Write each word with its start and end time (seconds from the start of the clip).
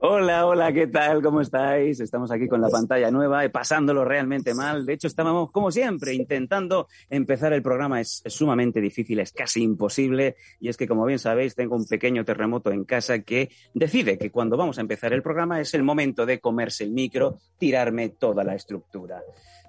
Hola, 0.00 0.46
hola, 0.46 0.72
¿qué 0.72 0.86
tal? 0.86 1.20
¿Cómo 1.20 1.40
estáis? 1.40 1.98
Estamos 1.98 2.30
aquí 2.30 2.46
con 2.46 2.60
la 2.60 2.68
pantalla 2.68 3.10
nueva 3.10 3.44
y 3.44 3.48
pasándolo 3.48 4.04
realmente 4.04 4.54
mal. 4.54 4.86
De 4.86 4.92
hecho, 4.92 5.08
estábamos, 5.08 5.50
como 5.50 5.72
siempre, 5.72 6.14
intentando 6.14 6.86
empezar 7.10 7.52
el 7.52 7.62
programa. 7.62 8.00
Es, 8.00 8.22
es 8.24 8.32
sumamente 8.32 8.80
difícil, 8.80 9.18
es 9.18 9.32
casi 9.32 9.60
imposible. 9.60 10.36
Y 10.60 10.68
es 10.68 10.76
que, 10.76 10.86
como 10.86 11.04
bien 11.04 11.18
sabéis, 11.18 11.56
tengo 11.56 11.74
un 11.74 11.84
pequeño 11.84 12.24
terremoto 12.24 12.70
en 12.70 12.84
casa 12.84 13.18
que 13.22 13.50
decide 13.74 14.18
que 14.18 14.30
cuando 14.30 14.56
vamos 14.56 14.78
a 14.78 14.82
empezar 14.82 15.12
el 15.12 15.22
programa 15.22 15.60
es 15.60 15.74
el 15.74 15.82
momento 15.82 16.26
de 16.26 16.38
comerse 16.38 16.84
el 16.84 16.92
micro, 16.92 17.38
tirarme 17.58 18.10
toda 18.10 18.44
la 18.44 18.54
estructura. 18.54 19.20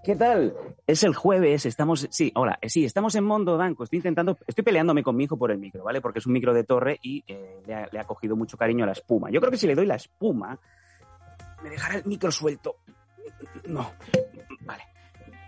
¿Qué 0.03 0.15
tal? 0.15 0.55
Es 0.87 1.03
el 1.03 1.13
jueves, 1.13 1.65
estamos, 1.65 2.07
sí, 2.09 2.31
hola, 2.35 2.57
eh, 2.61 2.69
sí, 2.69 2.85
estamos 2.85 3.15
en 3.15 3.25
Mondo 3.25 3.57
Danco. 3.57 3.83
Estoy 3.83 3.97
intentando, 3.97 4.37
estoy 4.47 4.63
peleándome 4.63 5.03
con 5.03 5.15
mi 5.15 5.25
hijo 5.25 5.37
por 5.37 5.51
el 5.51 5.57
micro, 5.57 5.83
¿vale? 5.83 5.99
Porque 5.99 6.19
es 6.19 6.25
un 6.25 6.33
micro 6.33 6.53
de 6.53 6.63
torre 6.63 6.97
y 7.01 7.23
eh, 7.27 7.61
le, 7.67 7.75
ha, 7.75 7.89
le 7.91 7.99
ha 7.99 8.05
cogido 8.05 8.37
mucho 8.37 8.57
cariño 8.57 8.85
a 8.85 8.87
la 8.87 8.93
espuma. 8.93 9.29
Yo 9.29 9.41
creo 9.41 9.51
que 9.51 9.57
si 9.57 9.67
le 9.67 9.75
doy 9.75 9.85
la 9.85 9.95
espuma, 9.95 10.57
me 11.61 11.69
dejará 11.69 11.95
el 11.95 12.05
micro 12.05 12.31
suelto. 12.31 12.77
No, 13.67 13.91
vale, 14.61 14.83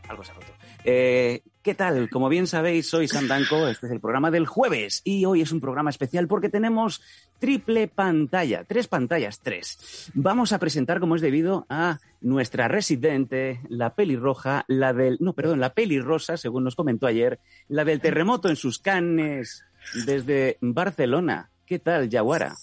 algo 0.09 0.23
se 0.23 0.31
ha 0.31 0.35
roto. 0.35 0.53
Eh, 0.83 1.41
¿Qué 1.61 1.75
tal? 1.75 2.09
Como 2.09 2.27
bien 2.27 2.47
sabéis, 2.47 2.89
soy 2.89 3.07
Sam 3.07 3.27
Danco, 3.27 3.67
este 3.67 3.85
es 3.85 3.91
el 3.91 3.99
programa 3.99 4.31
del 4.31 4.47
jueves 4.47 5.03
y 5.03 5.25
hoy 5.25 5.41
es 5.41 5.51
un 5.51 5.61
programa 5.61 5.91
especial 5.91 6.27
porque 6.27 6.49
tenemos 6.49 7.03
triple 7.37 7.87
pantalla, 7.87 8.63
tres 8.63 8.87
pantallas, 8.87 9.41
tres. 9.41 10.09
Vamos 10.15 10.53
a 10.53 10.57
presentar, 10.57 10.99
como 10.99 11.15
es 11.15 11.21
debido, 11.21 11.67
a 11.69 11.99
nuestra 12.19 12.67
residente, 12.67 13.61
la 13.69 13.93
pelirroja, 13.93 14.65
la 14.67 14.91
del, 14.91 15.17
no, 15.19 15.33
perdón, 15.33 15.59
la 15.59 15.75
pelirrosa, 15.75 16.35
según 16.35 16.63
nos 16.63 16.75
comentó 16.75 17.05
ayer, 17.05 17.39
la 17.67 17.85
del 17.85 18.01
terremoto 18.01 18.49
en 18.49 18.55
sus 18.55 18.79
canes 18.79 19.63
desde 20.03 20.57
Barcelona. 20.61 21.51
¿Qué 21.67 21.77
tal, 21.77 22.09
Yaguara? 22.09 22.55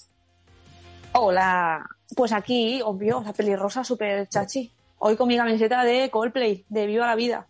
Hola, 1.13 1.89
pues 2.17 2.33
aquí, 2.33 2.81
obvio, 2.85 3.23
la 3.25 3.33
pelirrosa 3.33 3.85
super 3.85 4.29
chachi. 4.29 4.73
Hoy 4.99 5.15
con 5.15 5.29
mi 5.29 5.37
camiseta 5.37 5.85
de 5.85 6.11
Coldplay, 6.11 6.65
de 6.69 6.87
Viva 6.89 7.07
la 7.07 7.15
Vida. 7.15 7.47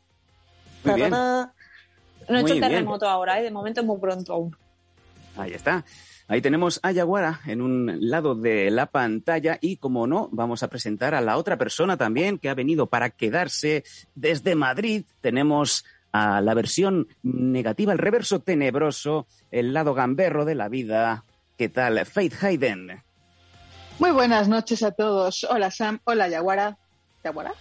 Muy 0.85 0.95
bien. 0.95 1.11
No 1.11 1.51
he 2.29 2.33
Muy 2.33 2.41
hecho 2.41 2.55
bien. 2.55 2.61
terremoto 2.61 3.09
ahora, 3.09 3.41
¿eh? 3.41 3.43
de 3.43 3.51
momento 3.51 3.81
es 3.81 3.87
muy 3.87 3.99
pronto 3.99 4.33
aún. 4.35 4.57
Ahí 5.37 5.53
está. 5.53 5.85
Ahí 6.27 6.43
tenemos 6.43 6.79
a 6.83 6.93
Yaguara 6.93 7.41
en 7.47 7.63
un 7.63 7.97
lado 8.11 8.35
de 8.35 8.71
la 8.71 8.85
pantalla 8.87 9.57
y, 9.63 9.79
como 9.79 10.07
no, 10.07 10.29
vamos 10.31 10.63
a 10.63 10.69
presentar 10.69 11.15
a 11.15 11.23
la 11.23 11.39
otra 11.39 11.57
persona 11.57 11.97
también 11.97 12.39
que 12.39 12.51
ha 12.51 12.55
venido 12.55 12.87
para 12.87 13.09
quedarse 13.09 13.83
desde 14.15 14.55
Madrid. 14.55 15.05
Tenemos 15.23 15.87
a 16.13 16.43
la 16.43 16.53
versión 16.53 17.09
negativa, 17.23 17.93
el 17.95 17.99
reverso 17.99 18.41
tenebroso, 18.41 19.27
el 19.51 19.73
lado 19.73 19.95
gamberro 19.95 20.45
de 20.45 20.55
la 20.55 20.69
vida. 20.69 21.25
¿Qué 21.57 21.71
tal? 21.71 22.05
Faith 22.05 22.43
Hayden. 22.43 23.03
Muy 23.99 24.11
buenas 24.11 24.49
noches 24.49 24.83
a 24.83 24.91
todos. 24.91 25.45
Hola 25.45 25.71
Sam, 25.71 25.99
hola 26.05 26.29
Yaguara. 26.29 26.77
¿Yaguara? 27.25 27.55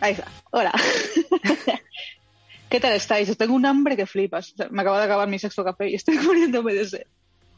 Ahí 0.00 0.12
está. 0.14 0.26
Hola. 0.52 0.72
¿Qué 2.68 2.80
tal 2.80 2.92
estáis? 2.94 3.36
Tengo 3.36 3.54
un 3.54 3.64
hambre 3.66 3.96
que 3.96 4.06
flipas. 4.06 4.52
O 4.52 4.56
sea, 4.56 4.68
me 4.70 4.82
acabo 4.82 4.96
de 4.98 5.04
acabar 5.04 5.28
mi 5.28 5.38
sexto 5.38 5.64
café 5.64 5.88
y 5.90 5.94
estoy 5.94 6.18
muriéndome 6.24 6.74
de 6.74 6.84
sed. 6.88 7.02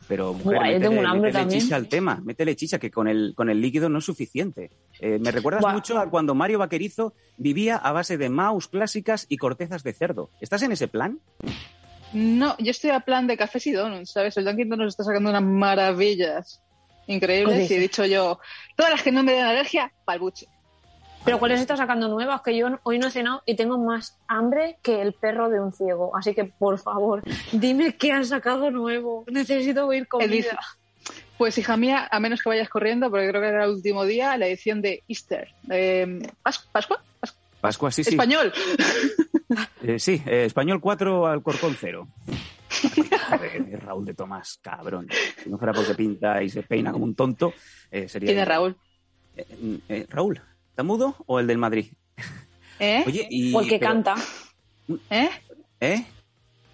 Pero, 0.06 0.32
mujer, 0.32 0.58
Buah, 0.58 0.70
yo 0.72 0.80
tengo 0.80 0.92
métele- 0.94 0.98
un 1.00 1.06
hambre 1.06 1.28
métele 1.28 1.42
también. 1.44 1.60
chicha 1.60 1.76
al 1.76 1.88
tema, 1.88 2.20
métele 2.24 2.56
chicha, 2.56 2.78
que 2.78 2.90
con 2.90 3.08
el, 3.08 3.34
con 3.36 3.50
el 3.50 3.60
líquido 3.60 3.88
no 3.90 3.98
es 3.98 4.04
suficiente. 4.06 4.70
Eh, 5.00 5.18
me 5.18 5.30
recuerdas 5.30 5.60
Buah. 5.62 5.72
mucho 5.74 5.98
a 5.98 6.08
cuando 6.08 6.34
Mario 6.34 6.58
Vaquerizo 6.58 7.12
vivía 7.36 7.76
a 7.76 7.92
base 7.92 8.16
de 8.16 8.30
maus 8.30 8.68
clásicas 8.68 9.26
y 9.28 9.36
cortezas 9.36 9.82
de 9.82 9.92
cerdo. 9.92 10.30
¿Estás 10.40 10.62
en 10.62 10.72
ese 10.72 10.88
plan? 10.88 11.20
No, 12.14 12.56
yo 12.58 12.70
estoy 12.70 12.88
a 12.90 13.00
plan 13.00 13.26
de 13.26 13.36
cafés 13.36 13.66
y 13.66 13.72
donuts, 13.72 14.12
¿sabes? 14.12 14.34
El 14.38 14.46
Dunkin' 14.46 14.70
Donuts 14.70 14.88
está 14.92 15.04
sacando 15.04 15.28
unas 15.28 15.42
maravillas 15.42 16.62
increíbles 17.06 17.70
y 17.70 17.74
he 17.74 17.78
dicho 17.78 18.06
yo, 18.06 18.38
todas 18.76 18.92
las 18.92 19.02
que 19.02 19.12
no 19.12 19.22
me 19.22 19.32
den 19.32 19.44
alergia, 19.44 19.92
pa'l 20.06 20.18
buche. 20.20 20.46
Pero 21.24 21.38
¿cuáles 21.38 21.60
está 21.60 21.76
sacando 21.76 22.08
nuevas? 22.08 22.40
Que 22.42 22.56
yo 22.56 22.68
hoy 22.84 22.98
no 22.98 23.08
he 23.08 23.10
cenado 23.10 23.42
y 23.44 23.54
tengo 23.54 23.76
más 23.78 24.16
hambre 24.28 24.78
que 24.82 25.02
el 25.02 25.12
perro 25.12 25.50
de 25.50 25.60
un 25.60 25.72
ciego. 25.72 26.16
Así 26.16 26.34
que, 26.34 26.44
por 26.44 26.78
favor, 26.78 27.22
dime 27.52 27.96
qué 27.96 28.12
han 28.12 28.24
sacado 28.24 28.70
nuevo. 28.70 29.24
Necesito 29.28 29.86
oír 29.86 30.02
El 30.02 30.08
comida. 30.08 30.58
Pues 31.36 31.56
hija 31.58 31.76
mía, 31.76 32.08
a 32.10 32.18
menos 32.18 32.42
que 32.42 32.48
vayas 32.48 32.68
corriendo, 32.68 33.10
porque 33.10 33.28
creo 33.28 33.40
que 33.42 33.48
era 33.48 33.64
el 33.64 33.70
último 33.70 34.04
día, 34.04 34.36
la 34.38 34.46
edición 34.46 34.80
de 34.82 35.04
Easter. 35.06 35.48
Eh, 35.70 36.18
¿Pas- 36.42 36.64
¿Pascua? 36.72 37.02
Pas- 37.20 37.34
Pascua, 37.60 37.90
sí, 37.92 38.02
sí. 38.04 38.10
Español. 38.10 38.52
Eh, 39.82 39.98
sí, 39.98 40.22
eh, 40.26 40.44
español 40.46 40.80
4 40.80 41.26
al 41.26 41.42
corcón 41.42 41.76
0. 41.78 42.08
Joder, 43.30 43.80
Raúl 43.84 44.04
de 44.04 44.14
Tomás, 44.14 44.58
cabrón. 44.62 45.08
Si 45.42 45.48
no 45.50 45.58
fuera 45.58 45.72
porque 45.72 45.94
pinta 45.94 46.42
y 46.42 46.48
se 46.48 46.62
peina 46.62 46.92
como 46.92 47.04
un 47.04 47.14
tonto, 47.14 47.52
eh, 47.90 48.08
sería... 48.08 48.28
¿Quién 48.28 48.38
es 48.40 48.48
Raúl? 48.48 48.76
Eh, 49.36 49.78
eh, 49.88 50.06
Raúl, 50.08 50.40
¿está 50.78 50.84
mudo 50.84 51.16
o 51.26 51.40
el 51.40 51.48
del 51.48 51.58
Madrid? 51.58 51.86
¿Eh? 52.78 53.02
Oye, 53.04 53.26
y... 53.28 53.52
O 53.52 53.60
el 53.62 53.68
que 53.68 53.80
pero- 53.80 53.90
canta. 53.90 54.14
¿Eh? 55.10 55.28
¿Eh? 55.80 56.06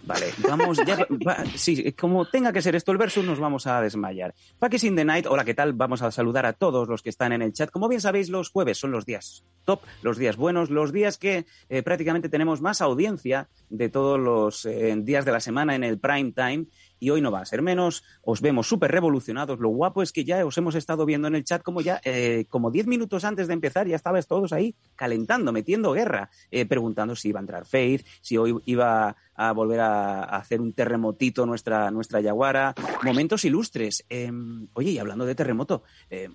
Vale, 0.03 0.27
vamos, 0.47 0.79
ya, 0.87 0.99
va- 1.27 1.43
sí, 1.57 1.91
como 1.95 2.27
tenga 2.27 2.53
que 2.53 2.61
ser 2.61 2.77
esto 2.77 2.93
el 2.93 2.99
verso, 2.99 3.23
nos 3.23 3.41
vamos 3.41 3.67
a 3.67 3.81
desmayar. 3.81 4.35
Packers 4.59 4.85
in 4.85 4.95
the 4.97 5.07
Night, 5.07 5.25
hola, 5.27 5.47
¿qué 5.47 5.55
tal? 5.55 5.73
Vamos 5.73 6.03
a 6.03 6.11
saludar 6.11 6.45
a 6.45 6.53
todos 6.53 6.87
los 6.87 7.01
que 7.01 7.09
están 7.09 7.33
en 7.33 7.41
el 7.41 7.55
chat. 7.55 7.71
Como 7.71 7.89
bien 7.89 8.03
sabéis, 8.03 8.29
los 8.29 8.51
jueves 8.51 8.77
son 8.77 8.91
los 8.91 9.07
días 9.07 9.43
top, 9.65 9.81
los 10.03 10.19
días 10.19 10.37
buenos, 10.37 10.69
los 10.69 10.93
días 10.93 11.17
que 11.17 11.47
eh, 11.71 11.83
prácticamente 11.83 12.29
tenemos 12.29 12.61
más 12.61 12.83
audiencia 12.83 13.49
de 13.71 13.89
todos 13.89 14.21
los 14.21 14.67
eh, 14.67 14.95
días 14.99 15.25
de 15.25 15.33
la 15.33 15.41
semana 15.41 15.75
en 15.75 15.83
el 15.85 15.99
prime 15.99 16.33
time. 16.33 16.67
Y 17.05 17.11
hoy 17.11 17.21
no 17.21 17.31
va 17.31 17.41
a 17.41 17.45
ser 17.45 17.61
menos, 17.61 18.03
os 18.23 18.41
vemos 18.41 18.67
súper 18.67 18.91
revolucionados. 18.91 19.59
Lo 19.61 19.69
guapo 19.69 20.03
es 20.03 20.11
que 20.11 20.25
ya 20.25 20.47
os 20.47 20.57
hemos 20.57 20.75
estado 20.75 21.05
viendo 21.05 21.29
en 21.29 21.35
el 21.35 21.45
chat 21.45 21.63
como 21.63 21.83
ya, 21.83 22.01
eh, 22.03 22.47
como 22.49 22.71
10 22.71 22.87
minutos 22.87 23.25
antes 23.25 23.47
de 23.47 23.53
empezar, 23.53 23.87
ya 23.87 23.95
estabais 23.95 24.27
todos 24.27 24.55
ahí 24.55 24.75
calentando, 24.97 25.53
metiendo 25.53 25.93
guerra, 25.93 26.31
eh, 26.51 26.65
preguntando 26.65 27.15
si 27.15 27.29
iba 27.29 27.41
a 27.41 27.43
entrar 27.43 27.67
Faith, 27.67 28.07
si 28.23 28.39
hoy 28.39 28.59
iba 28.65 29.17
a 29.35 29.53
volver 29.53 29.81
a, 29.81 30.23
hacer 30.25 30.63
un 30.63 30.73
terremotito 30.73 31.45
nuestra, 31.45 31.91
nuestra 31.91 32.23
Yaguara. 32.23 32.75
Momentos 33.03 33.45
ilustres. 33.45 34.07
Eh, 34.09 34.33
oye, 34.73 34.93
y 34.93 34.99
hablando 34.99 35.27
de 35.27 35.35
terremoto, 35.35 35.83
eh, 36.09 36.31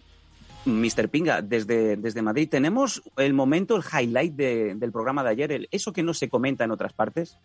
Mr. 0.66 1.10
Pinga, 1.10 1.42
desde, 1.42 1.98
desde 1.98 2.22
Madrid, 2.22 2.48
¿tenemos 2.48 3.02
el 3.18 3.34
momento, 3.34 3.76
el 3.76 3.82
highlight 3.92 4.36
de- 4.36 4.76
del 4.76 4.92
programa 4.92 5.24
de 5.24 5.30
ayer, 5.32 5.52
el- 5.52 5.68
eso 5.72 5.92
que 5.94 6.04
no 6.04 6.14
se 6.14 6.30
comenta 6.30 6.64
en 6.64 6.70
otras 6.70 6.94
partes? 6.94 7.38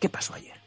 ¿Qué 0.00 0.08
pasó 0.08 0.34
ayer? 0.34 0.58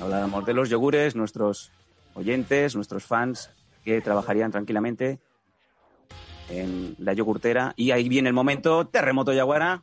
Hablábamos 0.00 0.46
de 0.46 0.54
los 0.54 0.70
yogures, 0.70 1.14
nuestros 1.14 1.72
oyentes, 2.14 2.74
nuestros 2.74 3.04
fans 3.04 3.50
que 3.84 4.00
trabajarían 4.00 4.50
tranquilamente 4.50 5.18
en 6.48 6.94
la 6.98 7.12
yogurtera. 7.12 7.74
Y 7.76 7.90
ahí 7.90 8.08
viene 8.08 8.28
el 8.28 8.34
momento, 8.34 8.86
terremoto 8.86 9.32
Yaguara. 9.32 9.82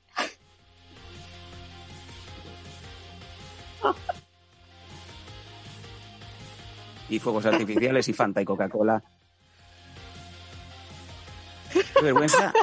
Y 7.10 7.20
fuegos 7.20 7.46
artificiales 7.46 8.08
y 8.08 8.14
Fanta 8.14 8.42
y 8.42 8.46
Coca-Cola. 8.46 9.04
Qué 11.98 12.06
vergüenza. 12.06 12.54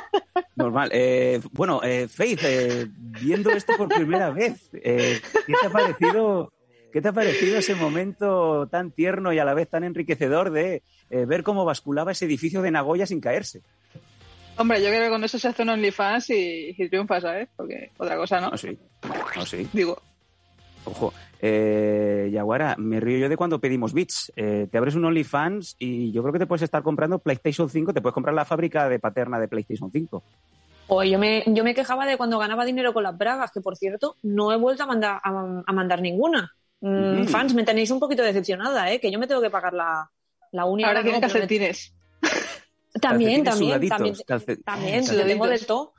Normal. 0.57 0.91
Eh, 0.93 1.41
bueno, 1.53 1.81
eh, 1.83 2.09
Faith, 2.09 2.41
eh, 2.45 2.87
viendo 2.89 3.51
esto 3.51 3.75
por 3.77 3.89
primera 3.89 4.31
vez, 4.31 4.71
eh, 4.75 5.21
¿qué 5.47 5.53
te 5.61 5.67
ha 5.67 5.71
parecido? 5.71 6.53
¿Qué 6.93 7.01
te 7.03 7.09
ha 7.09 7.13
parecido 7.13 7.59
ese 7.59 7.75
momento 7.75 8.69
tan 8.69 8.93
tierno 8.93 9.33
y 9.33 9.41
a 9.41 9.45
la 9.45 9.55
vez 9.55 9.69
tan 9.69 9.83
enriquecedor 9.83 10.53
de 10.53 10.83
eh, 11.11 11.25
ver 11.25 11.43
cómo 11.43 11.65
basculaba 11.65 12.13
ese 12.13 12.27
edificio 12.27 12.63
de 12.63 12.71
Nagoya 12.71 13.05
sin 13.05 13.21
caerse? 13.21 13.63
Hombre, 14.57 14.81
yo 14.81 14.87
creo 14.87 15.03
que 15.03 15.11
con 15.11 15.25
eso 15.25 15.37
se 15.37 15.49
hace 15.49 15.63
un 15.63 15.71
OnlyFans 15.71 16.31
y, 16.31 16.73
y 16.79 16.89
triunfa, 16.89 17.21
¿sabes? 17.21 17.49
Porque 17.57 17.91
otra 17.99 18.17
cosa 18.17 18.41
no. 18.41 18.51
No, 18.51 18.57
sí. 18.57 18.79
No, 19.35 19.45
sí. 19.45 19.69
Digo, 19.73 20.01
Ojo. 20.85 21.13
Eh, 21.41 22.31
Yaguara, 22.33 22.75
me 22.79 23.01
río 23.01 23.19
yo 23.19 23.29
de 23.29 23.37
cuando 23.37 23.61
pedimos 23.61 23.93
bits. 23.93 24.33
Eh, 24.37 24.67
te 24.71 24.79
abres 24.79 24.95
un 24.95 25.05
OnlyFans 25.05 25.77
y 25.79 26.13
yo 26.13 26.23
creo 26.23 26.33
que 26.33 26.39
te 26.39 26.47
puedes 26.47 26.63
estar 26.63 26.83
comprando 26.83 27.19
PlayStation 27.19 27.69
5, 27.69 27.93
te 27.93 28.01
puedes 28.01 28.15
comprar 28.15 28.35
la 28.35 28.45
fábrica 28.45 28.89
de 28.89 28.99
paterna 28.99 29.39
de 29.39 29.49
PlayStation 29.49 29.91
5. 29.91 30.23
O 30.87 31.03
yo 31.03 31.19
me, 31.19 31.43
yo 31.47 31.65
me 31.65 31.75
quejaba 31.75 32.07
de 32.07 32.17
cuando 32.17 32.39
ganaba 32.39 32.65
dinero 32.65 32.93
con 32.93 33.03
las 33.03 33.17
bragas, 33.17 33.51
que 33.53 33.61
por 33.61 33.77
cierto, 33.77 34.17
no 34.23 34.53
he 34.53 34.57
vuelto 34.57 34.83
a 34.83 34.87
mandar, 34.87 35.21
a, 35.23 35.63
a 35.67 35.73
mandar 35.73 36.01
ninguna. 36.01 36.53
Mm, 36.81 37.23
Mm. 37.23 37.29
Fans, 37.29 37.55
me 37.55 37.65
tenéis 37.65 37.91
un 37.91 37.99
poquito 37.99 38.23
decepcionada, 38.23 38.93
¿eh? 38.93 39.01
Que 39.01 39.11
yo 39.11 39.19
me 39.19 39.27
tengo 39.27 39.41
que 39.41 39.49
pagar 39.49 39.73
la, 39.73 40.11
la 40.53 40.67
uni. 40.67 40.85
ahora 40.85 41.03
que 41.03 41.19
calcetines. 41.19 41.95
También, 43.01 43.43
también, 43.43 43.89
también, 43.89 44.15
también, 44.65 45.05
sudaditos. 45.05 45.27
tengo 45.27 45.47
de 45.47 45.59
todo. 45.59 45.95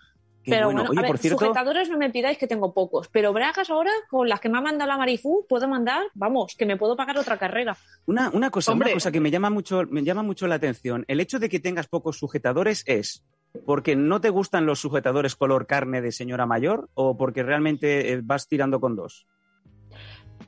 Qué 0.45 0.51
pero 0.51 0.68
bueno. 0.68 0.81
bueno, 0.81 0.92
Oye, 0.92 1.00
a 1.00 1.01
ver, 1.01 1.12
por 1.12 1.18
cierto, 1.18 1.39
sujetadores 1.39 1.89
no 1.89 1.97
me 1.97 2.12
pidáis 2.12 2.38
que 2.38 2.45
tengo 2.45 2.71
pocos, 2.74 3.07
pero 3.09 3.33
bragas 3.33 3.69
ahora, 3.71 3.92
con 4.09 4.30
las 4.30 4.39
que 4.39 4.47
me 4.47 4.59
ha 4.59 4.62
mandado 4.62 4.88
la 4.89 4.97
Marifú, 4.97 5.45
puedo 5.50 5.68
mandar, 5.68 6.03
vamos, 6.13 6.56
que 6.56 6.68
me 6.68 6.77
puedo 6.77 6.95
pagar 6.95 7.18
otra 7.18 7.38
carrera. 7.38 7.75
una, 8.06 8.30
una 8.30 8.51
cosa, 8.51 8.71
Hombre. 8.71 8.89
una 8.89 8.94
cosa 8.94 9.12
que 9.12 9.19
me 9.19 9.31
llama 9.31 9.50
mucho, 9.50 9.83
me 9.89 10.03
llama 10.03 10.21
mucho 10.21 10.45
la 10.45 10.56
atención. 10.56 11.03
El 11.07 11.19
hecho 11.19 11.39
de 11.39 11.50
que 11.50 11.59
tengas 11.59 11.88
pocos 11.88 12.18
sujetadores 12.19 12.83
es 12.86 13.25
porque 13.65 13.95
no 13.95 14.21
te 14.21 14.30
gustan 14.30 14.65
los 14.65 14.80
sujetadores 14.80 15.36
color 15.36 15.65
carne 15.65 16.01
de 16.01 16.12
señora 16.12 16.45
mayor 16.45 16.89
o 16.94 17.18
porque 17.18 17.41
realmente 17.41 18.12
eh, 18.12 18.21
vas 18.24 18.48
tirando 18.48 18.80
con 18.80 18.95
dos. 18.95 19.25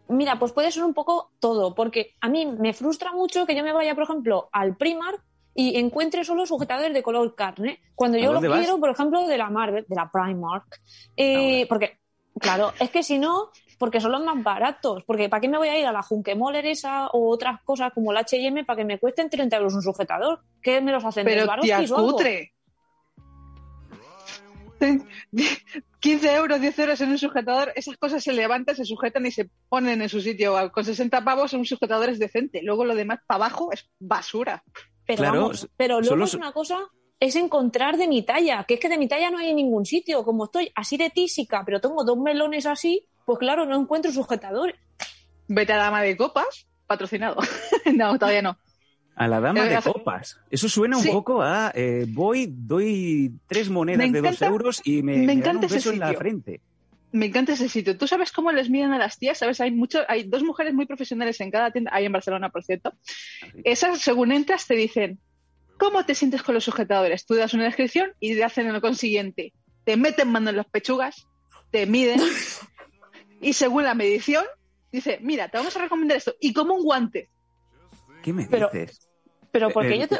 Mira, 0.09 0.39
pues 0.39 0.53
puede 0.53 0.71
ser 0.71 0.83
un 0.83 0.93
poco 0.93 1.31
todo, 1.39 1.75
porque 1.75 2.15
a 2.21 2.29
mí 2.29 2.45
me 2.45 2.73
frustra 2.73 3.11
mucho 3.11 3.45
que 3.45 3.55
yo 3.55 3.63
me 3.63 3.73
vaya, 3.73 3.93
por 3.93 4.03
ejemplo, 4.03 4.49
al 4.51 4.77
Primark 4.77 5.21
y 5.59 5.75
encuentre 5.75 6.23
solo 6.23 6.45
sujetadores 6.45 6.93
de 6.93 7.01
color 7.01 7.33
carne, 7.33 7.79
cuando 7.95 8.19
¿A 8.19 8.21
yo 8.21 8.31
vas? 8.31 8.59
quiero, 8.59 8.79
por 8.79 8.91
ejemplo, 8.91 9.25
de 9.25 9.39
la 9.39 9.49
Marvel, 9.49 9.85
de 9.87 9.95
la 9.95 10.07
Primark. 10.07 10.79
Eh, 11.17 11.65
porque, 11.67 11.97
claro, 12.39 12.73
es 12.79 12.91
que 12.91 13.01
si 13.01 13.17
no, 13.17 13.49
porque 13.79 13.99
son 13.99 14.11
los 14.11 14.23
más 14.23 14.43
baratos, 14.43 15.03
porque 15.03 15.29
¿para 15.29 15.41
qué 15.41 15.49
me 15.49 15.57
voy 15.57 15.69
a 15.69 15.79
ir 15.79 15.87
a 15.87 15.91
la 15.91 16.03
Junkemoller 16.03 16.63
esa 16.67 17.07
o 17.07 17.31
otras 17.31 17.59
cosas 17.63 17.91
como 17.91 18.13
la 18.13 18.19
H&M 18.19 18.65
para 18.65 18.77
que 18.77 18.85
me 18.85 18.99
cuesten 18.99 19.31
30 19.31 19.57
euros 19.57 19.73
un 19.73 19.81
sujetador? 19.81 20.41
¿Qué 20.61 20.79
me 20.79 20.91
los 20.91 21.03
hacen? 21.03 21.25
Pero 21.25 21.47
tía, 21.59 21.77
¿Swarovskis 21.77 21.91
o 21.91 21.97
algo? 21.97 22.11
cutre. 22.11 22.53
15 25.99 26.35
euros, 26.35 26.61
10 26.61 26.79
euros 26.79 27.01
en 27.01 27.09
un 27.09 27.17
sujetador, 27.17 27.73
esas 27.75 27.97
cosas 27.97 28.23
se 28.23 28.31
levantan, 28.31 28.75
se 28.75 28.85
sujetan 28.85 29.25
y 29.25 29.31
se 29.31 29.49
ponen 29.69 30.03
en 30.03 30.09
su 30.09 30.21
sitio. 30.21 30.71
Con 30.71 30.85
60 30.85 31.23
pavos 31.23 31.53
un 31.53 31.65
sujetador 31.65 32.09
es 32.09 32.19
decente. 32.19 32.61
Luego 32.61 32.85
lo 32.85 32.93
demás 32.93 33.21
para 33.25 33.45
abajo 33.45 33.71
es 33.71 33.89
basura. 33.97 34.63
Pero, 35.07 35.17
Claro, 35.17 35.41
vamos, 35.41 35.67
pero 35.77 35.99
luego 36.01 36.15
los- 36.17 36.29
es 36.29 36.35
una 36.35 36.51
cosa, 36.51 36.77
es 37.19 37.35
encontrar 37.35 37.97
de 37.97 38.07
mi 38.07 38.21
talla, 38.23 38.65
que 38.67 38.75
es 38.75 38.79
que 38.79 38.89
de 38.89 38.97
mi 38.99 39.07
talla 39.07 39.31
no 39.31 39.39
hay 39.39 39.49
en 39.49 39.55
ningún 39.55 39.85
sitio. 39.85 40.23
Como 40.23 40.45
estoy 40.45 40.71
así 40.75 40.97
de 40.97 41.09
tísica, 41.09 41.63
pero 41.65 41.79
tengo 41.81 42.03
dos 42.03 42.17
melones 42.19 42.65
así, 42.65 43.07
pues 43.25 43.39
claro, 43.39 43.65
no 43.65 43.75
encuentro 43.79 44.11
sujetadores. 44.11 44.75
Vete 45.47 45.73
a 45.73 45.77
dama 45.77 46.01
de 46.01 46.15
copas, 46.17 46.67
patrocinado. 46.85 47.37
no, 47.95 48.19
todavía 48.19 48.41
no. 48.41 48.57
A 49.15 49.27
la 49.27 49.39
dama 49.39 49.65
Eh, 49.65 49.69
de 49.75 49.81
copas. 49.81 50.37
Eso 50.51 50.69
suena 50.69 50.97
un 50.97 51.03
Sí. 51.03 51.09
poco 51.09 51.41
a 51.41 51.71
eh, 51.73 52.05
voy, 52.07 52.47
doy 52.51 53.31
tres 53.47 53.69
monedas 53.69 54.11
de 54.11 54.21
dos 54.21 54.41
euros 54.43 54.81
y 54.83 55.01
me, 55.01 55.13
me 55.13 55.19
me 55.19 55.27
dan 55.27 55.37
encanta 55.39 55.59
un 55.59 55.65
ese 55.65 55.75
beso 55.75 55.91
en 55.91 55.99
la 55.99 56.13
frente. 56.13 56.61
Me 57.17 57.25
encanta 57.25 57.53
ese 57.53 57.67
sitio. 57.67 57.97
¿Tú 57.97 58.07
sabes 58.07 58.31
cómo 58.31 58.51
les 58.51 58.69
miden 58.69 58.91
a 58.91 58.97
las 58.99 59.17
tías? 59.17 59.39
¿Sabes? 59.39 59.59
Hay 59.59 59.71
mucho, 59.71 59.99
hay 60.07 60.23
dos 60.23 60.43
mujeres 60.43 60.73
muy 60.73 60.85
profesionales 60.85 61.39
en 61.41 61.49
cada 61.49 61.71
tienda, 61.71 61.91
hay 61.93 62.05
en 62.05 62.11
Barcelona, 62.11 62.49
por 62.49 62.63
cierto. 62.63 62.93
Esas, 63.63 63.99
según 64.01 64.31
entras, 64.31 64.67
te 64.67 64.75
dicen, 64.75 65.19
¿cómo 65.79 66.05
te 66.05 66.13
sientes 66.13 66.43
con 66.43 66.53
los 66.55 66.63
sujetadores? 66.63 67.25
Tú 67.25 67.33
das 67.35 67.53
una 67.55 67.63
descripción 67.63 68.11
y 68.19 68.35
te 68.35 68.43
hacen 68.43 68.71
lo 68.71 68.81
consiguiente. 68.81 69.53
Te 69.83 69.97
meten 69.97 70.29
mano 70.31 70.49
en 70.51 70.57
las 70.57 70.67
pechugas, 70.67 71.27
te 71.71 71.85
miden 71.87 72.19
y 73.41 73.53
según 73.53 73.83
la 73.83 73.95
medición, 73.95 74.45
dice, 74.91 75.17
mira, 75.21 75.47
te 75.49 75.57
vamos 75.57 75.75
a 75.75 75.81
recomendar 75.81 76.17
esto. 76.17 76.35
Y 76.39 76.53
como 76.53 76.75
un 76.75 76.83
guante. 76.83 77.29
¿Qué 78.21 78.31
me 78.33 78.45
Pero- 78.45 78.69
dices? 78.71 79.09
Pero 79.51 79.69
porque 79.71 79.95
Eh, 79.95 79.99
yo 79.99 80.07
te... 80.07 80.19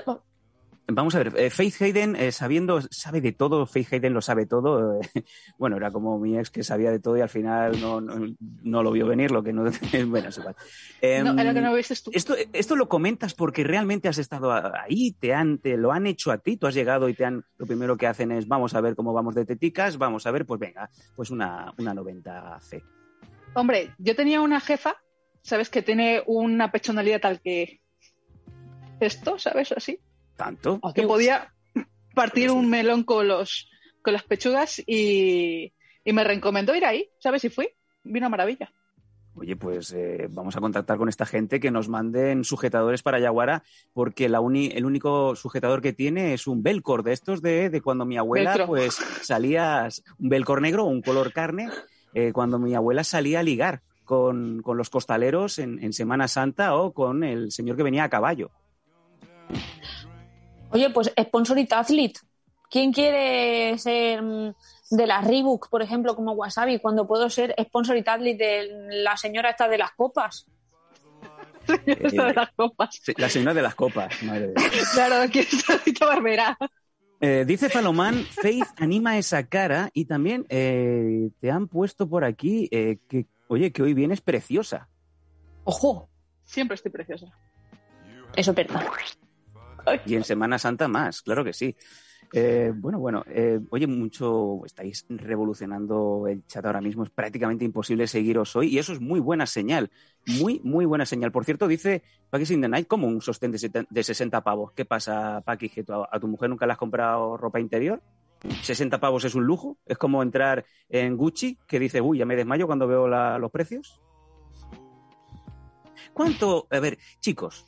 Vamos 0.89 1.15
a 1.15 1.19
ver, 1.19 1.33
eh, 1.35 1.49
Faith 1.49 1.81
Hayden, 1.81 2.15
eh, 2.15 2.31
sabiendo, 2.31 2.79
sabe 2.91 3.19
de 3.19 3.33
todo, 3.33 3.65
Faith 3.65 3.91
Hayden 3.91 4.13
lo 4.13 4.21
sabe 4.21 4.45
todo. 4.45 5.01
eh, 5.01 5.09
bueno, 5.57 5.75
era 5.75 5.91
como 5.91 6.17
mi 6.17 6.37
ex 6.37 6.49
que 6.49 6.63
sabía 6.63 6.91
de 6.91 6.99
todo 6.99 7.17
y 7.17 7.21
al 7.21 7.27
final 7.27 7.79
no, 7.81 7.99
no, 7.99 8.33
no 8.63 8.83
lo 8.83 8.91
vio 8.91 9.05
venir, 9.05 9.31
lo 9.31 9.43
que 9.43 9.51
no. 9.51 9.63
bueno, 10.07 10.29
es 10.29 10.37
igual. 10.37 10.55
Em, 11.01 11.25
No, 11.25 11.41
era 11.41 11.53
que 11.53 11.59
no 11.59 11.73
viste 11.73 11.93
tú. 12.01 12.11
esto, 12.13 12.35
esto 12.53 12.77
lo 12.77 12.87
comentas 12.87 13.33
porque 13.33 13.65
realmente 13.65 14.07
has 14.07 14.17
estado 14.17 14.53
ahí, 14.53 15.11
te, 15.11 15.33
han, 15.33 15.57
te 15.57 15.75
lo 15.75 15.91
han 15.91 16.07
hecho 16.07 16.31
a 16.31 16.37
ti, 16.37 16.55
tú 16.55 16.67
has 16.67 16.73
llegado 16.73 17.09
y 17.09 17.13
te 17.13 17.25
han, 17.25 17.43
lo 17.57 17.65
primero 17.65 17.97
que 17.97 18.07
hacen 18.07 18.31
es 18.31 18.47
vamos 18.47 18.73
a 18.73 18.79
ver 18.79 18.95
cómo 18.95 19.11
vamos 19.11 19.35
de 19.35 19.45
teticas, 19.45 19.97
vamos 19.97 20.25
a 20.25 20.31
ver, 20.31 20.45
pues 20.45 20.57
venga, 20.57 20.89
pues 21.17 21.31
una, 21.31 21.73
una 21.77 21.93
90C. 21.93 22.81
Hombre, 23.55 23.93
yo 23.97 24.15
tenía 24.15 24.39
una 24.39 24.61
jefa, 24.61 24.95
¿sabes? 25.41 25.69
Que 25.69 25.81
tiene 25.81 26.23
una 26.27 26.71
pechonalidad 26.71 27.19
tal 27.19 27.41
que 27.41 27.81
esto, 29.01 29.37
¿sabes? 29.37 29.73
Así. 29.73 29.99
¿Tanto? 30.37 30.79
Que 30.95 31.03
podía 31.03 31.51
partir 32.15 32.49
un 32.51 32.69
melón 32.69 33.03
con 33.03 33.27
los 33.27 33.69
con 34.01 34.13
las 34.13 34.23
pechugas 34.23 34.81
y, 34.87 35.73
y 36.05 36.13
me 36.13 36.23
recomendó 36.23 36.73
ir 36.73 36.85
ahí, 36.85 37.09
¿sabes? 37.19 37.43
Y 37.43 37.49
fui. 37.49 37.67
Vino 38.03 38.27
a 38.27 38.29
maravilla. 38.29 38.71
Oye, 39.35 39.55
pues 39.55 39.91
eh, 39.93 40.27
vamos 40.31 40.55
a 40.55 40.61
contactar 40.61 40.97
con 40.97 41.09
esta 41.09 41.25
gente 41.25 41.59
que 41.59 41.69
nos 41.69 41.89
manden 41.89 42.43
sujetadores 42.43 43.03
para 43.03 43.19
Yaguara, 43.19 43.63
porque 43.93 44.29
la 44.29 44.39
uni- 44.39 44.71
el 44.73 44.85
único 44.85 45.35
sujetador 45.35 45.81
que 45.81 45.93
tiene 45.93 46.33
es 46.33 46.47
un 46.47 46.63
Belcor 46.63 47.03
de 47.03 47.13
estos 47.13 47.41
de, 47.41 47.69
de 47.69 47.81
cuando 47.81 48.05
mi 48.05 48.17
abuela 48.17 48.51
Velcro. 48.51 48.67
pues 48.67 48.95
salía, 49.21 49.89
un 50.17 50.29
Belcor 50.29 50.61
negro, 50.61 50.85
un 50.85 51.01
color 51.03 51.33
carne, 51.33 51.69
eh, 52.15 52.31
cuando 52.33 52.57
mi 52.57 52.73
abuela 52.73 53.03
salía 53.03 53.41
a 53.41 53.43
ligar 53.43 53.81
con, 54.05 54.61
con 54.63 54.77
los 54.77 54.89
costaleros 54.89 55.59
en, 55.59 55.83
en 55.83 55.93
Semana 55.93 56.27
Santa 56.27 56.75
o 56.75 56.93
con 56.93 57.23
el 57.23 57.51
señor 57.51 57.77
que 57.77 57.83
venía 57.83 58.05
a 58.05 58.09
caballo. 58.09 58.49
Oye, 60.71 60.89
pues 60.89 61.11
Sponsorit 61.19 61.71
Athlete. 61.73 62.19
¿Quién 62.69 62.91
quiere 62.91 63.77
ser 63.77 64.21
mm, 64.21 64.53
de 64.91 65.07
la 65.07 65.21
Reebok, 65.21 65.69
por 65.69 65.81
ejemplo, 65.81 66.15
como 66.15 66.33
Wasabi, 66.33 66.80
cuando 66.80 67.07
puedo 67.07 67.30
ser 67.30 67.56
Sponsorit 67.61 68.07
Athlete 68.07 68.44
de 68.44 69.03
la 69.03 69.15
señora 69.15 69.51
esta 69.51 69.68
de 69.68 69.77
las 69.77 69.92
copas? 69.92 70.45
Esto 71.85 72.25
de 72.25 72.33
las 72.33 72.51
copas. 72.53 72.99
Sí, 73.01 73.13
La 73.18 73.30
señora 73.30 73.53
de 73.53 73.61
las 73.61 73.75
copas, 73.75 74.21
madre 74.23 74.47
de 74.47 74.53
Dios. 74.53 74.89
Claro, 74.94 75.15
aquí 75.15 75.39
está 75.39 75.77
Tito 75.80 76.06
Barbera. 76.06 76.57
Eh, 77.19 77.45
dice 77.47 77.69
Falomán, 77.69 78.23
Faith 78.25 78.68
anima 78.77 79.18
esa 79.18 79.47
cara 79.47 79.89
y 79.94 80.06
también 80.06 80.45
eh, 80.49 81.30
te 81.39 81.49
han 81.49 81.68
puesto 81.68 82.07
por 82.07 82.23
aquí 82.23 82.69
eh, 82.71 82.99
que, 83.09 83.25
oye, 83.47 83.71
que 83.71 83.81
hoy 83.81 83.94
vienes 83.94 84.21
preciosa. 84.21 84.87
Ojo, 85.63 86.09
Siempre 86.47 86.75
estoy 86.75 86.92
preciosa. 86.92 87.27
eso 88.35 88.51
es 88.51 88.56
verdad. 88.56 88.85
Y 90.06 90.15
en 90.15 90.23
Semana 90.23 90.59
Santa 90.59 90.87
más, 90.87 91.21
claro 91.21 91.44
que 91.44 91.53
sí. 91.53 91.75
Eh, 92.33 92.73
bueno, 92.75 92.99
bueno, 92.99 93.23
eh, 93.27 93.59
oye, 93.69 93.87
mucho 93.87 94.65
estáis 94.65 95.06
revolucionando 95.07 96.25
el 96.27 96.45
chat 96.45 96.65
ahora 96.65 96.81
mismo, 96.81 97.03
es 97.03 97.09
prácticamente 97.09 97.63
imposible 97.63 98.06
seguiros 98.06 98.53
hoy 98.57 98.67
y 98.67 98.79
eso 98.79 98.91
es 98.91 98.99
muy 98.99 99.21
buena 99.21 99.45
señal, 99.45 99.89
muy, 100.25 100.59
muy 100.63 100.85
buena 100.85 101.06
señal. 101.06 101.31
Por 101.31 101.45
cierto, 101.45 101.67
dice 101.67 102.03
Paquis 102.29 102.51
in 102.51 102.61
the 102.61 102.67
Night 102.67 102.87
como 102.87 103.07
un 103.07 103.21
sostén 103.21 103.51
de, 103.51 103.85
de 103.89 104.03
60 104.03 104.44
pavos. 104.44 104.73
¿Qué 104.73 104.83
pasa, 104.83 105.41
Paqui? 105.45 105.69
¿Que 105.69 105.85
a 105.87 106.19
tu 106.19 106.27
mujer 106.27 106.49
nunca 106.49 106.65
le 106.65 106.73
has 106.73 106.77
comprado 106.77 107.37
ropa 107.37 107.59
interior? 107.59 108.01
¿60 108.41 108.99
pavos 108.99 109.23
es 109.23 109.35
un 109.35 109.45
lujo? 109.45 109.77
¿Es 109.85 109.97
como 109.97 110.21
entrar 110.21 110.65
en 110.89 111.15
Gucci 111.15 111.57
que 111.67 111.79
dice, 111.79 112.01
uy, 112.01 112.19
ya 112.19 112.25
me 112.25 112.35
desmayo 112.35 112.67
cuando 112.67 112.87
veo 112.87 113.07
los 113.07 113.51
precios? 113.51 114.01
¿Cuánto? 116.13 116.67
A 116.71 116.79
ver, 116.79 116.97
chicos, 117.19 117.65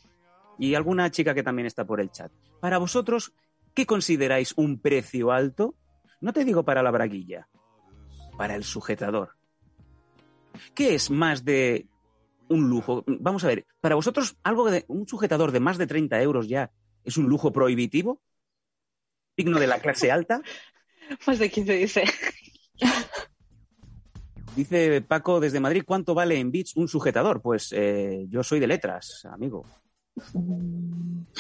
y 0.60 0.76
alguna 0.76 1.10
chica 1.10 1.34
que 1.34 1.44
también 1.44 1.66
está 1.66 1.86
por 1.86 2.02
el 2.02 2.12
chat, 2.12 2.32
para 2.60 2.78
vosotros, 2.78 3.34
¿qué 3.74 3.86
consideráis 3.86 4.54
un 4.58 4.80
precio 4.80 5.32
alto? 5.32 5.76
No 6.22 6.34
te 6.34 6.44
digo 6.44 6.64
para 6.64 6.84
la 6.84 6.92
braguilla, 6.92 7.48
para 8.38 8.56
el 8.56 8.64
sujetador. 8.64 9.38
¿Qué 10.76 10.96
es 10.96 11.10
más 11.10 11.46
de 11.46 11.88
un 12.50 12.70
lujo? 12.70 13.04
Vamos 13.08 13.44
a 13.44 13.48
ver, 13.48 13.66
para 13.80 13.96
vosotros, 13.96 14.38
algo 14.44 14.70
de 14.70 14.86
un 14.88 15.08
sujetador 15.08 15.52
de 15.52 15.60
más 15.60 15.78
de 15.78 15.88
30 15.88 16.22
euros 16.22 16.48
ya 16.48 16.72
es 17.04 17.18
un 17.18 17.28
lujo 17.28 17.52
prohibitivo, 17.52 18.22
digno 19.38 19.60
de 19.60 19.68
la 19.68 19.80
clase 19.80 20.12
alta. 20.12 20.42
Más 21.26 21.40
de 21.40 21.50
15 21.50 21.74
dice. 21.74 22.04
Dice 24.56 25.02
Paco 25.02 25.40
desde 25.40 25.60
Madrid, 25.60 25.84
¿cuánto 25.86 26.14
vale 26.14 26.38
en 26.38 26.52
bits 26.52 26.76
un 26.76 26.88
sujetador? 26.88 27.42
Pues 27.42 27.72
eh, 27.72 28.26
yo 28.30 28.44
soy 28.44 28.60
de 28.60 28.68
letras, 28.68 29.26
amigo. 29.32 29.66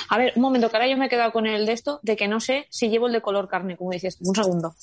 A 0.09 0.17
ver, 0.17 0.33
un 0.35 0.41
momento, 0.41 0.69
que 0.69 0.77
ahora 0.77 0.87
yo 0.89 0.97
me 0.97 1.05
he 1.07 1.09
quedado 1.09 1.31
con 1.31 1.45
el 1.45 1.65
de 1.65 1.73
esto, 1.73 1.99
de 2.03 2.15
que 2.15 2.27
no 2.27 2.39
sé 2.39 2.67
si 2.69 2.89
llevo 2.89 3.07
el 3.07 3.13
de 3.13 3.21
color 3.21 3.47
carne, 3.47 3.75
como 3.77 3.91
dices. 3.91 4.17
Un 4.21 4.35
segundo. 4.35 4.73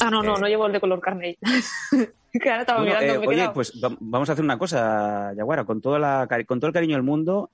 Ah, 0.00 0.10
no, 0.10 0.22
no, 0.22 0.36
no 0.36 0.46
llevo 0.46 0.66
el 0.66 0.72
de 0.72 0.80
color 0.80 1.00
carne. 1.00 1.38
que 2.32 2.50
ahora 2.50 2.60
estaba 2.60 2.80
Bueno, 2.80 2.94
mirando. 3.00 3.14
eh, 3.14 3.18
me 3.18 3.26
oye, 3.26 3.50
pues 3.52 3.72
va- 3.82 3.96
vamos 3.98 4.28
a 4.28 4.32
hacer 4.32 4.44
una 4.44 4.58
cosa, 4.58 5.32
Yaguara, 5.34 5.64
con, 5.64 5.80
toda 5.80 5.98
la, 5.98 6.26
cari- 6.28 6.46
con 6.46 6.60
todo 6.60 6.68
el 6.68 6.74
cariño 6.74 6.94
del 6.94 7.02
mundo. 7.02 7.50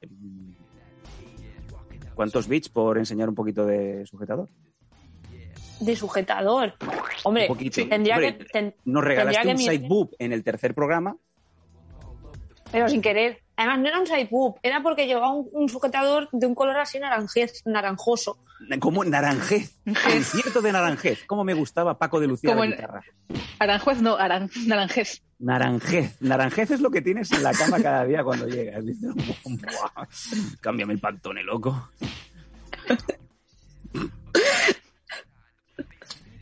¿Cuántos 2.14 2.46
bits 2.48 2.68
por 2.68 2.98
enseñar 2.98 3.28
un 3.28 3.34
poquito 3.34 3.64
de 3.64 4.04
sujetador? 4.06 4.48
De 5.80 5.96
sujetador. 5.96 6.74
Hombre, 7.24 7.48
tendría 7.88 8.18
que. 8.20 8.32
ten- 8.52 8.74
Nos 8.84 9.02
regalaste 9.02 9.40
tendría 9.42 9.52
un 9.52 9.70
que 9.72 9.78
side 9.78 9.88
boob 9.88 10.10
en 10.18 10.32
el 10.32 10.44
tercer 10.44 10.74
programa. 10.74 11.16
Pero 12.70 12.88
sin 12.88 13.00
querer. 13.02 13.40
Además, 13.56 13.78
no 13.78 13.88
era 13.88 14.00
un 14.00 14.06
side 14.06 14.28
boob, 14.30 14.58
era 14.62 14.82
porque 14.82 15.06
llevaba 15.06 15.32
un, 15.32 15.48
un 15.52 15.68
sujetador 15.68 16.28
de 16.32 16.46
un 16.46 16.54
color 16.54 16.76
así 16.78 16.98
naranjez, 16.98 17.62
naranjoso. 17.64 18.38
Como 18.80 19.04
naranjez. 19.04 19.76
Concierto 19.84 20.60
de 20.62 20.72
naranjez. 20.72 21.24
Cómo 21.26 21.44
me 21.44 21.54
gustaba 21.54 21.98
Paco 21.98 22.18
de 22.20 22.26
Lucía 22.26 22.50
Como 22.50 22.64
la 22.64 22.70
guitarra. 22.70 23.02
Aranjuez 23.58 24.00
no, 24.00 24.16
aran, 24.16 24.50
naranjez. 24.66 25.22
Naranjez. 25.38 26.20
Naranjez 26.20 26.70
es 26.70 26.80
lo 26.80 26.90
que 26.90 27.02
tienes 27.02 27.30
en 27.32 27.42
la 27.42 27.52
cama 27.52 27.80
cada 27.82 28.04
día 28.04 28.24
cuando 28.24 28.46
llegas. 28.46 28.84
Dices, 28.84 29.10
"Buah, 29.44 30.06
cámbiame 30.60 30.94
el 30.94 31.00
pantone, 31.00 31.42
loco. 31.42 31.90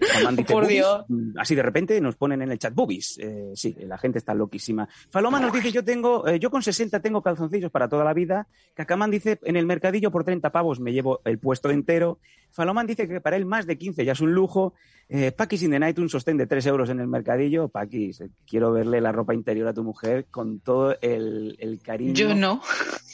Dice, 0.02 0.44
Por 0.52 0.62
"Boobies". 0.64 0.68
Dios. 0.80 1.04
Mm, 1.08 1.38
Así 1.38 1.54
de 1.54 1.62
repente 1.62 2.00
nos 2.00 2.16
ponen 2.16 2.42
en 2.42 2.50
el 2.52 2.58
chat 2.58 2.74
boobies. 2.74 3.18
Eh, 3.18 3.52
sí, 3.54 3.74
la 3.80 3.98
gente 3.98 4.18
está 4.18 4.34
loquísima. 4.34 4.88
Faloma 5.10 5.40
nos 5.40 5.52
dice, 5.52 5.72
yo 5.72 5.84
tengo, 5.84 6.26
eh, 6.26 6.38
yo 6.38 6.50
con 6.50 6.62
60 6.62 7.00
tengo 7.00 7.22
calzoncillos 7.22 7.70
para 7.70 7.88
toda 7.88 8.04
la 8.04 8.12
vida. 8.14 8.46
Cacamán 8.74 9.10
dice, 9.10 9.38
en 9.44 9.56
el 9.56 9.66
mercadillo 9.66 10.10
por 10.10 10.24
30 10.24 10.50
pavos 10.50 10.80
me 10.80 10.92
llevo 10.92 11.20
el 11.24 11.38
puesto 11.38 11.70
entero. 11.70 12.18
Faloman 12.50 12.86
dice 12.86 13.08
que 13.08 13.20
para 13.20 13.36
él 13.36 13.46
más 13.46 13.66
de 13.66 13.78
15 13.78 14.04
ya 14.04 14.12
es 14.12 14.20
un 14.20 14.32
lujo. 14.34 14.74
Eh, 15.08 15.32
Paquis 15.32 15.62
in 15.62 15.70
the 15.70 15.78
Night, 15.78 15.98
un 15.98 16.08
sostén 16.08 16.36
de 16.36 16.46
3 16.46 16.66
euros 16.66 16.90
en 16.90 17.00
el 17.00 17.06
mercadillo. 17.08 17.68
Paquis, 17.68 18.20
eh, 18.20 18.30
quiero 18.46 18.72
verle 18.72 19.00
la 19.00 19.10
ropa 19.12 19.34
interior 19.34 19.68
a 19.68 19.72
tu 19.74 19.82
mujer 19.84 20.26
con 20.30 20.60
todo 20.60 20.96
el, 21.00 21.56
el 21.58 21.80
cariño 21.80 22.12
Yo 22.14 22.34
no. 22.34 22.60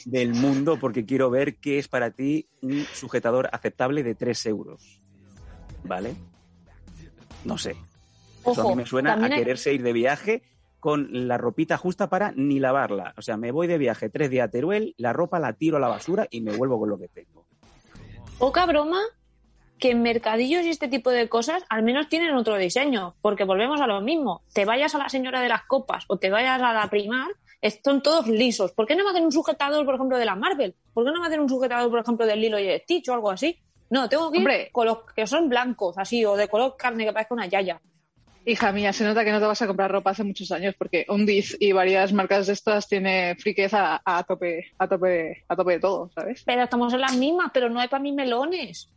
del 0.05 0.33
mundo 0.33 0.77
porque 0.79 1.05
quiero 1.05 1.29
ver 1.29 1.55
qué 1.57 1.79
es 1.79 1.87
para 1.87 2.11
ti 2.11 2.47
un 2.61 2.83
sujetador 2.93 3.49
aceptable 3.51 4.03
de 4.03 4.15
3 4.15 4.45
euros. 4.47 5.01
¿Vale? 5.85 6.15
No 7.45 7.57
sé. 7.57 7.71
Eso 8.41 8.61
a 8.61 8.63
Ojo, 8.65 8.69
mí 8.69 8.75
me 8.75 8.85
suena 8.85 9.13
a 9.13 9.23
hay- 9.23 9.31
quererse 9.31 9.73
ir 9.73 9.83
de 9.83 9.93
viaje 9.93 10.43
con 10.79 11.27
la 11.27 11.37
ropita 11.37 11.77
justa 11.77 12.09
para 12.09 12.31
ni 12.35 12.59
lavarla. 12.59 13.13
O 13.17 13.21
sea, 13.21 13.35
me 13.37 13.51
voy 13.51 13.67
de 13.67 13.77
viaje 13.77 14.09
tres 14.09 14.29
días 14.29 14.47
a 14.47 14.51
Teruel, 14.51 14.93
la 14.97 15.11
ropa 15.13 15.39
la 15.39 15.53
tiro 15.53 15.77
a 15.77 15.79
la 15.79 15.89
basura 15.89 16.27
y 16.31 16.41
me 16.41 16.55
vuelvo 16.55 16.79
con 16.79 16.89
lo 16.89 16.97
que 16.97 17.09
tengo. 17.09 17.45
Poca 18.37 18.65
broma 18.65 19.01
que 19.77 19.91
en 19.91 20.01
mercadillos 20.01 20.63
y 20.65 20.69
este 20.69 20.87
tipo 20.87 21.09
de 21.09 21.27
cosas 21.29 21.63
al 21.69 21.83
menos 21.83 22.09
tienen 22.09 22.33
otro 22.35 22.57
diseño, 22.57 23.15
porque 23.21 23.43
volvemos 23.45 23.81
a 23.81 23.87
lo 23.87 24.01
mismo. 24.01 24.41
Te 24.53 24.65
vayas 24.65 24.95
a 24.95 24.97
la 24.97 25.09
señora 25.09 25.41
de 25.41 25.49
las 25.49 25.63
copas 25.63 26.05
o 26.07 26.17
te 26.17 26.29
vayas 26.29 26.61
a 26.61 26.73
la 26.73 26.89
primar, 26.89 27.27
son 27.83 28.01
todos 28.01 28.27
lisos. 28.27 28.71
¿Por 28.71 28.85
qué 28.87 28.95
no 28.95 29.03
me 29.03 29.09
hacen 29.11 29.25
un 29.25 29.31
sujetador, 29.31 29.85
por 29.85 29.95
ejemplo, 29.95 30.17
de 30.17 30.25
la 30.25 30.35
Marvel? 30.35 30.75
¿Por 30.93 31.05
qué 31.05 31.11
no 31.11 31.19
me 31.21 31.27
hacen 31.27 31.41
un 31.41 31.49
sujetador, 31.49 31.89
por 31.89 31.99
ejemplo, 31.99 32.25
del 32.25 32.39
Lilo 32.41 32.57
y 32.59 32.69
Stitch 32.79 33.09
o 33.09 33.13
algo 33.13 33.31
así? 33.31 33.57
No, 33.89 34.07
tengo 34.07 34.31
que 34.31 34.37
ir 34.37 34.41
Hombre. 34.41 34.69
con 34.71 34.85
los 34.85 34.99
que 35.15 35.25
son 35.25 35.49
blancos, 35.49 35.97
así, 35.97 36.23
o 36.25 36.35
de 36.35 36.47
color 36.47 36.75
carne 36.77 37.05
que 37.05 37.13
parezca 37.13 37.33
una 37.33 37.47
yaya. 37.47 37.81
Hija 38.45 38.71
mía, 38.71 38.93
se 38.93 39.03
nota 39.03 39.25
que 39.25 39.31
no 39.31 39.39
te 39.39 39.45
vas 39.45 39.61
a 39.61 39.67
comprar 39.67 39.91
ropa 39.91 40.11
hace 40.11 40.23
muchos 40.23 40.51
años 40.51 40.73
porque 40.77 41.05
Undiz 41.09 41.57
y 41.59 41.71
varias 41.71 42.13
marcas 42.13 42.47
de 42.47 42.53
estas 42.53 42.87
tiene 42.87 43.35
friqueza 43.35 44.01
a, 44.03 44.23
tope, 44.23 44.71
a 44.77 44.87
tope, 44.87 45.43
a 45.47 45.55
tope 45.55 45.73
de 45.73 45.79
todo, 45.79 46.09
¿sabes? 46.15 46.43
Pero 46.45 46.63
estamos 46.63 46.93
en 46.93 47.01
las 47.01 47.15
mismas, 47.15 47.51
pero 47.53 47.69
no 47.69 47.79
hay 47.79 47.89
para 47.89 48.01
mí 48.01 48.11
melones. 48.11 48.89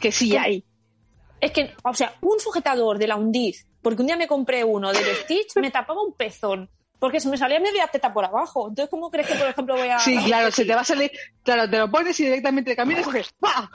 Que 0.00 0.12
sí 0.12 0.36
hay. 0.36 0.64
Es 1.40 1.52
que, 1.52 1.72
o 1.82 1.94
sea, 1.94 2.14
un 2.20 2.38
sujetador 2.38 2.98
de 2.98 3.06
la 3.06 3.16
Undiz, 3.16 3.66
porque 3.80 4.02
un 4.02 4.06
día 4.06 4.16
me 4.16 4.28
compré 4.28 4.62
uno 4.62 4.92
del 4.92 5.04
Stitch, 5.16 5.56
me 5.60 5.70
tapaba 5.70 6.02
un 6.02 6.12
pezón, 6.12 6.68
porque 7.00 7.18
se 7.18 7.28
me 7.28 7.36
salía 7.36 7.58
media 7.58 7.88
teta 7.88 8.12
por 8.12 8.24
abajo. 8.24 8.68
Entonces, 8.68 8.88
¿cómo 8.90 9.10
crees 9.10 9.26
que, 9.26 9.34
por 9.34 9.48
ejemplo, 9.48 9.74
voy 9.74 9.88
a... 9.88 9.98
Sí, 9.98 10.16
claro, 10.24 10.50
se 10.52 10.64
te 10.64 10.74
va 10.74 10.82
a 10.82 10.84
salir, 10.84 11.10
claro, 11.42 11.68
te 11.68 11.78
lo 11.78 11.90
pones 11.90 12.20
y 12.20 12.24
directamente 12.26 12.76
caminas 12.76 13.02
y 13.02 13.04
coges 13.06 13.32
¡pa! 13.40 13.68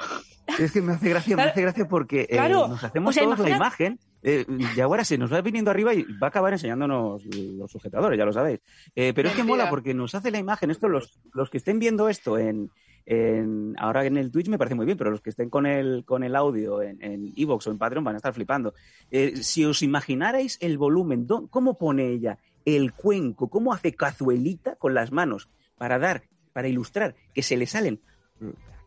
Es 0.60 0.72
que 0.72 0.82
me 0.82 0.94
hace 0.94 1.10
gracia, 1.10 1.36
me 1.36 1.41
hace 1.44 1.62
gracia 1.63 1.88
porque 1.88 2.22
eh, 2.22 2.27
Claro. 2.29 2.67
nos 2.70 2.84
hacemos 2.84 3.10
O 3.10 3.13
sea, 3.13 3.24
todos 3.24 3.39
la 3.39 3.50
imagen 3.55 4.00
eh, 4.22 4.46
y 4.75 4.79
ahora 4.79 5.03
se 5.03 5.17
nos 5.17 5.34
va 5.34 5.41
viniendo 5.41 5.72
arriba 5.72 5.94
y 5.94 6.03
va 6.03 6.27
a 6.27 6.29
acabar 6.29 6.53
enseñándonos 6.53 7.24
los 7.36 7.72
sujetadores, 7.72 8.17
ya 8.17 8.25
lo 8.25 8.32
sabéis. 8.34 8.60
Eh, 8.96 9.12
pero 9.15 9.29
es 9.29 9.36
que 9.36 9.44
mola 9.44 9.70
porque 9.70 9.94
nos 9.94 10.13
hace 10.15 10.29
la 10.32 10.38
imagen. 10.38 10.70
Esto, 10.72 10.88
los, 10.88 11.20
los 11.34 11.50
que 11.50 11.58
estén 11.58 11.79
viendo 11.79 12.10
esto 12.10 12.38
en, 12.38 12.70
en- 13.08 13.75
ahora 13.79 14.05
en 14.05 14.17
el 14.17 14.32
Twitch 14.32 14.48
me 14.50 14.58
parece 14.58 14.75
muy 14.75 14.86
bien, 14.86 14.98
pero 14.98 15.12
los 15.12 15.22
que 15.22 15.29
estén 15.32 15.50
con 15.50 15.65
el, 15.65 16.03
con 16.05 16.24
el 16.24 16.36
audio 16.36 16.82
en, 16.82 17.01
en 17.03 17.34
Evox 17.36 17.67
o 17.67 17.72
en 17.72 17.77
Patreon 17.77 18.03
van 18.03 18.15
a 18.15 18.17
estar 18.17 18.34
flipando. 18.34 18.74
Eh, 19.12 19.38
si 19.38 19.65
os 19.65 19.82
imaginarais 19.84 20.58
el 20.62 20.77
volumen, 20.77 21.27
¿dó- 21.27 21.48
¿cómo 21.50 21.77
pone 21.77 22.08
ella 22.10 22.38
el 22.66 22.94
cuenco? 22.94 23.50
¿Cómo 23.50 23.74
hace 23.74 23.94
cazuelita 23.94 24.76
con 24.76 24.94
las 24.94 25.12
manos 25.12 25.50
para 25.78 26.00
dar, 26.00 26.24
para 26.54 26.68
ilustrar 26.68 27.16
que 27.34 27.44
se 27.44 27.58
le 27.58 27.68
salen 27.68 28.02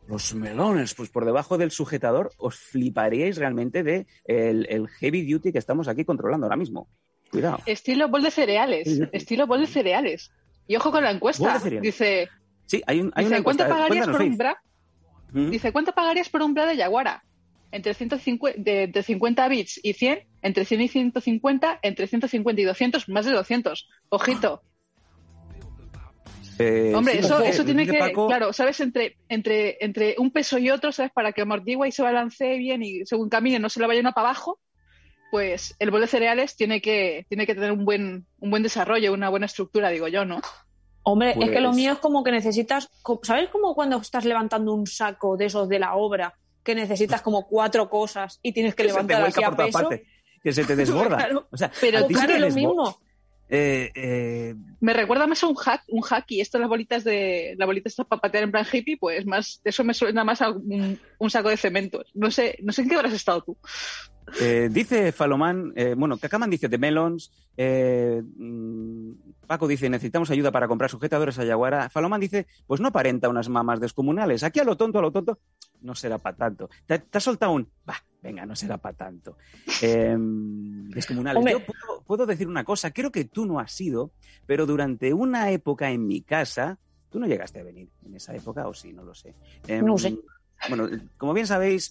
los 0.09 0.35
melones, 0.35 0.95
pues 0.95 1.11
por 1.11 1.25
debajo 1.25 1.59
del 1.59 1.71
sujetador, 1.71 2.33
os 2.39 2.57
fliparíais 2.57 3.37
realmente 3.37 3.83
de 3.83 4.07
el, 4.25 4.67
el 4.71 4.89
heavy 4.89 5.31
duty 5.31 5.53
que 5.53 5.59
estamos 5.59 5.87
aquí 5.87 6.05
controlando 6.05 6.47
ahora 6.47 6.57
mismo. 6.57 6.89
Cuidado. 7.31 7.59
Estilo 7.67 8.09
bol 8.09 8.23
de 8.23 8.31
cereales, 8.31 9.01
estilo 9.13 9.47
bol 9.47 9.61
de 9.61 9.67
cereales. 9.67 10.33
Y 10.67 10.77
ojo 10.77 10.91
con 10.91 11.05
la 11.05 11.11
encuesta. 11.11 11.61
Dice, 11.83 12.29
Sí, 12.69 12.83
hay, 12.87 13.01
un, 13.01 13.13
hay 13.15 13.25
dice 13.25 13.37
una 13.37 13.45
¿cuánto 13.45 13.67
pagarías 13.67 14.07
Cuéntanos, 14.07 14.17
por 14.17 14.27
un 14.27 14.37
bra? 14.37 14.63
¿Mm? 15.33 15.51
Dice, 15.51 15.73
¿cuánto 15.73 15.93
pagarías 15.93 16.29
por 16.29 16.43
un 16.43 16.55
bra 16.55 16.67
de 16.67 16.77
Yaguara? 16.77 17.25
Entre, 17.71 17.93
150, 17.95 18.61
de, 18.63 18.85
entre 18.85 19.03
50 19.03 19.49
bits 19.49 19.81
y 19.83 19.93
100, 19.93 20.27
entre 20.43 20.65
100 20.65 20.81
y 20.81 20.89
150, 20.89 21.79
entre 21.83 22.07
150 22.07 22.61
y 22.61 22.65
200, 22.65 23.09
más 23.09 23.27
de 23.27 23.33
200. 23.33 23.89
Ojito. 24.09 24.63
Eh, 26.59 26.93
Hombre, 26.95 27.13
sí, 27.15 27.19
eso, 27.21 27.41
eso 27.41 27.65
tiene 27.65 27.87
que, 27.87 27.99
Paco- 27.99 28.27
claro, 28.27 28.53
¿sabes? 28.53 28.81
Entre, 28.81 29.17
entre, 29.29 29.77
entre 29.81 30.17
un 30.19 30.31
peso 30.33 30.59
y 30.59 30.71
otro, 30.71 30.91
¿sabes? 30.91 31.13
Para 31.13 31.33
que 31.33 31.43
amortigua 31.43 31.87
y 31.87 31.93
se 31.93 32.03
balancee 32.03 32.59
bien 32.59 32.83
y 32.83 33.07
según 33.07 33.29
camine 33.29 33.61
no 33.61 33.69
se 33.69 33.79
le 33.81 33.87
vaya 33.87 34.01
una 34.01 34.13
para 34.13 34.31
abajo, 34.31 34.59
pues 35.31 35.77
el 35.79 35.91
bol 35.93 36.01
de 36.01 36.09
cereales 36.09 36.57
tiene 36.57 36.81
que, 36.81 37.27
tiene 37.29 37.47
que 37.47 37.55
tener 37.55 37.71
un 37.71 37.85
buen, 37.85 38.27
un 38.41 38.51
buen 38.51 38.63
desarrollo, 38.65 39.13
una 39.13 39.29
buena 39.29 39.47
estructura, 39.47 39.91
digo 39.91 40.09
yo, 40.09 40.25
¿no? 40.25 40.41
Hombre, 41.05 41.35
es 41.39 41.51
que 41.51 41.61
lo 41.61 41.69
Pues- 41.69 41.77
mío 41.77 41.93
es 41.93 41.99
como 42.01 42.25
que 42.25 42.33
necesitas, 42.33 42.91
¿sabes 43.23 43.51
como 43.51 43.75
cuando 43.77 43.99
estás 43.99 44.25
levantando 44.25 44.75
un 44.75 44.87
saco 44.87 45.37
de 45.37 45.47
esos 45.47 45.69
de 45.69 45.79
la 45.79 45.95
obra, 45.95 46.35
que 46.69 46.75
necesitas 46.75 47.23
como 47.23 47.47
cuatro 47.47 47.89
cosas 47.89 48.41
y 48.43 48.53
tienes 48.53 48.75
que, 48.75 48.83
que 48.83 48.89
levantar 48.89 49.23
así 49.23 49.43
a 49.43 49.57
peso? 49.57 49.89
que 50.43 50.53
se 50.53 50.67
te 50.67 50.77
desborda. 50.83 51.17
Claro. 51.17 51.49
O 51.51 51.57
sea, 51.57 51.73
Pero 51.81 52.07
claro, 52.07 52.35
te 52.35 52.39
lo 52.39 52.51
mismo. 52.51 53.01
Eh, 53.49 53.91
eh, 53.95 54.55
Me 54.81 54.93
recuerda 54.93 55.27
más 55.27 55.43
a 55.43 55.47
un 55.47 55.55
hack, 55.55 55.85
un 55.89 56.03
hack 56.03 56.27
y 56.29 56.43
esto 56.43 56.59
las 56.59 56.69
bolitas 56.69 57.05
de 57.05 57.55
la 57.57 57.65
bolita 57.65 57.89
esta 57.89 58.05
para 58.05 58.21
patear 58.21 58.45
en 58.45 58.51
plan 58.51 58.67
hippie, 58.71 58.99
pues 58.99 59.25
más 59.25 59.63
eso 59.65 59.83
me 59.83 59.95
suena 59.95 60.25
más 60.25 60.43
a 60.43 60.51
un, 60.51 61.01
un 61.19 61.31
saco 61.31 61.49
de 61.49 61.57
cemento. 61.57 62.05
No 62.13 62.31
sé, 62.31 62.59
no 62.63 62.71
sé 62.75 62.83
en 62.83 62.91
qué 62.91 62.97
habrás 62.97 63.15
estado 63.15 63.41
tú. 63.41 63.57
Eh, 64.43 64.69
dice 64.71 65.11
Falomán, 65.13 65.73
eh, 65.75 65.95
bueno, 65.97 66.19
Cacaman 66.19 66.51
dice 66.51 66.69
de 66.69 66.77
Melons, 66.77 67.33
Paco 69.49 69.67
dice 69.67 69.91
necesitamos 69.91 70.31
ayuda 70.31 70.53
para 70.53 70.69
comprar 70.69 70.91
sujetadores 70.91 71.39
a 71.39 71.45
Yaguara, 71.45 71.89
Falomán 71.89 72.21
dice, 72.21 72.47
pues 72.67 72.81
no 72.81 72.89
aparenta 72.89 73.29
unas 73.29 73.49
mamas 73.49 73.81
descomunales, 73.81 74.45
aquí 74.45 74.61
a 74.61 74.65
lo 74.65 74.77
tonto, 74.77 75.01
a 75.01 75.03
lo 75.03 75.11
tonto, 75.11 75.41
no 75.81 75.95
será 75.97 76.19
para 76.19 76.37
tanto. 76.37 76.71
Te, 76.87 77.01
te 77.01 77.19
has 77.19 77.25
soltado 77.25 77.53
un, 77.53 77.69
va, 77.89 77.97
venga, 78.23 78.47
no 78.47 78.55
será 78.55 78.79
para 78.79 78.97
tanto. 78.97 79.37
Eh, 79.83 80.15
descomunales. 80.19 81.39
Hombre. 81.39 81.53
Yo 81.55 81.67
puedo, 81.67 82.03
puedo 82.03 82.27
decir 82.27 82.47
una 82.47 82.63
cosa, 82.63 82.93
creo 82.93 83.11
que 83.11 83.25
tú 83.25 83.47
no 83.47 83.59
has 83.59 83.73
sido, 83.73 84.13
pero 84.47 84.67
durante 84.67 85.13
una 85.13 85.51
época 85.51 85.91
en 85.91 86.07
mi 86.07 86.21
casa, 86.21 86.79
tú 87.11 87.19
no 87.19 87.27
llegaste 87.27 87.59
a 87.59 87.65
venir 87.65 87.89
en 88.05 88.15
esa 88.15 88.37
época, 88.37 88.69
o 88.69 88.75
sí, 88.75 88.93
no 88.93 89.03
lo 89.03 89.15
sé. 89.15 89.35
Em, 89.67 89.85
No 89.85 89.99
sé. 89.99 90.17
Bueno, 90.69 90.89
como 91.17 91.33
bien 91.33 91.47
sabéis, 91.47 91.91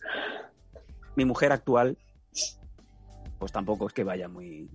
mi 1.15 1.25
mujer 1.25 1.51
actual 1.51 1.97
pues 3.37 3.51
tampoco 3.51 3.87
es 3.87 3.93
que 3.93 4.03
vaya 4.03 4.27
muy... 4.27 4.69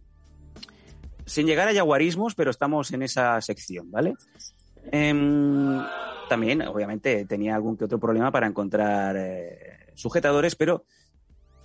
Sin 1.33 1.47
llegar 1.47 1.67
a 1.67 1.73
yaguarismos, 1.73 2.35
pero 2.35 2.51
estamos 2.51 2.93
en 2.93 3.01
esa 3.01 3.41
sección, 3.41 3.91
¿vale? 3.91 4.17
Em, 4.91 5.81
también, 6.29 6.61
obviamente, 6.61 7.25
tenía 7.25 7.55
algún 7.55 7.79
que 7.79 7.87
otro 7.87 7.99
problema 7.99 8.31
para 8.31 8.47
encontrar 8.47 9.17
eh, 9.19 9.87
sujetadores, 9.95 10.57
pero 10.57 10.85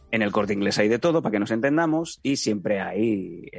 en 0.09 0.21
el 0.21 0.31
corte 0.31 0.53
inglés 0.53 0.77
hay 0.77 0.87
de 0.87 0.99
todo, 0.99 1.21
para 1.21 1.33
que 1.33 1.39
nos 1.39 1.51
entendamos, 1.51 2.21
y 2.23 2.37
siempre 2.37 2.79
hay 2.79 3.49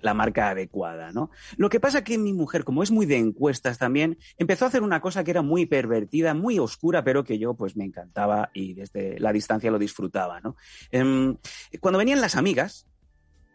la 0.00 0.14
marca 0.14 0.48
adecuada, 0.48 1.12
¿no? 1.12 1.30
Lo 1.58 1.68
que 1.68 1.80
pasa 1.80 2.02
que 2.02 2.16
mi 2.16 2.32
mujer, 2.32 2.64
como 2.64 2.82
es 2.82 2.90
muy 2.90 3.04
de 3.04 3.18
encuestas 3.18 3.76
también, 3.76 4.16
empezó 4.38 4.64
a 4.64 4.68
hacer 4.68 4.82
una 4.82 5.02
cosa 5.02 5.22
que 5.22 5.32
era 5.32 5.42
muy 5.42 5.66
pervertida, 5.66 6.32
muy 6.32 6.58
oscura, 6.58 7.04
pero 7.04 7.24
que 7.24 7.38
yo 7.38 7.52
pues 7.52 7.76
me 7.76 7.84
encantaba 7.84 8.48
y 8.54 8.72
desde 8.72 9.20
la 9.20 9.34
distancia 9.34 9.70
lo 9.70 9.78
disfrutaba, 9.78 10.40
¿no? 10.40 10.56
Em, 10.90 11.36
cuando 11.78 11.98
venían 11.98 12.22
las 12.22 12.36
amigas, 12.36 12.86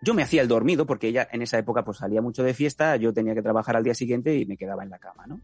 yo 0.01 0.13
me 0.13 0.23
hacía 0.23 0.41
el 0.41 0.47
dormido 0.47 0.85
porque 0.85 1.07
ella 1.07 1.27
en 1.31 1.41
esa 1.41 1.57
época 1.57 1.83
pues 1.83 1.97
salía 1.97 2.21
mucho 2.21 2.43
de 2.43 2.53
fiesta, 2.53 2.95
yo 2.95 3.13
tenía 3.13 3.35
que 3.35 3.41
trabajar 3.41 3.75
al 3.75 3.83
día 3.83 3.93
siguiente 3.93 4.35
y 4.35 4.45
me 4.45 4.57
quedaba 4.57 4.83
en 4.83 4.89
la 4.89 4.99
cama, 4.99 5.27
¿no? 5.27 5.39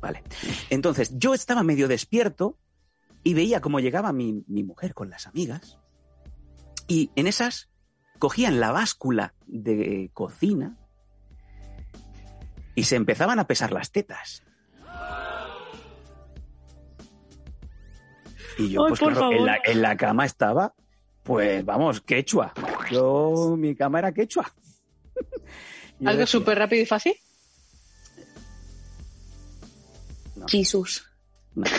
Vale. 0.00 0.22
Entonces, 0.70 1.16
yo 1.18 1.34
estaba 1.34 1.62
medio 1.62 1.86
despierto 1.86 2.58
y 3.22 3.34
veía 3.34 3.60
cómo 3.60 3.80
llegaba 3.80 4.12
mi, 4.12 4.44
mi 4.48 4.64
mujer 4.64 4.94
con 4.94 5.10
las 5.10 5.26
amigas 5.26 5.78
y 6.88 7.10
en 7.16 7.26
esas 7.26 7.70
cogían 8.18 8.60
la 8.60 8.72
báscula 8.72 9.34
de 9.46 10.10
cocina 10.12 10.76
y 12.74 12.84
se 12.84 12.96
empezaban 12.96 13.38
a 13.38 13.46
pesar 13.46 13.72
las 13.72 13.92
tetas. 13.92 14.42
Y 18.58 18.70
yo, 18.70 18.84
Ay, 18.84 18.88
pues 18.88 19.00
claro, 19.00 19.32
en 19.32 19.44
la, 19.44 19.58
en 19.64 19.82
la 19.82 19.96
cama 19.96 20.24
estaba, 20.24 20.74
pues 21.22 21.64
vamos, 21.64 22.00
quechua. 22.00 22.52
Yo, 22.90 23.56
mi 23.56 23.74
cama 23.74 24.00
era 24.00 24.12
quechua. 24.12 24.52
Algo 26.04 26.26
súper 26.26 26.58
rápido 26.58 26.82
y 26.82 26.86
fácil. 26.86 27.14
Jesús. 30.48 31.06
no. 31.54 31.64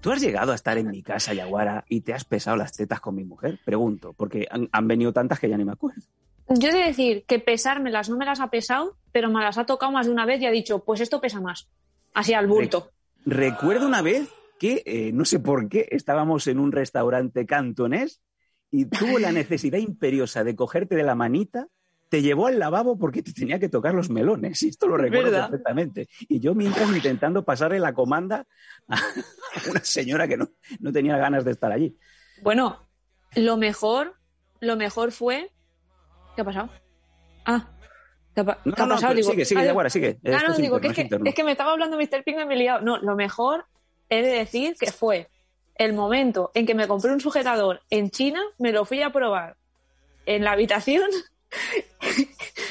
¿Tú 0.00 0.12
has 0.12 0.20
llegado 0.20 0.52
a 0.52 0.54
estar 0.54 0.78
en 0.78 0.90
mi 0.90 1.02
casa, 1.02 1.34
Yaguara, 1.34 1.84
y 1.88 2.02
te 2.02 2.14
has 2.14 2.24
pesado 2.24 2.56
las 2.56 2.72
tetas 2.72 3.00
con 3.00 3.16
mi 3.16 3.24
mujer? 3.24 3.58
Pregunto, 3.64 4.12
porque 4.12 4.46
han, 4.48 4.68
han 4.70 4.86
venido 4.86 5.12
tantas 5.12 5.40
que 5.40 5.48
ya 5.48 5.56
ni 5.56 5.64
me 5.64 5.72
acuerdo. 5.72 6.00
Yo 6.48 6.68
he 6.68 6.72
de 6.72 6.84
decir 6.84 7.24
que 7.26 7.40
pesármelas 7.40 8.08
no 8.08 8.16
me 8.16 8.24
las 8.24 8.40
ha 8.40 8.48
pesado, 8.48 8.96
pero 9.12 9.28
me 9.28 9.42
las 9.42 9.58
ha 9.58 9.66
tocado 9.66 9.92
más 9.92 10.06
de 10.06 10.12
una 10.12 10.24
vez 10.24 10.40
y 10.40 10.46
ha 10.46 10.50
dicho, 10.50 10.84
pues 10.84 11.00
esto 11.00 11.20
pesa 11.20 11.40
más. 11.40 11.68
Así 12.14 12.32
al 12.32 12.46
bulto. 12.46 12.90
Recuerdo 13.26 13.86
una 13.86 14.00
vez 14.00 14.28
que, 14.58 14.82
eh, 14.86 15.10
no 15.12 15.24
sé 15.24 15.40
por 15.40 15.68
qué, 15.68 15.88
estábamos 15.90 16.46
en 16.46 16.58
un 16.58 16.72
restaurante 16.72 17.44
cantonés 17.44 18.22
y 18.70 18.84
tuvo 18.86 19.18
la 19.18 19.32
necesidad 19.32 19.78
imperiosa 19.78 20.44
de 20.44 20.54
cogerte 20.56 20.94
de 20.96 21.02
la 21.02 21.14
manita, 21.14 21.66
te 22.08 22.22
llevó 22.22 22.46
al 22.46 22.58
lavabo 22.58 22.98
porque 22.98 23.22
te 23.22 23.32
tenía 23.32 23.58
que 23.58 23.68
tocar 23.68 23.94
los 23.94 24.08
melones. 24.10 24.62
Y 24.62 24.68
esto 24.68 24.86
lo 24.88 24.96
recuerdo 24.96 25.30
¿Verdad? 25.30 25.50
perfectamente. 25.50 26.08
Y 26.20 26.40
yo 26.40 26.54
mientras 26.54 26.88
intentando 26.94 27.44
pasarle 27.44 27.78
la 27.78 27.92
comanda 27.92 28.46
a 28.88 28.98
una 29.70 29.80
señora 29.84 30.26
que 30.26 30.36
no, 30.36 30.48
no 30.80 30.92
tenía 30.92 31.16
ganas 31.18 31.44
de 31.44 31.50
estar 31.52 31.70
allí. 31.70 31.96
Bueno, 32.42 32.88
lo 33.36 33.56
mejor, 33.58 34.14
lo 34.60 34.76
mejor 34.76 35.12
fue. 35.12 35.50
¿Qué 36.34 36.42
ha 36.42 36.44
pasado? 36.44 36.70
Ah, 37.44 37.68
¿qué 38.34 38.40
ha, 38.40 38.44
pa- 38.44 38.58
No, 38.64 38.72
qué 38.74 38.82
ha 38.82 38.86
no, 38.86 38.94
pasado? 38.94 39.14
pero 39.14 39.26
sigue, 39.30 39.44
sigue, 39.44 39.60
ah, 39.60 39.64
Yaguara, 39.66 39.90
sigue. 39.90 40.18
Ah, 40.26 40.42
no, 40.48 40.56
digo 40.56 40.76
interno, 40.76 40.80
que 40.80 40.88
es, 40.88 40.98
es 40.98 41.18
que, 41.18 41.28
es 41.28 41.34
que 41.34 41.44
me 41.44 41.52
estaba 41.52 41.72
hablando 41.72 41.96
Mr. 41.98 42.22
Pink 42.24 42.38
y 42.40 42.46
me 42.46 42.54
he 42.54 42.58
liado. 42.58 42.80
No, 42.80 42.98
lo 42.98 43.16
mejor 43.16 43.66
he 44.08 44.22
de 44.22 44.28
decir 44.28 44.76
que 44.80 44.90
fue 44.92 45.28
el 45.78 45.94
momento 45.94 46.50
en 46.54 46.66
que 46.66 46.74
me 46.74 46.86
compré 46.86 47.12
un 47.12 47.20
sujetador 47.20 47.80
en 47.90 48.10
China, 48.10 48.40
me 48.58 48.72
lo 48.72 48.84
fui 48.84 49.02
a 49.02 49.10
probar 49.10 49.56
en 50.26 50.44
la 50.44 50.52
habitación 50.52 51.08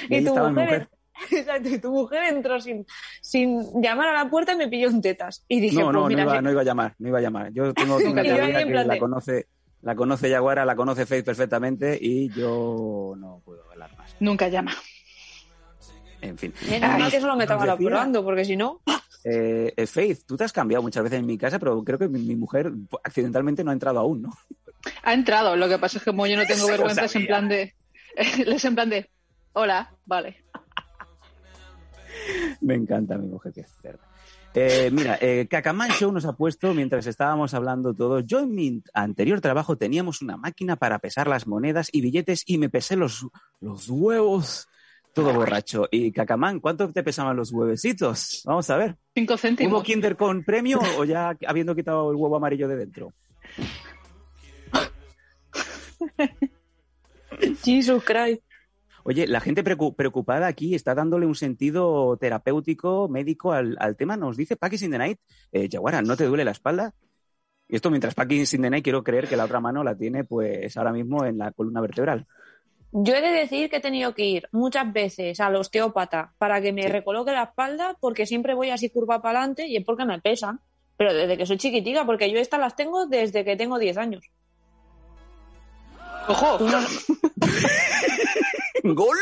Y 0.10 0.24
tu 0.26 0.36
mujer, 0.36 0.90
Exacto, 1.32 1.70
y 1.70 1.80
tu 1.80 1.92
mujer 1.92 2.34
entró 2.34 2.60
sin, 2.60 2.86
sin 3.22 3.82
llamar 3.82 4.10
a 4.10 4.24
la 4.24 4.30
puerta 4.30 4.54
y 4.54 4.58
me 4.58 4.68
pilló 4.68 4.90
en 4.90 5.02
tetas. 5.02 5.44
Y 5.48 5.60
dije, 5.60 5.78
No, 5.78 5.86
pues 5.86 5.94
no, 5.94 6.10
no 6.10 6.22
iba, 6.22 6.42
no 6.42 6.52
iba 6.52 6.62
a 6.62 6.64
llamar, 6.64 6.96
no 7.00 7.08
iba 7.08 7.18
a 7.18 7.22
llamar. 7.22 7.52
Yo 7.52 7.74
tengo 7.74 7.98
una 8.06 8.22
teoría 8.22 8.64
que 8.64 8.74
la 8.74 9.00
conoce, 9.00 9.48
la 9.82 9.96
conoce 9.96 10.30
Yaguara, 10.30 10.66
la 10.66 10.76
conoce 10.76 11.06
Faith 11.06 11.26
perfectamente 11.26 11.98
y 12.00 12.30
yo 12.30 13.16
no 13.18 13.42
puedo 13.44 13.70
hablar 13.72 13.96
más. 13.98 14.16
Nunca 14.20 14.48
llama. 14.48 14.76
En 16.22 16.38
fin. 16.38 16.54
Menos 16.70 17.00
mal 17.00 17.12
que 17.12 17.22
solo 17.22 17.36
me 17.36 17.44
estaba 17.44 17.78
probando, 17.78 18.24
porque 18.24 18.46
si 18.46 18.56
no. 18.56 18.82
Eh, 19.24 19.74
eh, 19.76 19.88
Faith, 19.88 20.22
tú 20.26 20.38
te 20.38 20.44
has 20.44 20.54
cambiado 20.54 20.82
muchas 20.82 21.04
veces 21.04 21.20
en 21.20 21.26
mi 21.26 21.38
casa, 21.38 21.60
pero 21.60 21.84
creo 21.84 22.00
que 22.00 22.08
mi, 22.08 22.20
mi 22.22 22.36
mujer 22.36 22.72
accidentalmente 23.04 23.64
no 23.64 23.72
ha 23.72 23.74
entrado 23.74 24.00
aún, 24.00 24.22
¿no? 24.22 24.38
Ha 25.04 25.14
entrado, 25.14 25.56
lo 25.56 25.68
que 25.68 25.78
pasa 25.78 25.98
es 25.98 26.04
que 26.04 26.12
como 26.12 26.28
yo 26.28 26.38
no 26.38 26.46
tengo 26.46 26.68
vergüenza, 26.68 27.06
es 27.06 27.16
en 27.16 27.28
plan 27.28 27.50
de. 27.50 27.74
Les 28.46 28.64
en 28.66 28.76
plan 28.76 28.90
de. 28.90 29.10
Hola, 29.54 29.94
vale. 30.06 30.44
Me 32.62 32.76
encanta 32.76 33.18
mi 33.18 33.28
mujer, 33.28 33.54
que 33.54 33.62
es 33.62 33.72
cerda. 33.82 34.08
Eh, 34.54 34.90
mira, 34.92 35.20
eh, 35.22 35.48
Show 36.00 36.12
nos 36.12 36.26
ha 36.26 36.34
puesto, 36.34 36.74
mientras 36.74 37.06
estábamos 37.06 37.54
hablando 37.54 37.94
todos, 37.94 38.26
yo 38.26 38.40
en 38.40 38.56
mi 38.56 38.82
anterior 38.94 39.40
trabajo 39.40 39.78
teníamos 39.78 40.24
una 40.24 40.36
máquina 40.36 40.78
para 40.78 40.98
pesar 40.98 41.28
las 41.28 41.46
monedas 41.46 41.90
y 41.92 42.02
billetes 42.02 42.44
y 42.48 42.58
me 42.58 42.70
pesé 42.70 42.96
los, 42.96 43.28
los 43.62 43.88
huevos 43.88 44.68
todo 45.18 45.34
borracho. 45.34 45.88
Y 45.90 46.12
Cacamán, 46.12 46.60
¿cuánto 46.60 46.88
te 46.94 47.02
pesaban 47.02 47.36
los 47.36 47.52
huevecitos? 47.52 48.44
Vamos 48.46 48.70
a 48.70 48.78
ver. 48.78 48.98
Cinco 49.16 49.34
¿Hubo 49.34 49.38
céntimos. 49.40 49.84
Kinder 49.84 50.16
con 50.16 50.44
premio 50.44 50.80
o 51.00 51.04
ya 51.06 51.36
habiendo 51.48 51.74
quitado 51.76 52.12
el 52.12 52.18
huevo 52.18 52.36
amarillo 52.36 52.68
de 52.68 52.76
dentro? 52.78 53.12
Jesus 57.64 58.04
Christ. 58.04 58.44
Oye, 59.04 59.26
la 59.26 59.40
gente 59.40 59.64
preocu- 59.64 59.96
preocupada 59.96 60.46
aquí 60.46 60.76
está 60.76 60.94
dándole 60.94 61.26
un 61.26 61.34
sentido 61.34 62.16
terapéutico, 62.18 63.10
médico 63.10 63.54
al, 63.54 63.76
al 63.80 63.96
tema. 63.96 64.18
Nos 64.18 64.38
dice 64.38 64.56
Paquis 64.56 64.84
in 64.84 64.92
the 64.92 65.00
Night, 65.00 65.20
eh, 65.52 65.68
Yaguara, 65.68 66.04
¿no 66.04 66.16
te 66.16 66.26
duele 66.26 66.46
la 66.46 66.52
espalda? 66.52 66.94
Y 67.68 67.76
esto 67.76 67.90
mientras 67.90 68.14
Paquis 68.14 68.54
in 68.54 68.62
the 68.62 68.70
Night 68.70 68.84
quiero 68.84 69.04
creer 69.04 69.28
que 69.28 69.36
la 69.38 69.46
otra 69.46 69.60
mano 69.60 69.84
la 69.84 69.96
tiene 69.96 70.26
pues 70.26 70.78
ahora 70.78 70.94
mismo 70.94 71.26
en 71.26 71.40
la 71.40 71.52
columna 71.54 71.82
vertebral. 71.82 72.28
Yo 72.92 73.14
he 73.16 73.22
de 73.22 73.30
decir 73.32 73.70
que 73.70 73.78
he 73.78 73.82
tenido 73.82 74.14
que 74.16 74.24
ir 74.24 74.48
muchas 74.52 74.92
veces 74.92 75.40
al 75.40 75.56
osteópata 75.56 76.34
para 76.38 76.62
que 76.62 76.72
me 76.74 76.84
Sí. 76.84 76.88
recoloque 76.90 77.32
la 77.32 77.44
espalda 77.44 77.96
porque 78.00 78.26
siempre 78.26 78.54
voy 78.56 78.70
así 78.70 78.90
curva 78.90 79.22
para 79.22 79.40
adelante 79.40 79.68
y 79.68 79.76
es 79.78 79.84
porque 79.86 80.06
me 80.06 80.20
pesan. 80.22 80.62
Pero 80.96 81.14
desde 81.14 81.38
que 81.38 81.46
soy 81.46 81.58
chiquitica, 81.58 82.06
porque 82.06 82.32
yo 82.32 82.40
estas 82.40 82.60
las 82.60 82.76
tengo 82.76 83.06
desde 83.06 83.44
que 83.46 83.56
tengo 83.56 83.78
10 83.78 83.98
años. 83.98 84.24
¡Ojo! 86.28 86.58
No- 86.60 86.80
¡Gol! 88.96 89.18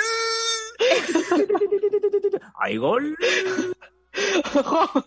¡Hay 2.61 2.77
gol! 2.77 3.17
¡Ojo! 4.55 5.03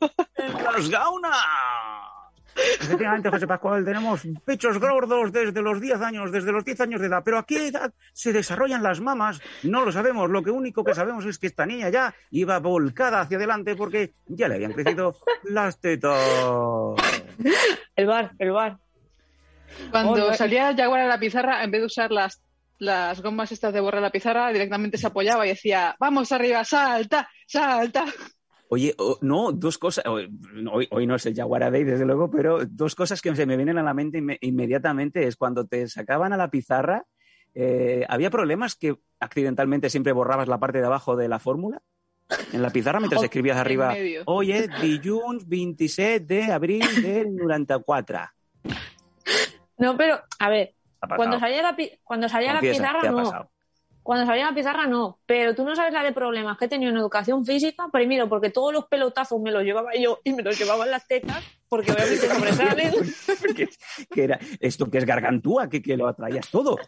Efectivamente, 2.81 3.31
José 3.31 3.47
Pascual, 3.47 3.85
tenemos 3.85 4.23
pechos 4.45 4.79
gordos 4.79 5.33
desde 5.33 5.63
los 5.63 5.81
10 5.81 6.01
años, 6.01 6.33
desde 6.33 6.53
los 6.53 6.65
10 6.65 6.81
años 6.81 7.01
de 7.01 7.07
edad. 7.07 7.23
¿Pero 7.25 7.39
a 7.39 7.47
qué 7.47 7.69
edad 7.69 7.93
se 8.13 8.33
desarrollan 8.33 8.83
las 8.83 9.01
mamas? 9.01 9.41
No 9.63 9.85
lo 9.85 9.93
sabemos. 9.93 10.31
Lo 10.31 10.43
que 10.43 10.51
único 10.51 10.85
que 10.85 10.95
sabemos 10.95 11.25
es 11.27 11.39
que 11.39 11.47
esta 11.47 11.67
niña 11.67 11.89
ya 11.91 12.15
iba 12.31 12.59
volcada 12.59 13.21
hacia 13.21 13.37
adelante 13.37 13.77
porque 13.77 14.13
ya 14.27 14.49
le 14.49 14.57
habían 14.57 14.73
crecido 14.73 15.17
las 15.45 15.81
tetas. 15.81 16.19
El 17.97 18.07
bar, 18.07 18.33
el 18.39 18.51
bar. 18.51 18.79
Cuando 19.91 20.27
Hola. 20.27 20.35
salía 20.35 20.75
Jaguar 20.75 21.01
a 21.01 21.07
la 21.07 21.19
pizarra, 21.19 21.63
en 21.63 21.71
vez 21.71 21.81
de 21.81 21.87
usar 21.87 22.11
las, 22.11 22.41
las 22.79 23.21
gomas 23.23 23.53
estas 23.53 23.73
de 23.73 23.81
borrar 23.81 24.03
la 24.03 24.11
pizarra, 24.11 24.53
directamente 24.53 24.99
se 24.99 25.07
apoyaba 25.07 25.47
y 25.47 25.51
decía, 25.51 25.97
vamos 25.99 26.33
arriba, 26.33 26.65
salta, 26.65 27.29
salta. 27.47 28.05
Oye, 28.71 28.95
oh, 28.99 29.19
no, 29.23 29.51
dos 29.53 29.79
cosas. 29.79 30.05
Hoy, 30.07 30.29
hoy 30.91 31.07
no 31.07 31.15
es 31.15 31.25
el 31.27 31.35
Jaguar 31.35 31.71
Day, 31.73 31.85
desde 31.85 32.05
luego, 32.05 32.31
pero 32.31 32.65
dos 32.67 32.95
cosas 32.95 33.23
que 33.23 33.35
se 33.35 33.47
me 33.47 33.57
vienen 33.57 33.79
a 33.79 33.83
la 33.83 33.95
mente 33.95 34.19
inme- 34.21 34.39
inmediatamente 34.43 35.27
es 35.27 35.37
cuando 35.37 35.67
te 35.67 35.89
sacaban 35.89 36.33
a 36.33 36.37
la 36.37 36.51
pizarra, 36.51 37.05
eh, 37.55 38.05
¿había 38.09 38.31
problemas 38.31 38.75
que 38.77 38.97
accidentalmente 39.21 39.89
siempre 39.89 40.13
borrabas 40.13 40.49
la 40.49 40.61
parte 40.61 40.81
de 40.81 40.87
abajo 40.87 41.17
de 41.17 41.29
la 41.29 41.39
fórmula? 41.39 41.81
En 42.53 42.61
la 42.61 42.69
pizarra 42.71 43.01
mientras 43.01 43.23
Oh, 43.23 43.25
escribías 43.25 43.57
arriba, 43.57 43.97
oye, 44.27 44.69
dilluns 44.83 45.49
27 45.49 46.23
de 46.27 46.53
abril 46.53 46.83
del 47.03 47.35
94. 47.37 48.19
No, 49.79 49.97
pero, 49.97 50.21
a 50.39 50.51
ver, 50.51 50.75
cuando 51.17 51.39
salía 51.39 51.63
la, 51.63 51.75
pi- 51.75 51.93
cuando 52.03 52.29
salía 52.29 52.53
la 52.53 52.61
pizarra 52.61 53.01
¿qué 53.01 53.09
ha 53.09 53.13
no. 53.13 53.51
Cuando 54.09 54.25
salía 54.25 54.47
la 54.47 54.55
pizarra 54.55 54.87
no. 54.87 55.19
Pero 55.27 55.55
tú 55.55 55.65
no 55.67 55.77
sabes 55.77 55.93
la 55.93 56.03
de 56.03 56.13
problemas 56.13 56.57
que 56.57 56.65
he 56.65 56.69
tenido 56.69 56.91
en 56.91 56.97
educación 56.97 57.45
física. 57.45 57.89
Primero, 57.93 58.27
porque 58.27 58.49
todos 58.49 58.73
los 58.73 58.87
pelotazos 58.87 59.39
me 59.39 59.51
los 59.51 59.63
llevaba 59.63 59.91
yo 60.01 60.21
y 60.25 60.33
me 60.33 60.43
los 60.43 60.59
llevaba 60.59 60.87
en 60.87 60.93
las 60.93 61.07
tetas, 61.07 61.45
porque 61.69 61.93
obviamente 61.93 62.27
sobresalen. 62.35 62.93
Porque- 63.39 63.69
que 64.11 64.25
era 64.25 64.39
esto 64.61 64.91
que 64.91 64.97
es 64.97 65.05
gargantúa, 65.05 65.69
que, 65.69 65.83
que 65.83 65.95
lo 65.99 66.09
atraías 66.09 66.49
todo. 66.51 66.79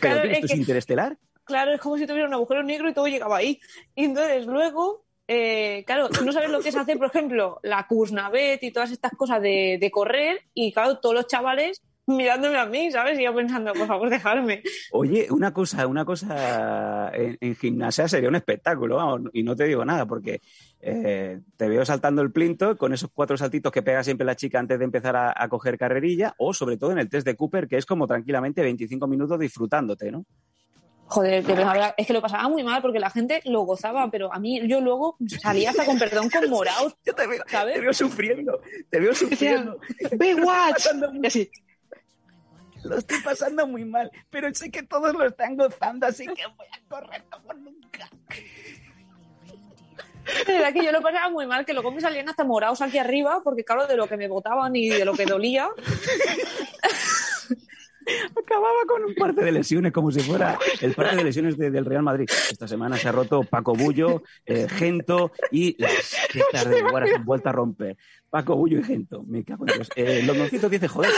Claro, 0.00 0.22
¿Esto 0.22 0.46
es 0.46 0.52
que- 0.52 0.56
interestelar? 0.56 1.18
Claro, 1.44 1.74
es 1.74 1.80
como 1.82 1.98
si 1.98 2.06
tuviera 2.06 2.26
un 2.28 2.32
agujero 2.32 2.62
negro 2.62 2.88
y 2.88 2.94
todo 2.94 3.06
llegaba 3.08 3.36
ahí. 3.36 3.60
Y 3.94 4.04
entonces 4.06 4.46
luego, 4.46 5.04
eh, 5.28 5.84
claro, 5.86 6.08
tú 6.08 6.24
no 6.24 6.32
sabes 6.32 6.48
lo 6.48 6.60
que 6.60 6.70
es 6.70 6.76
hacer, 6.76 6.96
por 6.96 7.08
ejemplo, 7.08 7.60
la 7.62 7.86
Kursnavet 7.86 8.62
y 8.62 8.70
todas 8.72 8.90
estas 8.90 9.12
cosas 9.18 9.42
de, 9.42 9.76
de 9.78 9.90
correr 9.90 10.40
y 10.54 10.72
claro, 10.72 10.98
todos 10.98 11.14
los 11.14 11.26
chavales 11.26 11.82
mirándome 12.16 12.58
a 12.58 12.66
mí, 12.66 12.90
¿sabes? 12.90 13.18
Y 13.18 13.24
yo 13.24 13.34
pensando, 13.34 13.72
por 13.72 13.86
favor, 13.86 14.10
dejarme. 14.10 14.62
Oye, 14.92 15.28
una 15.30 15.52
cosa, 15.52 15.86
una 15.86 16.04
cosa 16.04 17.10
en, 17.14 17.36
en 17.40 17.56
gimnasia 17.56 18.08
sería 18.08 18.28
un 18.28 18.36
espectáculo, 18.36 18.96
vamos, 18.96 19.30
y 19.32 19.42
no 19.42 19.56
te 19.56 19.64
digo 19.64 19.84
nada, 19.84 20.06
porque 20.06 20.40
eh, 20.80 21.40
te 21.56 21.68
veo 21.68 21.84
saltando 21.84 22.22
el 22.22 22.32
plinto 22.32 22.76
con 22.76 22.92
esos 22.92 23.10
cuatro 23.12 23.36
saltitos 23.36 23.72
que 23.72 23.82
pega 23.82 24.04
siempre 24.04 24.24
la 24.26 24.36
chica 24.36 24.58
antes 24.58 24.78
de 24.78 24.84
empezar 24.84 25.16
a, 25.16 25.34
a 25.36 25.48
coger 25.48 25.78
carrerilla, 25.78 26.34
o 26.38 26.54
sobre 26.54 26.76
todo 26.76 26.92
en 26.92 26.98
el 26.98 27.08
test 27.08 27.26
de 27.26 27.36
Cooper, 27.36 27.68
que 27.68 27.76
es 27.76 27.86
como 27.86 28.06
tranquilamente 28.06 28.62
25 28.62 29.06
minutos 29.06 29.38
disfrutándote, 29.38 30.10
¿no? 30.10 30.24
Joder, 31.12 31.44
de 31.44 31.54
verdad, 31.54 31.94
es 31.98 32.06
que 32.06 32.14
lo 32.14 32.22
pasaba 32.22 32.48
muy 32.48 32.64
mal 32.64 32.80
porque 32.80 32.98
la 32.98 33.10
gente 33.10 33.42
lo 33.44 33.62
gozaba, 33.62 34.10
pero 34.10 34.32
a 34.32 34.38
mí 34.38 34.66
yo 34.66 34.80
luego 34.80 35.18
salía 35.42 35.68
hasta 35.68 35.84
con 35.84 35.98
perdón 35.98 36.30
con 36.30 36.48
morados, 36.48 36.96
Yo 37.04 37.14
te 37.14 37.26
veo, 37.26 37.42
¿sabes? 37.48 37.74
te 37.74 37.80
veo 37.80 37.92
sufriendo, 37.92 38.60
te 38.88 38.98
veo 38.98 39.14
sufriendo. 39.14 39.78
Y 41.22 41.26
así, 41.26 41.50
Lo 42.84 42.96
estoy 42.98 43.20
pasando 43.20 43.66
muy 43.66 43.84
mal, 43.84 44.10
pero 44.30 44.52
sé 44.54 44.70
que 44.70 44.82
todos 44.82 45.12
lo 45.14 45.26
están 45.26 45.56
gozando, 45.56 46.06
así 46.06 46.26
que 46.26 46.44
voy 46.56 46.66
a 46.72 46.88
correr 46.88 47.22
como 47.30 47.52
nunca. 47.54 48.08
Era 50.46 50.72
que 50.72 50.84
yo 50.84 50.92
lo 50.92 51.00
pasaba 51.02 51.30
muy 51.30 51.46
mal, 51.46 51.64
que 51.64 51.72
luego 51.72 51.90
me 51.92 52.00
salían 52.00 52.28
hasta 52.28 52.44
morados 52.44 52.80
aquí 52.80 52.98
arriba, 52.98 53.40
porque 53.42 53.64
claro, 53.64 53.86
de 53.86 53.96
lo 53.96 54.06
que 54.08 54.16
me 54.16 54.28
botaban 54.28 54.74
y 54.76 54.88
de 54.88 55.04
lo 55.04 55.14
que 55.14 55.26
dolía. 55.26 55.68
Acababa 58.36 58.78
con 58.88 59.04
un 59.04 59.14
parte 59.14 59.44
de 59.44 59.52
lesiones, 59.52 59.92
como 59.92 60.10
si 60.10 60.18
fuera 60.20 60.58
el 60.80 60.92
parte 60.92 61.14
de 61.16 61.22
lesiones 61.24 61.56
de- 61.56 61.70
del 61.70 61.84
Real 61.84 62.02
Madrid. 62.02 62.28
Esta 62.50 62.66
semana 62.66 62.96
se 62.96 63.08
ha 63.08 63.12
roto 63.12 63.44
Paco 63.44 63.74
Bullo, 63.74 64.24
eh, 64.44 64.66
Gento 64.68 65.30
y 65.52 65.80
las 65.80 66.16
tetas 66.32 66.68
de 66.68 66.82
Guara 66.82 67.06
se 67.06 67.14
han 67.14 67.24
vuelto 67.24 67.48
a 67.48 67.52
romper. 67.52 67.96
Paco 68.28 68.56
Bullo 68.56 68.80
y 68.80 68.82
Gento. 68.84 69.22
Me 69.22 69.44
cago 69.44 69.66
en 69.68 69.74
Dios. 69.74 69.88
Eh, 69.94 70.22
Londoncito 70.26 70.68
dice, 70.68 70.88
joder, 70.88 71.10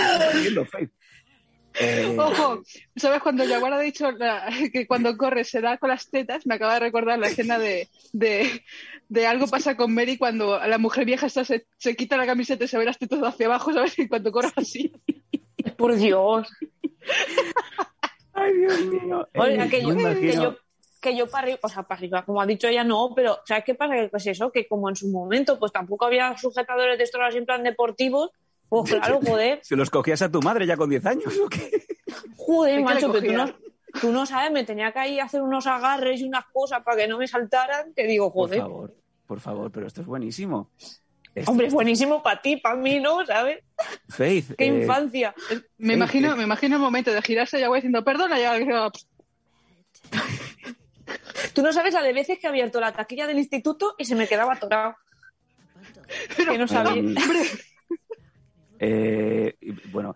Eh, 1.80 2.16
Ojo, 2.18 2.62
¿sabes 2.94 3.20
cuando 3.20 3.44
Jaguar 3.46 3.72
ha 3.72 3.80
dicho 3.80 4.10
la- 4.12 4.48
que 4.72 4.86
cuando 4.86 5.16
corre 5.16 5.44
se 5.44 5.60
da 5.60 5.76
con 5.78 5.90
las 5.90 6.08
tetas? 6.08 6.46
Me 6.46 6.54
acaba 6.54 6.74
de 6.74 6.80
recordar 6.80 7.18
la 7.18 7.26
escena 7.28 7.58
de, 7.58 7.88
de, 8.12 8.62
de 9.08 9.26
algo 9.26 9.46
pasa 9.48 9.76
con 9.76 9.92
Mary 9.92 10.16
cuando 10.16 10.58
la 10.58 10.78
mujer 10.78 11.04
vieja 11.04 11.26
está, 11.26 11.44
se, 11.44 11.66
se 11.76 11.96
quita 11.96 12.16
la 12.16 12.26
camiseta 12.26 12.64
y 12.64 12.68
se 12.68 12.78
ve 12.78 12.84
las 12.84 12.98
tetas 12.98 13.20
hacia 13.22 13.46
abajo, 13.46 13.72
¿sabes? 13.72 13.98
Y 13.98 14.08
cuando 14.08 14.30
corre 14.30 14.52
así. 14.56 14.92
Por 15.76 15.96
Dios. 15.96 16.48
Ay, 18.32 18.52
Dios 18.54 18.80
mío. 18.86 19.28
Oiga, 19.34 19.64
Eh, 19.66 19.68
que 19.70 19.82
yo, 19.82 19.96
que 19.96 20.32
yo, 20.34 20.56
que 21.00 21.16
yo 21.16 21.26
para 21.28 21.44
arriba, 21.44 21.58
o 21.62 21.68
sea, 21.68 21.82
para 21.82 21.98
arriba, 21.98 22.24
como 22.24 22.40
ha 22.40 22.46
dicho 22.46 22.66
ella, 22.68 22.84
no, 22.84 23.12
pero 23.14 23.38
¿sabes 23.46 23.64
qué 23.64 23.74
pasa? 23.74 23.94
Que 23.94 24.08
pues 24.08 24.26
eso, 24.26 24.50
que 24.50 24.66
como 24.66 24.88
en 24.88 24.96
su 24.96 25.08
momento, 25.08 25.58
pues 25.58 25.72
tampoco 25.72 26.06
había 26.06 26.36
sujetadores 26.38 26.98
de 26.98 27.04
estos 27.04 27.20
así 27.20 27.38
en 27.38 27.46
plan 27.46 27.62
deportivos, 27.62 28.30
pues 28.82 28.94
claro, 29.00 29.20
joder, 29.24 29.60
¿Se 29.62 29.76
los 29.76 29.90
cogías 29.90 30.20
a 30.22 30.30
tu 30.30 30.40
madre 30.42 30.66
ya 30.66 30.76
con 30.76 30.90
10 30.90 31.06
años 31.06 31.32
o 31.38 31.48
qué? 31.48 31.86
joder, 32.36 32.72
¿De 32.72 32.76
qué 32.78 32.88
le 32.88 32.94
macho, 32.94 33.12
que 33.12 33.22
tú 33.22 33.32
no, 33.32 33.54
tú 34.00 34.12
no 34.12 34.26
sabes, 34.26 34.50
me 34.50 34.64
tenía 34.64 34.92
que 34.92 34.98
ahí 34.98 35.20
hacer 35.20 35.42
unos 35.42 35.66
agarres 35.66 36.20
y 36.20 36.24
unas 36.24 36.44
cosas 36.52 36.82
para 36.82 36.96
que 36.98 37.08
no 37.08 37.18
me 37.18 37.28
saltaran, 37.28 37.92
que 37.94 38.06
digo, 38.06 38.32
Por 38.32 38.48
joder, 38.48 38.60
favor, 38.60 38.94
por 39.26 39.40
favor, 39.40 39.70
pero 39.70 39.86
esto 39.86 40.00
es 40.00 40.06
buenísimo. 40.06 40.70
Esto- 41.34 41.50
hombre, 41.50 41.66
es 41.66 41.74
buenísimo 41.74 42.22
para 42.22 42.40
ti, 42.40 42.56
para 42.58 42.76
mí, 42.76 43.00
¿no? 43.00 43.26
¿Sabes? 43.26 43.58
Faith, 44.08 44.54
Qué 44.56 44.64
eh, 44.66 44.82
infancia. 44.82 45.34
Me 45.78 45.94
Sí, 45.94 45.96
imagino, 45.96 46.30
sí. 46.32 46.36
me 46.38 46.44
imagino 46.44 46.76
el 46.76 46.82
momento 46.82 47.12
de 47.12 47.20
girarse 47.22 47.58
Jaguar 47.60 47.78
diciendo, 47.78 48.04
perdona, 48.04 48.38
y 48.40 48.44
ahora 48.44 48.90
que- 48.92 49.00
Tú 51.54 51.62
no 51.62 51.72
sabes 51.72 51.92
la 51.94 52.02
de 52.02 52.12
veces 52.12 52.38
que 52.38 52.46
he 52.46 52.50
abierto 52.50 52.80
la 52.80 52.92
taquilla 52.92 53.26
del 53.26 53.38
instituto 53.38 53.94
y 53.98 54.04
se 54.04 54.14
me 54.14 54.26
quedaba 54.28 54.54
atorado. 54.54 54.94
que 56.36 56.58
no 56.58 56.68
sabía. 56.68 57.02
Um, 57.02 57.14
eh, 58.78 59.56
y, 59.60 59.72
bueno, 59.90 60.14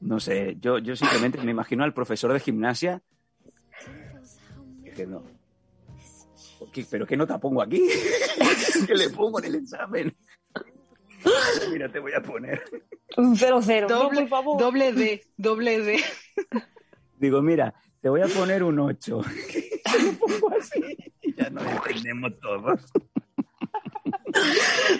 no 0.00 0.20
sé, 0.20 0.56
yo, 0.60 0.78
yo 0.78 0.94
simplemente 0.96 1.40
me 1.42 1.50
imagino 1.50 1.84
al 1.84 1.94
profesor 1.94 2.32
de 2.32 2.40
gimnasia. 2.40 3.02
No. 5.08 5.22
¿Qué- 6.72 6.86
¿Pero 6.90 7.06
qué 7.06 7.16
nota 7.16 7.38
pongo 7.40 7.62
aquí? 7.62 7.82
¿Qué 8.86 8.94
le 8.94 9.10
pongo 9.10 9.38
en 9.40 9.44
el 9.46 9.54
examen? 9.56 10.16
Mira, 11.72 11.88
te 11.90 11.98
voy 11.98 12.12
a 12.12 12.22
poner. 12.22 12.62
Un 13.16 13.36
cero 13.36 13.60
cero. 13.62 13.86
No, 13.88 14.04
doble, 14.04 14.20
por 14.22 14.28
favor. 14.28 14.60
doble 14.60 14.92
D, 14.92 15.24
doble 15.36 15.80
D. 15.80 16.00
Digo, 17.18 17.42
mira, 17.42 17.74
te 18.00 18.08
voy 18.08 18.20
a 18.20 18.26
poner 18.26 18.62
un 18.62 18.78
8. 18.78 19.20
Lo 19.22 20.18
pongo 20.18 20.50
así 20.58 20.96
y 21.22 21.34
ya 21.34 21.48
nos 21.50 21.64
entendemos 21.66 22.32
todos. 22.40 22.80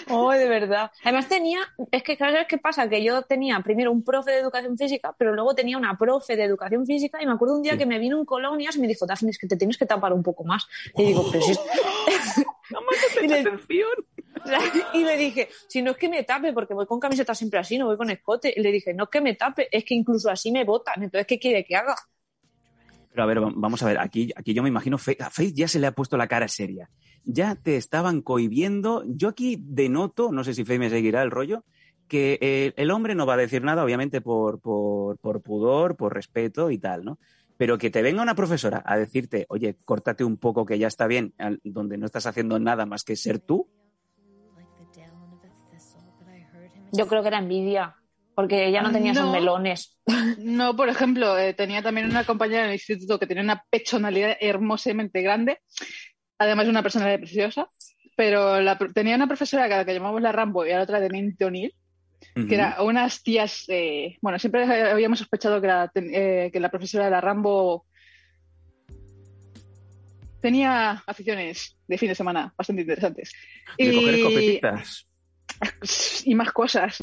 Oh, 0.09 0.31
de 0.31 0.47
verdad. 0.47 0.91
Además 1.03 1.27
tenía, 1.27 1.59
es 1.91 2.03
que 2.03 2.15
¿sabes 2.15 2.45
qué 2.47 2.57
pasa? 2.57 2.87
Que 2.89 3.03
yo 3.03 3.21
tenía 3.23 3.59
primero 3.59 3.91
un 3.91 4.03
profe 4.03 4.31
de 4.31 4.39
educación 4.39 4.77
física, 4.77 5.15
pero 5.17 5.33
luego 5.33 5.53
tenía 5.55 5.77
una 5.77 5.97
profe 5.97 6.35
de 6.35 6.43
educación 6.43 6.85
física 6.85 7.21
y 7.21 7.25
me 7.25 7.33
acuerdo 7.33 7.55
un 7.55 7.61
día 7.63 7.73
Sí. 7.73 7.79
que 7.79 7.85
me 7.85 7.99
vino 7.99 8.17
en 8.19 8.25
colonias 8.25 8.75
y 8.75 8.79
me 8.79 8.87
dijo, 8.87 9.05
Daphne, 9.05 9.31
es 9.31 9.37
que 9.37 9.47
te 9.47 9.57
tienes 9.57 9.77
que 9.77 9.85
tapar 9.85 10.13
un 10.13 10.23
poco 10.23 10.43
más. 10.43 10.67
Y 10.95 11.05
digo, 11.05 11.25
pero 11.31 11.43
si 11.43 11.51
es... 11.51 11.59
y, 13.23 13.27
le- 13.27 13.43
y 14.93 15.03
le 15.03 15.17
dije, 15.17 15.49
si 15.67 15.81
no 15.81 15.91
es 15.91 15.97
que 15.97 16.09
me 16.09 16.23
tape, 16.23 16.53
porque 16.53 16.73
voy 16.73 16.85
con 16.85 16.99
camiseta 16.99 17.33
siempre 17.35 17.59
así, 17.59 17.77
no 17.77 17.85
voy 17.87 17.97
con 17.97 18.09
escote. 18.09 18.53
Y 18.55 18.61
le 18.61 18.71
dije, 18.71 18.93
no 18.93 19.05
es 19.05 19.09
que 19.09 19.21
me 19.21 19.33
tape, 19.35 19.67
es 19.71 19.83
que 19.83 19.93
incluso 19.95 20.29
así 20.29 20.51
me 20.51 20.63
botan. 20.63 21.01
Entonces, 21.03 21.25
¿qué 21.27 21.39
quiere 21.39 21.63
que 21.65 21.75
haga? 21.75 21.95
Pero 23.15 23.23
a 23.23 23.27
ver, 23.27 23.41
va- 23.41 23.53
vamos 23.55 23.81
a 23.81 23.85
ver, 23.85 23.97
aquí, 23.97 24.33
aquí 24.35 24.53
yo 24.53 24.61
me 24.61 24.67
imagino, 24.67 24.97
Faith, 24.97 25.21
a 25.21 25.29
Faith 25.29 25.55
ya 25.55 25.69
se 25.69 25.79
le 25.79 25.87
ha 25.87 25.93
puesto 25.93 26.17
la 26.17 26.27
cara 26.27 26.49
seria. 26.49 26.89
Ya 27.23 27.55
te 27.55 27.77
estaban 27.77 28.21
cohibiendo. 28.21 29.03
Yo 29.07 29.29
aquí 29.29 29.57
denoto, 29.61 30.33
no 30.33 30.43
sé 30.43 30.53
si 30.53 30.65
Faith 30.65 30.79
me 30.81 30.89
seguirá 30.89 31.23
el 31.23 31.31
rollo, 31.31 31.63
que 32.09 32.37
eh, 32.41 32.73
el 32.75 32.91
hombre 32.91 33.15
no 33.15 33.25
va 33.25 33.35
a 33.35 33.37
decir 33.37 33.63
nada, 33.63 33.85
obviamente, 33.85 34.19
por, 34.19 34.59
por, 34.59 35.17
por 35.19 35.41
pudor, 35.41 35.95
por 35.95 36.13
respeto 36.13 36.69
y 36.71 36.77
tal, 36.77 37.05
¿no? 37.05 37.17
Pero 37.55 37.77
que 37.77 37.89
te 37.89 38.01
venga 38.01 38.21
una 38.21 38.35
profesora 38.35 38.83
a 38.85 38.97
decirte, 38.97 39.45
oye, 39.47 39.77
córtate 39.85 40.25
un 40.25 40.35
poco 40.35 40.65
que 40.65 40.77
ya 40.77 40.87
está 40.87 41.07
bien, 41.07 41.33
donde 41.63 41.97
no 41.97 42.05
estás 42.05 42.25
haciendo 42.25 42.59
nada 42.59 42.85
más 42.85 43.05
que 43.05 43.15
ser 43.15 43.39
tú, 43.39 43.69
Yo 46.91 47.07
creo 47.07 47.21
que 47.21 47.27
era 47.29 47.39
envidia, 47.39 47.95
porque 48.35 48.67
ella 48.67 48.81
no 48.81 48.91
tenía 48.91 49.13
esos 49.13 49.25
No. 49.25 49.31
melones. 49.31 49.97
No, 50.37 50.75
por 50.75 50.89
ejemplo, 50.89 51.37
eh, 51.37 51.53
tenía 51.53 51.81
también 51.81 52.09
una 52.09 52.25
compañera 52.25 52.63
en 52.63 52.67
el 52.69 52.73
instituto 52.75 53.17
que 53.17 53.25
tenía 53.27 53.41
una 53.43 53.63
pechonalidad 53.69 54.35
hermosamente 54.41 55.21
grande, 55.21 55.59
además 56.37 56.65
de 56.65 56.71
una 56.71 56.83
personalidad 56.83 57.19
preciosa, 57.19 57.67
pero 58.17 58.59
la 58.61 58.77
pro- 58.77 58.91
tenía 58.93 59.15
una 59.15 59.27
profesora 59.27 59.67
que, 59.67 59.73
a 59.73 59.77
la 59.77 59.85
que 59.85 59.93
llamamos 59.93 60.21
la 60.21 60.31
Rambo 60.33 60.65
y 60.65 60.71
a 60.71 60.77
la 60.77 60.83
otra 60.83 60.99
Teniente 60.99 61.45
O'Neill, 61.45 61.73
Ujú. 62.35 62.47
que 62.47 62.55
eran 62.55 62.75
unas 62.81 63.23
tías, 63.23 63.65
eh, 63.69 64.17
bueno, 64.21 64.37
siempre 64.39 64.63
habíamos 64.91 65.19
sospechado 65.19 65.61
que 65.61 65.67
la, 65.67 65.87
ten- 65.87 66.11
eh, 66.13 66.49
que 66.51 66.59
la 66.59 66.69
profesora 66.69 67.05
de 67.05 67.11
la 67.11 67.21
Rambo 67.21 67.85
tenía 70.41 71.03
aficiones 71.07 71.75
de 71.87 71.97
fin 71.97 72.09
de 72.09 72.15
semana 72.15 72.53
bastante 72.57 72.81
interesantes. 72.83 73.31
de 73.77 73.93
coger 73.93 74.13
Y- 74.15 74.19
escopetitas. 74.19 75.07
y 76.25 76.35
más 76.35 76.51
cosas. 76.51 77.01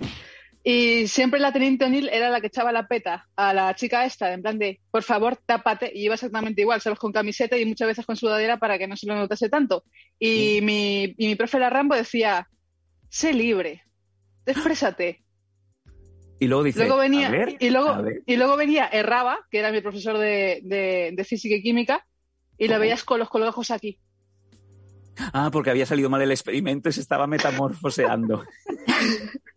Y 0.64 1.08
siempre 1.08 1.40
la 1.40 1.52
teniente 1.52 1.84
O'Neill 1.84 2.08
era 2.08 2.30
la 2.30 2.40
que 2.40 2.46
echaba 2.46 2.70
la 2.70 2.86
peta 2.86 3.26
a 3.34 3.52
la 3.52 3.74
chica 3.74 4.04
esta, 4.04 4.32
en 4.32 4.42
plan 4.42 4.58
de, 4.58 4.80
por 4.92 5.02
favor, 5.02 5.36
tápate. 5.44 5.90
Y 5.92 6.04
iba 6.04 6.14
exactamente 6.14 6.60
igual, 6.62 6.80
¿sabes? 6.80 6.98
Con 7.00 7.10
camiseta 7.12 7.58
y 7.58 7.64
muchas 7.64 7.88
veces 7.88 8.06
con 8.06 8.14
sudadera 8.16 8.58
para 8.58 8.78
que 8.78 8.86
no 8.86 8.96
se 8.96 9.06
lo 9.08 9.16
notase 9.16 9.48
tanto. 9.48 9.82
Y, 10.20 10.60
mi, 10.62 11.14
y 11.18 11.26
mi 11.26 11.34
profe 11.34 11.58
la 11.58 11.68
Rambo 11.68 11.96
decía, 11.96 12.48
sé 13.08 13.32
libre, 13.34 13.82
exprésate. 14.46 15.24
Y 16.38 16.46
luego 16.46 16.62
dice, 16.64 16.78
luego 16.80 16.96
venía, 16.96 17.28
a 17.28 17.30
ver, 17.30 17.56
y, 17.60 17.70
luego, 17.70 17.88
a 17.90 18.00
ver. 18.02 18.22
y 18.26 18.36
luego 18.36 18.56
venía 18.56 18.86
Erraba, 18.86 19.38
que 19.50 19.58
era 19.58 19.70
mi 19.72 19.80
profesor 19.80 20.18
de, 20.18 20.60
de- 20.64 21.10
de 21.14 21.24
física 21.24 21.54
y 21.56 21.62
química, 21.62 22.04
y 22.58 22.68
la 22.68 22.78
veías 22.78 23.02
con 23.04 23.18
los 23.18 23.28
colgajos 23.28 23.70
aquí. 23.72 23.98
Ah, 25.32 25.50
porque 25.52 25.70
había 25.70 25.86
salido 25.86 26.08
mal 26.08 26.22
el 26.22 26.30
experimento 26.32 26.88
y 26.88 26.92
se 26.92 27.00
estaba 27.00 27.26
metamorfoseando. 27.26 28.44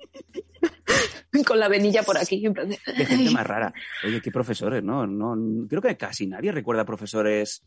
Con 1.47 1.59
la 1.59 1.67
venilla 1.67 2.03
por 2.03 2.17
aquí. 2.17 2.45
en 2.45 2.53
plan 2.53 2.69
de- 2.69 2.77
gente 2.77 3.31
más 3.31 3.45
rara. 3.47 3.73
Oye, 4.03 4.21
qué 4.21 4.31
profesores, 4.31 4.83
¿no? 4.83 5.05
no 5.07 5.67
creo 5.67 5.81
que 5.81 5.97
casi 5.97 6.27
nadie 6.27 6.51
recuerda 6.51 6.85
profesores 6.85 7.63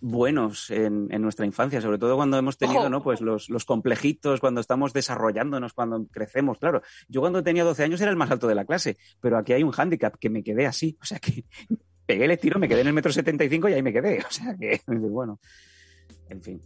buenos 0.00 0.70
en, 0.70 1.08
en 1.10 1.22
nuestra 1.22 1.46
infancia, 1.46 1.80
sobre 1.80 1.98
todo 1.98 2.16
cuando 2.16 2.36
hemos 2.36 2.58
tenido, 2.58 2.80
Ojo. 2.80 2.90
¿no? 2.90 3.02
Pues 3.02 3.20
los, 3.20 3.48
los 3.48 3.64
complejitos, 3.64 4.40
cuando 4.40 4.60
estamos 4.60 4.92
desarrollándonos, 4.92 5.72
cuando 5.72 6.06
crecemos, 6.06 6.58
claro. 6.58 6.82
Yo 7.08 7.20
cuando 7.20 7.42
tenía 7.42 7.64
12 7.64 7.84
años 7.84 8.00
era 8.00 8.10
el 8.10 8.16
más 8.16 8.30
alto 8.30 8.46
de 8.46 8.54
la 8.54 8.64
clase, 8.64 8.98
pero 9.20 9.38
aquí 9.38 9.52
hay 9.54 9.62
un 9.62 9.70
hándicap 9.72 10.14
que 10.18 10.28
me 10.28 10.42
quedé 10.42 10.66
así, 10.66 10.96
o 11.00 11.04
sea 11.04 11.18
que 11.18 11.44
pegué 12.06 12.26
el 12.26 12.38
tiro, 12.38 12.60
me 12.60 12.68
quedé 12.68 12.82
en 12.82 12.88
el 12.88 12.92
metro 12.92 13.10
75 13.10 13.68
y 13.68 13.72
ahí 13.72 13.82
me 13.82 13.92
quedé, 13.92 14.18
o 14.20 14.30
sea 14.30 14.54
que, 14.58 14.80
bueno, 14.86 15.40
en 16.28 16.42
fin. 16.42 16.60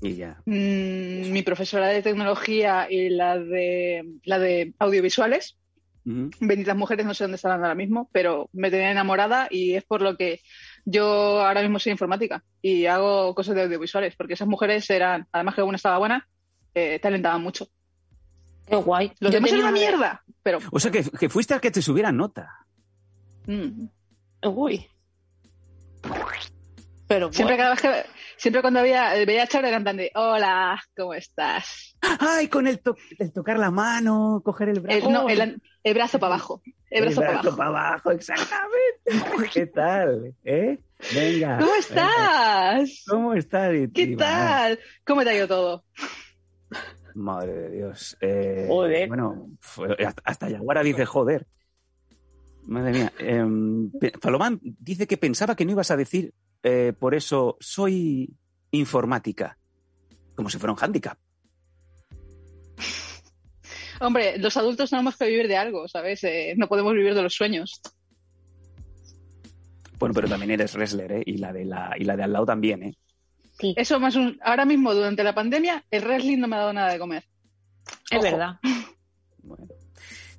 Y 0.00 0.16
ya. 0.16 0.40
Mm, 0.44 1.30
mi 1.32 1.42
profesora 1.42 1.88
de 1.88 2.02
tecnología 2.02 2.88
y 2.90 3.10
la 3.10 3.38
de, 3.38 4.04
la 4.24 4.38
de 4.38 4.74
audiovisuales 4.78 5.56
Ujú. 6.06 6.30
benditas 6.40 6.76
mujeres, 6.76 7.06
no 7.06 7.14
sé 7.14 7.24
dónde 7.24 7.36
estarán 7.36 7.62
ahora 7.62 7.74
mismo, 7.74 8.08
pero 8.12 8.48
me 8.52 8.70
tenía 8.70 8.90
enamorada 8.90 9.48
y 9.50 9.74
es 9.74 9.84
por 9.84 10.02
lo 10.02 10.16
que 10.16 10.40
yo 10.84 11.40
ahora 11.40 11.62
mismo 11.62 11.78
soy 11.78 11.92
informática 11.92 12.44
y 12.60 12.86
hago 12.86 13.34
cosas 13.34 13.54
de 13.54 13.62
audiovisuales, 13.62 14.14
porque 14.16 14.34
esas 14.34 14.48
mujeres 14.48 14.88
eran, 14.90 15.26
además 15.32 15.54
que 15.54 15.62
una 15.62 15.76
estaba 15.76 15.98
buena, 15.98 16.28
eh, 16.74 16.98
te 17.00 17.08
alentaban 17.08 17.40
mucho. 17.42 17.68
Qué 18.66 18.76
guay. 18.76 19.12
Los 19.20 19.32
Yo 19.32 19.36
demás 19.36 19.52
eran 19.52 19.62
una 19.62 19.72
mierda, 19.72 20.24
pero 20.42 20.58
O 20.70 20.78
sea 20.80 20.90
que, 20.90 21.02
que 21.04 21.28
fuiste 21.28 21.54
al 21.54 21.60
que 21.60 21.70
te 21.70 21.80
subieran 21.82 22.16
nota. 22.16 22.50
mm, 23.46 23.86
Uy. 24.46 24.86
Pero 27.06 27.32
siempre 27.32 27.56
bueno. 27.56 27.56
cada 27.56 27.70
vez 27.70 27.80
que 27.82 28.10
siempre 28.36 28.60
cuando 28.62 28.80
había 28.80 29.12
veía 29.26 29.44
a 29.44 29.46
Charo 29.46 29.68
de 29.68 30.10
hola, 30.14 30.82
¿cómo 30.96 31.14
estás? 31.14 31.96
¡Ay, 32.20 32.48
con 32.48 32.66
el, 32.66 32.80
to- 32.80 32.96
el 33.18 33.32
tocar 33.32 33.58
la 33.58 33.70
mano, 33.70 34.42
coger 34.44 34.68
el 34.68 34.80
brazo! 34.80 35.06
El, 35.06 35.12
no, 35.12 35.28
el, 35.28 35.60
el 35.82 35.94
brazo 35.94 36.18
para 36.18 36.34
abajo. 36.34 36.62
El 36.90 37.02
brazo 37.04 37.20
para 37.20 37.38
abajo. 37.40 37.56
para 37.56 37.68
abajo, 37.70 38.10
exactamente. 38.12 39.50
¿Qué 39.52 39.66
tal? 39.66 40.34
¿Eh? 40.44 40.78
Venga. 41.14 41.58
¿Cómo 41.58 41.72
venga. 41.72 41.78
estás? 42.80 43.04
¿Cómo 43.08 43.34
estás? 43.34 43.70
¿Qué 43.92 44.02
Iván? 44.02 44.18
tal? 44.18 44.78
¿Cómo 45.06 45.22
te 45.24 45.30
ha 45.30 45.34
ido 45.34 45.48
todo? 45.48 45.84
Madre 47.14 47.52
de 47.52 47.70
Dios. 47.70 48.16
Eh, 48.20 48.66
Joder. 48.68 49.08
Bueno, 49.08 49.48
hasta, 50.24 50.48
Yaguara 50.48 50.82
dice 50.82 51.04
joder. 51.06 51.46
Madre 52.66 52.92
mía. 52.92 53.12
Pe- 54.00 54.12
Palomán 54.20 54.58
dice 54.62 55.06
que 55.06 55.16
pensaba 55.16 55.54
que 55.54 55.64
no 55.64 55.72
ibas 55.72 55.90
a 55.90 55.96
decir 55.96 56.32
eh, 56.64 56.92
por 56.98 57.14
eso 57.14 57.56
soy 57.60 58.34
informática. 58.72 59.56
como 60.34 60.50
si 60.50 60.58
fuera 60.58 60.72
un 60.72 60.78
hándicap. 60.78 61.16
Hombre, 64.00 64.38
los 64.38 64.56
adultos 64.56 64.90
tenemos 64.90 65.16
que 65.16 65.26
vivir 65.26 65.46
de 65.46 65.56
algo, 65.56 65.86
¿sabes? 65.86 66.24
Eh, 66.24 66.54
no 66.56 66.66
podemos 66.66 66.92
vivir 66.94 67.14
de 67.14 67.22
los 67.22 67.34
sueños. 67.34 67.80
Bueno, 69.98 70.12
pero 70.12 70.26
también 70.28 70.50
eres 70.50 70.74
wrestler, 70.74 71.12
¿eh? 71.12 71.22
Y 71.24 71.36
la 71.38 71.52
de, 71.52 71.64
la, 71.64 71.94
y 71.96 72.04
la 72.04 72.16
de 72.16 72.24
al 72.24 72.32
lado 72.32 72.46
también, 72.46 72.82
¿eh? 72.82 72.94
Sí, 73.60 73.72
Eso 73.76 74.00
más 74.00 74.16
un... 74.16 74.36
Ahora 74.42 74.64
mismo, 74.64 74.92
durante 74.92 75.22
la 75.22 75.34
pandemia, 75.34 75.84
el 75.90 76.02
wrestling 76.02 76.38
no 76.38 76.48
me 76.48 76.56
ha 76.56 76.60
dado 76.60 76.72
nada 76.72 76.92
de 76.92 76.98
comer. 76.98 77.24
es 78.10 78.18
Ojo. 78.18 78.22
verdad. 78.24 78.56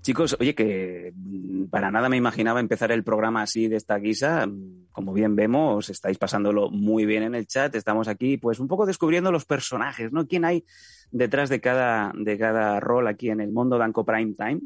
Chicos, 0.05 0.37
oye, 0.39 0.53
que 0.53 1.13
mm, 1.15 1.63
para 1.71 1.89
nada 1.89 2.09
me 2.09 2.15
imaginaba 2.15 2.59
empezar 2.59 2.91
el 2.91 3.03
programa 3.03 3.41
así 3.41 3.67
de 3.67 3.77
esta 3.77 3.97
guisa. 3.97 4.47
Como 4.91 5.13
bien 5.13 5.35
vemos, 5.35 5.89
estáis 5.89 6.19
pasándolo 6.19 6.69
muy 6.69 7.07
bien 7.07 7.23
en 7.23 7.33
el 7.33 7.47
chat. 7.47 7.73
Estamos 7.73 8.07
aquí, 8.07 8.37
pues, 8.37 8.59
un 8.59 8.67
poco 8.67 8.85
descubriendo 8.85 9.31
los 9.31 9.45
personajes, 9.45 10.11
¿no? 10.11 10.27
¿Quién 10.27 10.45
hay 10.45 10.63
detrás 11.09 11.49
de 11.49 11.59
cada, 11.59 12.11
de 12.15 12.37
cada 12.37 12.79
rol 12.79 13.07
aquí 13.07 13.31
en 13.31 13.41
el 13.41 13.51
mundo 13.51 13.79
Danco 13.79 14.05
Prime 14.05 14.35
Time? 14.37 14.61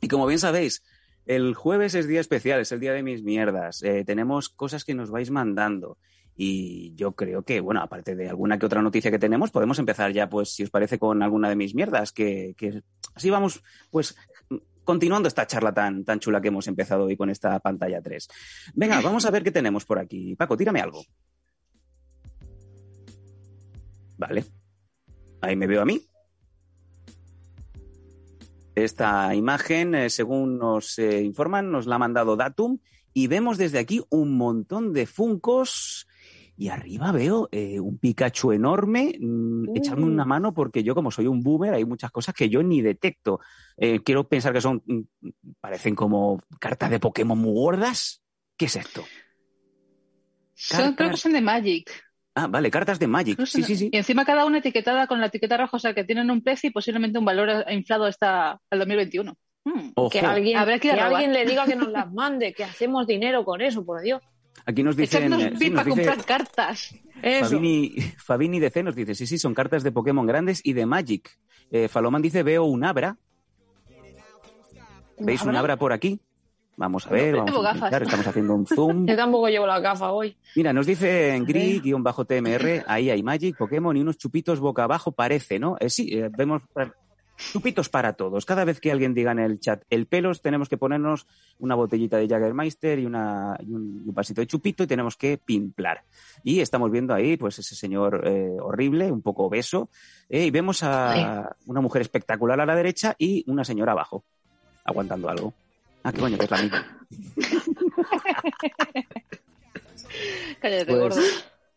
Y 0.00 0.08
como 0.08 0.26
bien 0.26 0.40
sabéis, 0.40 0.82
el 1.24 1.54
jueves 1.54 1.94
es 1.94 2.08
día 2.08 2.20
especial, 2.20 2.58
es 2.58 2.72
el 2.72 2.80
día 2.80 2.94
de 2.94 3.04
mis 3.04 3.22
mierdas. 3.22 3.80
Eh, 3.84 4.02
tenemos 4.04 4.48
cosas 4.48 4.84
que 4.84 4.96
nos 4.96 5.08
vais 5.08 5.30
mandando. 5.30 5.98
Y 6.36 6.92
yo 6.96 7.12
creo 7.12 7.44
que, 7.44 7.60
bueno, 7.60 7.80
aparte 7.80 8.16
de 8.16 8.28
alguna 8.28 8.58
que 8.58 8.66
otra 8.66 8.82
noticia 8.82 9.12
que 9.12 9.20
tenemos, 9.20 9.52
podemos 9.52 9.78
empezar 9.78 10.12
ya, 10.12 10.28
pues, 10.28 10.50
si 10.50 10.64
os 10.64 10.70
parece, 10.70 10.98
con 10.98 11.22
alguna 11.22 11.48
de 11.48 11.54
mis 11.54 11.76
mierdas, 11.76 12.10
que, 12.10 12.54
que 12.58 12.82
así 13.14 13.30
vamos, 13.30 13.62
pues, 13.92 14.16
continuando 14.84 15.28
esta 15.28 15.46
charla 15.46 15.72
tan, 15.72 16.04
tan 16.04 16.20
chula 16.20 16.40
que 16.40 16.48
hemos 16.48 16.66
empezado 16.68 17.04
hoy 17.04 17.16
con 17.16 17.30
esta 17.30 17.58
pantalla 17.60 18.00
3. 18.00 18.28
Venga, 18.74 19.00
vamos 19.00 19.24
a 19.24 19.30
ver 19.30 19.42
qué 19.42 19.50
tenemos 19.50 19.84
por 19.84 19.98
aquí. 19.98 20.34
Paco, 20.36 20.56
tírame 20.56 20.80
algo. 20.80 21.02
Vale. 24.16 24.44
Ahí 25.40 25.56
me 25.56 25.66
veo 25.66 25.82
a 25.82 25.84
mí. 25.84 26.00
Esta 28.74 29.34
imagen, 29.34 29.94
eh, 29.94 30.10
según 30.10 30.58
nos 30.58 30.98
eh, 30.98 31.22
informan, 31.22 31.70
nos 31.70 31.86
la 31.86 31.96
ha 31.96 31.98
mandado 31.98 32.36
Datum 32.36 32.78
y 33.12 33.28
vemos 33.28 33.56
desde 33.56 33.78
aquí 33.78 34.02
un 34.10 34.36
montón 34.36 34.92
de 34.92 35.06
funcos 35.06 36.03
y 36.56 36.68
arriba 36.68 37.12
veo 37.12 37.48
eh, 37.50 37.80
un 37.80 37.98
Pikachu 37.98 38.52
enorme. 38.52 39.16
Mm, 39.18 39.54
Uh. 39.66 39.76
Echadme 39.76 40.04
una 40.04 40.24
mano 40.24 40.52
porque 40.52 40.82
yo, 40.82 40.94
como 40.94 41.10
soy 41.10 41.26
un 41.26 41.42
boomer, 41.42 41.74
hay 41.74 41.84
muchas 41.84 42.10
cosas 42.10 42.34
que 42.34 42.48
yo 42.48 42.62
ni 42.62 42.82
detecto. 42.82 43.40
Eh, 43.76 44.00
quiero 44.04 44.28
pensar 44.28 44.52
que 44.52 44.60
son, 44.60 44.82
mm, 44.84 45.00
parecen 45.60 45.94
como 45.94 46.40
cartas 46.58 46.90
de 46.90 47.00
Pokémon 47.00 47.38
muy 47.38 47.54
gordas. 47.54 48.22
¿Qué 48.56 48.66
es 48.66 48.76
esto? 48.76 49.04
Son, 50.54 50.94
creo 50.94 51.10
que 51.10 51.16
son 51.16 51.32
de 51.32 51.40
Magic. 51.40 51.90
Ah, 52.34 52.46
vale, 52.46 52.70
cartas 52.70 52.98
de 52.98 53.06
Magic. 53.06 53.44
Sí, 53.46 53.62
sí, 53.62 53.76
sí. 53.76 53.90
Y 53.92 53.96
encima 53.96 54.24
cada 54.24 54.44
una 54.44 54.58
etiquetada 54.58 55.06
con 55.06 55.20
la 55.20 55.26
etiqueta 55.26 55.56
roja, 55.56 55.76
o 55.76 55.80
sea, 55.80 55.94
que 55.94 56.04
tienen 56.04 56.30
un 56.30 56.42
precio 56.42 56.68
y 56.68 56.72
posiblemente 56.72 57.18
un 57.18 57.24
valor 57.24 57.64
inflado 57.70 58.04
hasta 58.04 58.60
el 58.70 58.78
2021. 58.80 59.36
Hmm. 59.64 60.08
Que 60.10 60.20
alguien, 60.20 60.58
Habrá 60.58 60.78
que 60.78 60.92
alguien 60.92 61.32
le 61.32 61.46
diga 61.46 61.64
que 61.64 61.76
nos 61.76 61.88
las 61.88 62.12
mande, 62.12 62.52
que 62.52 62.64
hacemos 62.64 63.06
dinero 63.06 63.44
con 63.44 63.60
eso, 63.60 63.84
por 63.84 64.02
Dios. 64.02 64.22
Aquí 64.66 64.82
nos 64.82 64.96
dicen... 64.96 65.32
Eh, 65.32 65.52
sí, 65.58 65.70
nos 65.70 65.84
dice 65.84 65.90
comprar 66.06 66.24
cartas. 66.24 66.94
Eso. 67.22 67.50
Fabini, 67.50 67.94
Fabini 68.18 68.60
DC 68.60 68.82
nos 68.82 68.94
dice, 68.94 69.14
sí, 69.14 69.26
sí, 69.26 69.38
son 69.38 69.54
cartas 69.54 69.82
de 69.82 69.92
Pokémon 69.92 70.26
grandes 70.26 70.60
y 70.64 70.72
de 70.72 70.86
Magic. 70.86 71.30
Eh, 71.70 71.88
Faloman 71.88 72.22
dice, 72.22 72.42
veo 72.42 72.64
un 72.64 72.84
Abra. 72.84 73.16
¿Veis 75.18 75.42
un 75.42 75.56
¿Abra? 75.56 75.76
Por 75.76 75.92
aquí? 75.92 76.20
Vamos 76.76 77.06
a 77.06 77.10
ver, 77.10 77.32
No, 77.32 77.38
vamos 77.38 77.50
tengo 77.52 77.60
a 77.60 77.64
gafas. 77.64 77.76
intentar, 77.78 78.02
estamos 78.02 78.26
haciendo 78.26 78.54
un 78.54 78.66
zoom. 78.66 79.06
Yo 79.08 79.16
tampoco 79.16 79.48
llevo 79.48 79.66
la 79.66 79.78
gafa 79.78 80.10
hoy. 80.10 80.36
Mira, 80.56 80.72
nos 80.72 80.86
dice 80.86 81.34
en 81.34 81.44
gris-tmr, 81.44 82.84
ahí 82.86 83.10
hay 83.10 83.22
Magic, 83.22 83.56
Pokémon 83.56 83.96
y 83.96 84.00
unos 84.00 84.18
chupitos 84.18 84.58
boca 84.58 84.84
abajo, 84.84 85.12
parece, 85.12 85.58
¿no? 85.58 85.76
Eh, 85.78 85.88
sí, 85.88 86.08
eh, 86.12 86.28
vemos 86.36 86.62
eh, 86.76 86.90
chupitos 87.36 87.88
para 87.88 88.14
todos. 88.14 88.44
Cada 88.44 88.64
vez 88.64 88.80
que 88.80 88.92
alguien 88.92 89.14
diga 89.14 89.32
en 89.32 89.38
el 89.38 89.60
chat 89.60 89.82
el 89.90 90.06
pelos, 90.06 90.42
tenemos 90.42 90.68
que 90.68 90.76
ponernos 90.76 91.26
una 91.58 91.74
botellita 91.74 92.16
de 92.16 92.28
Jaggermeister 92.28 92.98
y, 92.98 93.06
una, 93.06 93.56
y 93.60 93.72
un, 93.72 94.02
y 94.04 94.08
un 94.08 94.14
vasito 94.14 94.40
de 94.40 94.46
chupito 94.46 94.84
y 94.84 94.86
tenemos 94.86 95.16
que 95.16 95.38
pimplar. 95.38 96.02
Y 96.42 96.60
estamos 96.60 96.90
viendo 96.90 97.14
ahí, 97.14 97.36
pues, 97.36 97.58
ese 97.58 97.74
señor 97.74 98.22
eh, 98.26 98.56
horrible, 98.60 99.10
un 99.10 99.22
poco 99.22 99.44
obeso, 99.44 99.88
eh, 100.28 100.46
y 100.46 100.50
vemos 100.50 100.82
a 100.82 101.56
una 101.66 101.80
mujer 101.80 102.02
espectacular 102.02 102.60
a 102.60 102.66
la 102.66 102.76
derecha 102.76 103.14
y 103.18 103.44
una 103.46 103.64
señora 103.64 103.92
abajo, 103.92 104.24
aguantando 104.84 105.28
algo. 105.28 105.54
Ah, 106.02 106.12
qué 106.12 106.20
coño, 106.20 106.36
que 106.36 106.44
es 106.44 106.50
la 106.50 106.62
misma. 106.62 106.98
Cállate, 110.60 110.86
Pues, 110.86 110.98
gordo. 110.98 111.20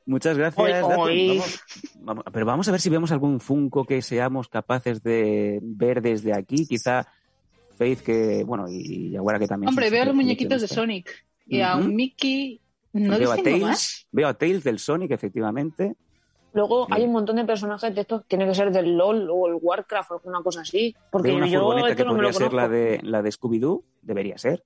Muchas 0.08 0.38
gracias. 0.38 0.66
Oy, 0.66 0.72
Datum. 0.72 1.00
oy. 1.00 1.28
Vamos- 1.38 1.62
vamos- 2.00 2.24
pero 2.34 2.46
vamos 2.46 2.68
a 2.68 2.72
ver 2.72 2.82
si 2.82 2.90
vemos 2.90 3.12
algún 3.12 3.40
Funko 3.40 3.84
que 3.86 4.02
seamos 4.02 4.48
capaces 4.48 5.04
de 5.04 5.60
ver 5.62 6.02
desde 6.02 6.34
aquí. 6.34 6.66
Quizá 6.66 7.06
Faith, 7.78 8.00
que, 8.00 8.44
bueno, 8.44 8.66
y 8.70 9.12
Yaguara, 9.12 9.38
que 9.38 9.48
también. 9.48 9.70
Hombre, 9.70 9.90
veo 9.92 10.00
los 10.06 10.14
súper 10.14 10.16
muñequitos 10.16 10.62
de. 10.62 10.68
Sonic. 10.68 11.26
Y 11.46 11.62
a 11.62 11.76
Ujú. 11.76 11.86
un 11.86 11.96
Mickey. 11.96 12.60
¿No 12.94 13.20
veo, 13.20 13.32
a 13.32 13.38
Tails, 13.38 13.62
más? 13.62 14.08
veo 14.12 14.28
a 14.28 14.34
Tails 14.34 14.64
del 14.64 14.80
Sonic, 14.80 15.12
efectivamente. 15.12 15.96
Luego 16.54 16.88
Sí. 16.88 16.94
hay 16.96 17.04
un 17.04 17.12
montón 17.12 17.36
de 17.36 17.44
personajes 17.46 17.94
de 17.94 18.02
estos, 18.02 18.26
tiene 18.28 18.48
que 18.48 18.56
ser 18.56 18.72
del 18.72 18.96
LOL 18.98 19.30
o 19.30 19.48
el 19.48 19.56
Warcraft 19.62 20.12
o 20.12 20.14
alguna 20.16 20.42
cosa 20.42 20.62
así. 20.62 20.96
Porque 21.12 21.28
Veo 21.28 21.38
una 21.38 21.48
yo 21.48 21.60
furgoneta 21.60 21.96
que 21.96 22.04
no 22.06 22.14
me 22.16 22.22
lo 22.24 22.30
podría 22.32 22.48
ser 22.48 22.54
la 22.54 22.68
de, 22.68 23.00
la 23.04 23.22
de 23.22 23.30
Scooby-Doo. 23.30 23.84
Debería 24.02 24.38
ser. 24.40 24.64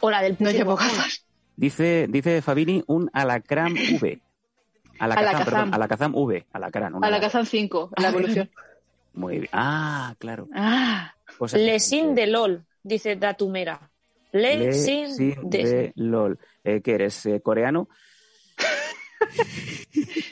O 0.00 0.10
la 0.10 0.22
del 0.22 0.36
No 0.38 0.50
llevo 0.50 0.76
gafas. 0.76 1.24
Dice, 1.60 2.06
dice 2.08 2.40
Fabini 2.40 2.82
un 2.86 3.10
Alacrán 3.12 3.74
V. 3.74 4.18
Alakazam, 4.98 5.28
Alakazam. 5.28 5.44
perdón. 5.44 5.74
Alakazam 5.74 6.14
V. 6.14 6.46
Alacrán. 6.52 6.94
Alakazam. 7.04 7.20
Kazan 7.20 7.46
5, 7.46 7.90
la 7.98 8.08
evolución. 8.08 8.50
Muy 9.12 9.40
bien. 9.40 9.50
Ah, 9.52 10.14
claro. 10.18 10.48
Ah, 10.54 11.14
Lesin 11.52 12.14
de 12.14 12.28
LOL, 12.28 12.64
dice 12.82 13.16
Datumera. 13.16 13.90
Lesin 14.32 15.38
de 15.50 15.92
LOL. 15.96 16.38
Eh, 16.64 16.80
¿Qué 16.80 16.94
eres? 16.94 17.26
eh, 17.26 17.40
¿Coreano? 17.42 17.88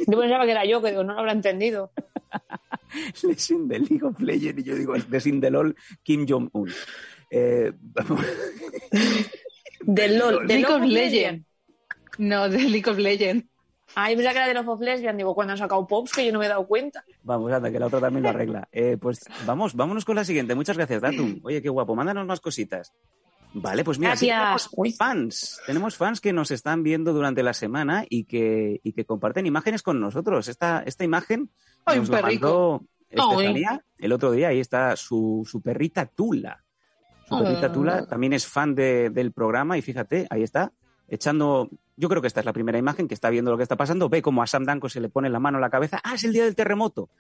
Yo 0.07 0.19
pensaba 0.19 0.47
que 0.47 0.53
era 0.53 0.65
yo, 0.65 0.81
que 0.81 0.91
digo, 0.91 1.05
no 1.05 1.13
lo 1.13 1.19
habrá 1.19 1.33
entendido. 1.33 1.93
Lesin 3.23 3.69
de 3.69 3.81
League 3.81 4.03
of 4.05 4.19
Legends. 4.21 4.61
Y 4.61 4.65
yo 4.65 4.75
digo, 4.77 4.95
Lesin 5.11 5.41
de 5.41 5.51
LOL, 5.51 5.77
Kim 6.03 6.25
Jong-un. 6.27 6.71
Eh, 7.31 7.73
Del 9.81 10.19
LOL. 10.19 10.47
Del 10.47 10.63
League 10.63 10.75
of 10.75 10.83
Legends. 10.83 11.47
No, 12.19 12.49
de 12.49 12.59
League 12.59 12.91
of 12.91 12.99
Legends. 12.99 13.47
Ah, 13.95 14.11
yo 14.11 14.17
pensaba 14.17 14.33
que 14.33 14.39
era 14.39 14.49
de 14.49 14.55
los 14.55 14.67
of 14.67 14.81
Lesbian. 14.81 15.17
Digo, 15.17 15.35
cuando 15.35 15.53
han 15.53 15.59
sacado 15.59 15.87
Pops, 15.87 16.13
que 16.13 16.27
yo 16.27 16.33
no 16.33 16.39
me 16.39 16.47
he 16.47 16.49
dado 16.49 16.67
cuenta. 16.67 17.05
vamos, 17.23 17.51
anda, 17.53 17.71
que 17.71 17.79
la 17.79 17.87
otra 17.87 18.01
también 18.01 18.23
lo 18.23 18.29
arregla. 18.29 18.69
Eh, 18.73 18.97
pues 19.01 19.21
vamos, 19.47 19.75
vámonos 19.75 20.05
con 20.05 20.17
la 20.17 20.25
siguiente. 20.25 20.55
Muchas 20.55 20.77
gracias, 20.77 21.01
Datum. 21.01 21.41
Oye, 21.45 21.63
qué 21.63 21.69
guapo. 21.69 21.95
Mándanos 21.95 22.27
más 22.27 22.41
cositas. 22.41 22.93
Vale, 23.55 23.83
pues 23.83 23.99
mira, 23.99 24.15
sí 24.15 24.27
tenemos 24.27 24.71
fans. 24.99 25.61
Tenemos 25.67 25.97
fans 25.97 26.21
que 26.21 26.35
nos 26.35 26.51
están 26.51 26.83
viendo 26.83 27.15
durante 27.15 27.43
la 27.43 27.55
semana 27.55 28.05
y 28.09 28.25
que, 28.25 28.81
y 28.85 28.93
que 28.93 29.07
comparten 29.07 29.47
imágenes 29.47 29.83
con 29.83 30.01
nosotros. 30.01 30.49
Esta, 30.49 30.83
esta 30.85 31.05
imagen 31.05 31.51
Ay, 31.87 32.01
nos 32.01 32.11
la 32.11 32.21
mandó 32.21 32.85
Estefanía 33.09 33.83
el 33.99 34.13
otro 34.13 34.33
día. 34.33 34.49
Ahí 34.49 34.61
está 34.61 34.95
su, 34.97 35.49
su 35.51 35.63
perrita 35.63 36.05
Tula. 36.05 36.63
Tula 37.73 38.07
también 38.07 38.33
es 38.33 38.47
fan 38.47 38.75
de- 38.75 39.11
del 39.11 39.33
programa 39.33 39.77
y 39.79 39.83
fíjate, 39.83 40.27
ahí 40.31 40.43
está, 40.43 40.73
echando... 41.09 41.69
Yo 41.97 42.09
creo 42.09 42.21
que 42.23 42.29
esta 42.29 42.39
es 42.41 42.47
la 42.47 42.53
primera 42.53 42.79
imagen 42.79 43.09
que 43.09 43.15
está 43.15 43.29
viendo 43.29 43.51
lo 43.51 43.57
que 43.57 43.65
está 43.65 43.75
pasando. 43.75 44.09
Ve 44.09 44.23
como 44.23 44.41
a 44.41 44.47
Sam 44.47 44.65
Danko 44.65 44.89
se 44.89 45.01
le 45.01 45.09
pone 45.09 45.29
la 45.31 45.41
mano 45.41 45.59
a 45.59 45.61
la 45.61 45.69
cabeza. 45.69 46.01
¡Ah, 46.05 46.15
es 46.15 46.23
el 46.23 46.33
día 46.33 46.45
del 46.45 46.55
terremoto! 46.55 47.11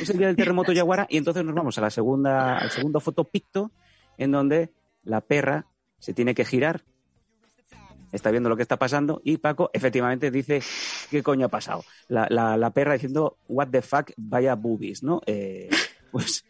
Es 0.00 0.08
el 0.10 0.18
día 0.18 0.28
del 0.28 0.36
terremoto 0.36 0.70
Yaguara. 0.70 1.04
Y 1.10 1.16
entonces 1.16 1.44
nos 1.44 1.52
vamos 1.52 1.76
a 1.78 1.80
la 1.80 1.90
segunda, 1.90 2.56
al 2.58 2.70
segundo 2.70 3.00
fotopicto 3.00 3.72
en 4.18 4.30
donde 4.30 4.70
la 5.02 5.20
perra 5.20 5.66
se 5.98 6.14
tiene 6.14 6.34
que 6.36 6.44
girar. 6.44 6.84
Está 8.12 8.30
viendo 8.30 8.48
lo 8.48 8.56
que 8.56 8.62
está 8.62 8.76
pasando 8.76 9.20
y 9.24 9.38
Paco 9.38 9.70
efectivamente 9.72 10.30
dice 10.30 10.62
qué 11.10 11.22
coño 11.24 11.46
ha 11.46 11.48
pasado. 11.48 11.82
La, 12.06 12.28
la- 12.30 12.56
la 12.56 12.70
perra 12.70 12.92
diciendo 12.92 13.36
what 13.48 13.68
the 13.70 13.82
fuck, 13.82 14.12
vaya 14.16 14.54
boobies, 14.54 15.02
¿no? 15.02 15.22
Eh, 15.26 15.68
pues 16.12 16.44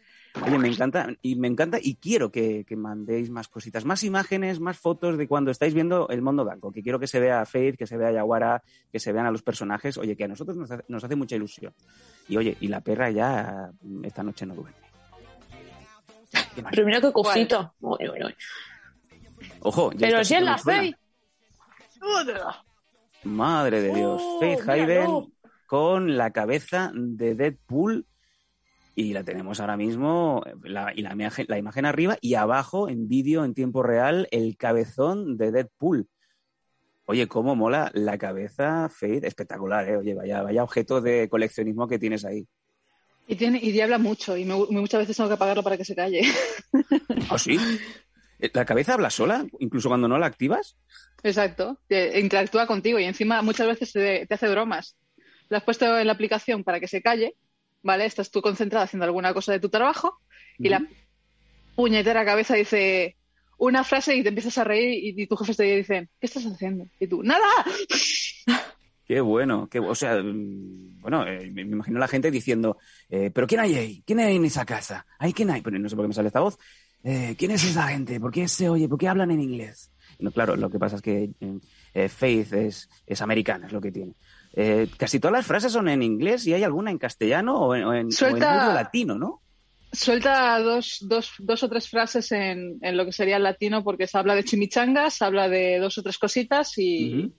oye, 0.45 0.57
me 0.57 0.67
encanta 0.67 1.07
y 1.21 1.35
me 1.35 1.47
encanta 1.47 1.77
y 1.81 1.95
quiero 1.95 2.31
que, 2.31 2.63
que 2.65 2.75
mandéis 2.75 3.29
más 3.29 3.47
cositas, 3.47 3.85
más 3.85 4.03
imágenes, 4.03 4.59
más 4.59 4.77
fotos 4.77 5.17
de 5.17 5.27
cuando 5.27 5.51
estáis 5.51 5.73
viendo 5.73 6.07
el 6.09 6.21
mundo 6.21 6.43
blanco, 6.43 6.71
que 6.71 6.81
quiero 6.81 6.99
que 6.99 7.07
se 7.07 7.19
vea 7.19 7.41
a 7.41 7.45
Faith, 7.45 7.77
que 7.77 7.87
se 7.87 7.97
vea 7.97 8.09
a 8.09 8.13
Yaguara, 8.13 8.63
que 8.91 8.99
se 8.99 9.11
vean 9.11 9.25
a 9.25 9.31
los 9.31 9.43
personajes, 9.43 9.97
oye, 9.97 10.15
que 10.15 10.23
a 10.23 10.27
nosotros 10.27 10.57
nos 10.57 10.71
hace, 10.71 10.83
nos 10.87 11.03
hace 11.03 11.15
mucha 11.15 11.35
ilusión. 11.35 11.73
Y 12.27 12.37
oye, 12.37 12.57
y 12.61 12.67
la 12.67 12.81
perra 12.81 13.09
ya 13.11 13.71
mm, 13.81 14.05
esta 14.05 14.23
noche 14.23 14.45
no 14.45 14.55
duerme. 14.55 14.91
Pero 16.69 16.85
mira 16.85 17.01
qué 17.01 17.11
uy. 17.13 18.35
Ojo, 19.61 19.91
ya 19.93 20.07
Pero 20.07 20.23
si 20.23 20.35
es 20.35 20.41
la. 20.41 20.57
Faith. 20.57 20.95
Madre 23.23 23.81
de 23.81 23.93
Dios. 23.93 24.21
Oh, 24.23 24.39
Faith. 24.39 24.67
Hayden 24.67 25.33
con 25.65 26.17
la 26.17 26.31
cabeza 26.31 26.91
de 26.93 27.35
Deadpool. 27.35 28.05
Y 29.01 29.13
la 29.13 29.23
tenemos 29.23 29.59
ahora 29.59 29.77
mismo, 29.77 30.43
la, 30.61 30.93
y 30.95 31.01
la 31.01 31.13
imagen, 31.13 31.47
la 31.49 31.57
imagen 31.57 31.85
arriba 31.85 32.17
y 32.21 32.35
abajo, 32.35 32.87
en 32.87 33.07
vídeo, 33.07 33.43
en 33.43 33.55
tiempo 33.55 33.81
real, 33.81 34.27
el 34.29 34.57
cabezón 34.57 35.37
de 35.37 35.51
Deadpool. 35.51 36.07
Oye, 37.05 37.27
cómo 37.27 37.55
mola 37.55 37.89
la 37.95 38.19
cabeza, 38.19 38.89
Faith, 38.89 39.23
espectacular, 39.23 39.89
¿eh? 39.89 39.97
Oye, 39.97 40.13
vaya, 40.13 40.43
vaya 40.43 40.63
objeto 40.63 41.01
de 41.01 41.27
coleccionismo 41.29 41.87
que 41.87 41.97
tienes 41.97 42.23
ahí. 42.25 42.45
Y, 43.27 43.35
tiene, 43.37 43.57
y 43.59 43.81
habla 43.81 43.97
mucho 43.97 44.37
y 44.37 44.45
me- 44.45 44.53
muchas 44.69 44.99
veces 44.99 45.17
tengo 45.17 45.29
que 45.29 45.33
apagarlo 45.33 45.63
para 45.63 45.77
que 45.77 45.85
se 45.85 45.95
calle. 45.95 46.21
¿Ah, 47.31 47.39
sí? 47.39 47.57
¿La 48.53 48.65
cabeza 48.65 48.93
habla 48.93 49.09
sola, 49.09 49.47
incluso 49.59 49.89
cuando 49.89 50.07
no 50.07 50.19
la 50.19 50.27
activas? 50.27 50.77
Exacto. 51.23 51.79
Te- 51.87 52.19
interactúa 52.19 52.67
contigo 52.67 52.99
y 52.99 53.05
encima 53.05 53.41
muchas 53.41 53.65
veces 53.65 53.93
te, 53.93 54.27
te 54.27 54.33
hace 54.35 54.47
bromas. 54.47 54.95
Lo 55.49 55.57
has 55.57 55.63
puesto 55.63 55.97
en 55.97 56.05
la 56.05 56.13
aplicación 56.13 56.63
para 56.63 56.79
que 56.79 56.87
se 56.87 57.01
calle, 57.01 57.35
¿vale? 57.81 58.05
Estás 58.05 58.31
tú 58.31 58.41
concentrada 58.41 58.85
haciendo 58.85 59.05
alguna 59.05 59.33
cosa 59.33 59.51
de 59.51 59.59
tu 59.59 59.69
trabajo 59.69 60.19
y 60.57 60.69
la 60.69 60.85
puñetera 61.75 62.25
cabeza 62.25 62.55
dice 62.55 63.15
una 63.57 63.83
frase 63.83 64.15
y 64.15 64.23
te 64.23 64.29
empiezas 64.29 64.57
a 64.57 64.63
reír 64.63 65.17
y, 65.17 65.21
y 65.21 65.27
tu 65.27 65.35
jefe 65.37 65.53
te 65.53 65.63
dice, 65.63 66.09
¿qué 66.19 66.25
estás 66.25 66.45
haciendo? 66.45 66.87
Y 66.99 67.07
tú, 67.07 67.23
¡nada! 67.23 67.47
Qué 69.11 69.19
bueno, 69.19 69.67
qué, 69.67 69.79
o 69.79 69.93
sea, 69.93 70.23
mm, 70.23 71.01
bueno, 71.01 71.27
eh, 71.27 71.51
me 71.51 71.63
imagino 71.63 71.99
la 71.99 72.07
gente 72.07 72.31
diciendo, 72.31 72.77
eh, 73.09 73.29
¿pero 73.29 73.45
quién 73.45 73.59
hay 73.59 73.75
ahí? 73.75 74.03
¿Quién 74.05 74.19
hay 74.19 74.37
en 74.37 74.45
esa 74.45 74.63
casa? 74.63 75.05
¿Hay 75.19 75.33
quién 75.33 75.49
hay? 75.49 75.61
Pero 75.61 75.77
no 75.79 75.89
sé 75.89 75.97
por 75.97 76.05
qué 76.05 76.07
me 76.07 76.13
sale 76.13 76.27
esta 76.27 76.39
voz. 76.39 76.57
Eh, 77.03 77.35
¿Quién 77.37 77.51
es 77.51 77.61
esa 77.65 77.89
gente? 77.89 78.21
¿Por 78.21 78.31
qué 78.31 78.47
se 78.47 78.69
oye? 78.69 78.87
¿Por 78.87 78.97
qué 78.97 79.09
hablan 79.09 79.31
en 79.31 79.41
inglés? 79.41 79.91
No, 80.19 80.31
claro, 80.31 80.55
lo 80.55 80.69
que 80.69 80.79
pasa 80.79 80.95
es 80.95 81.01
que 81.01 81.29
eh, 81.93 82.07
Faith 82.07 82.53
es, 82.53 82.89
es 83.05 83.21
americana, 83.21 83.67
es 83.67 83.73
lo 83.73 83.81
que 83.81 83.91
tiene. 83.91 84.13
Eh, 84.53 84.87
casi 84.97 85.19
todas 85.19 85.33
las 85.33 85.45
frases 85.45 85.71
son 85.71 85.87
en 85.87 86.03
inglés 86.03 86.45
y 86.45 86.53
hay 86.53 86.63
alguna 86.63 86.91
en 86.91 86.97
castellano 86.97 87.57
o 87.59 87.75
en, 87.75 87.83
o 87.85 87.93
en, 87.93 88.07
o 88.07 88.73
latino, 88.73 89.17
¿no? 89.17 89.41
Suelta 89.93 90.59
dos, 90.59 90.99
dos, 91.01 91.33
dos 91.39 91.63
o 91.63 91.69
tres 91.69 91.89
frases 91.89 92.31
en, 92.31 92.77
en 92.81 92.97
lo 92.97 93.05
que 93.05 93.11
sería 93.11 93.37
el 93.37 93.43
latino 93.43 93.83
porque 93.83 94.07
se 94.07 94.17
habla 94.17 94.35
de 94.35 94.43
chimichangas, 94.43 95.21
habla 95.21 95.49
de 95.49 95.79
dos 95.79 95.97
o 95.97 96.03
tres 96.03 96.17
cositas 96.17 96.77
y, 96.77 97.19
Ujú. 97.19 97.33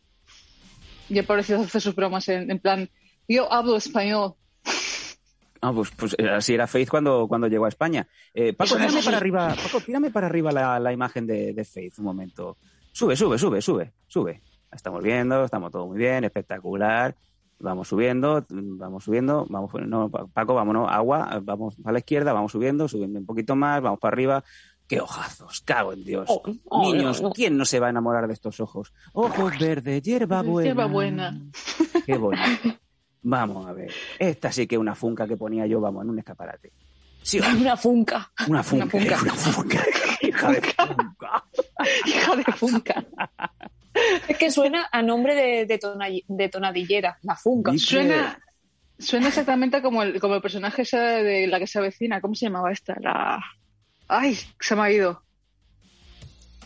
y 1.08 1.18
el 1.18 1.24
pobrecito 1.24 1.60
hace 1.60 1.80
sus 1.80 1.94
bromas 1.94 2.28
en, 2.28 2.50
en 2.50 2.58
plan, 2.58 2.88
yo 3.28 3.50
hablo 3.50 3.76
español. 3.76 4.34
Ah, 5.62 5.72
pues, 5.72 5.90
pues 5.96 6.16
eh, 6.18 6.28
así 6.28 6.54
era 6.54 6.66
Faith 6.66 6.88
cuando, 6.88 7.26
cuando 7.28 7.46
llegó 7.46 7.66
a 7.66 7.68
España. 7.68 8.06
Eh, 8.34 8.52
Paco, 8.52 8.76
tírame 8.76 9.02
para 9.02 9.16
arriba, 9.16 9.54
Paco, 9.62 9.80
tírame 9.80 10.10
para 10.10 10.26
arriba 10.26 10.50
la, 10.50 10.80
la 10.80 10.92
imagen 10.92 11.26
de, 11.26 11.52
de 11.52 11.64
Faith 11.64 11.98
un 11.98 12.04
momento. 12.04 12.58
Sube, 12.90 13.16
sube, 13.16 13.38
sube, 13.38 13.62
sube, 13.62 13.92
sube. 14.08 14.42
Estamos 14.72 15.02
viendo, 15.02 15.44
estamos 15.44 15.70
todo 15.70 15.86
muy 15.86 15.98
bien, 15.98 16.24
espectacular. 16.24 17.14
Vamos 17.58 17.86
subiendo, 17.88 18.44
vamos 18.48 19.04
subiendo, 19.04 19.46
vamos, 19.48 19.70
no, 19.86 20.08
Pa- 20.10 20.26
Paco, 20.26 20.54
vámonos, 20.54 20.90
agua, 20.90 21.40
vamos 21.44 21.76
a 21.84 21.92
la 21.92 21.98
izquierda, 22.00 22.32
vamos 22.32 22.50
subiendo, 22.50 22.88
subiendo 22.88 23.20
un 23.20 23.26
poquito 23.26 23.54
más, 23.54 23.80
vamos 23.80 24.00
para 24.00 24.14
arriba. 24.14 24.42
¡Qué 24.88 25.00
ojazos! 25.00 25.60
¡Cago 25.60 25.92
en 25.92 26.02
Dios! 26.04 26.26
Oh, 26.28 26.42
oh, 26.68 26.92
Niños, 26.92 27.22
no, 27.22 27.28
no. 27.28 27.34
¿quién 27.34 27.56
no 27.56 27.64
se 27.64 27.78
va 27.78 27.86
a 27.86 27.90
enamorar 27.90 28.26
de 28.26 28.32
estos 28.34 28.58
ojos? 28.60 28.92
Ojos 29.12 29.56
verdes, 29.58 30.02
hierba 30.02 30.42
buena. 30.42 30.64
Hierba 30.66 30.86
buena. 30.86 31.40
Qué 32.06 32.16
bonito. 32.18 32.42
Vamos 33.22 33.64
a 33.66 33.72
ver. 33.72 33.92
Esta 34.18 34.50
sí 34.50 34.66
que 34.66 34.74
es 34.74 34.80
una 34.80 34.96
funca 34.96 35.28
que 35.28 35.36
ponía 35.36 35.64
yo, 35.66 35.80
vamos, 35.80 36.02
en 36.02 36.10
un 36.10 36.18
escaparate. 36.18 36.72
Sí, 37.22 37.38
Una 37.60 37.76
funca. 37.76 38.32
una 38.48 38.62
funca. 38.64 38.86
funca. 38.88 39.18
Una 39.22 39.34
funca. 39.34 39.78
Hija 40.20 40.50
de 40.50 40.60
funca. 40.62 41.44
Hija 42.06 42.36
de 42.36 42.44
funca. 42.52 43.04
Es 44.28 44.38
que 44.38 44.50
suena 44.50 44.88
a 44.90 45.02
nombre 45.02 45.34
de, 45.34 45.66
de, 45.66 45.78
tona- 45.78 46.08
de 46.26 46.48
tonadillera, 46.48 47.18
la 47.22 47.36
funca. 47.36 47.72
Suena, 47.76 48.38
suena 48.98 49.28
exactamente 49.28 49.82
como 49.82 50.02
el, 50.02 50.18
como 50.20 50.34
el 50.36 50.42
personaje 50.42 50.82
ese 50.82 50.96
de 50.98 51.46
la 51.46 51.58
que 51.58 51.66
se 51.66 51.78
avecina. 51.78 52.20
¿Cómo 52.20 52.34
se 52.34 52.46
llamaba 52.46 52.72
esta? 52.72 52.96
La... 53.00 53.38
¡Ay! 54.08 54.38
Se 54.60 54.74
me 54.74 54.82
ha 54.82 54.90
ido. 54.90 55.22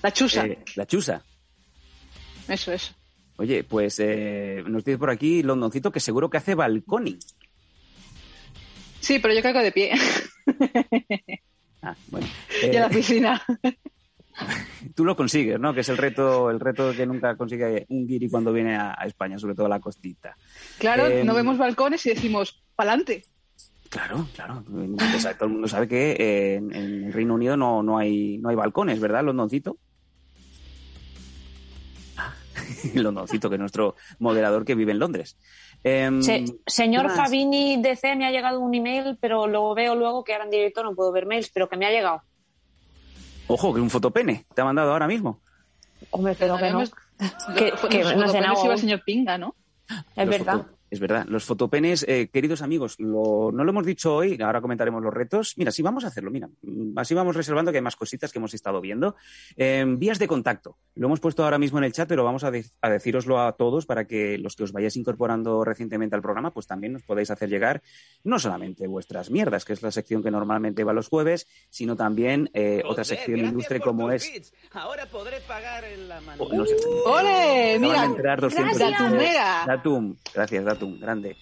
La 0.02 0.12
chusa. 0.12 0.46
Eh, 0.46 0.58
la 0.76 0.86
chusa. 0.86 1.22
Eso, 2.48 2.72
eso. 2.72 2.94
Oye, 3.38 3.64
pues 3.64 3.98
eh, 4.00 4.62
nos 4.66 4.84
dice 4.84 4.96
por 4.98 5.10
aquí 5.10 5.42
Londoncito 5.42 5.90
que 5.90 6.00
seguro 6.00 6.30
que 6.30 6.36
hace 6.38 6.54
balconing. 6.54 7.18
Sí, 9.00 9.18
pero 9.18 9.34
yo 9.34 9.42
caigo 9.42 9.60
de 9.60 9.72
pie. 9.72 9.92
Ah, 11.82 11.94
bueno. 12.08 12.26
y 12.72 12.76
a 12.76 12.80
la 12.80 12.86
Eh, 12.86 12.90
piscina. 12.90 13.42
tú 14.94 15.04
lo 15.04 15.16
consigues, 15.16 15.58
¿no? 15.58 15.72
Que 15.74 15.80
es 15.80 15.88
el 15.88 15.96
reto, 15.96 16.50
el 16.50 16.60
reto 16.60 16.92
que 16.94 17.06
nunca 17.06 17.36
consigue 17.36 17.86
un 17.88 18.06
guiri 18.06 18.28
cuando 18.28 18.52
viene 18.52 18.76
a, 18.76 18.94
a 18.98 19.06
España, 19.06 19.38
sobre 19.38 19.54
todo 19.54 19.66
a 19.66 19.70
la 19.70 19.80
costita. 19.80 20.36
Claro, 20.78 21.06
eh, 21.06 21.24
no 21.24 21.34
vemos 21.34 21.58
balcones 21.58 22.04
y 22.06 22.10
decimos, 22.10 22.62
¡pa'lante! 22.74 23.24
Claro, 23.88 24.26
claro. 24.34 24.62
Todo 24.66 24.82
el 25.46 25.48
mundo 25.52 25.68
sabe 25.68 25.88
que 25.88 26.12
eh, 26.12 26.54
en, 26.56 26.74
en 26.74 27.04
el 27.06 27.12
Reino 27.12 27.34
Unido 27.34 27.56
no, 27.56 27.82
no, 27.82 27.98
hay, 27.98 28.36
no 28.38 28.48
hay 28.48 28.56
balcones, 28.56 29.00
¿verdad, 29.00 29.24
Londoncito? 29.24 29.78
Ah, 32.16 32.34
Londoncito, 32.94 33.48
que 33.48 33.54
es 33.56 33.60
nuestro 33.60 33.94
moderador 34.18 34.64
que 34.64 34.74
vive 34.74 34.92
en 34.92 34.98
Londres. 34.98 35.36
Em, 35.84 36.20
Se- 36.22 36.44
señor. 36.66 37.10
Fabini 37.10 37.80
DC 37.80 38.16
me 38.16 38.26
ha 38.26 38.30
llegado 38.30 38.60
un 38.60 38.74
email, 38.74 39.18
pero 39.20 39.46
lo 39.46 39.72
veo 39.74 39.94
luego 39.94 40.24
que 40.24 40.32
ahora 40.32 40.44
en 40.44 40.50
directo 40.50 40.82
no 40.82 40.94
puedo 40.94 41.12
ver 41.12 41.26
mails, 41.26 41.50
pero 41.54 41.68
que 41.68 41.76
me 41.76 41.86
ha 41.86 41.90
llegado. 41.90 42.22
Ojo, 43.48 43.74
que 43.74 43.80
un 43.80 43.90
fotopene 43.90 44.46
te 44.54 44.60
ha 44.60 44.64
mandado 44.64 44.92
ahora 44.92 45.06
mismo. 45.06 45.40
Hombre, 46.10 46.36
pero 46.38 46.56
que 46.56 46.70
no. 46.70 46.82
Que- 47.56 47.72
que 47.88 48.02
nos 48.02 48.14
no 48.34 48.40
nada. 48.40 48.64
iba 48.64 48.74
el 48.74 48.80
señor 48.80 49.02
Pinga, 49.04 49.38
¿no? 49.38 49.54
Es 50.16 50.26
Los 50.26 50.28
verdad. 50.38 50.66
Es 50.96 51.00
verdad. 51.00 51.26
Los 51.28 51.44
fotopenes, 51.44 52.04
eh, 52.08 52.28
queridos 52.32 52.62
amigos, 52.62 52.96
lo- 52.98 53.50
no 53.52 53.64
lo 53.64 53.70
hemos 53.70 53.86
dicho 53.86 54.14
hoy, 54.14 54.38
ahora 54.42 54.60
comentaremos 54.60 55.02
los 55.02 55.12
retos. 55.14 55.54
Mira, 55.56 55.70
sí, 55.70 55.82
vamos 55.82 56.04
a 56.04 56.08
hacerlo, 56.08 56.30
mira. 56.30 56.48
Mm, 56.62 56.98
Así 56.98 57.14
vamos 57.14 57.36
reservando 57.36 57.70
que 57.70 57.78
hay 57.78 57.82
más 57.82 57.96
cositas 57.96 58.32
que 58.32 58.38
hemos 58.38 58.54
estado 58.54 58.80
viendo. 58.80 59.16
Eh, 59.56 59.84
vías 59.86 60.18
de 60.18 60.26
contacto. 60.26 60.76
Lo 60.94 61.06
hemos 61.06 61.20
puesto 61.20 61.44
ahora 61.44 61.58
mismo 61.58 61.78
en 61.78 61.84
el 61.84 61.92
chat, 61.92 62.08
pero 62.08 62.24
vamos 62.24 62.42
a, 62.44 62.50
de- 62.50 62.64
a 62.80 62.90
decíroslo 62.90 63.40
a 63.40 63.52
todos 63.52 63.86
para 63.86 64.06
que 64.06 64.38
los 64.38 64.56
que 64.56 64.64
os 64.64 64.72
vayáis 64.72 64.96
incorporando 64.96 65.64
recientemente 65.64 66.16
al 66.16 66.22
programa, 66.22 66.52
pues 66.52 66.66
también 66.66 66.92
nos 66.94 67.02
podáis 67.02 67.30
hacer 67.30 67.48
llegar 67.48 67.82
no 68.24 68.38
solamente 68.38 68.86
vuestras 68.86 69.30
mierdas, 69.30 69.64
que 69.64 69.72
es 69.74 69.82
la 69.82 69.90
sección 69.90 70.22
que 70.22 70.30
normalmente 70.30 70.84
va 70.84 70.92
los 70.92 71.08
jueves, 71.08 71.46
sino 71.70 71.96
también 71.96 72.50
eh, 72.54 72.82
otra 72.86 73.04
sección 73.04 73.38
ilustre 73.40 73.80
como 73.80 74.10
es... 74.10 74.30
bits. 74.32 74.52
Ahora 74.72 75.06
podré 75.06 75.40
pagar 75.46 75.84
en 75.84 76.08
la 76.08 76.20
mano. 76.22 76.42
Oh, 76.44 76.52
no 76.52 76.64
sé. 76.64 76.76
¡Ole! 77.04 77.78
Mira, 77.78 78.00
de 78.00 78.06
entrar 78.06 78.40
200 78.40 78.78
gracias. 78.78 79.66
Datum, 79.66 80.16
gracias, 80.34 80.64
Datum, 80.64 80.85
grande. 80.94 81.36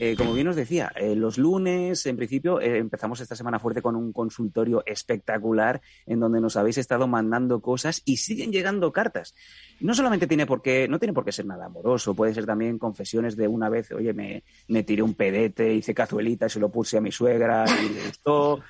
Eh, 0.00 0.14
como 0.16 0.32
bien 0.32 0.46
os 0.46 0.54
decía, 0.54 0.92
eh, 0.94 1.16
los 1.16 1.38
lunes, 1.38 2.06
en 2.06 2.16
principio, 2.16 2.60
eh, 2.60 2.78
empezamos 2.78 3.18
esta 3.20 3.34
semana 3.34 3.58
fuerte 3.58 3.82
con 3.82 3.96
un 3.96 4.12
consultorio 4.12 4.84
espectacular 4.86 5.80
en 6.06 6.20
donde 6.20 6.40
nos 6.40 6.56
habéis 6.56 6.78
estado 6.78 7.08
mandando 7.08 7.60
cosas 7.60 8.02
y 8.04 8.18
siguen 8.18 8.52
llegando 8.52 8.92
cartas. 8.92 9.34
No 9.80 9.94
solamente 9.94 10.28
tiene 10.28 10.46
por 10.46 10.62
qué, 10.62 10.86
no 10.86 11.00
tiene 11.00 11.12
por 11.14 11.24
qué 11.24 11.32
ser 11.32 11.46
nada 11.46 11.66
amoroso, 11.66 12.14
puede 12.14 12.32
ser 12.32 12.46
también 12.46 12.78
confesiones 12.78 13.34
de 13.36 13.48
una 13.48 13.68
vez, 13.68 13.90
oye, 13.90 14.12
me, 14.12 14.44
me 14.68 14.84
tiré 14.84 15.02
un 15.02 15.14
pedete, 15.14 15.74
hice 15.74 15.94
cazuelita 15.94 16.46
y 16.46 16.50
se 16.50 16.60
lo 16.60 16.68
puse 16.70 16.98
a 16.98 17.00
mi 17.00 17.10
suegra 17.10 17.64
y 17.66 17.88
le 17.94 18.06
gustó, 18.06 18.60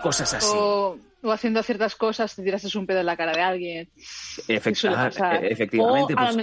cosas 0.00 0.32
así. 0.34 0.54
O, 0.56 0.96
o 1.22 1.32
haciendo 1.32 1.62
ciertas 1.64 1.96
cosas, 1.96 2.36
te 2.36 2.42
tiraste 2.44 2.78
un 2.78 2.86
pedo 2.86 3.00
en 3.00 3.06
la 3.06 3.16
cara 3.16 3.32
de 3.32 3.40
alguien. 3.40 3.88
Efect- 4.46 4.94
ah, 4.94 5.10
eh, 5.42 5.48
efectivamente, 5.50 6.14
o, 6.14 6.16
pues, 6.16 6.36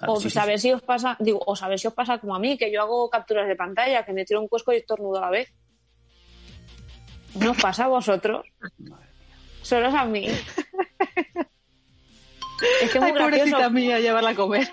ah, 0.00 0.06
o 0.10 0.16
sí, 0.20 0.30
sí, 0.30 0.34
saber 0.34 0.58
si 0.58 0.72
os 0.72 0.82
pasa, 0.82 1.16
digo, 1.20 1.40
o 1.46 1.54
saber 1.56 1.78
si 1.78 1.86
os 1.88 1.94
pasa 1.94 2.18
como 2.18 2.34
a 2.34 2.38
mí, 2.38 2.56
que 2.58 2.72
yo 2.72 2.80
hago 2.82 3.08
capturas 3.10 3.46
de 3.48 3.56
pantalla, 3.56 4.04
que 4.04 4.12
me 4.12 4.24
tiro 4.24 4.40
un 4.40 4.48
cuesco 4.48 4.72
y 4.72 4.76
estornudo 4.76 5.18
a 5.18 5.22
la 5.22 5.30
vez. 5.30 5.52
¿No 7.34 7.50
os 7.52 7.56
pasa 7.60 7.84
a 7.84 7.88
vosotros? 7.88 8.46
Solo 9.62 9.88
es 9.88 9.94
a 9.94 10.04
mí. 10.04 10.28
Es 12.82 12.90
que 12.90 12.98
es 12.98 13.02
muy 13.02 13.12
Ay, 13.12 13.18
pobrecita 13.18 13.70
mía, 13.70 14.00
llevarla 14.00 14.30
a 14.30 14.34
comer. 14.34 14.68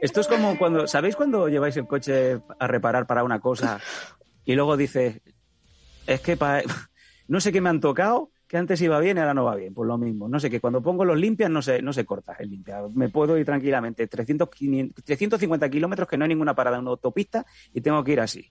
Esto 0.00 0.20
es 0.20 0.28
como 0.28 0.56
cuando, 0.56 0.86
¿sabéis 0.86 1.16
cuando 1.16 1.48
lleváis 1.48 1.76
el 1.76 1.86
coche 1.86 2.40
a 2.60 2.66
reparar 2.68 3.06
para 3.08 3.24
una 3.24 3.40
cosa 3.40 3.80
y 4.44 4.54
luego 4.54 4.76
dices, 4.76 5.20
es 6.06 6.20
que 6.20 6.36
pa- 6.36 6.62
no 7.28 7.40
sé 7.40 7.50
qué 7.50 7.60
me 7.60 7.70
han 7.70 7.80
tocado, 7.80 8.30
que 8.46 8.56
antes 8.56 8.80
iba 8.82 8.98
bien 9.00 9.16
y 9.16 9.20
ahora 9.20 9.34
no 9.34 9.44
va 9.44 9.56
bien? 9.56 9.72
Pues 9.74 9.86
lo 9.86 9.96
mismo, 9.98 10.28
no 10.28 10.38
sé, 10.38 10.50
que 10.50 10.60
cuando 10.60 10.82
pongo 10.82 11.04
los 11.04 11.18
limpias 11.18 11.50
no 11.50 11.62
se, 11.62 11.80
no 11.82 11.92
se 11.92 12.04
corta 12.04 12.36
el 12.38 12.50
limpia. 12.50 12.82
Me 12.94 13.08
puedo 13.08 13.36
ir 13.38 13.44
tranquilamente 13.46 14.06
300, 14.06 14.48
500, 14.50 15.04
350 15.04 15.70
kilómetros 15.70 16.08
que 16.08 16.16
no 16.16 16.24
hay 16.24 16.28
ninguna 16.28 16.54
parada 16.54 16.76
en 16.76 16.82
una 16.82 16.90
autopista 16.92 17.46
y 17.72 17.80
tengo 17.80 18.02
que 18.04 18.12
ir 18.12 18.20
así. 18.20 18.50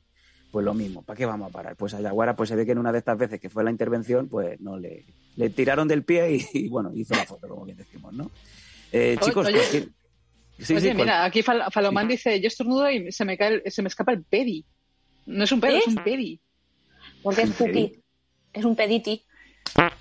Pues 0.52 0.64
lo 0.66 0.74
mismo, 0.76 1.02
¿para 1.04 1.18
qué 1.18 1.26
vamos 1.26 1.50
a 1.50 1.52
parar? 1.52 1.76
Pues 1.76 1.94
a 1.96 2.02
Yaguara 2.02 2.36
pues 2.36 2.50
se 2.50 2.56
ve 2.56 2.66
que 2.66 2.74
en 2.74 2.78
una 2.78 2.92
de 2.92 3.00
estas 3.00 3.18
veces 3.18 3.40
que 3.40 3.50
fue 3.50 3.64
la 3.64 3.72
intervención, 3.72 4.28
pues 4.30 4.60
no 4.62 4.78
le, 4.78 5.06
le 5.36 5.50
tiraron 5.50 5.88
del 5.88 6.04
pie 6.04 6.36
y, 6.36 6.46
y, 6.66 6.70
bueno, 6.70 6.92
hizo 6.94 7.16
la 7.16 7.26
foto, 7.26 7.48
como 7.48 7.66
bien 7.66 7.78
decimos, 7.78 8.14
¿no? 8.14 8.30
Eh, 8.92 9.16
Oye, 9.20 9.26
chicos, 9.28 9.48
oye. 9.48 9.56
pues, 9.56 9.70
¿qué- 9.70 10.64
sí, 10.64 10.74
Oye, 10.76 10.82
sí, 10.82 10.88
cual- 10.90 10.98
mira, 10.98 11.26
aquí 11.26 11.42
Fal- 11.42 11.72
Falomán 11.72 12.08
dice, 12.08 12.40
yo 12.40 12.48
estornudo 12.48 12.88
y 12.92 13.12
se 13.12 13.26
me 13.26 13.36
cae, 13.38 13.62
el- 13.66 13.72
se 13.72 13.82
me 13.82 13.88
escapa 13.88 14.12
el 14.12 14.24
pedi. 14.24 14.64
No 15.26 15.44
es 15.46 15.52
un 15.52 15.60
pedo, 15.60 15.76
¿Eh? 15.76 15.80
es 15.80 15.88
un 15.88 15.96
pedi. 16.04 16.40
Porque 17.24 17.42
es. 17.44 17.52
Puki. 17.52 18.00
Es 18.54 18.64
un 18.66 18.76
pediti. 18.76 19.24
Un 19.76 19.94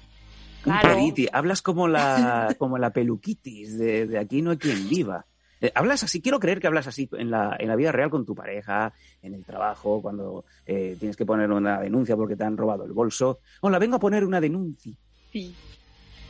Claro. 0.62 0.96
Hablas 1.32 1.60
como 1.60 1.88
la, 1.88 2.54
como 2.58 2.78
la 2.78 2.90
peluquitis 2.90 3.78
de, 3.78 4.06
de 4.06 4.18
aquí 4.18 4.42
no 4.42 4.52
hay 4.52 4.58
quien 4.58 4.88
viva. 4.88 5.26
Eh, 5.62 5.70
hablas 5.76 6.02
así, 6.02 6.20
quiero 6.20 6.40
creer 6.40 6.60
que 6.60 6.66
hablas 6.66 6.88
así 6.88 7.08
en 7.12 7.30
la, 7.30 7.56
en 7.58 7.68
la 7.68 7.76
vida 7.76 7.92
real 7.92 8.10
con 8.10 8.26
tu 8.26 8.34
pareja, 8.34 8.92
en 9.22 9.32
el 9.32 9.44
trabajo, 9.44 10.02
cuando 10.02 10.44
eh, 10.66 10.96
tienes 10.98 11.16
que 11.16 11.24
poner 11.24 11.50
una 11.52 11.80
denuncia 11.80 12.16
porque 12.16 12.34
te 12.34 12.42
han 12.42 12.56
robado 12.56 12.84
el 12.84 12.92
bolso. 12.92 13.38
Hola, 13.60 13.78
vengo 13.78 13.96
a 13.96 14.00
poner 14.00 14.24
una 14.24 14.40
denuncia. 14.40 14.92
Sí. 15.32 15.54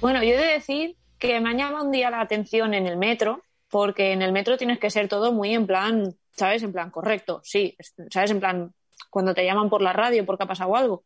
Bueno, 0.02 0.22
yo 0.22 0.30
he 0.30 0.36
de 0.36 0.52
decir 0.52 0.96
que 1.18 1.40
me 1.40 1.50
ha 1.50 1.54
llamado 1.54 1.86
un 1.86 1.92
día 1.92 2.10
la 2.10 2.20
atención 2.20 2.74
en 2.74 2.86
el 2.86 2.98
metro 2.98 3.42
porque 3.70 4.12
en 4.12 4.20
el 4.20 4.32
metro 4.32 4.58
tienes 4.58 4.78
que 4.78 4.90
ser 4.90 5.08
todo 5.08 5.32
muy 5.32 5.54
en 5.54 5.66
plan, 5.66 6.14
¿sabes? 6.36 6.62
En 6.62 6.72
plan 6.72 6.90
correcto, 6.90 7.40
sí, 7.42 7.74
¿sabes? 8.10 8.32
En 8.32 8.40
plan, 8.40 8.74
cuando 9.08 9.32
te 9.32 9.46
llaman 9.46 9.70
por 9.70 9.80
la 9.80 9.94
radio 9.94 10.26
porque 10.26 10.44
ha 10.44 10.48
pasado 10.48 10.76
algo. 10.76 11.04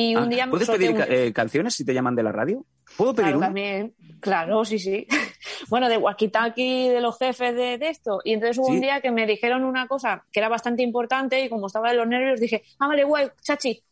Y 0.00 0.14
un 0.14 0.22
Ah, 0.24 0.26
día 0.28 0.46
me 0.46 0.50
¿Puedes 0.52 0.68
pedir 0.70 0.90
un- 0.92 1.02
eh, 1.08 1.32
canciones 1.32 1.74
si 1.74 1.84
te 1.84 1.92
llaman 1.92 2.14
de 2.14 2.22
la 2.22 2.30
radio? 2.30 2.64
¿Puedo 2.96 3.14
pedir 3.14 3.24
Claro, 3.30 3.38
una? 3.38 3.46
también. 3.48 3.94
Claro, 4.20 4.64
sí, 4.64 4.78
sí. 4.78 5.06
Bueno, 5.70 5.88
de 5.88 5.98
walkie-talkie 5.98 6.88
de 6.92 7.00
los 7.00 7.18
jefes 7.18 7.54
de, 7.54 7.78
de 7.78 7.88
esto. 7.88 8.20
Y 8.24 8.32
entonces 8.34 8.58
hubo 8.58 8.68
Sí. 8.68 8.74
un 8.74 8.80
día 8.80 9.00
que 9.00 9.10
me 9.10 9.26
dijeron 9.26 9.64
una 9.64 9.88
cosa 9.88 10.24
que 10.30 10.38
era 10.38 10.48
bastante 10.48 10.82
importante 10.84 11.44
y 11.44 11.48
como 11.48 11.66
estaba 11.66 11.90
de 11.90 11.96
los 11.96 12.06
nervios 12.06 12.38
dije, 12.40 12.62
ah, 12.78 12.86
vale, 12.86 13.02
guay, 13.02 13.26
chachi. 13.42 13.82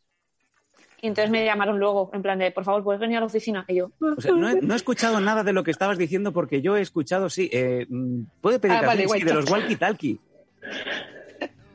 Y 1.02 1.08
entonces 1.08 1.30
me 1.30 1.44
llamaron 1.44 1.78
luego, 1.78 2.10
en 2.14 2.22
plan 2.22 2.38
de, 2.38 2.52
por 2.52 2.64
favor, 2.64 2.84
¿puedes 2.84 3.00
venir 3.00 3.16
a 3.16 3.20
la 3.20 3.26
oficina? 3.26 3.64
Y 3.68 3.74
yo, 3.76 3.90
O 4.16 4.20
sea, 4.20 4.32
no, 4.32 4.48
he, 4.48 4.60
no 4.62 4.74
he 4.74 4.76
escuchado 4.76 5.20
nada 5.20 5.42
de 5.42 5.52
lo 5.52 5.64
que 5.64 5.70
estabas 5.72 5.98
diciendo 5.98 6.32
porque 6.32 6.62
yo 6.62 6.76
he 6.76 6.80
escuchado, 6.82 7.28
sí. 7.28 7.50
Eh, 7.52 7.84
mm, 7.88 8.22
¿Puede 8.40 8.60
pedir 8.60 8.76
Ah, 8.76 8.82
vale, 8.86 9.04
canciones? 9.04 9.08
guay, 9.08 9.20
Sí, 9.20 9.26
de 9.26 9.34
los 9.34 9.50
walkie-talkie. 9.50 10.18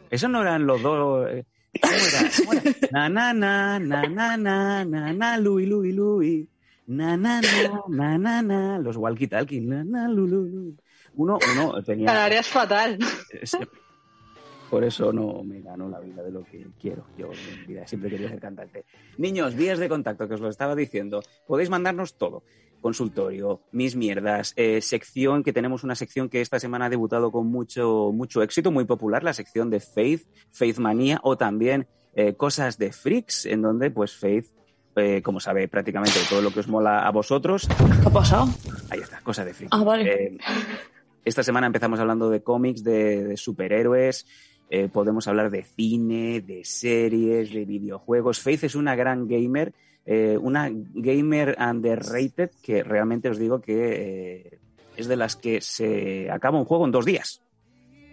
Eso 0.10 0.28
no 0.30 0.42
eran 0.42 0.66
los 0.66 0.82
dos. 0.82 1.30
eh, 1.30 1.46
¿Cómo 1.80 1.94
era? 1.94 2.30
¿Cómo 2.38 2.54
era? 2.54 2.64
Na, 2.92 3.10
na, 3.10 3.34
na, 3.34 3.80
na, 3.80 4.08
na, 4.08 4.38
na, 4.38 4.86
na, 4.86 5.14
na, 5.14 5.38
lui, 5.38 5.66
lui, 5.66 5.94
lui. 5.94 6.48
Na, 6.88 7.16
na, 7.16 7.40
na, 7.42 7.82
na, 7.88 8.18
na, 8.18 8.42
na. 8.42 8.80
Los 8.80 8.98
walkie-talkie. 8.98 9.62
Na, 9.62 9.84
na, 9.84 10.08
lu, 10.10 10.28
lu, 10.28 10.44
lu. 10.46 10.76
Uno, 11.16 11.40
uno 11.54 11.82
tenía. 11.84 12.08
Canarias 12.08 12.48
fatal. 12.48 12.98
es- 13.32 13.58
Por 14.70 14.84
eso 14.86 15.12
no 15.12 15.44
me 15.44 15.62
ganó 15.62 15.90
la 15.90 16.00
vida 16.00 16.24
de 16.24 16.32
lo 16.32 16.44
que 16.46 16.66
quiero. 16.80 17.06
Yo 17.18 17.30
en 17.32 17.68
vida 17.68 17.86
siempre 17.88 18.10
quería 18.10 18.30
ser 18.30 18.40
cantante. 18.40 18.86
Niños, 19.18 19.54
vías 19.56 19.80
de 19.80 19.90
contacto, 19.90 20.28
que 20.28 20.36
os 20.36 20.40
lo 20.42 20.50
estaba 20.50 20.76
diciendo. 20.76 21.22
Podéis 21.46 21.70
mandarnos 21.70 22.16
todo. 22.16 22.44
Consultorio, 22.82 23.62
mis 23.72 23.96
mierdas, 23.96 24.54
eh, 24.56 24.82
sección, 24.82 25.44
que 25.44 25.54
tenemos 25.54 25.84
una 25.84 25.96
sección 25.96 26.30
que 26.30 26.42
esta 26.42 26.60
semana 26.60 26.86
ha 26.86 26.90
debutado 26.90 27.32
con 27.32 27.48
mucho, 27.48 28.12
mucho 28.14 28.42
éxito, 28.42 28.72
muy 28.72 28.86
popular, 28.86 29.24
la 29.24 29.34
sección 29.34 29.70
de 29.70 29.80
Faith, 29.80 30.26
Faith 30.52 30.80
Manía, 30.80 31.20
o 31.24 31.38
también 31.38 31.88
eh, 32.16 32.34
Cosas 32.34 32.78
de 32.78 32.92
Freaks, 32.92 33.46
en 33.46 33.62
donde 33.62 33.92
pues 33.92 34.16
Faith, 34.16 34.48
eh, 34.96 35.22
como 35.22 35.40
sabe 35.40 35.68
prácticamente 35.68 36.20
todo 36.28 36.42
lo 36.42 36.52
que 36.52 36.62
os 36.62 36.68
mola 36.68 37.08
a 37.08 37.12
vosotros, 37.12 37.68
¿qué 37.68 38.08
ha 38.08 38.12
pasado? 38.12 38.50
Ahí 38.90 39.00
está, 39.00 39.22
cosa 39.22 39.46
de 39.46 39.54
friki. 39.54 39.70
Ah, 39.72 39.84
vale. 39.84 40.38
Esta 41.24 41.44
semana 41.44 41.68
empezamos 41.68 42.00
hablando 42.00 42.30
de 42.32 42.42
cómics, 42.42 42.84
de, 42.84 43.24
de 43.24 43.38
superhéroes. 43.38 44.26
podemos 44.92 45.28
hablar 45.28 45.52
de 45.52 45.64
cine, 45.64 46.42
de 46.42 46.66
series, 46.66 47.54
de 47.54 47.64
videojuegos. 47.66 48.40
Faith 48.40 48.64
es 48.64 48.76
una 48.76 48.96
gran 48.96 49.28
gamer, 49.28 49.74
eh, 50.06 50.38
una 50.40 50.70
gamer 50.72 51.56
underrated 51.60 52.52
que 52.62 52.84
realmente 52.84 53.30
os 53.30 53.38
digo 53.38 53.62
que 53.62 53.76
eh, 53.76 54.60
es 54.98 55.08
de 55.08 55.16
las 55.16 55.36
que 55.36 55.62
se 55.62 56.30
acaba 56.32 56.60
un 56.60 56.66
juego 56.66 56.86
en 56.86 56.92
dos 56.92 57.06
días 57.06 57.42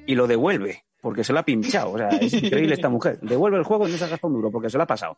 y 0.07 0.14
lo 0.14 0.26
devuelve 0.26 0.84
porque 1.01 1.24
se 1.24 1.32
lo 1.32 1.39
ha 1.39 1.45
pinchado. 1.45 1.93
O 1.93 1.99
sea, 1.99 2.09
es 2.09 2.32
increíble 2.43 2.74
esta 2.74 2.89
mujer. 2.89 3.18
Devuelve 3.20 3.59
el 3.59 3.64
juego 3.64 3.89
y 3.89 3.93
no 3.93 3.99
se 3.99 4.09
gasta 4.09 4.26
un 4.26 4.34
duro 4.34 4.51
porque 4.51 4.70
se 4.70 4.76
lo 4.76 4.82
ha 4.82 4.86
pasado. 4.86 5.16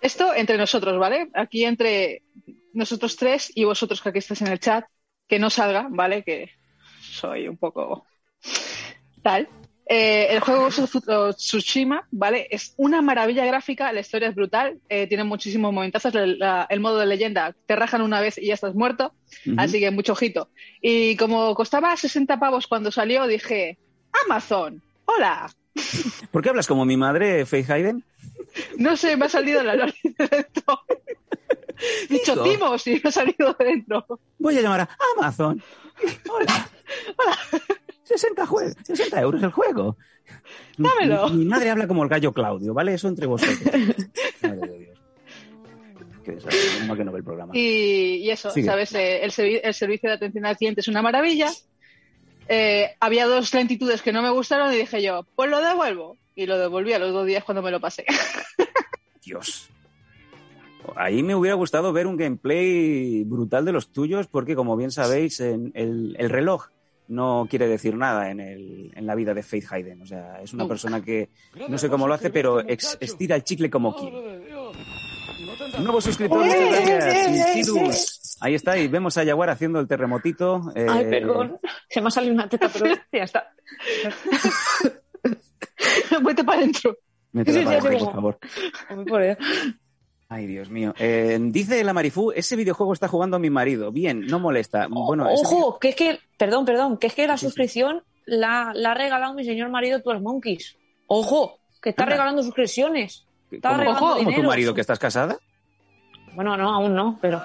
Esto 0.00 0.34
entre 0.34 0.56
nosotros, 0.56 0.98
¿vale? 0.98 1.28
Aquí 1.34 1.64
entre 1.64 2.22
nosotros 2.72 3.16
tres 3.16 3.50
y 3.54 3.64
vosotros 3.64 4.00
que 4.00 4.08
aquí 4.10 4.18
estáis 4.18 4.42
en 4.42 4.48
el 4.48 4.60
chat, 4.60 4.84
que 5.26 5.38
no 5.38 5.50
salga, 5.50 5.88
¿vale? 5.90 6.22
Que 6.22 6.50
soy 7.00 7.48
un 7.48 7.56
poco 7.56 8.06
tal. 9.22 9.48
Eh, 9.90 10.26
el 10.34 10.40
juego 10.40 10.68
Tsushima, 11.32 12.06
¿vale? 12.10 12.46
Es 12.50 12.74
una 12.76 13.00
maravilla 13.00 13.46
gráfica, 13.46 13.90
la 13.92 14.00
historia 14.00 14.28
es 14.28 14.34
brutal, 14.34 14.78
eh, 14.90 15.06
tiene 15.06 15.24
muchísimos 15.24 15.72
momentazos, 15.72 16.14
el, 16.14 16.38
la- 16.38 16.66
el 16.68 16.80
modo 16.80 16.98
de 16.98 17.06
leyenda, 17.06 17.54
te 17.66 17.74
rajan 17.74 18.02
una 18.02 18.20
vez 18.20 18.36
y 18.36 18.46
ya 18.48 18.54
estás 18.54 18.74
muerto, 18.74 19.14
así 19.56 19.80
que 19.80 19.90
mucho 19.90 20.12
ojito. 20.12 20.50
Y 20.82 21.16
como 21.16 21.54
costaba 21.54 21.96
60 21.96 22.38
pavos 22.38 22.66
cuando 22.66 22.90
salió, 22.92 23.26
dije, 23.26 23.78
Amazon, 24.26 24.82
hola. 25.06 25.50
¿Por 26.32 26.42
qué 26.42 26.50
hablas 26.50 26.66
como 26.66 26.84
mi 26.84 26.98
madre, 26.98 27.46
Faith 27.46 27.70
Hayden? 27.70 28.04
No 28.76 28.94
sé, 28.96 29.16
me 29.16 29.24
ha 29.26 29.28
salido 29.30 29.62
la 29.62 29.74
de 29.76 29.94
dentro. 30.18 30.82
Dicho. 32.10 32.42
Timos 32.42 32.86
y 32.88 33.00
me 33.02 33.08
ha 33.08 33.12
salido 33.12 33.54
de 33.58 33.64
dentro. 33.64 34.04
Voy 34.38 34.58
a 34.58 34.60
llamar 34.60 34.80
a 34.82 34.88
Amazon. 35.16 35.62
Hola. 36.28 36.68
Hola. 37.16 37.38
60, 38.08 38.46
jue- 38.46 38.74
60 38.84 39.20
euros 39.20 39.42
el 39.42 39.50
juego. 39.50 39.96
Dámelo. 40.76 41.28
Mi, 41.30 41.38
mi 41.38 41.44
madre 41.46 41.70
habla 41.70 41.86
como 41.86 42.02
el 42.02 42.08
gallo 42.08 42.32
Claudio, 42.32 42.74
¿vale? 42.74 42.94
Eso 42.94 43.08
entre 43.08 43.26
vosotros. 43.26 43.58
Madre 44.42 44.68
de 44.68 44.78
Dios. 44.78 44.98
Qué 46.24 46.32
desastre. 46.32 46.96
que 46.96 47.04
no 47.04 47.12
ve 47.12 47.18
el 47.18 47.24
programa. 47.24 47.52
Y, 47.56 48.16
y 48.16 48.30
eso, 48.30 48.50
Sigue. 48.50 48.66
¿sabes? 48.66 48.94
Eh, 48.94 49.24
el, 49.24 49.30
servi- 49.30 49.60
el 49.62 49.74
servicio 49.74 50.08
de 50.10 50.16
atención 50.16 50.44
al 50.46 50.56
cliente 50.56 50.80
es 50.80 50.88
una 50.88 51.02
maravilla. 51.02 51.50
Eh, 52.48 52.94
había 53.00 53.26
dos 53.26 53.52
lentitudes 53.54 54.00
que 54.02 54.12
no 54.12 54.22
me 54.22 54.30
gustaron 54.30 54.72
y 54.72 54.76
dije 54.76 55.02
yo, 55.02 55.26
pues 55.36 55.50
lo 55.50 55.60
devuelvo. 55.60 56.16
Y 56.34 56.46
lo 56.46 56.58
devolví 56.58 56.92
a 56.92 56.98
los 56.98 57.12
dos 57.12 57.26
días 57.26 57.44
cuando 57.44 57.62
me 57.62 57.70
lo 57.70 57.80
pasé. 57.80 58.04
Dios. 59.24 59.68
Ahí 60.96 61.22
me 61.22 61.34
hubiera 61.34 61.54
gustado 61.54 61.92
ver 61.92 62.06
un 62.06 62.16
gameplay 62.16 63.22
brutal 63.24 63.64
de 63.64 63.72
los 63.72 63.92
tuyos, 63.92 64.26
porque 64.26 64.54
como 64.54 64.76
bien 64.76 64.90
sabéis, 64.90 65.40
en 65.40 65.70
el, 65.74 66.16
el 66.18 66.30
reloj 66.30 66.68
no 67.08 67.46
quiere 67.48 67.66
decir 67.68 67.96
nada 67.96 68.30
en, 68.30 68.40
el- 68.40 68.92
en 68.94 69.06
la 69.06 69.14
vida 69.14 69.32
de 69.34 69.42
Faith 69.42 69.64
Hayden. 69.70 70.02
O 70.02 70.06
sea, 70.06 70.40
es 70.42 70.52
una 70.52 70.66
persona 70.68 71.00
que 71.02 71.30
no 71.68 71.78
sé 71.78 71.88
cómo 71.88 72.06
lo 72.06 72.14
hace, 72.14 72.30
pero 72.30 72.60
ex- 72.60 72.96
estira 73.00 73.36
el 73.36 73.44
chicle 73.44 73.70
como 73.70 73.94
quiere. 73.96 74.38
Un 75.76 75.84
nuevo 75.84 76.00
suscriptor, 76.00 76.44
¡Eh, 76.46 76.48
muchas 76.48 76.70
gracias. 76.70 77.14
eh, 77.14 77.60
eh. 77.60 77.90
Ahí 78.40 78.54
está, 78.54 78.78
y 78.78 78.86
vemos 78.88 79.16
a 79.18 79.24
Yaguar 79.24 79.50
haciendo 79.50 79.80
el 79.80 79.88
terremotito. 79.88 80.72
eh, 80.74 80.86
Ay, 80.88 81.04
perdón. 81.06 81.58
Se 81.88 82.00
me 82.00 82.08
ha 82.08 82.10
salido 82.10 82.34
una 82.34 82.48
teta, 82.48 82.68
pero 82.72 82.94
ya 83.12 83.22
está. 83.24 83.52
Vete 86.22 86.44
para 86.44 86.58
adentro. 86.58 86.96
Sí, 87.32 87.44
para 87.44 87.52
sí, 87.52 87.58
adentro, 87.86 87.98
por 88.06 88.14
favor. 88.14 88.38
Voy 88.94 89.04
por. 89.04 89.22
Ay, 90.30 90.46
Dios 90.46 90.68
mío. 90.68 90.94
Eh, 90.98 91.38
dice 91.40 91.82
la 91.84 91.94
Marifú, 91.94 92.32
ese 92.32 92.54
videojuego 92.54 92.92
está 92.92 93.08
jugando 93.08 93.38
mi 93.38 93.48
marido. 93.48 93.90
Bien, 93.92 94.26
no 94.26 94.38
molesta. 94.38 94.86
Bueno, 94.90 95.26
Ojo, 95.30 95.78
que 95.78 95.88
es 95.90 95.96
que, 95.96 96.20
perdón, 96.36 96.66
perdón, 96.66 96.98
que 96.98 97.06
es 97.06 97.14
que 97.14 97.26
la 97.26 97.36
Sí, 97.38 97.40
sí. 97.40 97.46
suscripción 97.46 98.02
la, 98.26 98.72
la 98.74 98.90
ha 98.92 98.94
regalado 98.94 99.32
mi 99.32 99.44
señor 99.44 99.70
marido 99.70 100.02
Tuas 100.02 100.20
Monkeys. 100.20 100.76
Ojo, 101.06 101.58
que 101.80 101.90
está 101.90 102.02
Anda. 102.02 102.14
regalando 102.16 102.42
suscripciones. 102.42 103.24
estaba 103.50 103.76
¿Cómo, 103.76 103.84
regalando 103.90 104.24
cómo 104.24 104.36
tu 104.36 104.42
marido 104.42 104.74
que 104.74 104.82
estás 104.82 104.98
casada? 104.98 105.38
Bueno, 106.34 106.58
no, 106.58 106.74
aún 106.74 106.94
no, 106.94 107.18
pero 107.22 107.40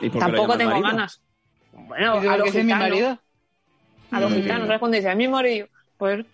¿Y 0.00 0.08
por 0.08 0.20
qué 0.24 0.30
lo 0.30 0.36
tampoco 0.36 0.56
tengo 0.56 0.70
marido? 0.70 0.88
ganas. 0.88 1.20
Bueno, 1.72 2.12
a 2.12 2.36
lo 2.36 2.44
que 2.44 2.50
ese 2.50 2.60
es 2.60 2.64
mi 2.64 2.72
marido. 2.74 3.18
a 4.12 4.20
lo 4.20 4.30
gitano, 4.30 4.66
¿sabes 4.66 4.78
cuando 4.78 4.96
dice 4.96 5.10
a 5.10 5.16
mi 5.16 5.26
marido? 5.26 5.66
Pues, 5.98 6.24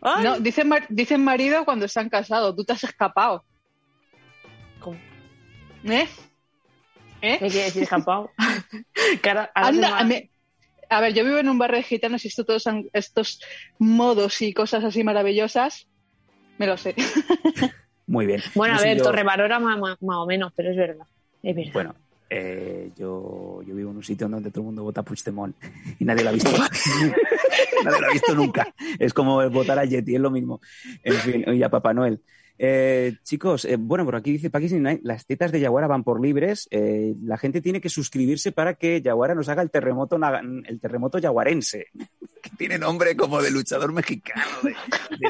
ay, 0.00 0.24
No, 0.24 0.38
dicen, 0.38 0.68
mar- 0.68 0.86
dicen 0.88 1.24
marido 1.24 1.64
cuando 1.64 1.86
están 1.86 2.08
casados. 2.08 2.54
Tú 2.54 2.62
te 2.64 2.72
has 2.74 2.84
escapado. 2.84 3.42
¿cómo? 4.78 4.96
¿Eh? 5.84 6.08
¿Eh? 7.22 7.38
¿qué 7.38 7.48
quiere 7.48 7.64
decir 7.66 7.86
se 7.86 7.94
Anda, 9.54 10.04
me 10.04 10.30
A 10.88 11.00
ver, 11.00 11.12
yo 11.14 11.24
vivo 11.24 11.38
en 11.38 11.48
un 11.48 11.58
barrio 11.58 11.76
de 11.78 11.82
gitanos 11.84 12.24
y 12.24 12.28
esto 12.28 12.44
todos 12.44 12.66
han- 12.66 12.88
estos 12.92 13.40
modos 13.78 14.40
y 14.42 14.52
cosas 14.52 14.84
así 14.84 15.04
maravillosas, 15.04 15.86
me 16.58 16.66
lo 16.66 16.76
sé. 16.76 16.94
Muy 18.06 18.26
bien. 18.26 18.42
Bueno, 18.54 18.74
No 18.74 18.80
a 18.80 18.82
ver, 18.82 18.98
yo- 18.98 19.04
más, 19.60 19.78
más, 19.78 20.02
más 20.02 20.16
o 20.16 20.26
menos, 20.26 20.52
pero 20.56 20.70
es 20.70 20.76
verdad. 20.76 21.06
Es 21.42 21.54
verdad. 21.54 21.72
Bueno, 21.72 21.94
eh, 22.28 22.90
yo, 22.96 23.62
yo 23.66 23.74
vivo 23.74 23.90
en 23.90 23.96
un 23.98 24.04
sitio 24.04 24.28
donde 24.28 24.50
todo 24.50 24.62
el 24.62 24.66
mundo 24.66 24.82
vota 24.82 25.02
Puigdemont 25.02 25.54
y 25.98 26.04
nadie 26.04 26.24
lo 26.24 26.30
ha 26.30 26.32
visto. 26.32 26.50
nadie 27.84 28.00
lo 28.00 28.06
ha 28.06 28.12
visto 28.12 28.34
nunca. 28.34 28.74
Es 28.98 29.14
como 29.14 29.48
votar 29.50 29.78
a 29.78 29.84
Yeti, 29.84 30.14
es 30.14 30.20
lo 30.20 30.30
mismo. 30.30 30.60
En 31.04 31.14
fin, 31.14 31.44
y 31.54 31.62
a 31.62 31.68
Papá 31.68 31.94
Noel. 31.94 32.20
Eh, 32.62 33.16
chicos, 33.22 33.64
eh, 33.64 33.76
bueno, 33.76 34.04
por 34.04 34.16
aquí 34.16 34.32
dice 34.36 34.50
Night, 34.78 35.00
las 35.02 35.24
tetas 35.24 35.50
de 35.50 35.60
Yaguara 35.60 35.86
van 35.86 36.04
por 36.04 36.20
libres. 36.20 36.68
Eh, 36.70 37.14
la 37.22 37.38
gente 37.38 37.62
tiene 37.62 37.80
que 37.80 37.88
suscribirse 37.88 38.52
para 38.52 38.74
que 38.74 39.00
Yaguara 39.00 39.34
nos 39.34 39.48
haga 39.48 39.62
el 39.62 39.70
terremoto, 39.70 40.18
el 40.66 40.78
terremoto 40.78 41.18
yaguarense. 41.18 41.86
Que 42.42 42.48
tiene 42.56 42.78
nombre 42.78 43.14
como 43.16 43.42
de 43.42 43.50
luchador 43.50 43.92
mexicano 43.92 44.42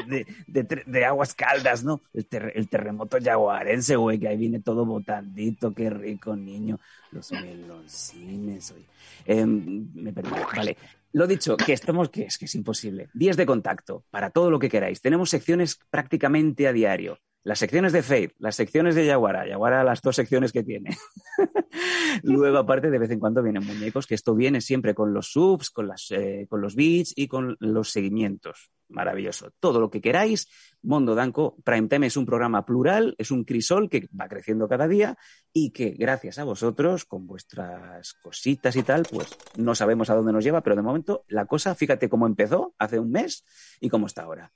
de, 0.07 0.25
de, 0.47 0.83
de- 0.85 1.05
aguas 1.05 1.33
caldas, 1.33 1.83
¿no? 1.83 1.99
El, 2.13 2.25
ter- 2.25 2.53
el 2.55 2.69
terremoto 2.69 3.17
yaguarense, 3.17 3.97
güey, 3.97 4.17
que 4.17 4.29
ahí 4.29 4.37
viene 4.37 4.61
todo 4.61 4.85
botandito, 4.85 5.73
qué 5.73 5.89
rico, 5.89 6.37
niño. 6.37 6.79
Los 7.11 7.33
meloncines, 7.33 8.71
oye. 8.71 8.85
Eh, 9.25 9.45
me 9.45 10.13
perdí, 10.13 10.29
vale. 10.55 10.77
Lo 11.13 11.27
dicho, 11.27 11.57
que 11.57 11.73
estamos, 11.73 12.09
que 12.09 12.23
es 12.23 12.37
que 12.37 12.45
es 12.45 12.55
imposible. 12.55 13.09
Días 13.13 13.35
de 13.35 13.45
contacto, 13.45 14.05
para 14.11 14.29
todo 14.29 14.49
lo 14.49 14.59
que 14.59 14.69
queráis. 14.69 15.01
Tenemos 15.01 15.29
secciones 15.29 15.79
prácticamente 15.89 16.67
a 16.67 16.73
diario. 16.73 17.19
Las 17.43 17.59
secciones 17.59 17.91
de 17.91 18.03
Faith, 18.03 18.33
las 18.37 18.55
secciones 18.55 18.93
de 18.93 19.05
Yaguara, 19.05 19.47
Yaguara 19.47 19.83
las 19.83 20.01
dos 20.01 20.15
secciones 20.15 20.51
que 20.51 20.63
tiene. 20.63 20.95
Luego, 22.23 22.59
aparte, 22.59 22.91
de 22.91 22.99
vez 22.99 23.09
en 23.09 23.19
cuando 23.19 23.41
vienen 23.41 23.65
muñecos, 23.65 24.05
que 24.05 24.15
esto 24.15 24.35
viene 24.35 24.61
siempre 24.61 24.93
con 24.93 25.13
los 25.13 25.31
subs, 25.31 25.71
con, 25.71 25.87
las, 25.87 26.11
eh, 26.11 26.45
con 26.49 26.61
los 26.61 26.75
beats 26.75 27.13
y 27.15 27.27
con 27.27 27.57
los 27.59 27.89
seguimientos. 27.89 28.69
Maravilloso. 28.89 29.51
Todo 29.59 29.79
lo 29.79 29.89
que 29.89 30.01
queráis. 30.01 30.49
Mondo 30.83 31.15
Danco, 31.15 31.57
Prime 31.63 31.87
Time 31.87 32.07
es 32.07 32.17
un 32.17 32.25
programa 32.25 32.65
plural, 32.65 33.15
es 33.17 33.31
un 33.31 33.43
crisol 33.43 33.89
que 33.89 34.07
va 34.19 34.27
creciendo 34.27 34.67
cada 34.67 34.87
día 34.87 35.17
y 35.53 35.71
que 35.71 35.91
gracias 35.91 36.37
a 36.37 36.43
vosotros, 36.43 37.05
con 37.05 37.25
vuestras 37.25 38.13
cositas 38.21 38.75
y 38.75 38.83
tal, 38.83 39.07
pues 39.09 39.29
no 39.57 39.73
sabemos 39.73 40.09
a 40.09 40.15
dónde 40.15 40.33
nos 40.33 40.43
lleva, 40.43 40.61
pero 40.61 40.75
de 40.75 40.81
momento 40.81 41.23
la 41.27 41.45
cosa, 41.45 41.73
fíjate 41.73 42.09
cómo 42.09 42.27
empezó 42.27 42.75
hace 42.77 42.99
un 42.99 43.11
mes 43.11 43.45
y 43.79 43.89
cómo 43.89 44.07
está 44.07 44.23
ahora 44.23 44.51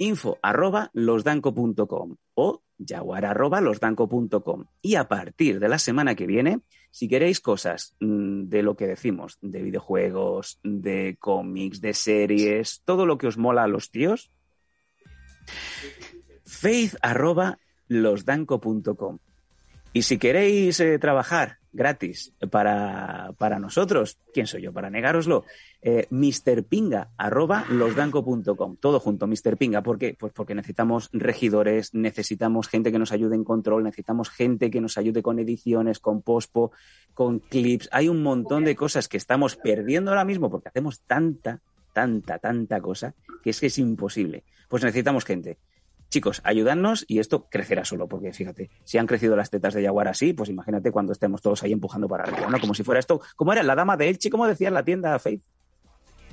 info 0.00 0.38
arroba 0.42 0.90
losdanco.com 0.94 2.16
o 2.34 2.62
jaguar 2.78 3.26
arroba 3.26 3.60
losdanco.com. 3.60 4.64
Y 4.80 4.94
a 4.94 5.08
partir 5.08 5.60
de 5.60 5.68
la 5.68 5.78
semana 5.78 6.14
que 6.14 6.26
viene, 6.26 6.60
si 6.90 7.06
queréis 7.06 7.40
cosas 7.40 7.94
mm, 8.00 8.44
de 8.48 8.62
lo 8.62 8.76
que 8.76 8.86
decimos, 8.86 9.38
de 9.42 9.62
videojuegos, 9.62 10.58
de 10.64 11.16
cómics, 11.20 11.80
de 11.80 11.94
series, 11.94 12.82
todo 12.84 13.04
lo 13.04 13.18
que 13.18 13.26
os 13.26 13.36
mola 13.36 13.64
a 13.64 13.68
los 13.68 13.90
tíos, 13.90 14.30
faith 16.44 16.96
arroba 17.02 17.58
losdanco.com. 17.88 19.18
Y 19.92 20.02
si 20.02 20.18
queréis 20.18 20.78
eh, 20.78 20.98
trabajar 21.00 21.58
gratis 21.72 22.32
para, 22.50 23.32
para, 23.38 23.58
nosotros, 23.58 24.18
¿quién 24.32 24.46
soy 24.46 24.62
yo 24.62 24.72
para 24.72 24.88
negároslo? 24.88 25.44
Eh, 25.82 26.06
Pinga, 26.68 27.10
arroba 27.16 27.64
losdanco.com, 27.68 28.76
todo 28.76 29.00
junto, 29.00 29.26
Mr. 29.26 29.56
Pinga. 29.56 29.82
¿Por 29.82 29.98
qué? 29.98 30.16
Pues 30.18 30.32
porque 30.32 30.54
necesitamos 30.54 31.08
regidores, 31.12 31.92
necesitamos 31.92 32.68
gente 32.68 32.92
que 32.92 33.00
nos 33.00 33.10
ayude 33.10 33.34
en 33.34 33.42
control, 33.42 33.82
necesitamos 33.82 34.30
gente 34.30 34.70
que 34.70 34.80
nos 34.80 34.96
ayude 34.96 35.22
con 35.22 35.40
ediciones, 35.40 35.98
con 35.98 36.22
pospo, 36.22 36.70
con 37.12 37.40
clips. 37.40 37.88
Hay 37.90 38.08
un 38.08 38.22
montón 38.22 38.64
de 38.64 38.76
cosas 38.76 39.08
que 39.08 39.16
estamos 39.16 39.56
perdiendo 39.56 40.12
ahora 40.12 40.24
mismo 40.24 40.50
porque 40.50 40.68
hacemos 40.68 41.00
tanta, 41.00 41.60
tanta, 41.92 42.38
tanta 42.38 42.80
cosa 42.80 43.14
que 43.42 43.50
es 43.50 43.58
que 43.58 43.66
es 43.66 43.78
imposible. 43.78 44.44
Pues 44.68 44.84
necesitamos 44.84 45.24
gente 45.24 45.58
chicos, 46.10 46.40
ayudadnos 46.44 47.04
y 47.08 47.18
esto 47.20 47.46
crecerá 47.48 47.84
solo, 47.84 48.08
porque 48.08 48.32
fíjate, 48.32 48.68
si 48.84 48.98
han 48.98 49.06
crecido 49.06 49.36
las 49.36 49.48
tetas 49.50 49.74
de 49.74 49.84
Jaguar 49.84 50.08
así, 50.08 50.32
pues 50.32 50.50
imagínate 50.50 50.90
cuando 50.92 51.12
estemos 51.12 51.40
todos 51.40 51.62
ahí 51.62 51.72
empujando 51.72 52.08
para 52.08 52.24
arriba, 52.24 52.48
¿no? 52.50 52.58
Como 52.60 52.74
si 52.74 52.82
fuera 52.82 52.98
esto, 52.98 53.20
¿cómo 53.36 53.52
era? 53.52 53.62
La 53.62 53.74
dama 53.74 53.96
de 53.96 54.08
Elche, 54.08 54.28
¿cómo 54.30 54.46
decía 54.46 54.68
en 54.68 54.74
la 54.74 54.84
tienda 54.84 55.18
Faith? 55.18 55.42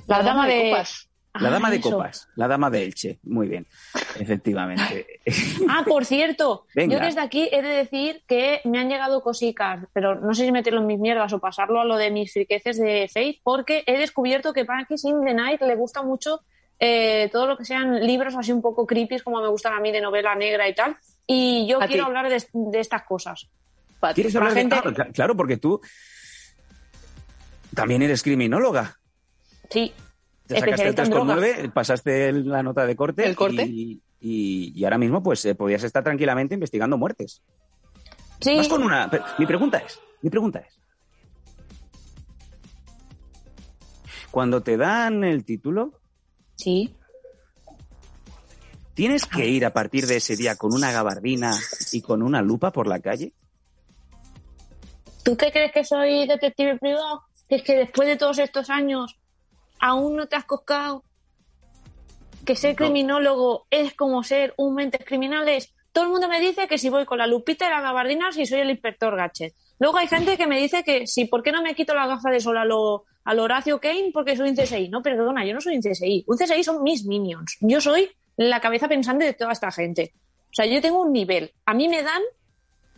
La, 0.06 0.22
dama, 0.22 0.46
de, 0.46 0.70
copas. 0.70 1.08
La 1.34 1.50
dama 1.50 1.68
Ah, 1.68 1.70
de 1.70 1.76
eso. 1.76 1.90
copas, 1.90 2.28
la 2.34 2.48
dama 2.48 2.70
de 2.70 2.82
Elche, 2.84 3.18
muy 3.24 3.46
bien, 3.48 3.66
efectivamente. 4.18 5.20
Ah, 5.68 5.84
por 5.86 6.04
cierto, 6.06 6.66
Venga. 6.74 6.96
yo 6.98 7.04
desde 7.04 7.20
aquí 7.20 7.48
he 7.52 7.60
de 7.62 7.68
decir 7.68 8.22
que 8.26 8.60
me 8.64 8.78
han 8.78 8.88
llegado 8.88 9.20
cositas, 9.22 9.84
pero 9.92 10.14
no 10.14 10.34
sé 10.34 10.44
si 10.46 10.52
meterlo 10.52 10.80
en 10.80 10.86
mis 10.86 10.98
mierdas 10.98 11.32
o 11.32 11.38
pasarlo 11.38 11.80
a 11.80 11.84
lo 11.84 11.96
de 11.96 12.10
mis 12.10 12.32
friqueces 12.32 12.78
de 12.78 13.08
Faith, 13.12 13.40
porque 13.44 13.84
he 13.86 13.98
descubierto 13.98 14.52
que 14.52 14.64
Pankis 14.64 15.04
in 15.04 15.24
the 15.24 15.34
Night 15.34 15.60
le 15.60 15.76
gusta 15.76 16.02
mucho 16.02 16.40
eh, 16.80 17.28
todo 17.32 17.46
lo 17.46 17.56
que 17.56 17.64
sean 17.64 18.00
libros 18.06 18.34
así 18.36 18.52
un 18.52 18.62
poco 18.62 18.86
creepy, 18.86 19.18
como 19.20 19.40
me 19.42 19.48
gustan 19.48 19.74
a 19.74 19.80
mí 19.80 19.90
de 19.92 20.00
novela 20.00 20.34
negra 20.34 20.68
y 20.68 20.74
tal. 20.74 20.96
Y 21.26 21.66
yo 21.68 21.82
A 21.82 21.86
quiero 21.86 22.04
ti. 22.04 22.06
hablar 22.08 22.28
de, 22.30 22.42
de 22.52 22.80
estas 22.80 23.02
cosas. 23.04 23.48
¿Quieres 24.14 24.32
La 24.34 24.40
hablar 24.40 24.54
de- 24.54 24.60
gente- 24.60 24.76
Ah, 24.76 24.82
cla- 24.84 25.12
claro, 25.12 25.36
porque 25.36 25.56
tú 25.56 25.80
también 27.74 28.02
eres 28.02 28.22
criminóloga. 28.22 28.98
Sí, 29.70 29.92
Te 30.46 30.54
sacaste 30.54 30.54
el 30.54 30.88
especialista 30.90 31.02
en 31.02 31.10
drogas. 31.10 31.36
3,9, 31.38 31.72
pasaste 31.72 32.32
la 32.32 32.62
nota 32.62 32.86
de 32.86 32.96
corte. 32.96 33.26
¿El 33.26 33.36
corte? 33.36 33.64
Y, 33.66 34.00
y- 34.20 34.72
y 34.74 34.84
ahora 34.84 34.98
mismo, 34.98 35.22
pues, 35.22 35.44
eh, 35.44 35.54
podías 35.54 35.82
estar 35.84 36.02
tranquilamente 36.04 36.54
investigando 36.54 36.96
muertes. 36.96 37.42
Sí, 38.40 38.56
Vas 38.56 38.68
con 38.68 38.82
una. 38.84 39.10
pero 39.10 39.24
Mi 39.38 39.46
pregunta 39.46 39.78
es, 39.78 40.00
mi 40.22 40.30
pregunta 40.30 40.60
es. 40.60 40.78
Cuando 44.30 44.62
te 44.62 44.76
dan 44.76 45.24
el 45.24 45.44
título, 45.44 45.97
sí. 46.58 46.94
¿tienes 48.94 49.26
que 49.26 49.46
ir 49.46 49.64
a 49.64 49.72
partir 49.72 50.06
de 50.08 50.16
ese 50.16 50.34
día 50.34 50.56
con 50.56 50.74
una 50.74 50.90
gabardina 50.90 51.52
y 51.92 52.02
con 52.02 52.20
una 52.20 52.42
lupa 52.42 52.72
por 52.72 52.88
la 52.88 52.98
calle? 52.98 53.32
¿Tú 55.22 55.36
qué 55.36 55.52
crees 55.52 55.70
que 55.70 55.84
soy 55.84 56.26
detective 56.26 56.76
privado? 56.78 57.22
Que 57.48 57.56
es 57.56 57.62
que 57.62 57.76
después 57.76 58.08
de 58.08 58.16
todos 58.16 58.38
estos 58.38 58.70
años 58.70 59.16
aún 59.78 60.16
no 60.16 60.26
te 60.26 60.34
has 60.34 60.44
coscado 60.44 61.04
que 62.44 62.56
ser 62.56 62.72
No. 62.72 62.86
criminólogo 62.86 63.66
es 63.70 63.94
como 63.94 64.24
ser 64.24 64.52
un 64.56 64.74
mentes 64.74 65.04
criminales. 65.04 65.74
Todo 65.92 66.04
el 66.04 66.10
mundo 66.10 66.28
me 66.28 66.40
dice 66.40 66.66
que 66.66 66.78
si 66.78 66.88
voy 66.88 67.04
con 67.04 67.18
la 67.18 67.28
lupita 67.28 67.68
y 67.68 67.70
la 67.70 67.80
gabardina 67.80 68.32
si 68.32 68.46
soy 68.46 68.60
el 68.60 68.70
inspector 68.70 69.14
Gachet. 69.14 69.54
Luego 69.78 69.98
hay 69.98 70.06
gente 70.08 70.36
que 70.36 70.46
me 70.46 70.60
dice 70.60 70.82
que 70.82 71.06
si, 71.06 71.26
¿por 71.26 71.42
qué 71.42 71.52
no 71.52 71.62
me 71.62 71.74
quito 71.74 71.94
la 71.94 72.06
gafa 72.06 72.30
de 72.30 72.40
sol 72.40 72.56
a 72.58 72.64
lo, 72.64 73.04
al 73.24 73.38
Horacio 73.38 73.78
Kane? 73.80 74.10
Porque 74.12 74.36
soy 74.36 74.50
un 74.50 74.56
CSI. 74.56 74.88
No, 74.88 75.02
perdona, 75.02 75.44
yo 75.44 75.54
no 75.54 75.60
soy 75.60 75.76
un 75.76 75.82
CSI. 75.82 76.24
Un 76.26 76.36
CSI 76.36 76.64
son 76.64 76.82
mis 76.82 77.04
minions. 77.04 77.56
Yo 77.60 77.80
soy 77.80 78.10
la 78.36 78.60
cabeza 78.60 78.88
pensante 78.88 79.24
de 79.24 79.34
toda 79.34 79.52
esta 79.52 79.70
gente. 79.70 80.12
O 80.46 80.52
sea, 80.52 80.66
yo 80.66 80.80
tengo 80.80 81.02
un 81.02 81.12
nivel. 81.12 81.52
A 81.66 81.74
mí 81.74 81.88
me 81.88 82.02
dan 82.02 82.22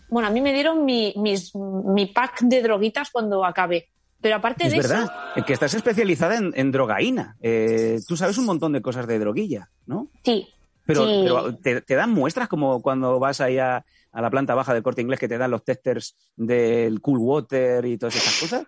bueno, 0.08 0.26
a 0.28 0.30
mí 0.32 0.40
me 0.40 0.52
dieron 0.52 0.84
mi, 0.84 1.12
mis- 1.16 1.54
mi 1.54 2.06
pack 2.06 2.40
de 2.40 2.62
droguitas 2.62 3.10
cuando 3.10 3.44
acabé. 3.44 3.88
Pero 4.20 4.36
aparte 4.36 4.66
Es 4.66 4.72
de 4.72 4.78
verdad, 4.78 5.04
eso, 5.04 5.12
eh, 5.36 5.42
que 5.46 5.52
estás 5.52 5.72
especializada 5.74 6.36
en, 6.36 6.52
en 6.56 6.72
drogaína. 6.72 7.36
Eh, 7.40 7.98
tú 8.08 8.16
sabes 8.16 8.36
un 8.36 8.44
montón 8.44 8.72
de 8.72 8.82
cosas 8.82 9.06
de 9.06 9.18
droguilla, 9.18 9.68
¿no? 9.86 10.08
sí. 10.24 10.48
Pero, 10.86 11.06
Sí. 11.06 11.20
pero 11.22 11.54
te, 11.56 11.80
te 11.82 11.94
dan 11.94 12.10
muestras 12.10 12.48
como 12.48 12.82
cuando 12.82 13.20
vas 13.20 13.40
ahí 13.40 13.58
a, 13.58 13.84
a 14.12 14.20
la 14.20 14.30
planta 14.30 14.54
baja 14.54 14.74
del 14.74 14.82
corte 14.82 15.02
inglés 15.02 15.20
que 15.20 15.28
te 15.28 15.38
dan 15.38 15.50
los 15.50 15.64
testers 15.64 16.16
del 16.36 17.00
cool 17.00 17.18
water 17.18 17.84
y 17.86 17.96
todas 17.98 18.16
esas 18.16 18.40
cosas. 18.40 18.66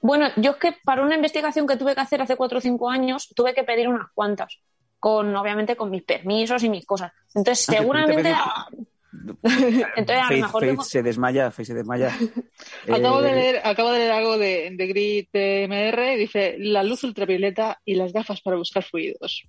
Bueno, 0.00 0.28
yo 0.36 0.52
es 0.52 0.56
que 0.58 0.74
para 0.84 1.02
una 1.02 1.14
investigación 1.14 1.66
que 1.66 1.76
tuve 1.76 1.94
que 1.94 2.00
hacer 2.00 2.20
hace 2.20 2.36
cuatro 2.36 2.58
o 2.58 2.60
cinco 2.60 2.90
años, 2.90 3.28
tuve 3.34 3.54
que 3.54 3.64
pedir 3.64 3.88
unas 3.88 4.08
cuantas. 4.14 4.58
Con, 5.00 5.34
obviamente, 5.36 5.76
con 5.76 5.90
mis 5.90 6.02
permisos 6.02 6.62
y 6.64 6.68
mis 6.68 6.84
cosas. 6.84 7.12
Entonces, 7.34 7.68
Ah, 7.68 7.72
seguramente. 7.78 8.34
Entonces, 9.96 10.24
a 10.24 10.30
lo 10.32 10.36
mejor 10.36 10.60
Faith 10.60 10.70
tengo- 10.72 10.82
se 10.84 11.02
desmaya, 11.02 11.50
Faith 11.50 11.66
se 11.68 11.74
desmaya. 11.74 12.08
Acabo, 12.92 13.22
de 13.22 13.30
Eh, 13.30 13.34
leer, 13.34 13.60
acabo 13.64 13.90
de 13.92 13.98
leer 14.00 14.10
algo 14.12 14.36
de, 14.38 14.70
de 14.76 14.86
Grit 14.88 15.28
MR, 15.32 16.16
dice 16.16 16.56
la 16.58 16.82
luz 16.82 17.04
ultravioleta 17.04 17.80
y 17.84 17.94
las 17.94 18.12
gafas 18.12 18.40
para 18.40 18.56
buscar 18.56 18.82
fluidos. 18.82 19.44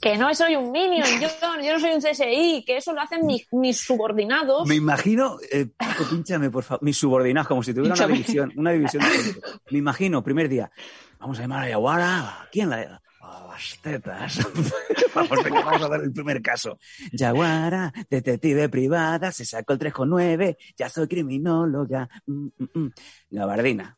Que 0.00 0.16
no 0.16 0.34
soy 0.34 0.56
un 0.56 0.72
minion, 0.72 1.06
yo, 1.20 1.28
yo 1.62 1.72
no 1.72 1.80
soy 1.80 1.92
un 1.92 2.00
CSI, 2.00 2.64
que 2.66 2.78
eso 2.78 2.92
lo 2.92 3.02
hacen 3.02 3.26
mis, 3.26 3.46
mis 3.52 3.78
subordinados. 3.78 4.66
Me 4.66 4.76
imagino, 4.76 5.36
eh, 5.52 5.66
Paco, 5.76 6.04
pínchame, 6.08 6.50
por 6.50 6.64
favor, 6.64 6.82
mis 6.82 6.96
subordinados, 6.96 7.48
como 7.48 7.62
si 7.62 7.74
tuviera 7.74 7.94
una 7.94 8.06
división, 8.06 8.52
una 8.56 8.70
división 8.72 9.02
de. 9.02 9.40
Me 9.70 9.78
imagino, 9.78 10.22
primer 10.22 10.48
día, 10.48 10.70
vamos 11.18 11.38
a 11.38 11.42
llamar 11.42 11.64
a 11.64 11.68
Yaguara, 11.68 12.48
¿quién 12.50 12.70
la 12.70 13.02
a 13.20 13.46
las 13.48 13.78
tetas. 13.80 14.38
vamos, 15.14 15.44
venga, 15.44 15.62
vamos 15.62 15.82
a 15.82 15.88
dar 15.88 16.00
el 16.00 16.12
primer 16.12 16.40
caso. 16.40 16.78
Yaguara, 17.12 17.92
detective 18.08 18.68
privada, 18.68 19.30
se 19.30 19.44
sacó 19.44 19.74
el 19.74 19.78
3,9, 19.78 20.56
ya 20.76 20.88
soy 20.88 21.06
criminóloga. 21.06 22.08
Mm, 22.26 22.46
mm, 22.56 22.68
mm. 22.74 22.92
Gabardina. 23.30 23.96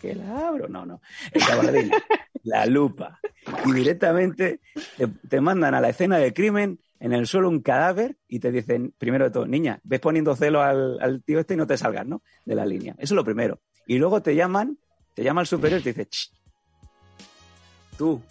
¿Que 0.00 0.14
la 0.14 0.48
abro? 0.48 0.68
No, 0.68 0.86
no. 0.86 1.00
Gabardina, 1.32 1.96
la 2.42 2.66
lupa. 2.66 3.20
Y 3.64 3.72
directamente 3.72 4.60
te, 4.96 5.06
te 5.06 5.40
mandan 5.40 5.74
a 5.74 5.80
la 5.80 5.88
escena 5.88 6.18
del 6.18 6.34
crimen, 6.34 6.80
en 6.98 7.12
el 7.12 7.26
suelo 7.26 7.48
un 7.48 7.60
cadáver, 7.60 8.16
y 8.28 8.40
te 8.40 8.52
dicen, 8.52 8.94
primero 8.98 9.24
de 9.24 9.30
todo, 9.30 9.46
niña, 9.46 9.80
ves 9.84 10.00
poniendo 10.00 10.36
celo 10.36 10.60
al, 10.62 10.98
al 11.00 11.22
tío 11.22 11.40
este 11.40 11.54
y 11.54 11.56
no 11.56 11.66
te 11.66 11.76
salgas, 11.78 12.06
¿no? 12.06 12.22
De 12.44 12.54
la 12.54 12.66
línea. 12.66 12.94
Eso 12.98 13.14
es 13.14 13.16
lo 13.16 13.24
primero. 13.24 13.60
Y 13.86 13.98
luego 13.98 14.22
te 14.22 14.34
llaman, 14.34 14.78
te 15.14 15.24
llama 15.24 15.40
el 15.40 15.46
superior 15.46 15.80
y 15.80 15.84
te 15.84 15.90
dice, 15.90 16.06
"Ch, 16.06 16.32
tú, 17.96 18.22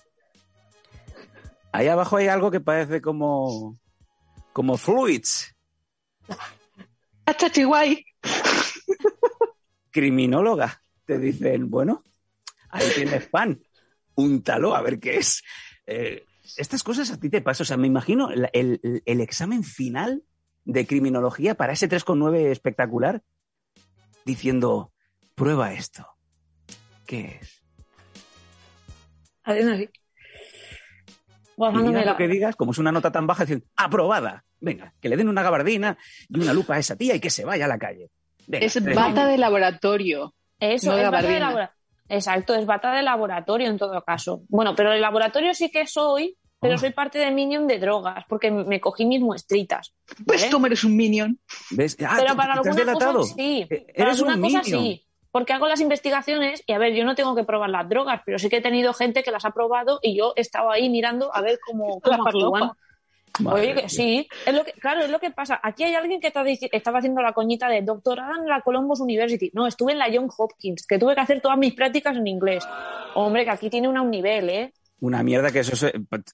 ahí 1.71 1.87
abajo 1.87 2.17
hay 2.17 2.27
algo 2.27 2.51
que 2.51 2.59
parece 2.59 3.01
como, 3.01 3.77
como 4.53 4.77
fluids. 4.77 5.55
¡Hacha 7.25 7.51
Chihuahua! 7.51 7.95
criminóloga. 9.91 10.81
Te 11.05 11.17
dicen, 11.17 11.69
bueno, 11.69 12.03
ahí 12.69 12.87
tienes 12.95 13.27
pan, 13.27 13.59
úntalo 14.19 14.75
a 14.75 14.81
ver 14.81 14.99
qué 14.99 15.17
es. 15.17 15.43
Eh, 15.87 16.25
estas 16.57 16.83
cosas 16.83 17.11
a 17.11 17.19
ti 17.19 17.29
te 17.29 17.41
pasan. 17.41 17.63
O 17.63 17.65
sea, 17.65 17.77
me 17.77 17.87
imagino 17.87 18.29
el, 18.31 18.49
el- 18.53 19.01
el 19.05 19.21
examen 19.21 19.63
final 19.63 20.23
de 20.65 20.85
criminología 20.85 21.55
para 21.55 21.73
ese 21.73 21.87
3,9 21.89 22.51
espectacular 22.51 23.23
diciendo, 24.25 24.91
prueba 25.35 25.73
esto. 25.73 26.05
¿Qué 27.05 27.39
es? 27.41 27.63
Digas 31.89 32.05
la- 32.05 32.11
lo 32.11 32.17
que 32.17 32.27
digas, 32.27 32.55
como 32.55 32.71
es 32.71 32.77
una 32.77 32.91
nota 32.91 33.11
tan 33.11 33.27
baja, 33.27 33.45
dicen, 33.45 33.65
aprobada. 33.75 34.43
Venga, 34.61 34.93
que 35.01 35.09
le 35.09 35.17
den 35.17 35.27
una 35.29 35.41
gabardina 35.43 35.97
y 36.27 36.39
una 36.39 36.53
lupa 36.53 36.75
a 36.75 36.79
esa 36.79 36.95
tía 36.95 37.15
y 37.15 37.19
que 37.19 37.29
se 37.29 37.45
vaya 37.45 37.65
a 37.65 37.67
la 37.67 37.77
calle. 37.79 38.11
Venga, 38.47 38.65
Es 38.65 38.83
bata 38.95 39.25
de 39.27 39.37
laboratorio. 39.37 40.33
Eso, 40.59 40.91
No 40.91 40.97
es 40.97 41.05
bata 41.11 41.27
de 41.27 41.39
laboratorio. 41.39 41.78
Exacto, 42.09 42.55
es 42.55 42.65
bata 42.65 42.91
de 42.93 43.03
laboratorio 43.03 43.67
en 43.69 43.77
todo 43.77 44.01
caso. 44.03 44.41
Bueno, 44.49 44.75
pero 44.75 44.91
el 44.91 44.99
laboratorio 45.01 45.53
sí 45.53 45.69
que 45.71 45.87
soy 45.87 46.35
pero 46.61 46.75
Oh. 46.75 46.77
soy 46.77 46.89
parte 46.91 47.17
de 47.19 47.31
Minion 47.31 47.67
de 47.67 47.79
drogas, 47.79 48.25
porque 48.27 48.51
me 48.51 48.81
cogí 48.81 49.05
mis 49.05 49.21
muestritas. 49.21 49.93
Pues 50.25 50.41
¿vale? 50.41 50.51
tú 50.51 50.65
eres 50.65 50.83
un 50.83 50.93
minion. 50.97 51.39
¿Ves? 51.71 51.95
Ah, 52.05 52.15
pero 52.17 52.31
¿te- 52.31 52.35
para 52.35 52.53
algunas 52.55 52.75
delatado? 52.75 53.19
cosas 53.19 53.33
sí. 53.37 53.65
Eh, 53.69 53.93
Para 53.95 54.09
Eres 54.09 54.19
un 54.21 54.41
minion. 54.41 54.63
sí. 54.65 55.05
Porque 55.31 55.53
hago 55.53 55.67
las 55.69 55.79
investigaciones 55.79 56.61
y 56.67 56.73
a 56.73 56.77
ver, 56.77 56.93
yo 56.95 57.05
no 57.05 57.15
tengo 57.15 57.33
que 57.33 57.45
probar 57.45 57.69
las 57.69 57.87
drogas, 57.87 58.21
pero 58.25 58.39
sí 58.39 58.49
que 58.49 58.57
he 58.57 58.61
tenido 58.61 58.93
gente 58.93 59.23
que 59.23 59.31
las 59.31 59.45
ha 59.45 59.51
probado 59.51 59.99
y 60.01 60.17
yo 60.17 60.33
estaba 60.35 60.73
ahí 60.73 60.89
mirando 60.89 61.33
a 61.33 61.39
ver 61.41 61.59
cómo. 61.65 62.01
Madre 63.39 63.71
Oye, 63.71 63.81
que 63.81 63.89
sí, 63.89 64.27
es 64.45 64.53
lo 64.53 64.63
que, 64.65 64.73
claro, 64.73 65.01
es 65.01 65.09
lo 65.09 65.19
que 65.19 65.31
pasa. 65.31 65.59
Aquí 65.63 65.83
hay 65.83 65.95
alguien 65.95 66.19
que 66.19 66.27
está 66.27 66.43
estaba 66.47 66.99
haciendo 66.99 67.21
la 67.21 67.33
coñita 67.33 67.67
de 67.69 67.81
doctorada 67.81 68.33
en 68.39 68.47
la 68.47 68.61
Columbus 68.61 68.99
University. 68.99 69.49
No, 69.53 69.65
estuve 69.67 69.93
en 69.93 69.99
la 69.99 70.07
John 70.13 70.29
Hopkins, 70.37 70.85
que 70.87 70.97
tuve 70.99 71.15
que 71.15 71.21
hacer 71.21 71.41
todas 71.41 71.57
mis 71.57 71.73
prácticas 71.73 72.15
en 72.17 72.27
inglés. 72.27 72.65
Hombre, 73.15 73.43
que 73.45 73.51
aquí 73.51 73.69
tiene 73.69 73.87
una 73.87 74.01
un 74.01 74.11
nivel, 74.11 74.49
¿eh? 74.49 74.73
Una 75.01 75.23
mierda 75.23 75.51
que 75.51 75.59
eso, 75.59 75.73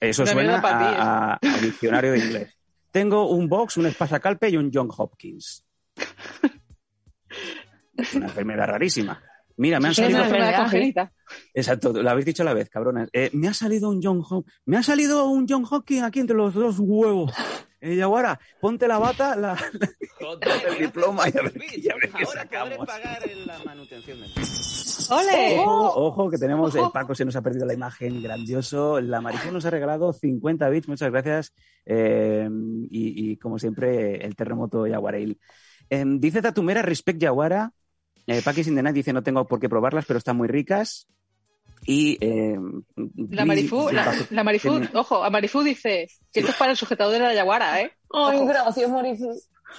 eso 0.00 0.22
Una 0.22 0.32
suena 0.32 0.56
¿eh? 0.56 0.60
a, 0.64 1.32
a- 1.32 1.38
a 1.40 1.58
diccionario 1.60 2.12
de 2.12 2.18
inglés. 2.18 2.56
Tengo 2.90 3.30
un 3.30 3.48
box, 3.48 3.76
un 3.76 3.86
espasacalpe 3.86 4.48
y 4.48 4.56
un 4.56 4.70
John 4.72 4.88
Hopkins. 4.96 5.64
Una 8.14 8.26
enfermedad 8.26 8.66
rarísima. 8.66 9.22
Mira, 9.56 9.80
me 9.80 9.86
han 9.86 9.90
una 9.90 9.94
salido... 9.94 10.18
enfermedad, 10.18 10.50
enfermedad 10.50 10.60
¿eh? 10.60 10.62
congénita. 10.62 11.12
Exacto, 11.54 11.92
lo 11.92 12.10
habéis 12.10 12.26
dicho 12.26 12.42
a 12.42 12.46
la 12.46 12.54
vez, 12.54 12.68
cabronas. 12.68 13.08
Eh, 13.12 13.30
me 13.32 13.48
ha 13.48 13.54
salido 13.54 13.88
un 13.88 14.02
John 14.02 14.22
me 14.66 14.76
ha 14.76 14.82
salido 14.82 15.26
un 15.28 15.46
John 15.48 15.64
Hopkins 15.68 16.02
aquí 16.02 16.20
entre 16.20 16.36
los 16.36 16.54
dos 16.54 16.76
huevos. 16.78 17.32
Eh, 17.80 17.94
Yaguara, 17.96 18.38
ponte 18.60 18.88
la 18.88 18.98
bata, 18.98 19.36
la, 19.36 19.56
Joder, 20.18 20.48
el 20.68 20.78
diploma 20.78 21.24
y 21.28 21.38
a 21.38 21.42
ver, 21.42 21.56
Luis, 21.56 21.78
y 21.78 21.90
a 21.90 21.94
ver 21.94 22.10
qué 22.10 22.24
Ahora 22.24 22.26
podré 22.26 22.40
sacamos. 22.40 22.86
pagar 22.86 23.22
la 23.46 23.58
manutención 23.64 24.20
del 24.20 24.30
¡Ole! 25.10 25.58
Ojo, 25.60 26.06
ojo, 26.06 26.30
que 26.30 26.38
tenemos, 26.38 26.74
el 26.74 26.80
Ojo. 26.80 26.92
Paco 26.92 27.14
se 27.14 27.24
nos 27.24 27.36
ha 27.36 27.42
perdido 27.42 27.66
la 27.66 27.74
imagen, 27.74 28.22
grandioso. 28.22 29.00
La 29.00 29.20
Maricón 29.20 29.52
nos 29.52 29.64
ha 29.64 29.70
regalado 29.70 30.12
50 30.12 30.68
bits, 30.68 30.88
muchas 30.88 31.10
gracias. 31.12 31.52
Eh, 31.84 32.48
y, 32.90 33.30
y, 33.30 33.36
como 33.36 33.58
siempre, 33.58 34.24
el 34.24 34.34
terremoto 34.34 34.86
Yaguareil. 34.86 35.38
Eh, 35.90 36.04
dice 36.06 36.42
Tatumera, 36.42 36.82
respect 36.82 37.20
Yaguara. 37.20 37.72
Eh, 38.26 38.42
Paquis 38.42 38.66
in 38.66 38.74
the 38.74 38.82
Night 38.82 38.94
dice, 38.94 39.12
no 39.12 39.22
tengo 39.22 39.46
por 39.46 39.60
qué 39.60 39.68
probarlas, 39.68 40.04
pero 40.06 40.18
están 40.18 40.36
muy 40.36 40.48
ricas. 40.48 41.06
Y 41.84 42.18
eh, 42.20 42.58
La 43.30 43.44
Marifú, 43.44 43.90
la, 43.92 44.12
la 44.30 44.42
Marifú, 44.42 44.80
ojo, 44.94 45.22
a 45.22 45.30
Marifú 45.30 45.62
dice 45.62 46.08
que 46.32 46.40
esto 46.40 46.50
es 46.50 46.56
para 46.56 46.72
el 46.72 46.76
sujetador 46.76 47.12
de 47.12 47.20
la 47.20 47.34
yaguara, 47.34 47.80
¿eh? 47.80 47.92
Ay, 48.12 48.38
Ojo. 48.38 48.46
gracias, 48.46 48.90
Marifu. 48.90 49.30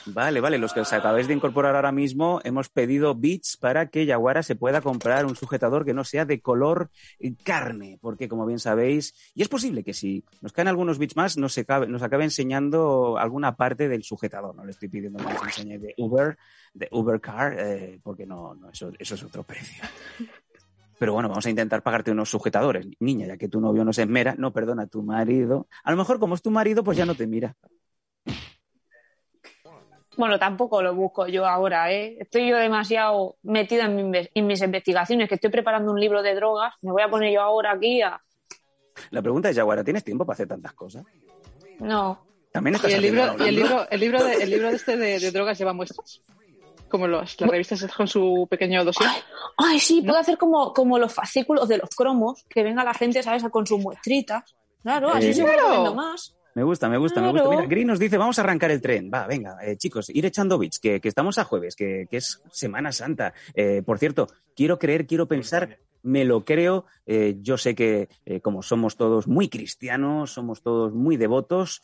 Vale, 0.06 0.39
vale, 0.39 0.58
los 0.58 0.74
que 0.74 0.80
os 0.80 0.93
acabáis 0.93 1.28
de 1.28 1.34
incorporar 1.34 1.76
ahora 1.76 1.91
mismo, 1.91 2.39
hemos 2.43 2.70
pedido 2.70 3.16
bits 3.16 3.58
para 3.58 3.88
que 3.88 4.06
Yaguara 4.06 4.43
se 4.43 4.56
pueda 4.56 4.82
comprar 4.82 5.26
un 5.26 5.36
sujetador 5.36 5.86
que 5.86 5.93
no 5.93 6.04
sea 6.04 6.26
de 6.26 6.41
color 6.41 6.89
carne, 7.43 7.98
porque 8.02 8.30
como 8.30 8.45
bien 8.45 8.60
sabéis, 8.60 9.14
y 9.36 9.41
es 9.41 9.50
posible 9.50 9.84
que 9.84 9.93
si 9.93 10.24
nos 10.41 10.54
caen 10.54 10.68
algunos 10.68 10.98
bits 10.98 11.16
más, 11.16 11.38
nos, 11.38 11.58
acabe, 11.58 11.88
nos 11.88 12.04
acabe 12.04 12.24
enseñando 12.24 13.18
alguna 13.18 13.56
parte 13.56 13.88
del 13.89 14.04
sujetador. 14.04 14.56
No 14.56 14.66
le 14.66 14.72
estoy 14.72 14.89
pidiendo 14.89 15.24
que 15.24 15.34
enseñe 15.45 15.80
de 15.80 15.93
Uber, 15.98 16.38
de 16.74 16.88
Uber 16.91 17.20
Car, 17.20 17.56
eh, 17.60 18.00
porque 18.04 18.26
no, 18.26 18.56
no 18.56 18.70
eso, 18.70 18.91
eso 18.98 19.16
es 19.16 19.24
otro 19.24 19.43
precio. 19.43 19.84
Pero 21.00 21.14
bueno, 21.14 21.30
vamos 21.30 21.45
a 21.45 21.50
intentar 21.50 21.84
pagarte 21.84 22.12
unos 22.12 22.30
sujetadores. 22.30 22.88
Niña, 23.00 23.28
ya 23.28 23.38
que 23.38 23.48
tu 23.48 23.62
novio 23.62 23.86
no 23.86 23.93
se 23.93 24.02
esmera, 24.04 24.36
no 24.38 24.52
perdona, 24.52 24.88
tu 24.88 25.04
marido. 25.04 25.68
A 25.84 25.91
lo 25.91 25.98
mejor 25.98 26.20
como 26.20 26.36
es 26.36 26.41
tu 26.41 26.50
marido, 26.50 26.84
pues 26.84 26.98
ya 26.98 27.06
no 27.06 27.16
te 27.16 27.28
mira. 27.28 27.56
Bueno, 30.18 30.39
tampoco 30.39 30.82
lo 30.82 30.95
busco 30.95 31.28
yo 31.28 31.45
ahora, 31.45 31.91
¿eh? 31.93 32.18
Estoy 32.20 32.49
yo 32.49 32.57
demasiado 32.57 33.36
metida 33.43 33.86
en, 33.86 33.95
mi 33.95 34.01
inve- 34.01 34.32
en 34.34 34.47
mis 34.47 34.61
investigaciones, 34.61 35.30
que 35.30 35.36
estoy 35.36 35.51
preparando 35.51 35.91
un 35.91 35.99
libro 35.99 36.24
de 36.24 36.34
drogas. 36.34 36.74
Me 36.82 36.91
voy 36.91 37.03
a 37.03 37.09
poner 37.09 37.32
yo 37.32 37.41
ahora 37.41 37.74
aquí 37.74 38.01
a... 38.01 38.20
La 39.11 39.22
pregunta 39.22 39.49
es, 39.49 39.55
Yaguara, 39.55 39.84
¿tienes 39.84 40.03
tiempo 40.03 40.26
para 40.26 40.34
hacer 40.34 40.47
tantas 40.47 40.74
cosas? 40.74 41.05
No. 41.80 42.26
También 42.51 42.76
estás 42.76 42.89
Y 42.89 42.95
el 42.95 43.01
libro, 43.03 43.36
y 43.38 43.47
el 43.47 43.55
libro, 43.55 43.88
el 43.91 43.99
libro 43.99 44.24
de, 44.24 44.34
el 44.34 44.49
libro 44.49 44.70
de 44.70 44.76
este 44.76 44.97
de, 44.97 45.20
de 45.20 45.32
drogas 45.32 45.57
lleva 45.59 45.74
muestras. 45.74 46.24
Como 46.89 47.05
los, 47.05 47.39
las 47.39 47.49
revistas 47.51 47.86
con 47.93 48.07
su 48.07 48.47
pequeño 48.49 48.84
dossier. 48.86 49.09
Ay, 49.57 49.78
sí, 49.80 50.01
puedo 50.01 50.18
hacer 50.18 50.38
como, 50.39 50.74
como 50.74 50.97
los 50.97 51.13
fascículos 51.13 51.68
de 51.68 51.78
los 51.78 51.89
cromos, 51.89 52.43
que 52.49 52.63
venga 52.63 52.84
la 52.84 52.93
gente, 52.95 53.22
¿sabes?, 53.22 53.43
con 53.51 53.68
sus 53.68 53.80
muestritas. 53.80 54.55
Claro, 54.82 55.09
así 55.09 55.28
Eh, 55.28 55.34
se 55.34 55.43
va 55.43 55.53
Claro. 55.53 55.93
más. 55.93 56.36
Me 56.58 56.64
gusta, 56.64 56.89
me 56.89 56.97
gusta, 56.97 57.22
me 57.22 57.32
gusta. 57.32 57.49
Mira, 57.51 57.68
Green 57.68 57.86
nos 57.86 57.99
dice, 57.99 58.18
vamos 58.18 58.39
a 58.39 58.41
arrancar 58.41 58.72
el 58.72 58.82
tren. 58.82 59.12
Va, 59.14 59.28
venga, 59.28 59.60
eh, 59.64 59.78
chicos, 59.78 60.10
ir 60.10 60.26
echando 60.26 60.58
bits, 60.58 60.80
que, 60.80 60.99
que 60.99 61.08
estamos 61.08 61.38
a 61.38 61.43
jueves, 61.43 61.76
que, 61.76 62.08
que 62.10 62.18
es 62.18 62.41
Semana 62.51 62.91
Santa. 62.91 63.32
Eh, 63.53 63.84
por 63.86 63.99
cierto, 63.99 64.26
quiero 64.55 64.80
creer, 64.80 65.05
quiero 65.05 65.28
pensar, 65.28 65.78
me 66.01 66.26
lo 66.26 66.43
creo. 66.45 66.86
Eh, 67.05 67.36
yo 67.41 67.60
sé 67.60 67.76
que 67.76 68.10
eh, 68.26 68.41
como 68.41 68.64
somos 68.64 68.97
todos 68.97 69.28
muy 69.28 69.49
cristianos, 69.49 70.32
somos 70.34 70.64
todos 70.64 70.93
muy 70.95 71.16
devotos. 71.16 71.84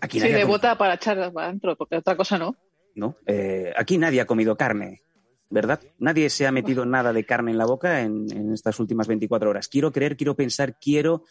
Aquí 0.00 0.18
Sí, 0.18 0.20
nadie 0.20 0.36
ha 0.36 0.38
de 0.38 0.42
comido- 0.44 0.48
bota 0.58 0.78
para 0.78 0.94
echar 0.94 1.30
para 1.30 1.48
adentro, 1.48 1.76
porque 1.76 1.96
otra 1.96 2.16
cosa 2.16 2.38
no. 2.38 2.56
¿no? 2.94 3.16
Eh, 3.26 3.74
aquí 3.76 3.98
nadie 3.98 4.22
ha 4.22 4.26
comido 4.26 4.56
carne, 4.56 5.02
¿verdad? 5.50 5.80
Nadie 5.98 6.30
se 6.30 6.46
ha 6.46 6.50
metido 6.52 6.86
nada 6.86 7.12
de 7.12 7.26
carne 7.26 7.50
en 7.50 7.58
la 7.58 7.66
boca 7.66 8.00
en, 8.00 8.24
en 8.34 8.54
estas 8.54 8.80
últimas 8.80 9.06
24 9.06 9.50
horas. 9.50 9.68
Quiero 9.68 9.92
creer, 9.92 10.16
quiero 10.16 10.34
pensar, 10.34 10.78
quiero 10.78 11.24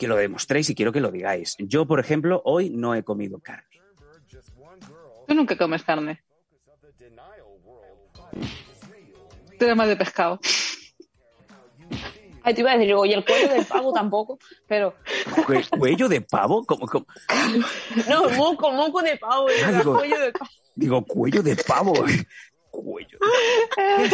que 0.00 0.08
lo 0.08 0.16
demostréis 0.16 0.68
y 0.70 0.74
quiero 0.74 0.90
que 0.92 1.00
lo 1.00 1.10
digáis. 1.12 1.54
Yo, 1.58 1.86
por 1.86 2.00
ejemplo, 2.00 2.40
hoy 2.44 2.70
no 2.70 2.94
he 2.94 3.04
comido 3.04 3.38
carne. 3.38 3.68
Tú 5.28 5.34
nunca 5.34 5.56
comes 5.56 5.84
carne. 5.84 6.22
Tú 9.58 9.64
eres 9.66 9.76
más 9.76 9.88
de 9.88 9.96
pescado. 9.96 10.40
Ay, 12.42 12.54
te 12.54 12.60
iba 12.62 12.70
a 12.70 12.74
decir, 12.74 12.86
digo, 12.88 13.04
y 13.04 13.12
el 13.12 13.22
cuello 13.22 13.48
del 13.52 13.66
pavo 13.66 13.92
tampoco, 13.92 14.38
pero... 14.66 14.94
Cue- 15.46 15.68
¿Cuello 15.78 16.08
de 16.08 16.22
pavo? 16.22 16.64
¿Cómo, 16.64 16.86
cómo? 16.86 17.04
No, 18.08 18.30
moco, 18.30 18.72
moco 18.72 19.02
de 19.02 19.18
pavo, 19.18 19.46
Ah, 19.62 19.72
digo- 19.72 19.98
cuello 19.98 20.18
de 20.18 20.32
pavo. 20.32 20.50
Digo, 20.74 21.04
cuello 21.04 21.42
de 21.42 21.56
pavo. 21.56 21.92
Cuello 22.70 23.18
de 23.20 24.10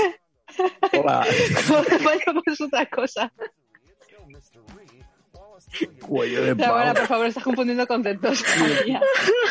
Hola, 1.00 1.24
Vaya, 2.04 2.24
pues 2.44 2.60
otra 2.60 2.86
cosa. 2.86 3.32
Cuello 6.06 6.42
de 6.42 6.54
Ya, 6.58 6.68
ahora, 6.68 6.84
pavo. 6.86 6.98
por 6.98 7.06
favor, 7.06 7.26
estás 7.26 7.44
confundiendo 7.44 7.86
conceptos. 7.86 8.44
Ya. 8.86 9.00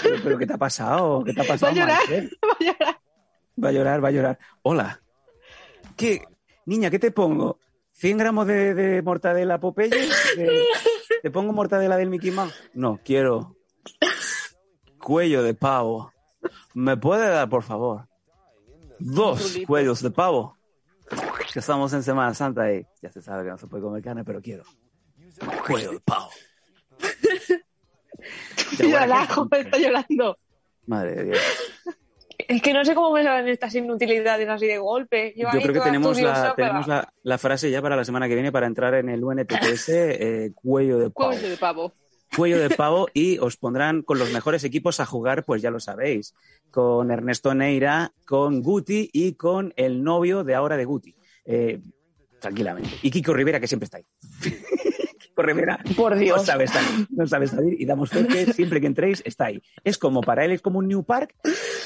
Pero, 0.04 0.16
pero 0.24 0.38
¿qué 0.38 0.48
te 0.48 0.54
ha 0.54 0.58
pasado? 0.58 1.24
¿Qué 1.24 1.34
te 1.34 1.42
ha 1.42 1.44
pasado? 1.46 1.74
Va 1.76 1.82
a 1.82 1.86
llorar, 1.86 2.00
va 2.44 2.56
a 2.60 2.64
llorar. 2.64 2.98
Va 3.64 3.70
a 3.70 3.72
llorar, 3.72 4.04
va 4.04 4.08
a 4.08 4.12
llorar. 4.12 4.40
Hola. 4.64 5.02
¿Qué? 5.96 6.24
Niña, 6.66 6.90
¿qué 6.90 7.00
te 7.00 7.12
pongo? 7.12 7.60
¿100 8.02 8.18
gramos 8.18 8.48
de, 8.48 8.74
de 8.74 9.02
mortadela 9.02 9.60
Popeye? 9.60 9.90
¿De- 9.90 10.64
¿Te 11.22 11.32
pongo 11.32 11.54
mortadela 11.54 11.96
del 11.98 12.10
Mickey 12.10 12.32
Mouse? 12.32 12.54
No, 12.74 13.00
quiero 13.04 13.56
cuello 15.00 15.44
de 15.44 15.54
pavo. 15.54 16.12
¿Me 16.74 16.98
puede 16.98 17.30
dar, 17.30 17.48
por 17.50 17.64
favor? 17.64 18.08
Dos 19.00 19.58
cuellos 19.66 20.02
de 20.02 20.12
pavo. 20.12 20.58
Que 21.54 21.60
estamos 21.60 21.94
en 21.94 22.04
Semana 22.04 22.34
Santa 22.34 22.72
y 22.74 22.86
ya 23.02 23.12
se 23.12 23.22
sabe 23.22 23.44
que 23.46 23.50
no 23.52 23.58
se 23.58 23.68
puede 23.68 23.84
comer 23.84 24.04
carne, 24.04 24.24
pero 24.26 24.42
quiero 24.42 24.64
cuello 25.66 25.92
de 25.92 26.00
pavo. 26.00 26.30
Mira, 28.80 29.06
el 29.06 29.12
ajo 29.12 29.48
está 29.52 29.78
llorando. 29.78 30.38
Madre 30.86 31.16
de 31.16 31.24
Dios. 31.26 31.40
Es 32.38 32.62
que 32.62 32.74
no 32.74 32.86
sé 32.86 32.94
cómo 32.94 33.12
me 33.12 33.24
salen 33.24 33.48
estas 33.48 33.74
inutilidades 33.76 34.48
así 34.48 34.68
de 34.68 34.78
golpe. 34.78 35.34
Yo 35.36 35.50
ahí 35.50 35.62
creo 35.62 35.74
que 35.74 35.82
tenemos, 35.82 36.20
la, 36.22 36.54
tenemos 36.56 36.88
la, 36.88 37.12
la 37.24 37.38
frase 37.38 37.72
ya 37.72 37.82
para 37.82 37.96
la 37.96 38.06
semana 38.06 38.28
que 38.28 38.36
viene 38.36 38.52
para 38.52 38.68
entrar 38.68 38.94
en 38.96 39.10
el 39.10 39.24
UNTPS, 39.24 39.90
eh, 39.90 40.52
cuello 40.54 41.00
de 41.00 41.10
pavo. 41.10 41.30
Cuello 41.32 41.50
de 41.50 41.58
pavo. 41.58 41.94
Cuello 42.36 42.60
de 42.60 42.70
pavo 42.70 43.08
y 43.14 43.38
os 43.38 43.56
pondrán 43.58 44.02
con 44.02 44.20
los 44.20 44.32
mejores 44.32 44.64
equipos 44.64 45.00
a 45.00 45.06
jugar, 45.06 45.46
pues 45.46 45.62
ya 45.62 45.72
lo 45.72 45.80
sabéis, 45.80 46.36
con 46.70 47.10
Ernesto 47.10 47.56
Neira, 47.56 48.12
con 48.26 48.62
Guti 48.62 49.10
y 49.14 49.34
con 49.34 49.74
el 49.78 50.04
novio 50.04 50.44
de 50.44 50.56
ahora 50.56 50.76
de 50.76 50.86
Guti. 50.86 51.16
Eh, 51.46 51.80
tranquilamente. 52.40 52.90
Y 53.02 53.10
Kiko 53.10 53.34
Rivera, 53.34 53.60
que 53.60 53.68
siempre 53.68 53.86
está 53.86 53.98
ahí. 53.98 54.06
Kiko 55.36 55.44
Rivera 55.44 55.80
Por 55.98 56.14
no 56.14 56.20
Dios. 56.22 56.46
sabe 56.46 56.66
salir, 56.68 57.08
no 57.10 57.28
sabe 57.28 57.48
salir 57.48 57.76
y 57.80 57.86
damos 57.86 58.10
fe 58.10 58.26
que 58.26 58.54
siempre 58.54 58.80
que 58.80 58.88
entréis 58.88 59.22
está 59.26 59.46
ahí. 59.46 59.62
Es 59.84 59.98
como 59.98 60.22
para 60.22 60.46
él, 60.46 60.52
es 60.52 60.62
como 60.62 60.80
un 60.80 60.88
New 60.88 61.04
Park, 61.04 61.36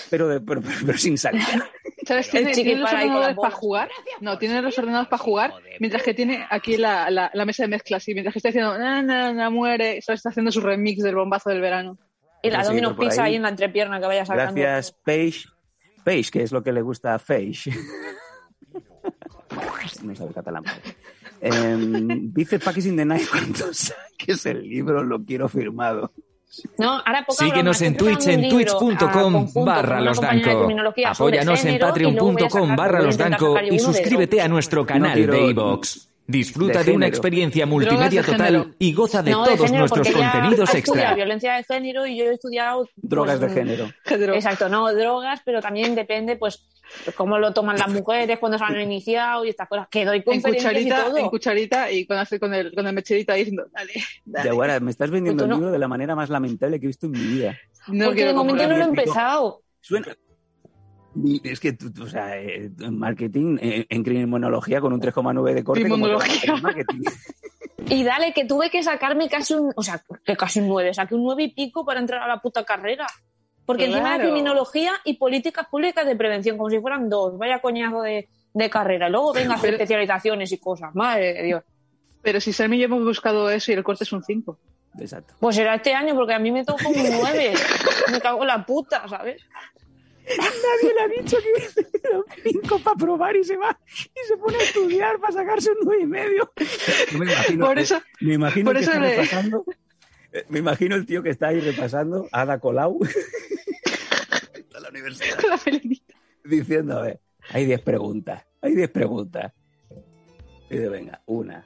pero, 0.10 0.28
de- 0.28 0.40
pero, 0.42 0.62
pero- 0.62 0.76
pero 0.86 0.98
sin 0.98 1.18
salida. 1.18 1.46
¿Sabes? 2.06 2.30
¿Tiene, 2.30 2.52
tiene 2.54 2.76
los 2.76 2.92
ordenadores 2.92 3.36
para 3.36 3.52
jugar? 3.56 3.90
No, 4.22 4.38
tiene 4.38 4.62
los 4.62 4.78
ordenadores 4.78 5.10
para 5.10 5.22
jugar, 5.24 5.54
mientras 5.80 6.02
que 6.04 6.14
tiene 6.14 6.46
aquí 6.50 6.78
la, 6.78 7.10
la, 7.10 7.30
la 7.34 7.46
mesa 7.46 7.64
de 7.64 7.70
mezclas 7.70 8.08
y 8.08 8.14
mientras 8.14 8.34
que 8.34 8.40
está 8.40 8.50
diciendo, 8.50 8.78
na, 8.78 9.02
na, 9.02 9.34
na, 9.34 9.50
muere, 9.50 10.02
¿sabes? 10.02 10.20
Está 10.20 10.30
haciendo 10.30 10.52
su 10.52 10.62
remix 10.62 11.04
del 11.04 11.16
bombazo 11.16 11.50
del 11.50 11.62
verano. 11.62 11.98
Y 12.42 12.50
la 12.50 12.64
Domino's 12.64 12.98
Pizza 12.98 13.24
ahí. 13.24 13.32
ahí 13.32 13.36
en 13.36 13.42
la 13.44 13.50
entrepierna 13.50 14.00
que 14.00 14.06
vaya 14.06 14.26
sacando. 14.26 14.54
Gracias, 14.62 14.96
Paige. 15.04 15.50
Paige, 16.04 16.32
que 16.32 16.44
es 16.44 16.52
lo 16.52 16.64
que 16.64 16.72
le 16.72 16.82
gusta 16.82 17.14
a 17.14 17.20
Paige. 17.20 17.72
No 20.04 20.16
sabe 20.16 20.34
catalán. 20.34 20.64
Em, 21.42 22.34
dice 22.34 22.60
Packers 22.60 22.86
in 22.88 22.98
the 22.98 23.06
Night 23.06 23.28
cuando 23.30 23.68
saques 23.74 24.46
el 24.46 24.68
libro 24.68 25.04
lo 25.04 25.24
quiero 25.24 25.48
firmado. 25.48 26.12
No, 26.78 26.94
ahora 27.06 27.24
poca 27.26 27.46
Síguenos 27.46 27.80
broma, 27.80 27.88
en 27.88 27.98
Twitch 27.98 28.28
en 28.28 28.46
ah, 28.46 28.50
twitch.com 28.50 29.34
conjunto 29.34 29.66
barra 29.66 30.02
los 30.02 30.20
danco. 30.20 30.68
Apóyanos 31.06 31.64
en 31.64 31.80
patreon.com 31.80 32.76
barra 32.76 33.02
los 33.02 33.18
danco 33.18 33.56
y 33.62 33.80
suscríbete 33.80 34.42
a 34.42 34.48
nuestro 34.48 34.86
canal 34.86 35.14
quiero- 35.14 35.34
de 35.34 35.48
iVoox. 35.52 36.09
Disfruta 36.30 36.80
De 36.80 36.86
de, 36.86 36.92
una 36.92 37.08
experiencia 37.08 37.66
multimedia 37.66 38.22
de 38.22 38.32
total 38.32 38.46
género. 38.48 38.76
y 38.78 38.94
goza 38.94 39.24
de 39.24 39.32
No, 39.32 39.44
todos 39.46 39.62
género, 39.62 39.80
nuestros 39.80 40.12
contenidos 40.12 40.76
extra. 40.76 41.14
violencia 41.16 41.56
de 41.56 41.64
género 41.64 42.06
y 42.06 42.18
yo 42.18 42.26
he 42.26 42.34
estudiado 42.36 42.88
Drogas 42.98 43.40
pues, 43.40 43.54
de 43.56 43.60
género. 43.62 43.90
Género. 44.06 44.36
Exacto, 44.36 44.70
no 44.70 44.94
drogas, 44.94 45.42
pero 45.44 45.60
también 45.60 45.96
depende, 45.96 46.36
pues, 46.36 46.64
cómo 47.16 47.40
lo 47.40 47.52
toman 47.52 47.78
las 47.80 47.90
mujeres 47.90 48.38
cuando 48.38 48.60
se 48.60 48.64
han 48.64 48.80
iniciado 48.80 49.44
y 49.44 49.50
estas 49.50 49.68
cosas. 49.68 49.88
Que 49.90 50.06
doy 50.06 50.18
En 50.18 50.24
conferencias 50.24 50.72
y 50.72 50.76
cucharita, 50.76 51.06
todo. 51.06 51.18
en 51.18 51.30
cucharita 51.30 51.92
y 51.92 52.06
con, 52.06 52.18
con, 52.40 52.54
el, 52.54 52.74
con 52.76 52.86
el 52.86 52.94
mecherito 52.94 53.34
ahí 53.34 53.40
diciendo, 53.40 53.66
dale, 53.74 53.94
dale. 54.26 54.50
Yaguara, 54.50 54.80
me 54.80 54.92
estás 54.92 55.10
vendiendo 55.10 55.42
Pues 55.44 55.46
el 55.46 55.50
no. 55.50 55.56
libro 55.58 55.72
de 55.72 55.80
la 55.80 55.88
manera 55.88 56.16
más 56.16 56.30
lamentable 56.30 56.80
que 56.80 56.86
he 56.86 56.90
visto 56.90 57.08
en 57.08 57.14
mi 57.14 57.20
vida. 57.20 57.58
No 57.88 58.06
porque 58.06 58.26
de 58.26 58.34
momento 58.34 58.68
no 58.68 58.78
lo 58.78 58.84
he 58.84 58.88
empezado. 58.88 59.64
Suena. 59.82 60.16
Es 61.44 61.60
que, 61.60 61.74
tú- 61.74 61.92
tú, 61.92 62.04
o 62.04 62.08
sea, 62.08 62.38
eh, 62.38 62.70
marketing 62.92 63.58
eh, 63.62 63.86
en 63.90 64.04
criminología 64.04 64.80
con 64.80 64.94
un 64.94 65.02
3,9 65.02 65.54
de 65.54 65.64
corte. 65.64 65.88
marketing. 66.62 67.02
Y 67.92 68.04
dale, 68.04 68.34
que 68.34 68.46
tuve 68.46 68.70
que 68.70 68.84
sacarme 68.84 69.28
casi 69.30 69.54
un, 69.56 69.72
o 69.76 69.82
sea, 69.82 70.04
que 70.24 70.36
casi 70.36 70.60
un 70.60 70.68
9, 70.68 70.94
saqué 70.94 71.16
un 71.16 71.24
9 71.24 71.44
y 71.44 71.48
pico 71.54 71.84
para 71.86 72.00
entrar 72.00 72.22
a 72.22 72.28
la 72.28 72.40
puta 72.40 72.64
carrera. 72.64 73.08
Porque 73.66 73.86
encima 73.86 74.02
Claro. 74.10 74.24
de 74.26 74.30
criminología 74.30 74.92
y 75.06 75.14
políticas 75.18 75.66
públicas 75.72 76.06
de 76.06 76.16
prevención, 76.16 76.58
como 76.58 76.70
si 76.70 76.80
fueran 76.80 77.10
dos, 77.10 77.38
vaya 77.38 77.60
coñazo 77.62 78.02
de, 78.02 78.28
de 78.54 78.70
carrera. 78.70 79.10
Luego 79.10 79.34
venga 79.34 79.54
a 79.54 79.56
hacer 79.58 79.74
especializaciones 79.74 80.52
y 80.52 80.58
cosas, 80.60 80.94
madre 80.94 81.34
de 81.34 81.44
Dios. 81.44 81.64
Pero 82.22 82.40
si 82.42 82.52
y 82.52 82.78
yo 82.78 82.86
hemos 82.86 83.04
buscado 83.04 83.50
eso 83.50 83.72
y 83.72 83.76
el 83.76 83.84
corte 83.84 84.04
es 84.04 84.12
un 84.12 84.24
5. 84.24 84.60
Exacto. 85.00 85.34
Pues 85.40 85.56
será 85.56 85.76
este 85.76 85.94
año, 85.94 86.14
porque 86.16 86.34
a 86.34 86.40
mí 86.40 86.52
me 86.52 86.66
tocó 86.66 86.90
un 86.90 86.96
9. 86.96 87.54
me 88.12 88.20
cago 88.22 88.42
en 88.42 88.48
la 88.48 88.66
puta, 88.66 89.08
¿sabes? 89.08 89.42
Nadie 90.38 90.94
le 90.94 91.02
ha 91.02 91.08
dicho 91.22 91.38
que 91.38 92.00
era 92.08 92.18
un 92.20 92.26
5 92.44 92.80
para 92.80 92.96
probar 92.96 93.36
y 93.36 93.44
se 93.44 93.58
va 93.58 93.78
y 93.90 94.28
se 94.28 94.38
pone 94.38 94.58
a 94.58 94.62
estudiar 94.62 95.20
para 95.20 95.34
sacarse 95.34 95.72
un 95.72 95.78
9 95.84 96.04
y 96.04 96.06
medio. 96.06 96.52
Yo 97.12 97.18
me 97.20 97.26
imagino, 97.26 97.66
Por 97.66 97.80
eso, 97.80 98.02
me 98.22 98.34
imagino 98.36 98.66
por 98.66 98.76
que 98.76 98.82
eso 98.84 98.92
está 98.92 99.02
le- 99.04 99.16
repasando. 99.16 99.66
eh, 100.32 100.46
Me 100.50 100.60
imagino 100.60 100.96
el 100.96 101.06
tío 101.06 101.24
que 101.24 101.30
está 101.32 101.48
ahí 101.48 101.60
repasando, 101.60 102.28
Ada 102.32 102.60
Colau, 102.60 103.00
a 104.76 104.80
la 104.80 104.90
universidad, 104.90 105.38
la 105.48 105.60
diciendo, 106.44 106.98
a 106.98 107.02
ver, 107.02 107.20
hay 107.50 107.66
10 107.66 107.82
preguntas, 107.82 108.46
hay 108.62 108.76
10 108.76 108.90
preguntas. 108.92 109.52
Y 110.70 110.76
dice, 110.76 110.90
venga, 110.90 111.22
una, 111.26 111.66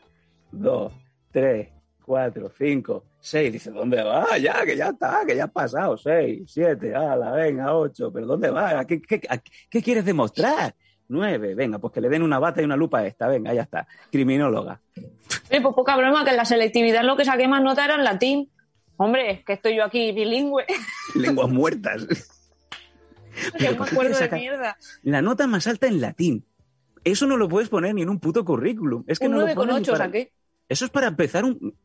dos, 0.52 0.94
tres, 1.32 1.70
cuatro, 2.06 2.52
cinco, 2.58 3.04
seis. 3.24 3.52
Dice, 3.52 3.72
¿dónde 3.72 4.04
va? 4.04 4.38
Ya, 4.38 4.66
que 4.66 4.76
ya 4.76 4.90
está, 4.90 5.22
que 5.26 5.36
ya 5.36 5.46
has 5.46 5.52
pasado. 5.52 5.98
Seis, 5.98 6.44
siete, 6.46 6.94
ala, 6.94 7.32
venga, 7.32 7.76
ocho. 7.76 8.12
¿Pero 8.12 8.28
dónde 8.28 8.50
va? 8.50 8.80
¿A 8.80 8.86
qué, 8.86 9.02
qué, 9.02 9.22
a 9.30 9.38
qué 9.38 9.82
quieres 9.82 10.06
demostrar? 10.06 10.76
Nueve, 11.08 11.54
venga, 11.56 11.80
pues 11.80 11.94
que 11.94 12.02
le 12.02 12.10
den 12.10 12.22
una 12.24 12.40
bata 12.40 12.62
y 12.62 12.66
una 12.66 12.76
lupa 12.78 13.00
a 13.00 13.08
esta. 13.08 13.28
Venga, 13.28 13.54
ya 13.54 13.64
está. 13.64 13.88
Criminóloga. 14.12 14.80
Oye, 14.98 15.62
pues 15.62 15.76
poca 15.76 15.96
broma, 15.96 16.24
que 16.24 16.32
en 16.32 16.38
la 16.38 16.46
selectividad 16.46 17.04
lo 17.04 17.16
que 17.16 17.26
saqué 17.26 17.48
más 17.48 17.62
nota 17.64 17.86
era 17.86 17.96
en 17.96 18.04
latín. 18.04 18.50
Hombre, 18.98 19.44
que 19.46 19.54
estoy 19.54 19.76
yo 19.76 19.84
aquí 19.84 20.12
bilingüe. 20.12 20.66
Lenguas 21.16 21.50
muertas. 21.50 22.06
me 23.60 23.74
¿por 23.74 23.88
qué 23.88 23.94
acuerdo 23.94 24.18
de 24.18 24.30
mierda. 24.30 24.78
La 25.04 25.22
nota 25.22 25.48
más 25.48 25.68
alta 25.68 25.88
en 25.88 26.00
latín. 26.02 26.46
Eso 27.04 27.26
no 27.28 27.36
lo 27.38 27.50
puedes 27.50 27.70
poner 27.70 27.94
ni 27.96 28.02
en 28.04 28.10
un 28.10 28.20
puto 28.20 28.46
currículum. 28.46 29.04
Es 29.08 29.20
que 29.20 29.26
un 29.26 29.32
no 29.34 29.38
lo 29.40 29.44
9 29.44 29.56
con 29.56 29.68
pones 29.68 29.82
ni 29.82 29.84
8 29.84 29.92
para- 29.92 30.06
saqué. 30.06 30.32
Eso 30.70 30.86
es 30.86 30.92
para 30.92 31.08
empezar 31.08 31.44
un... 31.44 31.76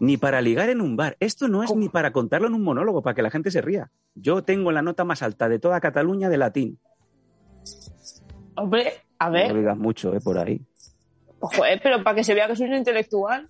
Ni 0.00 0.16
para 0.16 0.40
ligar 0.40 0.68
en 0.68 0.80
un 0.80 0.96
bar. 0.96 1.16
Esto 1.20 1.48
no 1.48 1.62
es 1.62 1.68
¿Cómo? 1.68 1.80
ni 1.80 1.88
para 1.88 2.12
contarlo 2.12 2.46
en 2.46 2.54
un 2.54 2.62
monólogo, 2.62 3.02
para 3.02 3.14
que 3.14 3.22
la 3.22 3.30
gente 3.30 3.50
se 3.50 3.60
ría. 3.60 3.90
Yo 4.14 4.42
tengo 4.44 4.70
la 4.72 4.82
nota 4.82 5.04
más 5.04 5.22
alta 5.22 5.48
de 5.48 5.58
toda 5.58 5.80
Cataluña 5.80 6.28
de 6.28 6.36
latín. 6.38 6.78
Hombre, 8.56 8.92
a 9.18 9.26
No 9.26 9.32
ver, 9.32 9.52
lo 9.52 9.58
digas 9.58 9.76
mucho, 9.78 10.14
¿eh? 10.14 10.20
Por 10.20 10.38
ahí. 10.38 10.60
joder, 11.40 11.80
pero 11.82 12.02
para 12.02 12.16
que 12.16 12.24
se 12.24 12.34
vea 12.34 12.46
que 12.46 12.56
soy 12.56 12.68
un 12.68 12.74
intelectual. 12.76 13.48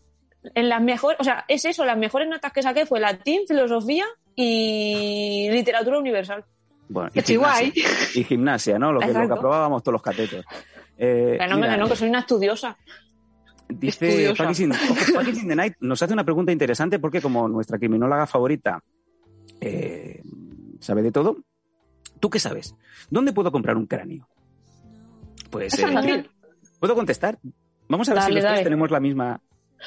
En 0.54 0.68
las 0.68 0.80
mejores, 0.80 1.18
o 1.20 1.24
sea, 1.24 1.44
es 1.48 1.64
eso, 1.64 1.84
las 1.84 1.98
mejores 1.98 2.28
notas 2.28 2.52
que 2.52 2.62
saqué 2.62 2.86
fue 2.86 3.00
latín, 3.00 3.42
filosofía 3.46 4.04
y 4.36 5.48
literatura 5.50 5.98
universal. 5.98 6.44
Bueno, 6.88 7.10
Qué 7.12 7.36
guay. 7.36 7.72
Y 8.14 8.24
gimnasia, 8.24 8.78
¿no? 8.78 8.92
Lo 8.92 9.00
que, 9.00 9.08
lo 9.12 9.26
que 9.26 9.32
aprobábamos 9.32 9.82
todos 9.82 9.94
los 9.94 10.02
catetos. 10.02 10.44
Eh, 10.96 11.38
no, 11.48 11.56
mira, 11.56 11.76
no, 11.76 11.88
que 11.88 11.96
soy 11.96 12.08
una 12.08 12.20
estudiosa. 12.20 12.76
Dice 13.68 14.30
in 14.30 15.48
the 15.48 15.56
Night 15.56 15.74
nos 15.80 16.02
hace 16.02 16.14
una 16.14 16.24
pregunta 16.24 16.52
interesante 16.52 16.98
porque 16.98 17.20
como 17.20 17.48
nuestra 17.48 17.78
criminóloga 17.78 18.26
favorita 18.26 18.82
eh, 19.60 20.22
sabe 20.80 21.02
de 21.02 21.12
todo, 21.12 21.36
¿tú 22.18 22.30
qué 22.30 22.38
sabes? 22.38 22.74
¿Dónde 23.10 23.32
puedo 23.32 23.52
comprar 23.52 23.76
un 23.76 23.86
cráneo? 23.86 24.28
Pues 25.50 25.78
eh. 25.78 26.24
¿puedo 26.80 26.94
contestar? 26.94 27.38
Vamos 27.88 28.08
a 28.08 28.14
ver 28.14 28.22
si 28.22 28.28
Dale, 28.28 28.40
los 28.40 28.52
tres 28.52 28.64
tenemos 28.64 28.90
la 28.90 29.00
misma, 29.00 29.40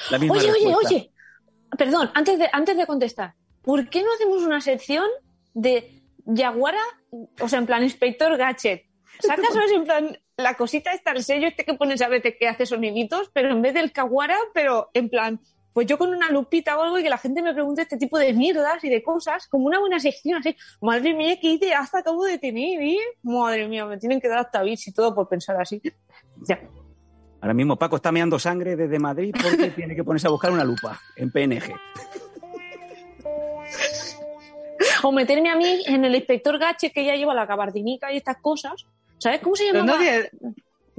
la 0.10 0.20
misma 0.20 0.38
Oye, 0.38 0.52
oye, 0.52 0.76
oye. 0.76 1.12
Perdón, 1.78 2.10
antes 2.14 2.38
de, 2.38 2.50
antes 2.52 2.76
de 2.76 2.86
contestar, 2.86 3.36
¿por 3.62 3.90
qué 3.90 4.04
no 4.04 4.12
hacemos 4.14 4.44
una 4.44 4.60
sección 4.60 5.06
de 5.54 6.04
Yaguara, 6.26 6.82
o 7.40 7.48
sea, 7.48 7.60
en 7.60 7.66
plan 7.66 7.84
Inspector 7.84 8.38
Gadget? 8.38 8.86
Sacas, 9.20 9.46
¿sabes? 9.54 9.72
En 9.72 9.84
plan, 9.86 10.18
la 10.42 10.56
cosita 10.56 10.92
está, 10.92 11.12
el 11.12 11.24
sello 11.24 11.48
este 11.48 11.66
que 11.66 11.74
pones 11.74 12.02
a 12.02 12.08
veces 12.08 12.36
que 12.40 12.48
hace 12.48 12.66
soniditos, 12.66 13.30
pero 13.34 13.52
en 13.52 13.62
vez 13.62 13.74
del 13.74 13.92
Caguara, 13.92 14.38
pero 14.54 14.90
en 14.94 15.10
plan, 15.10 15.40
pues 15.74 15.88
yo 15.88 15.98
con 15.98 16.14
una 16.14 16.30
lupita 16.30 16.78
o 16.78 16.82
algo 16.84 17.00
y 17.00 17.04
que 17.04 17.10
la 17.10 17.18
gente 17.18 17.42
me 17.42 17.54
pregunte 17.54 17.84
este 17.84 17.98
tipo 17.98 18.18
de 18.20 18.34
mierdas 18.34 18.84
y 18.84 18.90
de 18.90 19.02
cosas, 19.02 19.48
como 19.48 19.68
una 19.68 19.80
buena 19.80 20.00
sección 20.00 20.40
así. 20.40 20.56
Madre 20.82 21.14
mía, 21.14 21.38
qué 21.40 21.52
ideaza 21.52 22.00
acabo 22.00 22.26
de 22.26 22.38
tener, 22.38 22.82
¿eh? 22.82 22.98
Madre 23.24 23.68
mía, 23.68 23.86
me 23.86 23.98
tienen 23.98 24.20
que 24.20 24.28
dar 24.28 24.40
hasta 24.40 24.64
bits 24.64 24.88
y 24.88 24.94
todo 24.94 25.16
por 25.16 25.30
pensar 25.30 25.60
así. 25.60 25.82
Ya. 26.48 26.60
Ahora 27.40 27.54
mismo 27.54 27.76
Paco 27.78 27.96
está 27.96 28.12
meando 28.12 28.38
sangre 28.38 28.76
desde 28.76 29.00
Madrid 29.00 29.34
porque 29.42 29.72
tiene 29.76 29.96
que 29.96 30.04
ponerse 30.04 30.28
a 30.28 30.32
buscar 30.32 30.52
una 30.52 30.64
lupa 30.64 31.00
en 31.16 31.32
PNG. 31.32 31.74
O 35.04 35.12
meterme 35.12 35.50
a 35.50 35.56
mí 35.56 35.84
en 35.88 36.06
el 36.06 36.16
inspector 36.16 36.60
Gache 36.60 36.92
que 36.92 37.04
ya 37.04 37.16
lleva 37.16 37.34
la 37.34 37.46
gabardinica 37.46 38.12
y 38.12 38.18
estas 38.18 38.38
cosas. 38.38 38.86
¿Sabes 39.22 39.40
cómo 39.42 39.56
se 39.56 39.66
Pero 39.72 39.80
llama? 39.86 39.92
no, 39.94 39.98
había- 40.00 40.30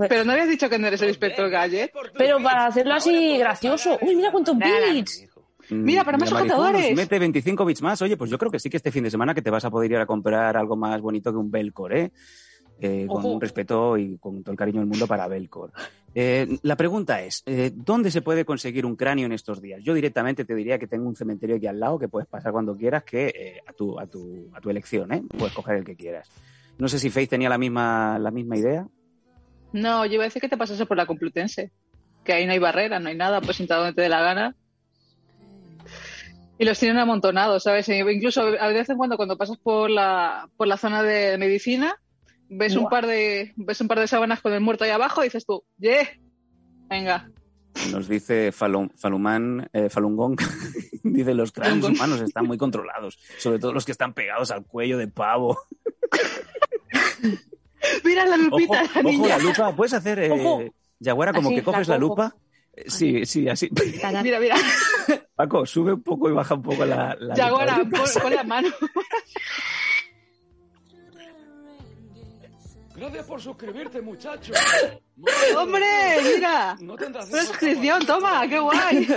pero 0.09 0.25
no 0.25 0.33
habías 0.33 0.49
dicho 0.49 0.69
que 0.71 0.79
no 0.79 0.87
eres 0.87 1.03
el 1.03 1.09
inspector 1.09 1.51
Gadget. 1.51 1.91
Pero 2.17 2.41
para 2.43 2.67
hacerlo 2.67 2.95
así 2.95 3.37
gracioso. 3.39 3.99
Uy, 4.01 4.15
mira 4.17 4.31
cuántos 4.31 4.57
bits. 4.57 5.27
Mira, 5.71 6.05
para 6.05 6.19
más 6.19 6.31
nos 6.31 6.93
mete 6.95 7.19
25 7.19 7.65
bits 7.65 7.83
más. 7.83 8.01
Oye, 8.03 8.17
pues 8.17 8.31
yo 8.31 8.39
creo 8.39 8.51
que 8.51 8.59
sí 8.59 8.69
que 8.71 8.77
este 8.77 8.91
fin 8.91 9.05
de 9.05 9.11
semana 9.11 9.35
que 9.35 9.43
te 9.43 9.51
vas 9.51 9.65
a 9.65 9.71
poder 9.71 9.91
ir 9.91 9.97
a 9.99 10.07
comprar 10.07 10.57
algo 10.57 10.77
más 10.77 11.01
bonito 11.01 11.31
que 11.31 11.37
un 11.39 11.51
Belcor, 11.51 11.95
¿eh? 11.97 12.13
Eh, 12.81 13.07
con 13.09 13.25
un 13.25 13.41
respeto 13.41 13.97
y 13.97 14.19
con 14.19 14.43
todo 14.43 14.51
el 14.53 14.59
cariño 14.59 14.81
del 14.81 14.89
mundo 14.89 15.07
para 15.07 15.29
Belcor. 15.29 15.73
Eh, 16.15 16.59
la 16.63 16.75
pregunta 16.77 17.23
es, 17.23 17.43
eh, 17.47 17.71
¿dónde 17.75 18.11
se 18.11 18.23
puede 18.23 18.45
conseguir 18.45 18.85
un 18.85 18.97
cráneo 18.97 19.27
en 19.27 19.33
estos 19.33 19.63
días? 19.63 19.81
Yo 19.85 19.95
directamente 19.95 20.45
te 20.45 20.55
diría 20.55 20.79
que 20.81 20.89
tengo 20.89 21.07
un 21.09 21.15
cementerio 21.15 21.57
aquí 21.57 21.67
al 21.69 21.79
lado 21.79 21.99
que 21.99 22.09
puedes 22.09 22.29
pasar 22.29 22.51
cuando 22.51 22.77
quieras, 22.77 23.05
que 23.05 23.27
eh, 23.29 23.61
a, 23.67 23.73
tu, 23.73 23.99
a, 24.01 24.07
tu, 24.07 24.51
a 24.53 24.61
tu 24.61 24.69
elección, 24.69 25.13
¿eh? 25.13 25.23
Puedes 25.39 25.55
coger 25.55 25.77
el 25.77 25.85
que 25.85 25.95
quieras. 25.95 26.29
No 26.79 26.89
sé 26.89 26.99
si 26.99 27.11
Faith 27.11 27.31
tenía 27.31 27.49
la 27.49 27.59
misma, 27.59 28.19
la 28.19 28.31
misma 28.31 28.57
idea. 28.57 28.87
No, 29.73 30.05
yo 30.07 30.15
iba 30.15 30.25
a 30.25 30.27
decir 30.27 30.43
que 30.43 30.49
te 30.49 30.57
pasase 30.57 30.87
por 30.87 30.97
la 30.97 31.07
Complutense. 31.07 31.73
Que 32.25 32.33
ahí 32.33 32.47
no 32.47 32.53
hay 32.53 32.59
barrera, 32.59 33.01
no 33.01 33.09
hay 33.09 33.17
nada, 33.17 33.41
pues 33.41 33.57
sentar 33.57 33.79
donde 33.79 33.95
te 33.95 34.03
dé 34.03 34.09
la 34.09 34.23
gana. 34.23 34.57
Y 36.59 36.65
los 36.65 36.79
tienen 36.79 36.99
amontonados, 36.99 37.65
¿sabes? 37.65 37.89
E 37.89 37.99
Incluso 37.99 38.43
a 38.43 38.69
veces 38.69 38.91
en 38.91 38.97
cuando, 38.97 39.17
cuando 39.17 39.37
pasas 39.37 39.59
por 39.59 39.91
la, 39.91 40.49
por 40.57 40.69
la 40.69 40.77
zona 40.77 41.03
de 41.03 41.37
medicina, 41.39 41.97
ves 42.49 42.77
un 42.77 42.89
par 42.89 43.07
de, 43.07 43.53
ves 43.57 43.81
un 43.81 43.89
par 43.89 43.99
de 43.99 44.07
sábanas 44.07 44.41
con 44.41 44.53
el 44.53 44.61
muerto 44.61 44.85
ahí 44.85 44.91
abajo 44.91 45.23
y 45.23 45.27
dices 45.27 45.45
tú, 45.45 45.65
¡yeah! 45.79 46.09
Venga. 46.89 47.31
Nos 47.91 48.07
dice 48.07 48.53
Falun, 48.53 48.91
Falumán, 48.97 49.69
eh, 49.73 49.89
Falun 49.89 50.15
Gong, 50.15 50.39
dice 51.03 51.35
los 51.35 51.53
cráneos 51.53 51.89
humanos 51.89 52.21
están 52.21 52.47
muy 52.47 52.59
controlados, 52.59 53.19
sobre 53.39 53.59
todo 53.59 53.73
los 53.73 53.87
que 53.87 53.93
están 53.93 54.13
pegados 54.13 54.51
al 54.51 54.65
cuello 54.65 54.99
de 54.99 55.09
pavo. 55.09 55.59
Mira 58.05 58.25
la 58.27 58.37
Ojo, 58.37 58.45
lupita, 58.51 58.83
la 58.83 58.89
ojo, 59.01 59.03
niña. 59.03 59.29
la 59.29 59.39
lupa, 59.39 59.75
¿puedes 59.77 59.93
hacer, 59.95 60.19
eh. 60.21 60.73
Yaguara, 61.01 61.33
como 61.33 61.49
Así, 61.49 61.57
que 61.57 61.63
coges 61.65 61.89
la 61.89 61.95
la 61.95 61.99
lupa? 61.99 62.37
Sí, 62.87 63.27
sí, 63.27 63.49
así. 63.49 63.69
Mira, 64.23 64.39
mira. 64.41 64.57
Paco, 65.35 65.67
sube 65.67 65.93
un 65.95 66.03
poco 66.03 66.29
y 66.31 66.33
baja 66.33 66.55
un 66.55 66.63
poco 66.63 66.85
la, 66.85 67.17
la 67.19 67.35
Yaguara, 67.35 67.79
lupa. 67.79 67.99
pon, 67.99 68.23
pon 68.23 68.35
la 68.35 68.45
mano. 68.45 68.69
Gracias 72.95 73.27
por 73.27 73.41
suscribirte, 73.41 74.01
muchacho. 74.01 74.53
¡Hombre! 75.59 75.85
Mira. 76.37 76.77
No 76.81 76.95
tendrás 76.97 77.29
Una 77.31 77.43
suscripción, 77.43 78.07
toma, 78.07 78.47
qué 78.49 78.59
guay. 78.61 79.09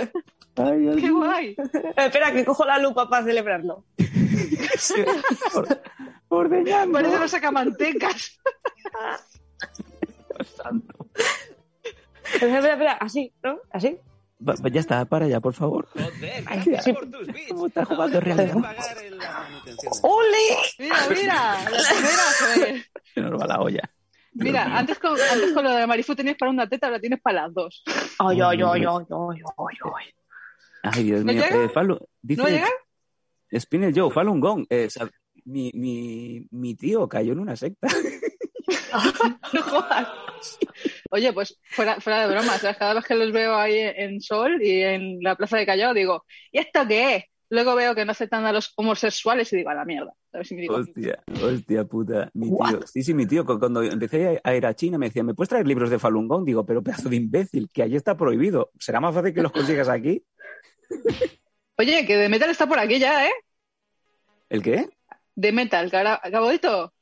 Ay, 0.56 0.96
Qué 1.00 1.10
guay. 1.10 1.56
Espera, 1.96 2.32
que 2.32 2.44
cojo 2.44 2.64
la 2.64 2.78
lupa 2.78 3.08
para 3.08 3.24
celebrarlo. 3.24 3.84
Or- 5.54 5.82
Ordeñando. 6.28 6.92
Parece 6.92 7.18
los 7.18 7.30
sacamantecas. 7.30 8.38
Santo. 10.44 11.08
Espera, 12.34 12.56
espera, 12.56 12.72
espera, 12.74 12.92
así, 13.00 13.32
¿no? 13.42 13.58
Así. 13.70 13.98
Va- 14.46 14.54
Ya 14.70 14.80
está, 14.80 15.04
para 15.06 15.26
ya, 15.28 15.40
por 15.40 15.54
favor. 15.54 15.88
Joder, 15.92 16.42
gracias 16.44 16.84
sí. 16.84 16.92
por 16.92 17.10
tus 17.10 17.26
bits. 17.28 17.48
¿Cómo 17.50 17.66
está 17.68 17.84
jugando 17.84 18.20
realidad? 18.20 18.56
¡Ole! 20.02 20.56
Mira, 20.78 20.96
mira. 21.08 21.58
La 21.70 21.70
primera. 21.70 22.82
Se 23.14 23.20
nos 23.22 23.40
va 23.40 23.46
la 23.46 23.60
olla. 23.60 23.90
Mira, 24.32 24.76
antes 24.76 24.98
con, 24.98 25.12
antes 25.18 25.52
con 25.54 25.64
lo 25.64 25.70
de 25.72 25.86
Marifu 25.86 26.14
tenías 26.14 26.36
para 26.36 26.50
una 26.50 26.68
teta, 26.68 26.88
ahora 26.88 27.00
tienes 27.00 27.20
para 27.22 27.42
las 27.44 27.54
dos. 27.54 27.82
Ay, 28.18 28.40
ay, 28.42 28.60
ay, 28.60 28.62
ay, 28.62 28.84
ay, 28.84 29.06
ay, 29.10 29.76
ay. 29.96 30.14
Ay, 30.82 31.02
Dios 31.04 31.24
¿No 31.24 31.32
mío. 31.32 31.42
llega? 31.42 31.64
Eh, 31.64 31.68
Falun- 31.72 32.06
dice 32.20 32.42
¿No 32.42 32.48
llega? 32.48 32.68
Spinel 33.54 33.92
Joe, 33.94 34.10
Falun 34.10 34.40
Gong. 34.40 34.66
eh, 34.70 34.88
mi, 35.44 35.70
mi, 35.74 36.46
mi 36.50 36.74
tío 36.74 37.08
cayó 37.08 37.32
en 37.32 37.40
una 37.40 37.56
secta. 37.56 37.88
No 39.52 39.62
jodas. 39.62 40.08
Oye, 41.10 41.32
pues 41.32 41.58
fuera, 41.62 42.00
fuera 42.00 42.26
de 42.26 42.34
broma, 42.34 42.58
¿sabes? 42.58 42.76
cada 42.76 42.94
vez 42.94 43.04
que 43.04 43.14
los 43.14 43.32
veo 43.32 43.54
ahí 43.54 43.78
en 43.78 44.20
Sol 44.20 44.60
y 44.62 44.82
en 44.82 45.18
la 45.22 45.36
Plaza 45.36 45.56
de 45.56 45.66
Callao, 45.66 45.94
digo, 45.94 46.24
¿y 46.52 46.58
esto 46.58 46.86
qué 46.86 47.16
es? 47.16 47.24
Luego 47.48 47.76
veo 47.76 47.94
que 47.94 48.04
no 48.04 48.10
aceptan 48.10 48.44
a 48.44 48.52
los 48.52 48.72
homosexuales 48.76 49.52
y 49.52 49.56
digo, 49.58 49.70
a 49.70 49.74
la 49.74 49.84
mierda. 49.84 50.12
A 50.32 50.38
ver 50.38 50.46
si 50.46 50.56
me 50.56 50.62
digo, 50.62 50.74
Hostia, 50.74 51.22
hostia 51.40 51.84
puta. 51.84 52.28
Mi 52.34 52.48
What? 52.48 52.68
tío. 52.70 52.80
Sí, 52.88 53.02
sí, 53.04 53.14
mi 53.14 53.24
tío. 53.26 53.46
cu- 53.46 53.58
Cuando 53.60 53.82
empecé 53.84 54.40
a 54.42 54.54
ir 54.56 54.66
a 54.66 54.74
China 54.74 54.98
me 54.98 55.06
decía, 55.06 55.22
¿me 55.22 55.32
puedes 55.34 55.48
traer 55.50 55.66
libros 55.66 55.88
de 55.88 56.00
Falun 56.00 56.26
Gong? 56.26 56.44
Digo, 56.44 56.66
pero 56.66 56.82
pedazo 56.82 57.08
de 57.08 57.16
imbécil, 57.16 57.70
que 57.72 57.84
allí 57.84 57.94
está 57.94 58.16
prohibido. 58.16 58.72
¿Será 58.80 58.98
más 59.00 59.14
fácil 59.14 59.32
que 59.32 59.42
los 59.42 59.52
consigas 59.52 59.88
aquí? 59.88 60.24
Oye, 61.78 62.06
que 62.06 62.16
de 62.16 62.28
metal 62.28 62.50
está 62.50 62.66
por 62.66 62.78
aquí 62.78 62.98
ya, 62.98 63.26
¿eh? 63.26 63.32
¿El 64.48 64.62
qué? 64.62 64.88
De 65.34 65.52
metal, 65.52 65.90
esto. 66.52 66.92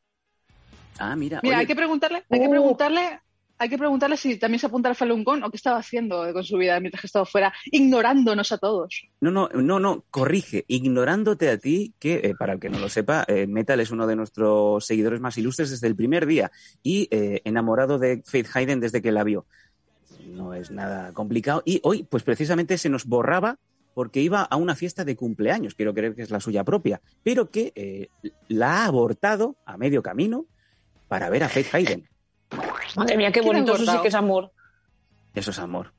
Ah, 0.98 1.14
mira. 1.14 1.40
Mira, 1.42 1.56
oye, 1.56 1.60
hay 1.60 1.66
que 1.66 1.76
preguntarle, 1.76 2.24
hay 2.28 2.40
que 2.40 2.48
Uh. 2.48 2.50
preguntarle, 2.50 3.20
hay 3.58 3.68
que 3.68 3.78
preguntarle 3.78 4.16
si 4.16 4.36
también 4.36 4.58
se 4.58 4.66
apunta 4.66 4.88
al 4.88 4.96
Falun 4.96 5.22
Gong 5.22 5.44
o 5.44 5.50
qué 5.50 5.56
estaba 5.56 5.78
haciendo 5.78 6.32
con 6.32 6.42
su 6.42 6.56
vida 6.56 6.80
mientras 6.80 7.00
que 7.02 7.06
estaba 7.06 7.24
fuera, 7.24 7.52
ignorándonos 7.66 8.50
a 8.50 8.58
todos. 8.58 9.06
No, 9.20 9.30
no, 9.30 9.48
no, 9.48 9.78
no, 9.78 10.04
corrige, 10.10 10.64
ignorándote 10.66 11.50
a 11.50 11.58
ti, 11.58 11.94
que 12.00 12.14
eh, 12.24 12.34
para 12.36 12.54
el 12.54 12.60
que 12.60 12.70
no 12.70 12.80
lo 12.80 12.88
sepa, 12.88 13.24
eh, 13.28 13.46
Metal 13.46 13.78
es 13.78 13.92
uno 13.92 14.08
de 14.08 14.16
nuestros 14.16 14.84
seguidores 14.84 15.20
más 15.20 15.38
ilustres 15.38 15.70
desde 15.70 15.86
el 15.86 15.94
primer 15.94 16.26
día 16.26 16.50
y 16.82 17.06
eh, 17.12 17.42
enamorado 17.44 17.98
de 17.98 18.22
Faith 18.24 18.48
Hayden 18.54 18.80
desde 18.80 19.02
que 19.02 19.12
la 19.12 19.22
vio. 19.22 19.46
No 20.26 20.54
es 20.54 20.70
nada 20.72 21.12
complicado. 21.12 21.62
Y 21.64 21.80
hoy, 21.84 22.02
pues 22.02 22.24
precisamente 22.24 22.78
se 22.78 22.88
nos 22.88 23.04
borraba 23.04 23.58
porque 23.94 24.20
iba 24.20 24.42
a 24.42 24.56
una 24.56 24.74
fiesta 24.74 25.04
de 25.04 25.16
cumpleaños, 25.16 25.74
quiero 25.74 25.94
creer 25.94 26.14
que 26.14 26.22
es 26.22 26.30
la 26.30 26.40
suya 26.40 26.64
propia, 26.64 27.00
pero 27.22 27.50
que 27.50 27.72
eh, 27.74 28.08
la 28.48 28.82
ha 28.82 28.86
abortado 28.86 29.56
a 29.64 29.76
medio 29.76 30.02
camino 30.02 30.46
para 31.08 31.30
ver 31.30 31.44
a 31.44 31.48
Faith 31.48 31.74
Hayden. 31.74 32.08
Madre 32.96 33.16
mía, 33.16 33.32
qué 33.32 33.40
¿Quién 33.40 33.44
ha 33.44 33.58
bonito, 33.60 33.76
eso 33.76 33.90
sí 33.90 33.98
que 34.02 34.08
es 34.08 34.14
amor. 34.14 34.50
Eso 35.34 35.50
es 35.50 35.58
amor. 35.58 35.92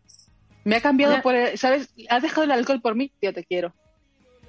Me 0.63 0.75
ha 0.77 0.81
cambiado 0.81 1.21
por, 1.21 1.35
el- 1.35 1.57
¿sabes? 1.57 1.89
Has 2.09 2.21
dejado 2.21 2.43
el 2.43 2.51
alcohol 2.51 2.81
por 2.81 2.95
mí, 2.95 3.11
tío, 3.19 3.33
te 3.33 3.43
quiero. 3.43 3.73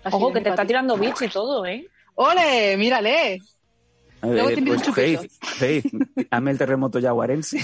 Así 0.02 0.16
Ojo, 0.16 0.32
que 0.32 0.40
te 0.40 0.50
está 0.50 0.64
tirando 0.64 0.96
bits 0.96 1.22
y 1.22 1.28
todo, 1.28 1.66
¿eh? 1.66 1.86
¡Ole! 2.14 2.76
¡Mírale! 2.76 3.40
A 4.22 4.26
Luego 4.28 4.46
ver, 4.46 4.54
te 4.54 4.60
invito 4.60 4.76
pues 4.76 4.88
un. 4.88 4.94
Faith, 4.94 5.30
Faith, 5.40 5.86
hazme 6.30 6.50
el 6.52 6.58
terremoto 6.58 6.98
yaguarense. 6.98 7.58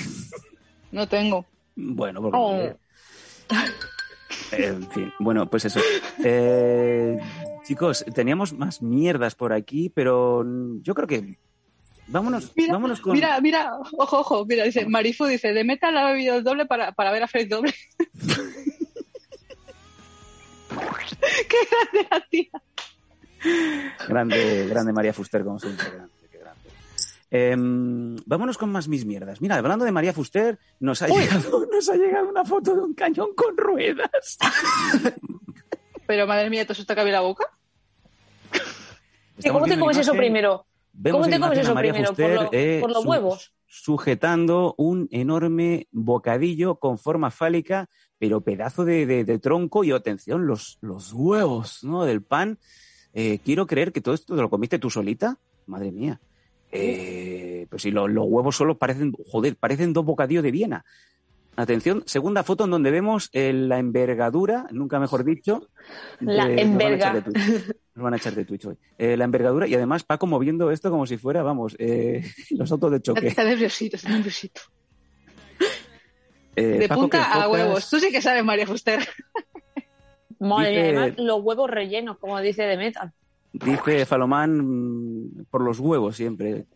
No 0.90 1.08
tengo. 1.08 1.46
Bueno, 1.74 2.20
porque... 2.20 2.38
Oh. 2.38 2.76
En 4.52 4.88
fin, 4.90 5.12
bueno, 5.18 5.48
pues 5.48 5.64
eso. 5.64 5.80
Eh, 6.24 7.18
chicos, 7.64 8.04
teníamos 8.14 8.52
más 8.52 8.82
mierdas 8.82 9.34
por 9.34 9.52
aquí, 9.52 9.88
pero 9.88 10.44
yo 10.82 10.94
creo 10.94 11.06
que... 11.08 11.38
Vámonos, 12.08 12.52
Mira, 12.56 12.72
vámonos 12.74 13.00
con... 13.00 13.12
Mira, 13.12 13.40
mira, 13.40 13.74
ojo, 13.96 14.20
ojo, 14.20 14.44
mira, 14.44 14.64
dice, 14.64 14.86
Marifu 14.86 15.24
dice, 15.24 15.52
de 15.52 15.64
metal 15.64 15.96
ha 15.96 16.10
bebido 16.10 16.36
el 16.36 16.44
doble 16.44 16.66
para, 16.66 16.92
para 16.92 17.12
ver 17.12 17.22
a 17.22 17.28
Fred 17.28 17.48
doble. 17.48 17.72
¡Qué 21.48 21.56
grande 21.70 22.08
la 22.10 22.20
tía! 22.28 22.50
Grande, 24.08 24.66
grande 24.68 24.92
María 24.92 25.12
Fuster, 25.12 25.42
como 25.44 25.58
siempre. 25.58 25.86
Em, 27.34 28.16
vámonos 28.26 28.58
con 28.58 28.70
más 28.70 28.88
mis 28.88 29.06
mierdas. 29.06 29.40
Mira, 29.40 29.56
hablando 29.56 29.86
de 29.86 29.92
María 29.92 30.12
Fuster, 30.12 30.58
nos 30.80 31.00
ha, 31.00 31.08
llegado, 31.08 31.66
nos 31.72 31.88
ha 31.88 31.94
llegado 31.96 32.28
una 32.28 32.44
foto 32.44 32.74
de 32.74 32.82
un 32.82 32.92
cañón 32.92 33.28
con 33.34 33.56
ruedas. 33.56 34.36
Pero 36.06 36.26
madre 36.26 36.50
mía, 36.50 36.64
¿todo 36.66 36.74
eso 36.74 36.84
te 36.84 36.94
cabe 36.94 37.10
la 37.10 37.20
boca? 37.22 37.46
¿Y 39.42 39.48
cómo 39.48 39.64
te 39.64 39.78
comes 39.78 39.96
eso 39.96 40.12
primero? 40.12 40.66
¿Cómo 41.10 41.26
te 41.26 41.40
comes 41.40 41.58
eso 41.60 41.74
primero? 41.74 42.08
¿Por, 42.08 42.16
Fuster, 42.16 42.34
lo- 42.34 42.50
eh, 42.52 42.78
por 42.80 42.90
los 42.90 43.02
su- 43.02 43.08
huevos? 43.08 43.52
sujetando 43.66 44.74
un 44.76 45.08
enorme 45.10 45.88
bocadillo 45.90 46.74
con 46.74 46.98
forma 46.98 47.30
fálica, 47.30 47.88
pero 48.18 48.42
pedazo 48.42 48.84
de, 48.84 49.06
de- 49.06 49.24
de 49.24 49.38
tronco 49.38 49.84
y 49.84 49.92
atención, 49.92 50.46
los, 50.46 50.76
los 50.82 51.14
huevos 51.14 51.82
¿no? 51.82 52.04
del 52.04 52.22
pan. 52.22 52.58
Eh, 53.14 53.38
quiero 53.42 53.66
creer 53.66 53.90
que 53.92 54.02
todo 54.02 54.14
esto 54.14 54.36
te 54.36 54.42
lo 54.42 54.50
comiste 54.50 54.78
tú 54.78 54.90
solita. 54.90 55.38
Madre 55.66 55.90
mía. 55.92 56.20
Eh, 56.72 57.66
pues 57.70 57.82
si 57.82 57.90
lo- 57.90 58.08
los 58.08 58.24
huevos 58.26 58.56
solo 58.56 58.78
parecen, 58.78 59.12
joder, 59.30 59.56
parecen 59.56 59.92
dos 59.92 60.04
bocadillos 60.04 60.42
de 60.42 60.50
Viena. 60.50 60.84
Atención, 61.54 62.02
segunda 62.06 62.42
foto 62.44 62.64
en 62.64 62.70
donde 62.70 62.90
vemos 62.90 63.28
eh, 63.34 63.52
la 63.52 63.78
envergadura, 63.78 64.66
nunca 64.72 64.98
mejor 64.98 65.22
dicho. 65.22 65.68
La 66.20 66.46
de- 66.48 66.64
nos 66.64 66.78
van 66.78 66.92
a 66.92 66.96
echar 66.96 67.12
enverga. 67.12 67.12
de 67.12 67.22
Twitch. 67.22 67.76
Nos 67.94 68.02
van 68.04 68.14
a 68.14 68.16
echar 68.16 68.34
de 68.34 68.44
Twitch 68.46 68.64
hoy. 68.64 68.76
Eh, 68.96 69.16
la 69.18 69.24
envergadura 69.24 69.66
y 69.68 69.74
además 69.74 70.02
Paco 70.02 70.26
moviendo 70.26 70.70
esto 70.70 70.90
como 70.90 71.06
si 71.06 71.18
fuera, 71.18 71.42
vamos, 71.42 71.76
eh, 71.78 72.24
los 72.50 72.72
autos 72.72 72.90
de 72.92 73.02
choque. 73.02 73.26
Está 73.28 73.44
nerviosito, 73.44 73.96
está 73.96 74.08
nerviosito. 74.08 74.62
Eh, 76.56 76.62
De 76.80 76.88
Paco, 76.88 77.02
punta 77.02 77.18
¿qué 77.32 77.38
a 77.40 77.48
huevos. 77.48 77.88
Tú 77.88 77.98
sí 77.98 78.10
que 78.10 78.20
sabes, 78.22 78.44
María 78.44 78.66
Fuster. 78.66 79.06
Madre 80.38 80.70
mía, 80.70 80.82
dice- 80.82 80.96
además, 80.98 81.18
los 81.18 81.40
huevos 81.42 81.70
rellenos, 81.70 82.18
como 82.18 82.40
dice 82.40 82.62
de 82.62 82.76
metal. 82.76 83.12
Dice 83.52 84.06
Falomán 84.06 84.58
mm, 84.58 85.44
por 85.50 85.62
los 85.62 85.78
huevos 85.78 86.16
siempre. 86.16 86.66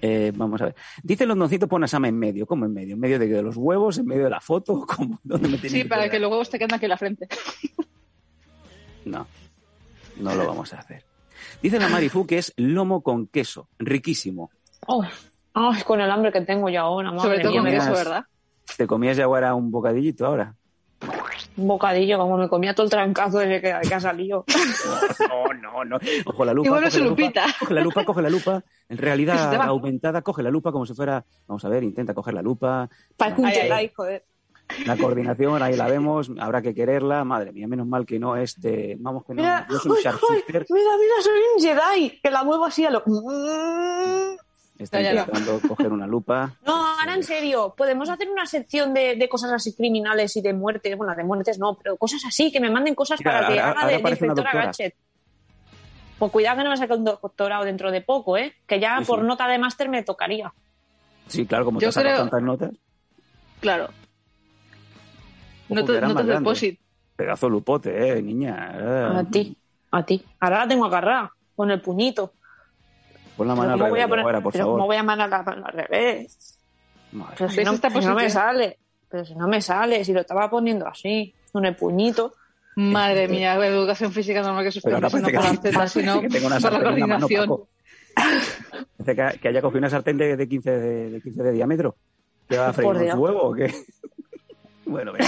Eh, 0.00 0.32
vamos 0.34 0.60
a 0.60 0.66
ver. 0.66 0.74
Dice 1.02 1.24
Londoncito 1.26 1.66
pon 1.66 1.82
a 1.84 1.88
Sama 1.88 2.08
en 2.08 2.18
medio. 2.18 2.46
¿Cómo 2.46 2.66
en 2.66 2.74
medio? 2.74 2.94
¿En 2.94 3.00
medio 3.00 3.18
de, 3.18 3.26
de 3.26 3.42
los 3.42 3.56
huevos? 3.56 3.96
¿En 3.98 4.06
medio 4.06 4.24
de 4.24 4.30
la 4.30 4.40
foto? 4.40 4.84
¿Cómo? 4.96 5.18
¿Dónde 5.22 5.48
me 5.48 5.58
Sí, 5.58 5.84
para 5.84 6.02
poner? 6.02 6.10
que 6.10 6.18
los 6.18 6.30
huevos 6.30 6.50
te 6.50 6.58
queden 6.58 6.74
aquí 6.74 6.84
en 6.84 6.90
la 6.90 6.96
frente. 6.98 7.28
No, 9.04 9.26
no 10.18 10.34
lo 10.34 10.46
vamos 10.46 10.72
a 10.74 10.78
hacer. 10.80 11.04
Dice 11.62 11.78
la 11.78 11.88
Marifu 11.88 12.26
que 12.26 12.38
es 12.38 12.52
lomo 12.56 13.02
con 13.02 13.26
queso. 13.26 13.68
Riquísimo. 13.78 14.50
Oh, 14.86 15.04
ay, 15.54 15.82
con 15.82 16.00
el 16.00 16.10
hambre 16.10 16.32
que 16.32 16.40
tengo 16.42 16.68
yo 16.68 16.80
ahora, 16.80 17.10
madre 17.10 17.22
Sobre 17.22 17.40
todo 17.40 17.52
con 17.52 17.62
me- 17.64 17.70
comías- 17.70 17.84
eso, 17.84 17.92
¿verdad? 17.92 18.24
¿Te 18.76 18.86
comías 18.86 19.16
ya 19.16 19.24
ahora 19.24 19.54
un 19.54 19.70
bocadillito 19.70 20.26
ahora? 20.26 20.54
Un 21.56 21.68
bocadillo, 21.68 22.18
como 22.18 22.36
me 22.36 22.48
comía 22.48 22.74
todo 22.74 22.84
el 22.84 22.90
trancazo 22.90 23.38
desde 23.38 23.60
que, 23.60 23.88
que 23.88 23.94
ha 23.94 24.00
salido. 24.00 24.44
No, 25.28 25.54
no, 25.54 25.84
no. 25.84 25.98
Ojo 26.26 26.44
la 26.44 26.52
lupa. 26.52 26.66
Igual 26.66 26.80
coge 26.82 26.88
es 26.88 26.94
su 26.94 27.00
la 27.00 27.04
lupa, 27.06 27.22
lupita. 27.22 27.46
Coge 27.58 27.74
la 27.74 27.80
lupa, 27.80 28.04
coge 28.04 28.22
la 28.22 28.30
lupa. 28.30 28.64
En 28.88 28.98
realidad 28.98 29.54
aumentada, 29.62 30.22
coge 30.22 30.42
la 30.42 30.50
lupa 30.50 30.72
como 30.72 30.86
si 30.86 30.94
fuera. 30.94 31.24
Vamos 31.46 31.64
a 31.64 31.68
ver, 31.68 31.82
intenta 31.84 32.14
coger 32.14 32.34
la 32.34 32.42
lupa. 32.42 32.88
Parece 33.16 33.40
un 33.40 33.46
Ay, 33.46 33.56
ay, 33.56 33.68
Jedi, 33.68 33.92
joder. 33.94 34.24
La 34.86 34.96
coordinación, 34.96 35.62
ahí 35.62 35.76
la 35.76 35.86
vemos, 35.88 36.30
habrá 36.40 36.62
que 36.62 36.74
quererla. 36.74 37.22
Madre 37.24 37.52
mía, 37.52 37.68
menos 37.68 37.86
mal 37.86 38.06
que 38.06 38.18
no 38.18 38.36
este. 38.36 38.96
Vamos 38.98 39.24
que 39.24 39.34
no. 39.34 39.42
Mira, 39.42 39.66
Yo 39.70 39.78
soy 39.78 39.92
un 39.92 39.98
mira, 39.98 40.64
mira, 40.70 41.14
soy 41.20 41.40
un 41.54 41.62
Jedi, 41.62 42.20
que 42.20 42.30
la 42.30 42.44
muevo 42.44 42.64
así 42.64 42.84
a 42.84 42.90
lo... 42.90 43.04
Está 44.78 45.00
Ya, 45.00 45.12
ya. 45.14 45.20
intentando 45.20 45.60
coger 45.68 45.92
una 45.92 46.06
lupa. 46.06 46.52
No, 46.66 46.74
ahora 46.98 47.14
en 47.14 47.22
serio, 47.22 47.74
podemos 47.76 48.08
hacer 48.08 48.28
una 48.28 48.44
sección 48.44 48.92
de, 48.92 49.14
de 49.14 49.28
cosas 49.28 49.52
así 49.52 49.72
criminales 49.74 50.36
y 50.36 50.42
de 50.42 50.52
muertes, 50.52 50.96
bueno, 50.96 51.14
de 51.14 51.22
muertes 51.22 51.58
no, 51.60 51.74
pero 51.80 51.96
cosas 51.96 52.22
así, 52.26 52.50
que 52.50 52.58
me 52.58 52.70
manden 52.70 52.94
cosas 52.96 53.20
Mira, 53.20 53.32
para 53.32 53.46
que 53.46 53.52
ahora- 53.60 53.70
haga 53.70 53.80
ahora 53.82 53.96
de, 53.96 54.02
de 54.02 54.10
inspectora. 54.10 54.50
Gadget. 54.52 54.94
Pues 56.18 56.32
cuidado 56.32 56.58
que 56.58 56.64
no 56.64 56.70
me 56.70 56.76
saque 56.76 56.92
un 56.94 57.04
doctorado 57.04 57.64
dentro 57.64 57.90
de 57.92 58.00
poco, 58.00 58.36
¿eh? 58.36 58.52
Que 58.66 58.80
ya 58.80 58.98
Sí, 58.98 59.04
por 59.04 59.20
sí. 59.20 59.26
nota 59.26 59.46
de 59.46 59.58
máster 59.58 59.88
me 59.88 60.02
tocaría. 60.02 60.52
Sí, 61.28 61.46
claro, 61.46 61.64
como 61.66 61.80
Yo 61.80 61.90
te 61.90 62.00
creo- 62.00 62.18
tantas 62.18 62.42
notas. 62.42 62.70
Claro. 63.60 63.88
No 65.68 65.84
te, 65.84 66.00
no 66.00 66.14
te. 66.54 66.78
Pedazo 67.16 67.48
lupote, 67.48 68.18
eh, 68.18 68.20
niña. 68.22 68.72
Eh, 68.74 69.18
A 69.20 69.24
ti, 69.24 69.56
a 69.92 70.04
ti. 70.04 70.24
Ahora 70.40 70.58
la 70.60 70.68
tengo 70.68 70.84
agarrada, 70.84 71.32
con 71.54 71.70
el 71.70 71.80
puñito. 71.80 72.32
Pon 73.36 73.48
la 73.48 73.54
mano 73.54 73.72
al 73.72 73.78
¿cómo 73.78 73.90
voy 73.90 74.00
a 74.00 74.02
revés, 74.06 74.10
poner, 74.10 74.24
ahora, 74.24 74.40
por 74.40 74.52
pero 74.52 74.64
favor. 74.64 74.78
¿cómo 74.78 74.86
voy 74.86 74.96
a 74.96 75.02
mandar 75.02 75.30
la 75.30 75.42
mano 75.42 75.66
al 75.66 75.72
revés? 75.72 76.58
Madre 77.12 77.34
Pero 77.38 77.50
si 77.50 77.56
¿Ves 77.56 77.66
no, 77.66 78.00
si 78.00 78.06
no 78.06 78.14
me 78.14 78.30
sale, 78.30 78.78
pero 79.08 79.24
si 79.24 79.34
no 79.34 79.48
me 79.48 79.60
sale, 79.60 80.04
si 80.04 80.12
lo 80.12 80.20
estaba 80.20 80.50
poniendo 80.50 80.86
así, 80.86 81.34
con 81.52 81.64
el 81.64 81.76
puñito. 81.76 82.34
Madre 82.76 83.28
mía, 83.28 83.54
educación 83.54 84.10
física 84.12 84.42
normal 84.42 84.64
que 84.64 84.72
sus 84.72 84.82
Pero 84.82 84.96
ahora 84.96 85.08
no 85.08 85.12
parece 85.12 85.32
para 85.32 85.48
las 85.48 85.58
que, 85.60 85.68
tetas, 85.70 85.92
sino 85.92 86.20
que 86.20 86.28
tengo 86.28 86.46
una 86.48 86.58
para 86.58 86.78
la 86.78 86.90
la 86.90 87.06
mano, 87.06 87.28
coordinación. 87.28 87.48
Paco. 87.48 87.68
Parece 88.96 89.32
que, 89.34 89.38
que 89.38 89.48
haya 89.48 89.62
cogido 89.62 89.78
una 89.78 89.90
sartén 89.90 90.16
de, 90.18 90.36
de 90.36 90.48
15 90.48 90.70
de, 90.70 91.10
de 91.10 91.20
15 91.20 91.42
de 91.42 91.52
diámetro. 91.52 91.96
¿Qué 92.48 92.58
va 92.58 92.68
a 92.68 92.72
freír 92.72 92.92
Por 92.92 92.96
un 93.02 93.18
huevo 93.18 93.42
o 93.42 93.54
qué? 93.54 93.72
bueno, 94.86 95.12
venga. 95.12 95.26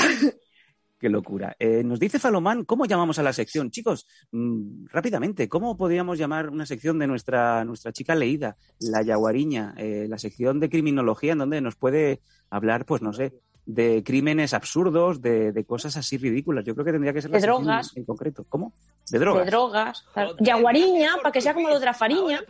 Qué 0.99 1.11
locura. 1.11 1.55
Eh, 1.59 1.82
nos 1.84 2.01
dice 2.01 2.18
Falomán, 2.18 2.64
¿cómo 2.64 2.86
llamamos 2.86 3.18
a 3.18 3.22
la 3.22 3.32
sección? 3.34 3.70
Chicos, 3.70 4.07
mm, 4.32 4.86
rápidamente, 4.86 5.47
¿cómo 5.49 5.76
podríamos 5.76 6.16
llamar 6.18 6.49
una 6.49 6.64
sección 6.64 6.99
de 6.99 7.07
nuestra, 7.07 7.64
nuestra 7.66 7.92
chica 7.92 8.14
leída, 8.14 8.57
la 8.80 9.03
yaguariña, 9.03 9.74
eh, 9.76 10.07
la 10.09 10.16
sección 10.18 10.59
de 10.59 10.70
criminología 10.70 11.32
en 11.32 11.38
donde 11.38 11.61
nos 11.61 11.76
puede 11.76 12.22
hablar, 12.49 12.86
pues 12.86 13.03
no 13.03 13.12
sé, 13.12 13.34
de 13.66 14.03
crímenes 14.05 14.55
absurdos, 14.55 15.20
de, 15.20 15.53
de 15.53 15.64
cosas 15.66 15.99
así 15.99 16.16
ridículas? 16.16 16.64
Yo 16.64 16.74
creo 16.74 16.86
que 16.86 16.92
tendría 16.92 17.12
que 17.12 17.20
ser 17.20 17.30
la 17.30 17.36
De 17.36 17.40
sección 17.42 17.64
drogas. 17.64 17.94
en 17.94 18.05
concreto. 18.05 18.47
¿Cómo? 18.49 18.72
De 19.11 19.18
drogas. 19.18 19.44
De 19.44 19.51
drogas. 19.51 20.05
Yaguariña, 20.40 21.16
para 21.20 21.30
que 21.32 21.42
sea 21.42 21.53
como 21.53 21.68
lo 21.68 21.78
de 21.78 21.84
la 21.84 21.92
fariña. 21.94 22.40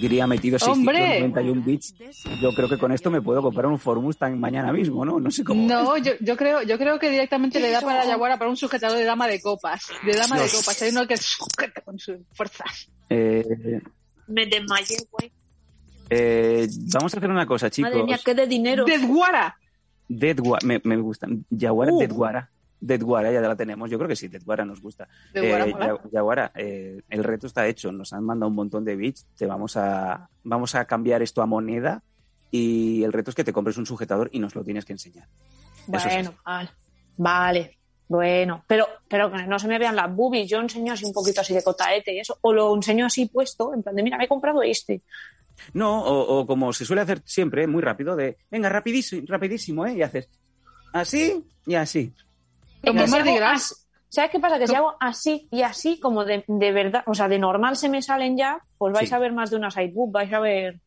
Gri 0.00 0.20
ha 0.20 0.26
metido 0.26 0.56
¡Hombre! 0.66 0.98
691 1.20 1.62
bits. 1.64 1.94
Yo 2.40 2.52
creo 2.52 2.68
que 2.68 2.78
con 2.78 2.92
esto 2.92 3.10
me 3.10 3.20
puedo 3.22 3.42
comprar 3.42 3.66
un 3.66 3.78
Ford 3.78 4.00
Mustang 4.00 4.38
mañana 4.38 4.72
mismo, 4.72 5.04
¿no? 5.04 5.20
No 5.20 5.30
sé 5.30 5.44
cómo. 5.44 5.66
No, 5.66 5.96
yo, 5.98 6.12
yo 6.20 6.36
creo, 6.36 6.62
yo 6.62 6.78
creo 6.78 6.98
que 6.98 7.10
directamente 7.10 7.60
le 7.60 7.70
da 7.70 7.80
para 7.80 8.04
la 8.04 8.06
Yaguara 8.10 8.38
para 8.38 8.50
un 8.50 8.56
sujetador 8.56 8.96
de 8.98 9.04
dama 9.04 9.26
de 9.28 9.40
copas. 9.40 9.88
De 10.04 10.12
dama 10.14 10.36
de 10.40 10.48
copas. 10.48 10.82
Hay 10.82 10.90
uno 10.90 11.06
que 11.06 11.16
sujeta 11.16 11.80
con 11.82 11.98
sus 11.98 12.16
fuerzas. 12.32 12.90
Eh, 13.08 13.80
Me 14.28 14.46
desmayé, 14.46 14.96
güey. 15.10 15.32
eh, 16.10 16.66
vamos 16.94 17.14
a 17.14 17.16
hacer 17.18 17.30
una 17.30 17.46
cosa, 17.46 17.70
chicos. 17.70 17.90
Madre 17.90 18.04
mía, 18.04 18.18
qué 18.24 18.34
de 18.34 18.46
dinero. 18.46 18.84
¡Desguara! 18.84 19.56
Deadguara, 20.08 20.66
me, 20.66 20.80
me 20.84 20.96
gusta. 20.96 21.26
Yaguara, 21.50 21.92
Uh. 21.92 21.98
Deadguara. 22.00 22.50
Deadguara, 22.80 23.30
ya 23.30 23.40
la 23.40 23.56
tenemos. 23.56 23.90
Yo 23.90 23.98
creo 23.98 24.08
que 24.08 24.16
sí, 24.16 24.28
Deadguara 24.28 24.64
nos 24.64 24.80
gusta. 24.80 25.06
Deadguara 25.34 25.66
Eh. 25.66 25.74
Ya- 25.78 26.10
Yaguara, 26.10 26.52
eh, 26.54 27.00
el 27.10 27.24
reto 27.24 27.46
está 27.46 27.66
hecho. 27.66 27.92
Nos 27.92 28.12
han 28.12 28.24
mandado 28.24 28.48
un 28.48 28.54
montón 28.56 28.84
de 28.84 28.96
bits. 28.96 29.26
Te 29.36 29.46
vamos 29.46 29.76
a, 29.76 30.28
vamos 30.44 30.74
a 30.74 30.84
cambiar 30.86 31.22
esto 31.22 31.42
a 31.42 31.46
moneda. 31.46 32.02
Y 32.50 33.02
el 33.04 33.12
reto 33.12 33.30
es 33.30 33.36
que 33.36 33.44
te 33.44 33.52
compres 33.52 33.76
un 33.76 33.86
sujetador 33.86 34.28
y 34.32 34.38
nos 34.40 34.54
lo 34.54 34.64
tienes 34.64 34.84
que 34.84 34.92
enseñar. 34.92 35.28
Bueno, 35.86 36.34
vale. 36.44 36.70
Vale. 37.16 37.76
Bueno, 38.08 38.64
pero, 38.66 38.86
pero 39.08 39.30
que 39.30 39.46
no 39.46 39.56
se 39.60 39.68
me 39.68 39.78
vean 39.78 39.94
las 39.94 40.12
boobies. 40.12 40.48
Yo 40.50 40.58
enseño 40.58 40.92
así 40.94 41.04
un 41.04 41.12
poquito 41.12 41.42
así 41.42 41.54
de 41.54 41.62
cotaete 41.62 42.12
y 42.14 42.18
eso. 42.18 42.38
O 42.40 42.52
lo 42.52 42.74
enseño 42.74 43.06
así 43.06 43.26
puesto, 43.26 43.72
en 43.72 43.84
plan 43.84 43.94
de, 43.94 44.02
mira, 44.02 44.18
me 44.18 44.24
he 44.24 44.28
comprado 44.28 44.62
este. 44.62 45.02
No, 45.74 46.02
o, 46.02 46.40
o 46.40 46.46
como 46.46 46.72
se 46.72 46.84
suele 46.84 47.02
hacer 47.02 47.22
siempre, 47.24 47.66
muy 47.68 47.82
rápido, 47.82 48.16
de 48.16 48.38
venga, 48.50 48.68
rapidísimo, 48.68 49.22
rapidísimo, 49.28 49.86
¿eh? 49.86 49.94
Y 49.94 50.02
haces 50.02 50.28
así 50.92 51.44
y 51.66 51.74
así. 51.76 52.12
Como 52.84 53.06
Mardi 53.06 53.30
hago 53.30 53.38
Gras. 53.38 53.72
as- 53.72 53.86
¿Sabes 54.08 54.30
qué 54.32 54.40
pasa? 54.40 54.58
Que 54.58 54.66
si 54.66 54.74
hago 54.74 54.96
así 54.98 55.46
y 55.52 55.62
así, 55.62 56.00
como 56.00 56.24
de, 56.24 56.42
de 56.48 56.72
verdad, 56.72 57.04
o 57.06 57.14
sea, 57.14 57.28
de 57.28 57.38
normal 57.38 57.76
se 57.76 57.88
me 57.88 58.02
salen 58.02 58.36
ya, 58.36 58.58
pues 58.76 58.92
vais 58.92 59.08
Sí. 59.08 59.14
a 59.14 59.18
ver 59.20 59.32
más 59.32 59.50
de 59.50 59.56
una 59.56 59.70
side 59.70 59.92
boob, 59.94 60.10
vais 60.10 60.32
a 60.32 60.40
ver. 60.40 60.80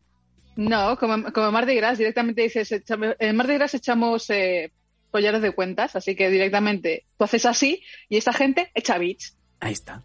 No, 0.57 0.97
como, 0.97 1.31
como 1.31 1.47
en 1.47 1.53
Mardi 1.53 1.73
Gras, 1.75 1.97
directamente 1.97 2.41
dices, 2.41 2.69
echame- 2.73 3.15
en 3.17 3.35
Mardi 3.37 3.53
Gras 3.53 3.73
echamos 3.75 4.29
eh, 4.29 4.71
collares 5.09 5.41
de 5.41 5.51
cuentas, 5.55 5.95
así 5.95 6.15
que 6.17 6.29
directamente 6.29 7.05
tú 7.17 7.23
haces 7.23 7.45
así 7.45 7.81
y 8.09 8.17
esta 8.17 8.33
gente 8.33 8.71
echa 8.75 8.97
bits. 8.97 9.37
Ahí 9.61 9.71
está. 9.71 10.01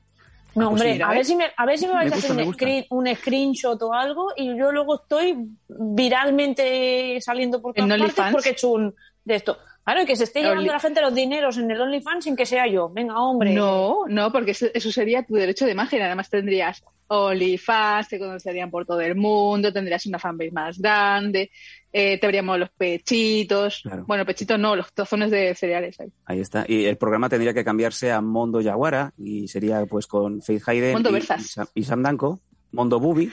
No, 0.55 0.68
Ah, 0.68 0.70
pues 0.70 0.82
hombre, 0.82 0.97
sí. 0.97 1.03
a 1.03 1.09
ver 1.11 1.24
si 1.24 1.34
me, 1.36 1.47
a 1.57 1.66
ver 1.66 1.78
si 1.78 1.86
me 1.89 1.93
vais 1.95 2.07
Me 2.11 2.12
a 2.12 2.16
gusta, 2.16 2.32
hacer 2.32 2.41
un, 2.41 2.47
gusta. 2.51 2.64
screen- 2.64 2.86
un 2.91 3.16
screenshot 3.16 3.82
o 3.82 3.93
algo 3.93 4.32
y 4.36 4.57
yo 4.57 4.70
luego 4.70 5.01
estoy 5.03 5.36
viralmente 5.68 7.20
saliendo 7.20 7.61
por 7.61 7.72
¿En 7.78 7.89
todas 7.89 8.12
partes 8.14 8.32
porque 8.32 8.49
he 8.51 8.53
hecho 8.53 8.70
un 8.70 8.95
de 9.24 9.34
esto. 9.34 9.59
Claro, 9.89 10.03
y 10.03 10.07
que 10.07 10.16
se 10.16 10.24
esté 10.24 10.41
Only- 10.41 10.49
llevando 10.51 10.72
la 10.72 10.80
gente 10.80 11.01
los 11.01 11.14
dineros 11.14 11.57
en 11.57 11.70
el 11.70 11.80
OnlyFans 11.80 12.24
sin 12.24 12.36
que 12.36 12.45
sea 12.45 12.66
yo. 12.66 12.91
Venga, 12.91 13.18
hombre. 13.22 13.55
No, 13.55 14.01
no, 14.07 14.30
porque 14.30 14.51
eso, 14.51 14.66
eso 14.74 14.93
sería 14.93 15.22
tu 15.22 15.32
derecho 15.34 15.64
de 15.64 15.72
imagen. 15.72 16.03
Además 16.03 16.28
tendrías 16.28 16.84
OnlyFans, 17.07 18.09
te 18.09 18.18
conocerían 18.18 18.70
por 18.70 18.84
todo 18.84 19.01
el 19.01 19.14
mundo, 19.14 19.72
tendrías 19.72 20.05
una 20.05 20.18
fanbase 20.18 20.51
más 20.51 20.78
grande, 20.78 21.51
eh, 21.91 22.18
te 22.20 22.26
veríamos 22.26 22.59
los 22.59 22.68
pechitos. 22.70 23.80
Claro. 23.82 24.05
Bueno, 24.07 24.26
pechitos 24.26 24.59
no, 24.59 24.76
los 24.76 24.93
trozones 24.93 25.30
de 25.30 25.55
cereales 25.55 25.99
ahí. 26.01 26.09
Ahí 26.26 26.41
está. 26.41 26.66
Y 26.68 26.84
el 26.84 26.99
programa 26.99 27.30
tendría 27.30 27.55
que 27.55 27.64
cambiarse 27.64 28.12
a 28.12 28.20
Mondo 28.20 28.61
Yaguara 28.61 29.12
y 29.16 29.49
sería 29.49 29.86
pues 29.86 30.07
con 30.07 30.43
Faith 30.43 30.62
Hayden 30.66 30.93
Mondo 30.93 31.16
y, 31.16 31.18
y 31.18 31.22
Sam, 31.22 31.66
y 31.74 31.82
Sam 31.84 32.03
Danko. 32.03 32.41
Mondo 32.72 33.01
Bubi. 33.01 33.32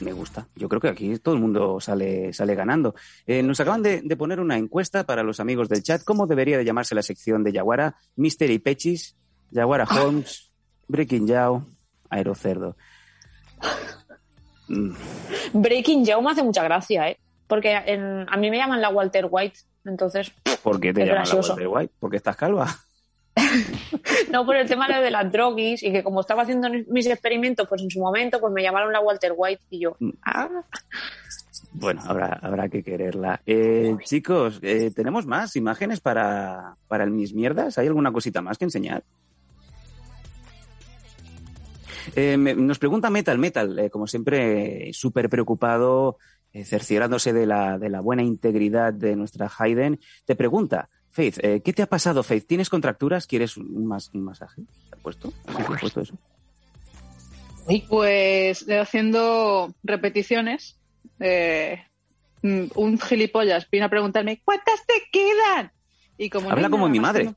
Me 0.00 0.12
gusta. 0.12 0.46
Yo 0.54 0.68
creo 0.68 0.80
que 0.80 0.88
aquí 0.88 1.18
todo 1.18 1.34
el 1.34 1.40
mundo 1.40 1.80
sale, 1.80 2.32
sale 2.32 2.54
ganando. 2.54 2.94
Eh, 3.26 3.42
nos 3.42 3.58
acaban 3.60 3.82
de, 3.82 4.02
de 4.02 4.16
poner 4.16 4.40
una 4.40 4.56
encuesta 4.58 5.04
para 5.04 5.22
los 5.22 5.40
amigos 5.40 5.68
del 5.70 5.82
chat. 5.82 6.02
¿Cómo 6.04 6.26
debería 6.26 6.58
de 6.58 6.64
llamarse 6.64 6.94
la 6.94 7.02
sección 7.02 7.42
de 7.42 7.52
Yaguara? 7.52 7.96
Mystery 8.16 8.58
Pechis, 8.58 9.16
Yaguara 9.50 9.84
Holmes, 9.84 10.50
Breaking 10.88 11.26
Yao, 11.26 11.66
Aerocerdo. 12.10 12.76
Mm, 14.68 14.90
Breaking 15.54 16.04
Joe 16.06 16.20
me 16.22 16.30
hace 16.32 16.42
mucha 16.42 16.62
gracia, 16.64 17.08
¿eh? 17.08 17.18
Porque 17.46 17.72
en- 17.86 18.26
a 18.28 18.36
mí 18.36 18.50
me 18.50 18.58
llaman 18.58 18.80
la 18.80 18.88
Walter 18.90 19.28
White, 19.30 19.60
entonces. 19.84 20.32
¿Por 20.62 20.80
qué 20.80 20.92
te 20.92 21.06
llaman 21.06 21.24
la. 21.28 21.34
Walter 21.36 21.68
White? 21.68 21.94
¿Porque 22.00 22.16
estás 22.16 22.36
calva? 22.36 22.66
No 24.32 24.46
por 24.46 24.56
el 24.56 24.66
tema 24.68 24.88
de 25.00 25.10
las 25.10 25.30
droguis 25.30 25.82
y 25.82 25.92
que 25.92 26.02
como 26.02 26.20
estaba 26.20 26.42
haciendo 26.42 26.68
mis 26.88 27.06
experimentos, 27.06 27.68
pues 27.68 27.82
en 27.82 27.90
su 27.90 28.00
momento, 28.00 28.40
pues 28.40 28.52
me 28.52 28.62
llamaron 28.62 28.92
la 28.92 29.00
Walter 29.00 29.32
White 29.36 29.62
y 29.70 29.80
yo. 29.80 29.96
Mm. 30.00 30.10
Ah, 30.22 30.48
Bueno, 31.72 32.02
habrá, 32.06 32.38
habrá 32.42 32.68
que 32.68 32.82
quererla. 32.82 33.40
Eh, 33.46 33.94
chicos, 34.04 34.58
eh, 34.62 34.90
¿tenemos 34.94 35.26
más 35.26 35.54
imágenes 35.56 36.00
para, 36.00 36.76
para 36.88 37.04
el 37.04 37.10
Mis 37.10 37.34
Mierdas? 37.34 37.76
¿Hay 37.78 37.86
alguna 37.86 38.12
cosita 38.12 38.40
más 38.40 38.56
que 38.58 38.64
enseñar? 38.64 39.04
Eh, 42.14 42.36
me- 42.36 42.54
nos 42.54 42.78
pregunta 42.78 43.10
Metal 43.10 43.38
Metal, 43.38 43.90
como 43.90 44.06
siempre, 44.06 44.90
súper 44.92 45.28
preocupado, 45.28 46.18
cerciorándose 46.64 47.32
de 47.34 47.44
la, 47.46 47.78
de 47.78 47.90
la 47.90 48.00
buena 48.00 48.22
integridad 48.22 48.94
de 48.94 49.16
nuestra 49.16 49.50
Hayden. 49.58 50.00
Te 50.24 50.34
pregunta, 50.36 50.88
Faith, 51.16 51.38
eh, 51.42 51.62
¿qué 51.64 51.72
te 51.72 51.80
ha 51.82 51.86
pasado, 51.86 52.22
Faith? 52.22 52.46
¿Tienes 52.46 52.68
contracturas? 52.68 53.26
¿Quieres 53.26 53.56
un, 53.56 53.86
mas- 53.86 54.10
un 54.12 54.22
masaje? 54.22 54.60
¿Te 54.90 54.96
has 54.96 55.00
puesto? 55.00 55.30
¿Sí 55.30 55.54
te 55.56 55.62
has 55.72 55.80
puesto 55.80 56.00
eso? 56.02 56.14
Pues 57.88 58.66
haciendo 58.68 59.74
repeticiones, 59.82 60.78
eh, 61.18 61.82
mm, 62.42 62.64
un 62.74 63.00
gilipollas 63.00 63.66
vino 63.70 63.86
a 63.86 63.88
preguntarme, 63.88 64.42
¿cuántas 64.44 64.84
te 64.86 64.92
quedan? 65.10 65.72
Y 66.18 66.28
como 66.28 66.50
Habla 66.50 66.68
como 66.68 66.86
mi 66.90 67.00
madre. 67.00 67.24
no- 67.24 67.36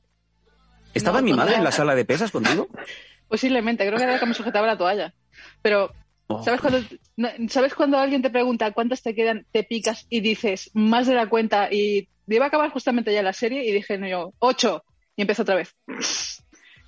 ¿Estaba 0.92 1.20
No, 1.20 1.24
mi 1.24 1.32
madre 1.32 1.54
en 1.56 1.64
la 1.64 1.72
sala 1.72 1.94
de 1.94 2.04
pesas 2.04 2.30
contigo? 2.30 2.68
Posiblemente, 3.28 3.86
creo 3.86 3.96
que 3.96 4.04
era 4.04 4.12
la 4.12 4.20
que 4.20 4.26
me 4.26 4.34
sujetaba 4.34 4.66
la 4.66 4.76
toalla. 4.76 5.14
Pero, 5.62 5.90
Oh. 6.32 6.44
¿sabes 6.44 6.60
cuando, 6.60 6.80
no, 7.16 7.28
¿sabes 7.48 7.74
cuando 7.74 7.98
alguien 7.98 8.22
te 8.22 8.30
pregunta 8.30 8.70
cuántas 8.70 9.02
te 9.02 9.16
quedan, 9.16 9.46
te 9.50 9.64
picas 9.64 10.06
y 10.08 10.20
dices 10.20 10.70
más 10.74 11.08
de 11.08 11.14
la 11.14 11.28
cuenta? 11.28 11.68
Y 11.72 12.08
iba 12.28 12.44
a 12.44 12.48
acabar 12.48 12.70
justamente 12.70 13.12
ya 13.12 13.22
la 13.22 13.32
serie 13.32 13.64
y 13.64 13.72
dije 13.72 13.98
yo, 14.08 14.32
ocho. 14.38 14.84
Y 15.16 15.22
empezó 15.22 15.42
otra 15.42 15.56
vez. 15.56 15.74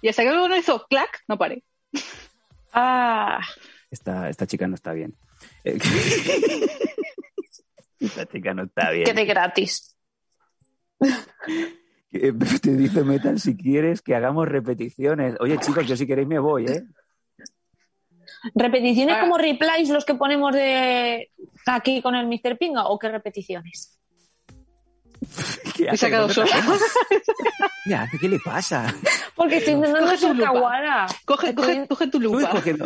Y 0.00 0.08
hasta 0.08 0.22
que 0.22 0.30
luego 0.30 0.48
no 0.48 0.56
hizo 0.56 0.86
clac, 0.88 1.22
no 1.26 1.36
paré. 1.36 1.64
ah, 2.72 3.40
Esta, 3.90 4.28
esta 4.28 4.46
chica 4.46 4.68
no 4.68 4.76
está 4.76 4.92
bien. 4.92 5.14
Esta 7.98 8.26
chica 8.26 8.54
no 8.54 8.64
está 8.64 8.90
bien. 8.90 9.04
que 9.04 9.14
de 9.14 9.24
gratis. 9.24 9.96
Eh, 12.12 12.32
Te 12.60 12.76
dice 12.76 13.04
Metal 13.04 13.38
si 13.40 13.56
quieres 13.56 14.02
que 14.02 14.14
hagamos 14.14 14.48
repeticiones. 14.48 15.36
Oye, 15.40 15.58
chicos, 15.58 15.86
yo 15.86 15.96
si 15.96 16.06
queréis 16.06 16.28
me 16.28 16.38
voy, 16.38 16.66
¿eh? 16.66 16.82
¿Repeticiones 18.54 19.16
Ah. 19.16 19.20
como 19.22 19.38
replies 19.38 19.88
los 19.90 20.04
que 20.04 20.14
ponemos 20.14 20.52
de 20.54 21.30
aquí 21.66 22.02
con 22.02 22.14
el 22.14 22.26
Mr. 22.26 22.56
Pinga 22.58 22.86
o 22.86 22.98
qué 22.98 23.08
repeticiones? 23.08 23.98
¿Qué. 25.76 25.84
¿Qué 25.84 25.90
hace? 25.90 26.10
¿Qué 28.20 28.28
le 28.28 28.38
pasa? 28.40 28.92
Porque 29.34 29.58
estoy 29.58 29.74
intentando 29.74 30.12
lupa. 30.12 30.44
caguara. 30.52 31.06
Coge, 31.24 31.50
Estoy- 31.50 31.74
coge, 31.74 31.88
coge 31.88 32.06
tu 32.08 32.20
lupa. 32.20 32.50
cogiendo, 32.50 32.84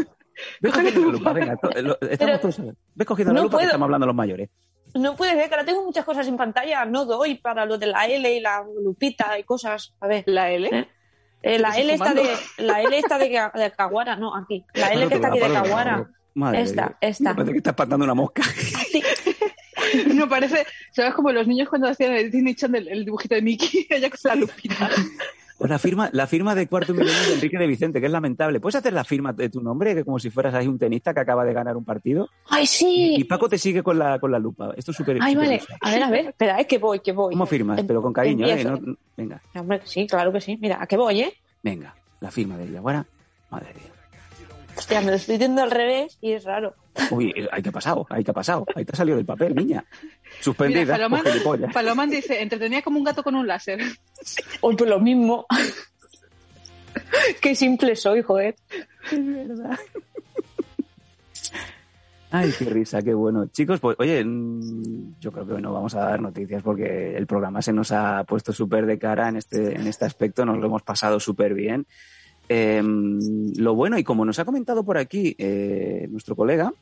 ves 0.60 0.72
cogiendo 0.72 1.00
la 1.00 1.06
lupa, 1.12 1.32
venga. 1.32 1.56
to- 1.56 1.70
lo- 1.82 1.98
estamos 2.00 2.18
Pero- 2.18 2.40
todos. 2.40 2.60
Ves 2.94 3.06
cogiendo 3.06 3.34
la 3.34 3.40
No 3.40 3.44
lupa 3.44 3.56
que 3.56 3.62
puedo. 3.62 3.68
estamos 3.68 3.86
hablando 3.86 4.06
los 4.06 4.16
mayores. 4.16 4.50
No 4.94 5.16
puede 5.16 5.32
ser, 5.32 5.48
que 5.48 5.54
ahora 5.54 5.66
tengo 5.66 5.84
muchas 5.84 6.04
cosas 6.04 6.26
en 6.28 6.36
pantalla. 6.36 6.84
No 6.86 7.04
doy 7.04 7.34
para 7.36 7.66
lo 7.66 7.76
de 7.76 7.86
la 7.86 8.06
L 8.06 8.32
y 8.34 8.40
la 8.40 8.64
lupita 8.82 9.38
y 9.38 9.44
cosas. 9.44 9.94
A 10.00 10.06
ver. 10.06 10.24
La 10.26 10.50
L. 10.50 10.68
¿Eh? 10.72 10.88
Eh, 11.42 11.58
la 11.58 11.68
¿Estás 11.68 11.78
L 11.78 11.94
está 11.94 12.14
de, 12.14 12.36
la 12.58 12.82
L 12.82 12.98
está 12.98 13.18
de, 13.18 13.28
de 13.28 13.72
Caguara, 13.72 14.16
no, 14.16 14.34
aquí. 14.34 14.64
La 14.74 14.88
L 14.88 15.06
Bueno, 15.06 15.08
que 15.08 15.14
está 15.16 15.28
aquí 15.28 15.38
de 15.38 15.52
Caguara. 15.52 16.10
Madre 16.34 16.62
Esta, 16.62 16.98
esta. 17.00 17.34
Parece 17.34 17.52
que 17.52 17.58
está 17.58 17.70
espantando 17.70 18.04
una 18.04 18.14
mosca. 18.14 18.42
Sí. 18.42 19.02
No 20.14 20.28
parece, 20.28 20.66
¿sabes? 20.90 21.14
Como 21.14 21.30
los 21.30 21.46
niños 21.46 21.68
cuando 21.68 21.88
hacían 21.88 22.12
el 22.12 22.30
Disney 22.30 22.54
Channel, 22.54 22.88
el 22.88 23.04
dibujito 23.04 23.34
de 23.34 23.42
Mickey, 23.42 23.86
ella 23.90 24.10
con 24.10 24.18
la 24.24 24.34
lupita. 24.34 24.90
O 25.58 25.66
la 25.66 25.78
firma, 25.78 26.10
la 26.12 26.26
firma 26.26 26.54
de 26.54 26.66
cuarto 26.66 26.92
milenio 26.92 27.18
de 27.28 27.34
Enrique 27.34 27.56
de 27.58 27.66
Vicente, 27.66 27.98
que 28.00 28.06
es 28.06 28.12
lamentable. 28.12 28.60
¿Puedes 28.60 28.76
hacer 28.76 28.92
la 28.92 29.04
firma 29.04 29.32
de 29.32 29.48
tu 29.48 29.62
nombre, 29.62 29.94
que 29.94 30.04
como 30.04 30.18
si 30.18 30.28
fueras 30.28 30.52
ahí 30.54 30.66
un 30.66 30.78
tenista 30.78 31.14
que 31.14 31.20
acaba 31.20 31.44
de 31.46 31.54
ganar 31.54 31.76
un 31.78 31.84
partido? 31.84 32.28
¡Ay, 32.50 32.64
Y 32.64 32.66
sí! 32.66 33.24
Paco 33.26 33.48
te 33.48 33.56
sigue 33.56 33.82
con 33.82 33.98
la, 33.98 34.18
con 34.18 34.30
la 34.30 34.38
lupa. 34.38 34.74
Esto 34.76 34.90
es 34.90 34.96
súper 34.98 35.18
Ay, 35.20 35.34
vale. 35.34 35.62
A 35.80 35.90
ver, 35.90 36.02
a 36.02 36.10
ver. 36.10 36.26
Espera, 36.26 36.58
es 36.60 36.66
que 36.66 36.76
voy, 36.76 37.00
que 37.00 37.12
voy. 37.12 37.32
¿Cómo 37.32 37.46
firmas? 37.46 37.78
Em- 37.78 37.86
Pero 37.86 38.02
con 38.02 38.12
cariño, 38.12 38.46
¿eh? 38.46 38.64
No- 38.64 38.96
venga, 39.16 39.40
Hombre, 39.54 39.80
sí, 39.84 40.06
claro 40.06 40.30
que 40.30 40.42
sí. 40.42 40.58
Mira, 40.60 40.82
¿a 40.82 40.86
qué 40.86 40.96
voy, 40.98 41.20
eh? 41.22 41.32
venga. 41.62 41.94
La 42.20 42.30
firma 42.30 42.56
de 42.58 42.70
Yaguara. 42.70 43.06
Madre 43.50 43.72
mía. 43.74 43.92
Hostia, 44.76 45.00
me 45.00 45.10
lo 45.10 45.16
estoy 45.16 45.36
diciendo 45.36 45.62
al 45.62 45.70
revés 45.70 46.18
y 46.20 46.32
es 46.32 46.44
raro. 46.44 46.74
Uy, 47.10 47.32
ahí 47.50 47.62
te 47.62 47.70
ha 47.70 47.72
pasado, 47.72 48.06
ahí 48.10 48.22
te 48.22 48.30
ha 48.30 48.34
pasado. 48.34 48.66
Ahí 48.74 48.84
te 48.84 48.92
ha 48.92 48.96
salido 48.96 49.16
del 49.16 49.26
papel, 49.26 49.54
niña. 49.54 49.84
Suspendida, 50.40 50.80
Mira, 50.80 50.94
Palomán, 50.94 51.22
por 51.22 51.32
gilipollas. 51.32 51.72
Palomán 51.72 52.10
dice, 52.10 52.42
entretenía 52.42 52.82
como 52.82 52.98
un 52.98 53.04
gato 53.04 53.22
con 53.22 53.34
un 53.34 53.46
láser. 53.46 53.80
Hoy 54.60 54.76
pues 54.76 54.90
lo 54.90 55.00
mismo. 55.00 55.46
Qué 57.40 57.54
simple 57.54 57.96
soy, 57.96 58.22
joder. 58.22 58.56
Ay, 62.30 62.52
qué 62.58 62.64
risa, 62.66 63.00
qué 63.02 63.14
bueno. 63.14 63.46
Chicos, 63.46 63.80
pues 63.80 63.96
oye, 63.98 64.22
mm, 64.22 65.14
yo 65.20 65.32
creo 65.32 65.46
que 65.46 65.60
no 65.60 65.72
vamos 65.72 65.94
a 65.94 66.00
dar 66.00 66.20
noticias 66.20 66.62
porque 66.62 67.16
el 67.16 67.26
programa 67.26 67.62
se 67.62 67.72
nos 67.72 67.92
ha 67.92 68.24
puesto 68.24 68.52
súper 68.52 68.84
de 68.84 68.98
cara 68.98 69.28
en 69.28 69.36
este, 69.36 69.74
en 69.74 69.86
este 69.86 70.04
aspecto, 70.04 70.44
nos 70.44 70.58
lo 70.58 70.66
hemos 70.66 70.82
pasado 70.82 71.20
súper 71.20 71.54
bien. 71.54 71.86
Eh, 72.48 72.82
lo 72.82 73.74
bueno, 73.74 73.98
y 73.98 74.04
como 74.04 74.24
nos 74.24 74.38
ha 74.38 74.44
comentado 74.44 74.84
por 74.84 74.98
aquí 74.98 75.34
eh, 75.38 76.06
nuestro 76.10 76.36
colega, 76.36 76.72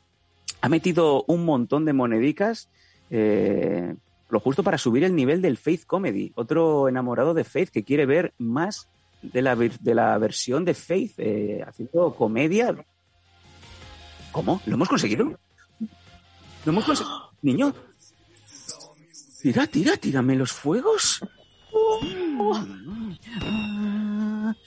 ha 0.61 0.69
metido 0.69 1.23
un 1.27 1.45
montón 1.45 1.85
de 1.85 1.93
monedicas, 1.93 2.69
eh, 3.09 3.95
lo 4.29 4.39
justo 4.39 4.63
para 4.63 4.77
subir 4.77 5.03
el 5.03 5.15
nivel 5.15 5.41
del 5.41 5.57
Faith 5.57 5.85
Comedy. 5.85 6.31
Otro 6.35 6.87
enamorado 6.89 7.33
de 7.33 7.43
Faith 7.43 7.69
que 7.69 7.83
quiere 7.83 8.05
ver 8.05 8.33
más 8.37 8.87
de 9.21 9.41
la, 9.41 9.55
de 9.55 9.95
la 9.95 10.17
versión 10.17 10.65
de 10.65 10.73
Faith 10.73 11.13
eh, 11.17 11.63
haciendo 11.65 12.15
comedia. 12.15 12.75
¿Cómo? 14.31 14.61
¿Lo 14.65 14.75
hemos 14.75 14.89
conseguido? 14.89 15.37
¿Lo 16.65 16.71
hemos 16.71 16.83
conseguido? 16.83 17.31
Niño, 17.41 17.73
tira, 19.41 19.67
tira, 19.67 19.97
tírame 19.97 20.35
los 20.35 20.51
fuegos. 20.51 21.21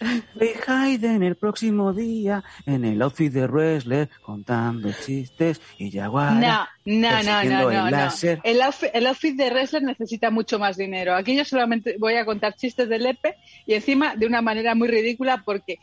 Faith 0.38 0.68
Hayden 0.68 1.22
el 1.22 1.36
próximo 1.36 1.92
día 1.92 2.42
en 2.66 2.84
el 2.84 3.00
outfit 3.02 3.32
de 3.32 3.46
wrestler 3.46 4.08
contando 4.22 4.90
chistes 5.04 5.60
y 5.78 5.90
Jaguar. 5.90 6.34
No, 6.34 6.66
no, 6.84 7.10
no, 7.10 7.16
persiguiendo 7.16 7.62
no, 7.64 7.70
el 7.70 7.76
no, 7.76 7.84
no. 7.84 7.90
láser. 7.90 8.40
El 8.44 8.62
outfit, 8.62 8.90
el 8.94 9.06
outfit 9.06 9.36
de 9.36 9.50
wrestler 9.50 9.82
necesita 9.82 10.30
mucho 10.30 10.58
más 10.58 10.76
dinero. 10.76 11.14
Aquí 11.14 11.36
yo 11.36 11.44
solamente 11.44 11.96
voy 11.98 12.14
a 12.14 12.24
contar 12.24 12.54
chistes 12.54 12.88
de 12.88 12.98
Lepe 12.98 13.36
y 13.66 13.74
encima 13.74 14.14
de 14.16 14.26
una 14.26 14.40
manera 14.42 14.74
muy 14.74 14.88
ridícula 14.88 15.42
porque 15.44 15.78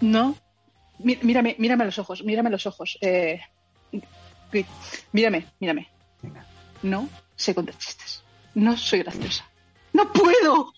no. 0.00 0.36
Mí- 0.98 1.18
Mírame, 1.22 1.56
mírame 1.58 1.84
los 1.86 1.98
ojos, 1.98 2.22
mírame 2.24 2.50
los 2.50 2.66
ojos. 2.66 2.98
Eh, 3.00 3.40
mírame, 5.12 5.46
mírame. 5.60 5.88
Venga. 6.22 6.44
No 6.82 7.08
sé 7.36 7.54
contar 7.54 7.76
chistes. 7.78 8.22
No 8.54 8.76
soy 8.76 9.00
graciosa. 9.00 9.44
¡No 9.92 10.12
puedo! 10.12 10.72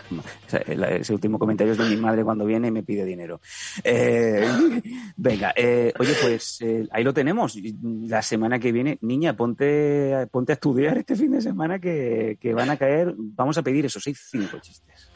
Ese 1.00 1.12
último 1.12 1.38
comentario 1.38 1.72
es 1.72 1.78
de 1.78 1.88
mi 1.88 1.96
madre 1.96 2.24
cuando 2.24 2.44
viene 2.44 2.68
y 2.68 2.70
me 2.70 2.82
pide 2.82 3.04
dinero. 3.04 3.40
Eh, 3.84 4.46
venga, 5.16 5.52
eh, 5.56 5.92
oye, 5.98 6.14
pues 6.20 6.58
eh, 6.60 6.86
ahí 6.90 7.04
lo 7.04 7.14
tenemos. 7.14 7.56
La 7.82 8.22
semana 8.22 8.58
que 8.58 8.72
viene, 8.72 8.98
niña, 9.02 9.36
ponte, 9.36 10.26
ponte 10.30 10.52
a 10.52 10.54
estudiar 10.54 10.98
este 10.98 11.16
fin 11.16 11.32
de 11.32 11.40
semana 11.40 11.78
que, 11.78 12.38
que 12.40 12.54
van 12.54 12.70
a 12.70 12.76
caer. 12.76 13.14
Vamos 13.16 13.58
a 13.58 13.62
pedir 13.62 13.86
eso, 13.86 14.00
sí, 14.00 14.14
cinco 14.14 14.58
chistes. 14.58 15.10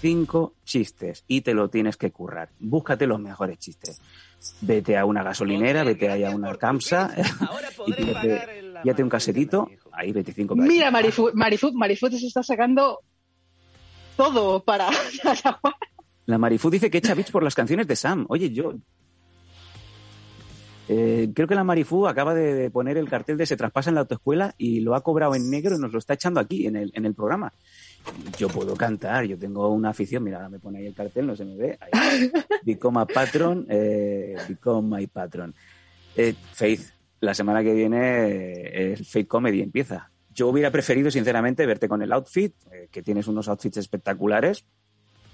Cinco 0.00 0.54
chistes 0.64 1.24
y 1.26 1.40
te 1.40 1.54
lo 1.54 1.68
tienes 1.68 1.96
que 1.96 2.12
currar. 2.12 2.50
Búscate 2.60 3.06
los 3.06 3.20
mejores 3.20 3.58
chistes. 3.58 4.00
Vete 4.60 4.96
a 4.96 5.04
una 5.04 5.24
gasolinera, 5.24 5.82
vete 5.82 6.08
ahí 6.08 6.22
a 6.22 6.30
una 6.30 6.54
Camsa 6.54 7.12
y 7.86 7.92
pídete, 7.92 9.02
un 9.02 9.08
casetito. 9.08 9.68
Ahí 9.90 10.12
25 10.12 10.54
Mira, 10.54 10.92
Marifu, 10.92 11.30
Marifu, 11.34 11.72
Marifu 11.72 12.08
te 12.08 12.18
se 12.18 12.28
está 12.28 12.44
sacando 12.44 13.00
todo 14.18 14.64
para. 14.64 14.90
La 16.26 16.36
Marifu 16.36 16.68
dice 16.68 16.90
que 16.90 16.98
echa 16.98 17.14
bits 17.14 17.30
por 17.30 17.42
las 17.42 17.54
canciones 17.54 17.86
de 17.86 17.96
Sam. 17.96 18.26
Oye, 18.28 18.50
yo. 18.50 18.74
Eh, 20.90 21.30
creo 21.34 21.46
que 21.46 21.54
la 21.54 21.64
Marifu 21.64 22.06
acaba 22.08 22.34
de, 22.34 22.70
poner 22.70 22.96
el 22.96 23.08
cartel 23.08 23.36
de 23.36 23.46
se 23.46 23.56
traspasa 23.56 23.90
en 23.90 23.94
la 23.94 24.00
autoescuela 24.00 24.54
y 24.58 24.80
lo 24.80 24.94
ha 24.94 25.02
cobrado 25.02 25.34
en 25.34 25.48
negro 25.50 25.76
y 25.76 25.78
nos 25.78 25.92
lo 25.92 25.98
está 25.98 26.14
echando 26.14 26.40
aquí 26.40 26.66
en 26.66 26.76
el, 26.76 26.90
en 26.94 27.06
el 27.06 27.14
programa. 27.14 27.52
Yo 28.38 28.48
puedo 28.48 28.74
cantar, 28.74 29.24
yo 29.24 29.38
tengo 29.38 29.68
una 29.68 29.90
afición. 29.90 30.24
Mira, 30.24 30.38
ahora 30.38 30.48
me 30.48 30.58
pone 30.58 30.78
ahí 30.78 30.86
el 30.86 30.94
cartel, 30.94 31.26
no 31.26 31.36
se 31.36 31.44
me 31.44 31.56
ve. 31.56 31.78
Ahí. 31.80 32.30
Become 32.64 33.00
a 33.00 33.06
patron, 33.06 33.66
eh, 33.68 34.36
become 34.48 34.96
my 34.96 35.06
patron. 35.06 35.54
Eh, 36.16 36.34
Faith, 36.52 36.90
la 37.20 37.34
semana 37.34 37.62
que 37.62 37.72
viene 37.72 38.26
eh, 38.26 38.92
el 38.94 39.04
Faith 39.04 39.28
Comedy 39.28 39.62
empieza. 39.62 40.10
Yo 40.38 40.46
hubiera 40.46 40.70
preferido, 40.70 41.10
sinceramente, 41.10 41.66
verte 41.66 41.88
con 41.88 42.00
el 42.00 42.12
outfit, 42.12 42.54
eh, 42.70 42.86
que 42.92 43.02
tienes 43.02 43.26
unos 43.26 43.48
outfits 43.48 43.78
espectaculares, 43.78 44.64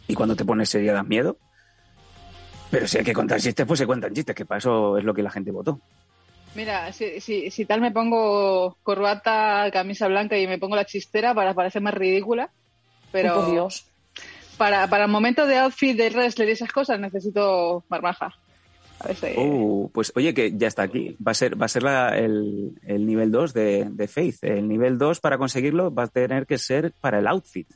y 0.08 0.14
cuando 0.14 0.34
te 0.34 0.46
pones 0.46 0.70
seria 0.70 0.94
das 0.94 1.06
miedo. 1.06 1.36
Pero 2.70 2.88
si 2.88 2.96
hay 2.96 3.04
que 3.04 3.12
contar 3.12 3.38
chistes, 3.38 3.66
pues 3.66 3.80
se 3.80 3.86
cuentan 3.86 4.14
chistes, 4.14 4.34
que 4.34 4.46
para 4.46 4.60
eso 4.60 4.96
es 4.96 5.04
lo 5.04 5.12
que 5.12 5.22
la 5.22 5.30
gente 5.30 5.50
votó. 5.50 5.78
Mira, 6.54 6.90
si, 6.94 7.20
si, 7.20 7.50
si 7.50 7.66
tal 7.66 7.82
me 7.82 7.90
pongo 7.90 8.78
corbata, 8.82 9.68
camisa 9.70 10.08
blanca 10.08 10.38
y 10.38 10.46
me 10.46 10.56
pongo 10.56 10.74
la 10.74 10.86
chistera 10.86 11.34
para 11.34 11.52
parecer 11.52 11.82
más 11.82 11.92
ridícula. 11.92 12.48
Pero 13.12 13.34
Oh, 13.34 13.40
por 13.42 13.50
Dios. 13.52 13.84
Para, 14.56 14.88
para 14.88 15.04
el 15.04 15.10
momento 15.10 15.46
de 15.46 15.58
outfit 15.58 15.94
de 15.98 16.08
wrestler 16.08 16.48
y 16.48 16.52
esas 16.52 16.72
cosas 16.72 16.98
necesito 16.98 17.84
marmaja. 17.90 18.32
A 19.00 19.08
ver 19.08 19.16
si- 19.16 19.34
Uh, 19.38 19.90
pues 19.92 20.12
oye, 20.16 20.32
que 20.34 20.52
ya 20.56 20.68
está 20.68 20.82
aquí. 20.82 21.16
Va 21.26 21.32
a 21.32 21.34
ser, 21.34 21.60
va 21.60 21.66
a 21.66 21.68
ser 21.68 21.82
la- 21.82 22.16
el, 22.16 22.72
el 22.86 23.06
nivel 23.06 23.30
2 23.30 23.52
de, 23.52 23.86
de 23.90 24.08
Faith. 24.08 24.42
El 24.42 24.68
nivel 24.68 24.96
2, 24.98 25.20
para 25.20 25.36
conseguirlo, 25.38 25.92
va 25.92 26.04
a 26.04 26.08
tener 26.08 26.46
que 26.46 26.58
ser 26.58 26.92
para 27.00 27.18
el 27.18 27.26
outfit. 27.26 27.68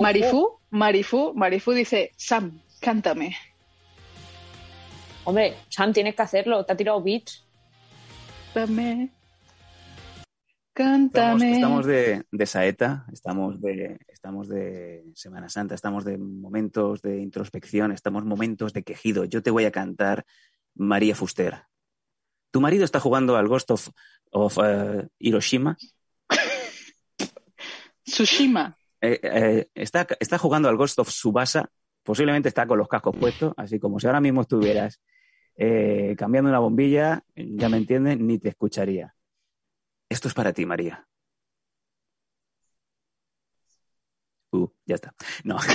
Marifu, 0.00 0.58
Marifu, 0.70 1.32
Marifu 1.34 1.72
dice, 1.72 2.12
Sam, 2.16 2.60
cántame. 2.80 3.36
Hombre, 5.24 5.54
Sam, 5.68 5.92
tienes 5.92 6.14
que 6.14 6.22
hacerlo. 6.22 6.64
Te 6.64 6.72
ha 6.72 6.76
tirado 6.76 7.02
beats. 7.02 7.44
Cántame. 10.74 11.54
Estamos, 11.54 11.84
de, 11.84 12.24
de 12.30 12.46
saeta, 12.46 13.04
estamos 13.12 13.60
de, 13.60 13.98
estamos 14.08 14.48
de 14.48 15.04
Semana 15.14 15.48
Santa, 15.50 15.74
estamos 15.74 16.04
de 16.04 16.16
momentos 16.16 17.02
de 17.02 17.18
introspección, 17.20 17.92
estamos 17.92 18.24
momentos 18.24 18.72
de 18.72 18.82
quejido. 18.82 19.26
Yo 19.26 19.42
te 19.42 19.50
voy 19.50 19.66
a 19.66 19.70
cantar 19.70 20.24
María 20.74 21.14
Fuster. 21.14 21.64
Tu 22.50 22.60
marido 22.60 22.84
está 22.84 23.00
jugando 23.00 23.36
al 23.36 23.48
Ghost 23.48 23.70
of, 23.70 23.88
of, 24.30 24.58
eh, 24.64 25.08
Hiroshima. 25.18 25.76
Tsushima. 28.04 28.76
Eh, 29.00 29.20
eh, 29.22 29.68
está, 29.74 30.06
está 30.20 30.38
jugando 30.38 30.68
al 30.68 30.76
Ghost 30.76 30.98
of 30.98 31.10
Subasa. 31.10 31.68
Posiblemente 32.02 32.48
está 32.48 32.66
con 32.66 32.78
los 32.78 32.88
cascos 32.88 33.14
puestos, 33.16 33.52
así 33.56 33.78
como 33.78 34.00
si 34.00 34.06
ahora 34.06 34.20
mismo 34.20 34.40
estuvieras 34.40 35.00
eh, 35.56 36.14
cambiando 36.16 36.50
una 36.50 36.58
bombilla, 36.58 37.22
ya 37.36 37.68
me 37.68 37.76
entiendes, 37.76 38.18
ni 38.18 38.38
te 38.38 38.48
escucharía. 38.48 39.14
Esto 40.12 40.28
es 40.28 40.34
para 40.34 40.52
ti, 40.52 40.66
María. 40.66 41.08
Uh, 44.50 44.68
ya 44.84 44.96
está. 44.96 45.14
No. 45.42 45.56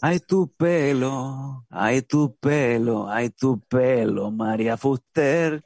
Ay, 0.00 0.20
tu 0.20 0.50
pelo, 0.56 1.66
ay, 1.68 2.02
tu 2.02 2.36
pelo, 2.36 3.10
ay, 3.10 3.30
tu 3.30 3.60
pelo, 3.60 4.30
María 4.30 4.76
Fuster. 4.76 5.62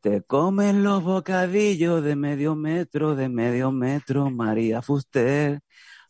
Te 0.00 0.22
comen 0.22 0.84
los 0.84 1.02
bocadillos 1.02 2.02
de 2.04 2.14
medio 2.14 2.54
metro, 2.54 3.16
de 3.16 3.28
medio 3.28 3.72
metro, 3.72 4.30
María 4.30 4.80
Fuster. 4.80 5.60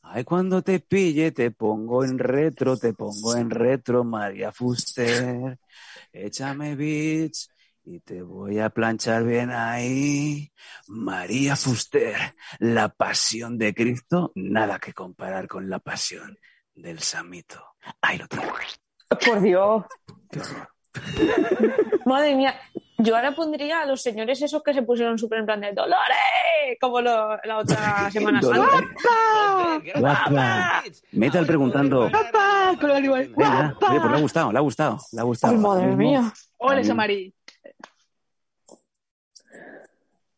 Ay, 0.03 0.25
cuando 0.25 0.63
te 0.63 0.79
pille, 0.81 1.33
te 1.33 1.51
pongo 1.51 2.05
en 2.05 2.19
retro, 2.19 2.77
te 2.77 2.93
pongo 2.93 3.35
en 3.35 3.51
retro, 3.51 4.05
María 4.05 4.53
Fuster. 4.53 5.59
Échame 6.13 6.77
beats 6.77 7.54
y 7.85 8.01
te 8.01 8.23
voy 8.23 8.59
a 8.61 8.71
planchar 8.71 9.25
bien 9.25 9.51
ahí. 9.51 10.51
María 10.89 11.55
Fuster, 11.57 12.17
la 12.59 12.89
pasión 12.89 13.59
de 13.59 13.75
Cristo, 13.75 14.33
nada 14.35 14.79
que 14.79 14.93
comparar 14.93 15.47
con 15.49 15.69
la 15.69 15.79
pasión 15.79 16.39
del 16.75 16.99
Samito. 17.01 17.63
Ahí 18.01 18.19
lo 18.19 18.27
tienes. 18.27 18.49
Por 19.25 19.41
Dios. 19.43 19.85
Qué 20.31 20.41
horror. 20.41 20.69
Madre 22.07 22.35
mía. 22.37 22.55
Yo 22.99 23.17
ahora 23.17 23.35
pondría 23.35 23.81
a 23.81 23.87
los 23.87 24.01
señores 24.01 24.41
esos 24.41 24.63
que 24.63 24.73
se 24.73 24.83
pusieron 24.83 25.19
súper 25.19 25.41
en 25.41 25.47
plan 25.47 25.61
de 25.61 25.73
Dolores, 25.73 26.79
como 26.81 27.01
lo- 27.01 27.37
la 27.45 27.59
otra 27.59 28.09
Semana. 28.13 28.41
Santa. 28.41 29.83
Guapa. 29.97 30.83
Metal 31.13 31.45
preguntando. 31.47 32.09
¡Guapa! 32.09 32.77
Con 32.81 32.91
el 32.91 32.97
animal. 32.97 33.35
Venga, 33.37 33.75
¡Guapa! 33.79 33.91
oye, 33.91 34.01
pues 34.01 34.11
le 34.13 34.17
ha 34.17 34.21
gustado, 34.21 34.53
le 34.53 34.59
ha 34.59 34.63
gustado, 34.63 34.99
le 35.13 35.21
ha 35.21 35.25
gustado. 35.25 35.53
Ay, 35.55 35.59
madre 35.59 35.97
mía. 35.97 36.33
Ole, 36.59 36.77
También. 36.77 36.87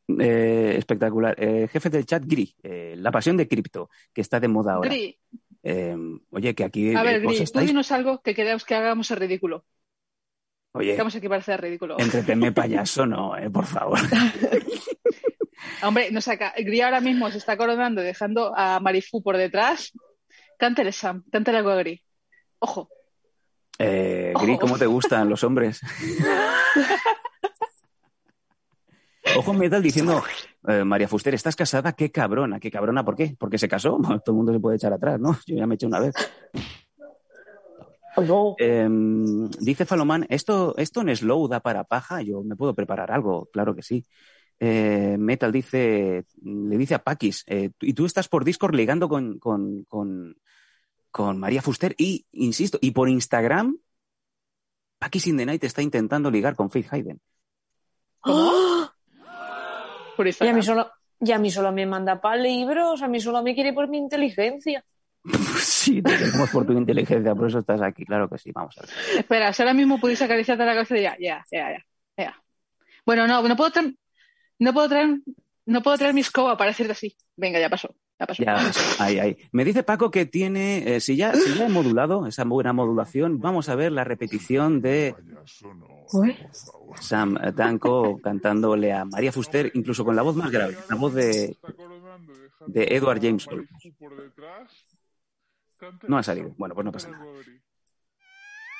Eh, 0.08 0.74
espectacular. 0.78 1.34
Eh, 1.38 1.68
jefe 1.70 1.90
del 1.90 2.06
chat, 2.06 2.22
Gri, 2.24 2.54
eh, 2.62 2.94
la 2.96 3.10
pasión 3.10 3.36
de 3.36 3.48
cripto, 3.48 3.90
que 4.12 4.20
está 4.20 4.38
de 4.40 4.48
moda 4.48 4.74
ahora. 4.74 4.90
Gri, 4.90 5.18
Eh, 5.62 5.96
oye, 6.30 6.54
que 6.54 6.64
aquí 6.64 6.94
a 6.94 7.02
ver, 7.02 7.20
Gri, 7.20 7.36
tú 7.38 7.42
estáis... 7.42 7.66
dinos 7.66 7.90
algo 7.90 8.20
que 8.22 8.34
queremos 8.34 8.64
que 8.64 8.74
hagamos 8.76 9.10
el 9.10 9.16
ridículo. 9.16 9.64
Oye, 10.72 10.92
Que 10.92 10.98
vamos 10.98 11.16
aquí 11.16 11.28
para 11.28 11.40
hacer 11.40 11.60
ridículo. 11.60 11.96
entretenme 11.98 12.52
payaso, 12.52 13.04
no, 13.06 13.32
por 13.52 13.64
favor. 13.66 13.98
Hombre, 15.82 16.10
nos 16.12 16.24
saca. 16.24 16.54
Gri 16.56 16.80
ahora 16.82 17.00
mismo 17.00 17.30
se 17.30 17.38
está 17.38 17.56
coronando 17.56 18.00
y 18.02 18.04
dejando 18.04 18.52
a 18.56 18.78
Marifu 18.80 19.22
por 19.22 19.36
detrás. 19.36 19.92
Cántale, 20.58 20.92
Sam. 20.92 21.24
Cántale 21.32 21.58
algo 21.58 21.70
a 21.70 21.76
Gri. 21.76 22.02
Ojo. 22.60 22.88
Gri, 23.78 24.58
¿cómo 24.58 24.78
te 24.78 24.86
gustan 24.86 25.28
los 25.28 25.42
hombres? 25.44 25.80
Ojo 29.34 29.52
Metal 29.52 29.82
diciendo, 29.82 30.22
eh, 30.68 30.84
María 30.84 31.08
Fuster, 31.08 31.34
¿estás 31.34 31.56
casada? 31.56 31.92
Qué 31.92 32.10
cabrona, 32.10 32.60
qué 32.60 32.70
cabrona, 32.70 33.04
¿por 33.04 33.16
qué? 33.16 33.34
Porque 33.38 33.58
se 33.58 33.68
casó, 33.68 33.98
todo 34.24 34.32
el 34.32 34.34
mundo 34.34 34.52
se 34.52 34.60
puede 34.60 34.76
echar 34.76 34.92
atrás, 34.92 35.18
¿no? 35.20 35.38
Yo 35.46 35.56
ya 35.56 35.66
me 35.66 35.74
eché 35.74 35.86
una 35.86 36.00
vez. 36.00 36.14
Oh, 38.16 38.22
no. 38.22 38.56
Eh, 38.58 38.88
dice 39.60 39.84
Falomán, 39.84 40.26
¿esto, 40.30 40.74
¿esto 40.78 41.00
en 41.02 41.14
slow 41.14 41.48
da 41.48 41.60
para 41.60 41.84
paja? 41.84 42.22
Yo 42.22 42.42
me 42.42 42.56
puedo 42.56 42.74
preparar 42.74 43.10
algo, 43.10 43.48
claro 43.52 43.74
que 43.74 43.82
sí. 43.82 44.06
Eh, 44.58 45.16
Metal 45.18 45.52
dice, 45.52 46.24
le 46.42 46.78
dice 46.78 46.94
a 46.94 47.02
Paquis, 47.02 47.44
eh, 47.46 47.70
y 47.80 47.92
tú 47.92 48.06
estás 48.06 48.28
por 48.28 48.44
Discord 48.44 48.74
ligando 48.74 49.08
con, 49.08 49.38
con, 49.38 49.84
con, 49.84 50.36
con 51.10 51.38
María 51.38 51.60
Fuster 51.60 51.94
y, 51.98 52.24
insisto, 52.32 52.78
y 52.80 52.92
por 52.92 53.08
Instagram 53.10 53.76
Aquí 55.00 55.20
Sin 55.20 55.36
the 55.36 55.46
Night 55.46 55.62
está 55.64 55.82
intentando 55.82 56.30
ligar 56.30 56.56
con 56.56 56.70
Faith 56.70 56.88
Hayden. 56.90 57.20
¡Oh! 58.24 58.85
Por 60.16 60.26
Y 60.26 60.48
a 60.48 60.52
mí 60.52 60.62
solo, 60.62 60.90
y 61.20 61.32
a 61.32 61.38
mí 61.38 61.50
solo 61.50 61.72
me 61.72 61.86
manda 61.86 62.20
para 62.20 62.36
libros, 62.36 63.02
a 63.02 63.08
mí 63.08 63.20
solo 63.20 63.42
me 63.42 63.54
quiere 63.54 63.72
por 63.72 63.88
mi 63.88 63.98
inteligencia. 63.98 64.84
Sí, 65.58 66.02
te 66.02 66.16
queremos 66.16 66.50
por 66.50 66.66
tu 66.66 66.72
inteligencia, 66.72 67.34
por 67.34 67.48
eso 67.48 67.60
estás 67.60 67.80
aquí. 67.80 68.04
Claro 68.04 68.28
que 68.28 68.38
sí, 68.38 68.50
vamos 68.52 68.76
a 68.78 68.82
ver. 68.82 68.90
Espera, 69.18 69.52
si 69.52 69.62
ahora 69.62 69.72
mismo 69.72 70.00
pudierais 70.00 70.22
acariciarte 70.22 70.64
la 70.64 70.74
cabeza 70.74 70.94
de 70.94 71.02
ya, 71.02 71.16
ya, 71.18 71.44
ya, 71.50 71.70
ya, 71.70 71.84
ya. 72.16 72.42
Bueno, 73.04 73.26
no, 73.26 73.42
no 73.42 73.56
puedo 73.56 73.70
traer, 73.70 73.94
no 74.58 74.72
puedo 74.72 74.88
traer, 74.88 75.20
no 75.66 75.82
puedo 75.82 75.96
traer 75.96 76.12
mi 76.12 76.22
escoba 76.22 76.56
para 76.56 76.70
decirte 76.70 76.92
así. 76.92 77.16
Venga, 77.36 77.60
ya 77.60 77.70
pasó, 77.70 77.94
ya 78.18 78.26
pasó. 78.26 78.42
Ya, 78.42 78.72
ahí, 78.98 79.18
ahí. 79.18 79.36
Me 79.52 79.64
dice 79.64 79.82
Paco 79.82 80.10
que 80.10 80.26
tiene, 80.26 80.96
eh, 80.96 81.00
si, 81.00 81.16
ya, 81.16 81.34
si 81.34 81.54
ya 81.54 81.66
he 81.66 81.68
modulado, 81.68 82.26
esa 82.26 82.44
buena 82.44 82.72
modulación, 82.72 83.40
vamos 83.40 83.68
a 83.68 83.74
ver 83.74 83.92
la 83.92 84.04
repetición 84.04 84.80
de 84.80 85.14
Sam 87.00 87.34
Danko 87.54 88.18
cantándole 88.22 88.92
a 88.92 89.04
María 89.04 89.32
Fuster, 89.32 89.70
incluso 89.74 90.04
con 90.04 90.16
la 90.16 90.22
voz 90.22 90.36
más 90.36 90.50
grave, 90.50 90.76
la 90.88 90.96
voz 90.96 91.14
de, 91.14 91.56
de 92.66 92.84
Edward 92.90 93.20
James. 93.20 93.46
No 96.08 96.16
ha 96.16 96.22
salido. 96.22 96.54
Bueno, 96.56 96.74
pues 96.74 96.84
no 96.84 96.92
pasa 96.92 97.10
nada. 97.10 97.26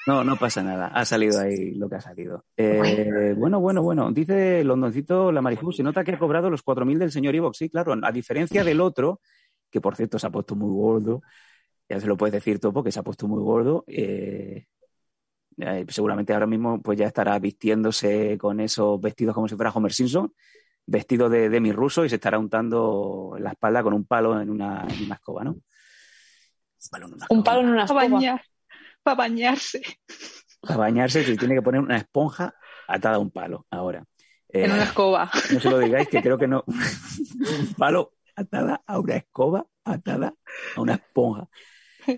No, 0.06 0.22
no 0.22 0.36
pasa 0.36 0.62
nada. 0.62 0.86
Ha 0.88 1.04
salido 1.04 1.40
ahí 1.40 1.74
lo 1.74 1.88
que 1.88 1.96
ha 1.96 2.00
salido. 2.00 2.44
Eh, 2.56 3.34
bueno, 3.36 3.58
bueno, 3.60 3.82
bueno. 3.82 4.12
Dice 4.12 4.62
Londoncito 4.62 5.32
la 5.32 5.42
Marifu, 5.42 5.72
se 5.72 5.82
nota 5.82 6.04
que 6.04 6.12
ha 6.12 6.18
cobrado 6.18 6.48
los 6.48 6.62
4.000 6.62 6.98
del 6.98 7.10
señor 7.10 7.34
Ivox. 7.34 7.58
Sí, 7.58 7.68
claro. 7.70 7.94
A 8.02 8.12
diferencia 8.12 8.62
del 8.62 8.80
otro, 8.80 9.20
que 9.70 9.80
por 9.80 9.96
cierto 9.96 10.18
se 10.18 10.26
ha 10.28 10.30
puesto 10.30 10.54
muy 10.54 10.70
gordo, 10.72 11.22
ya 11.88 12.00
se 12.00 12.06
lo 12.06 12.16
puedes 12.16 12.32
decir 12.34 12.60
Topo, 12.60 12.84
que 12.84 12.92
se 12.92 13.00
ha 13.00 13.02
puesto 13.02 13.26
muy 13.26 13.42
gordo. 13.42 13.84
eh, 13.88 14.66
eh, 15.58 15.86
seguramente 15.88 16.34
ahora 16.34 16.46
mismo 16.46 16.82
pues 16.82 16.98
ya 16.98 17.06
estará 17.06 17.38
vistiéndose 17.38 18.36
con 18.36 18.60
esos 18.60 19.00
vestidos 19.00 19.34
como 19.34 19.48
si 19.48 19.56
fuera 19.56 19.70
Homer 19.70 19.92
Simpson, 19.92 20.32
vestido 20.86 21.28
de 21.30 21.48
Demi 21.48 21.72
Russo 21.72 22.04
y 22.04 22.10
se 22.10 22.16
estará 22.16 22.38
untando 22.38 23.34
la 23.40 23.50
espalda 23.52 23.82
con 23.82 23.94
un 23.94 24.04
palo 24.04 24.38
en 24.40 24.50
una, 24.50 24.86
en 24.88 25.04
una 25.06 25.14
escoba, 25.14 25.44
¿no? 25.44 25.52
Un 25.52 25.62
palo 26.90 27.06
en 27.06 27.12
una 27.14 27.26
Un 27.30 27.38
escoba. 27.38 27.44
palo 27.44 27.60
en 27.60 27.68
una 27.70 27.84
escoba. 27.84 28.40
Para 29.06 29.18
bañarse 29.18 29.80
Para 30.60 30.78
bañarse 30.78 31.22
se 31.22 31.36
tiene 31.36 31.54
que 31.54 31.62
poner 31.62 31.80
una 31.80 31.96
esponja 31.96 32.52
atada 32.88 33.16
a 33.16 33.18
un 33.20 33.30
palo 33.30 33.64
ahora. 33.70 34.04
Eh, 34.48 34.64
en 34.64 34.72
una 34.72 34.82
escoba. 34.82 35.30
No 35.52 35.60
se 35.60 35.70
lo 35.70 35.78
digáis, 35.78 36.08
que 36.08 36.20
creo 36.20 36.36
que 36.36 36.48
no. 36.48 36.64
un 36.66 37.74
palo 37.74 38.14
atada 38.34 38.82
a 38.84 38.98
una 38.98 39.14
escoba, 39.14 39.64
atada 39.84 40.34
a 40.74 40.80
una 40.80 40.94
esponja. 40.94 41.48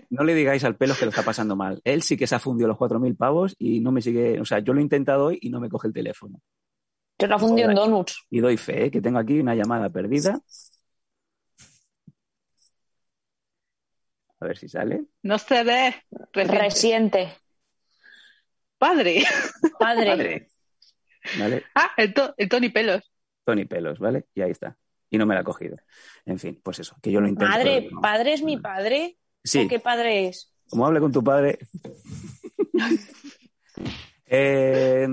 No 0.09 0.23
le 0.23 0.33
digáis 0.33 0.63
al 0.63 0.77
pelo 0.77 0.95
que 0.95 1.05
lo 1.05 1.09
está 1.09 1.21
pasando 1.21 1.55
mal. 1.55 1.79
Él 1.83 2.01
sí 2.01 2.17
que 2.17 2.25
se 2.25 2.33
ha 2.33 2.39
fundido 2.39 2.67
los 2.67 2.77
4.000 2.77 3.15
pavos 3.15 3.55
y 3.59 3.81
no 3.81 3.91
me 3.91 4.01
sigue. 4.01 4.39
O 4.39 4.45
sea, 4.45 4.59
yo 4.59 4.73
lo 4.73 4.79
he 4.79 4.83
intentado 4.83 5.25
hoy 5.25 5.37
y 5.41 5.49
no 5.49 5.59
me 5.59 5.69
coge 5.69 5.87
el 5.87 5.93
teléfono. 5.93 6.41
Yo 7.19 7.27
la 7.27 7.37
fundí 7.37 7.61
en 7.61 7.75
donuts. 7.75 8.25
Y 8.31 8.39
doy 8.39 8.57
fe, 8.57 8.85
¿eh? 8.85 8.91
que 8.91 9.01
tengo 9.01 9.19
aquí 9.19 9.39
una 9.39 9.53
llamada 9.53 9.89
perdida. 9.89 10.39
A 14.41 14.45
ver 14.45 14.57
si 14.57 14.69
sale. 14.69 15.03
No 15.23 15.37
se 15.37 15.63
ve. 15.63 15.95
Reciente. 16.33 17.29
Padre. 18.77 19.23
Padre. 19.77 20.05
Padre. 20.07 20.47
¿Vale? 21.37 21.63
Ah, 21.75 21.91
el, 21.97 22.13
to- 22.13 22.33
el 22.37 22.47
Tony 22.47 22.69
Pelos. 22.69 23.11
Tony 23.43 23.65
Pelos, 23.65 23.99
¿vale? 23.99 24.27
Y 24.33 24.41
ahí 24.41 24.51
está. 24.51 24.77
Y 25.09 25.17
no 25.17 25.25
me 25.25 25.33
la 25.35 25.41
ha 25.41 25.43
cogido. 25.43 25.75
En 26.25 26.39
fin, 26.39 26.59
pues 26.63 26.79
eso, 26.79 26.95
que 27.01 27.11
yo 27.11 27.19
lo 27.19 27.27
intento. 27.27 27.51
Madre, 27.51 27.89
no. 27.91 27.99
padre 27.99 28.33
es 28.33 28.41
mi 28.43 28.57
padre. 28.57 29.17
Sí, 29.43 29.65
¿O 29.65 29.67
qué 29.67 29.79
padre 29.79 30.27
es? 30.27 30.53
como 30.69 30.85
hable 30.85 30.99
con 30.99 31.11
tu 31.11 31.23
padre. 31.23 31.57
Eh, 34.31 35.07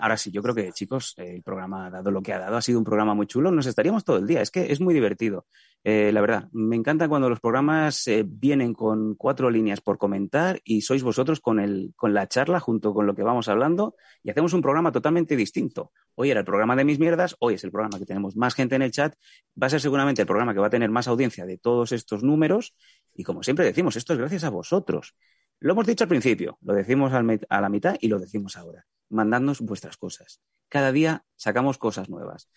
ahora 0.00 0.16
sí, 0.16 0.32
yo 0.32 0.42
creo 0.42 0.54
que, 0.54 0.72
chicos, 0.72 1.14
el 1.18 1.40
programa 1.42 1.86
ha 1.86 1.90
dado 1.90 2.10
lo 2.10 2.20
que 2.20 2.32
ha 2.32 2.38
dado. 2.40 2.56
Ha 2.56 2.62
sido 2.62 2.78
un 2.78 2.84
programa 2.84 3.14
muy 3.14 3.28
chulo. 3.28 3.52
Nos 3.52 3.66
estaríamos 3.66 4.04
todo 4.04 4.16
el 4.16 4.26
día. 4.26 4.42
Es 4.42 4.50
que 4.50 4.72
es 4.72 4.80
muy 4.80 4.92
divertido. 4.92 5.46
Eh, 5.84 6.10
la 6.12 6.20
verdad, 6.20 6.48
me 6.50 6.74
encanta 6.74 7.08
cuando 7.08 7.30
los 7.30 7.38
programas 7.38 8.08
eh, 8.08 8.24
vienen 8.26 8.74
con 8.74 9.14
cuatro 9.14 9.50
líneas 9.50 9.80
por 9.80 9.98
comentar 9.98 10.60
y 10.64 10.80
sois 10.80 11.04
vosotros 11.04 11.38
con, 11.38 11.60
el, 11.60 11.92
con 11.94 12.12
la 12.12 12.26
charla 12.26 12.58
junto 12.58 12.92
con 12.92 13.06
lo 13.06 13.14
que 13.14 13.22
vamos 13.22 13.46
hablando 13.46 13.94
y 14.24 14.30
hacemos 14.30 14.52
un 14.52 14.62
programa 14.62 14.90
totalmente 14.90 15.36
distinto. 15.36 15.92
Hoy 16.16 16.32
era 16.32 16.40
el 16.40 16.46
programa 16.46 16.74
de 16.74 16.84
mis 16.84 16.98
mierdas, 16.98 17.36
hoy 17.38 17.54
es 17.54 17.62
el 17.62 17.70
programa 17.70 18.00
que 18.00 18.04
tenemos 18.04 18.34
más 18.34 18.56
gente 18.56 18.74
en 18.74 18.82
el 18.82 18.90
chat. 18.90 19.14
Va 19.62 19.68
a 19.68 19.70
ser 19.70 19.80
seguramente 19.80 20.22
el 20.22 20.26
programa 20.26 20.54
que 20.54 20.60
va 20.60 20.66
a 20.66 20.70
tener 20.70 20.90
más 20.90 21.06
audiencia 21.06 21.46
de 21.46 21.56
todos 21.56 21.92
estos 21.92 22.24
números 22.24 22.74
y 23.14 23.22
como 23.22 23.44
siempre 23.44 23.64
decimos, 23.64 23.94
esto 23.94 24.12
es 24.12 24.18
gracias 24.18 24.42
a 24.42 24.50
vosotros. 24.50 25.14
Lo 25.60 25.72
hemos 25.72 25.86
dicho 25.86 26.04
al 26.04 26.08
principio, 26.08 26.58
lo 26.62 26.74
decimos 26.74 27.12
a 27.12 27.60
la 27.60 27.68
mitad 27.68 27.96
y 28.00 28.08
lo 28.08 28.18
decimos 28.18 28.56
ahora. 28.56 28.86
Mandadnos 29.08 29.60
vuestras 29.60 29.96
cosas. 29.96 30.40
Cada 30.68 30.92
día 30.92 31.24
sacamos 31.36 31.78
cosas 31.78 32.08
nuevas. 32.08 32.50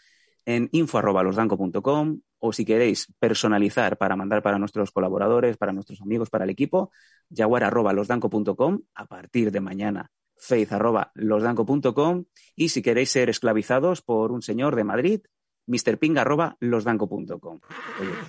En 0.45 0.69
info.losdanco.com 0.71 2.21
o 2.39 2.53
si 2.53 2.65
queréis 2.65 3.13
personalizar 3.19 3.97
para 3.97 4.15
mandar 4.15 4.41
para 4.41 4.57
nuestros 4.57 4.91
colaboradores, 4.91 5.57
para 5.57 5.73
nuestros 5.73 6.01
amigos, 6.01 6.29
para 6.29 6.45
el 6.45 6.49
equipo, 6.49 6.91
jaguar.losdanco.com 7.35 8.81
a 8.95 9.05
partir 9.05 9.51
de 9.51 9.59
mañana 9.59 10.11
faith.losdanco.com 10.39 12.25
y 12.55 12.69
si 12.69 12.81
queréis 12.81 13.11
ser 13.11 13.29
esclavizados 13.29 14.01
por 14.01 14.31
un 14.31 14.41
señor 14.41 14.75
de 14.75 14.83
Madrid, 14.85 15.21
mrping.losdanco.com. 15.69 17.59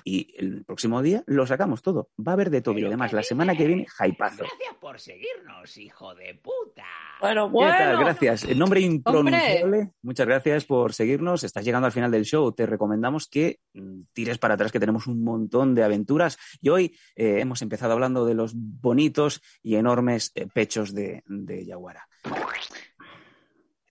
Y 0.05 0.35
el 0.37 0.65
próximo 0.65 1.03
día 1.03 1.25
lo 1.27 1.47
sacamos 1.47 1.83
todo. 1.83 2.11
Va 2.19 2.33
a 2.33 2.35
haber 2.35 2.51
de 2.51 2.61
todo. 2.61 2.79
Y 2.79 2.85
además, 2.85 3.13
la 3.13 3.23
semana 3.23 3.57
que 3.57 3.67
viene, 3.67 3.87
hypazo. 3.99 4.45
Gracias 4.45 4.75
por 4.81 5.01
seguirnos, 5.01 5.77
hijo 5.77 6.15
de 6.15 6.35
puta. 6.35 6.85
Bueno, 7.21 7.51
¿Qué 7.51 7.59
tal? 7.59 7.97
bueno. 7.97 8.05
Gracias. 8.05 8.45
El 8.45 8.59
nombre 8.59 8.81
impronunciable. 8.81 9.93
Muchas 10.03 10.27
gracias 10.27 10.65
por 10.65 10.93
seguirnos. 10.93 11.45
Estás 11.45 11.65
llegando 11.65 11.87
al 11.87 11.93
final 11.93 12.11
del 12.11 12.25
show. 12.25 12.53
Te 12.53 12.67
recomendamos 12.67 13.27
que 13.27 13.61
mm, 13.75 14.03
tires 14.13 14.39
para 14.39 14.55
atrás, 14.55 14.73
que 14.73 14.81
tenemos 14.81 15.07
un 15.07 15.23
montón 15.25 15.75
de 15.75 15.83
aventuras. 15.83 16.39
Y 16.61 16.69
hoy 16.69 16.97
eh, 17.17 17.41
hemos 17.41 17.63
empezado 17.63 17.93
hablando 17.93 18.25
de 18.25 18.35
los 18.35 18.53
bonitos 18.55 19.43
y 19.63 19.77
enormes 19.77 20.33
eh, 20.35 20.47
pechos 20.53 20.95
de, 20.95 21.23
de 21.27 21.65
Yaguara. 21.65 22.07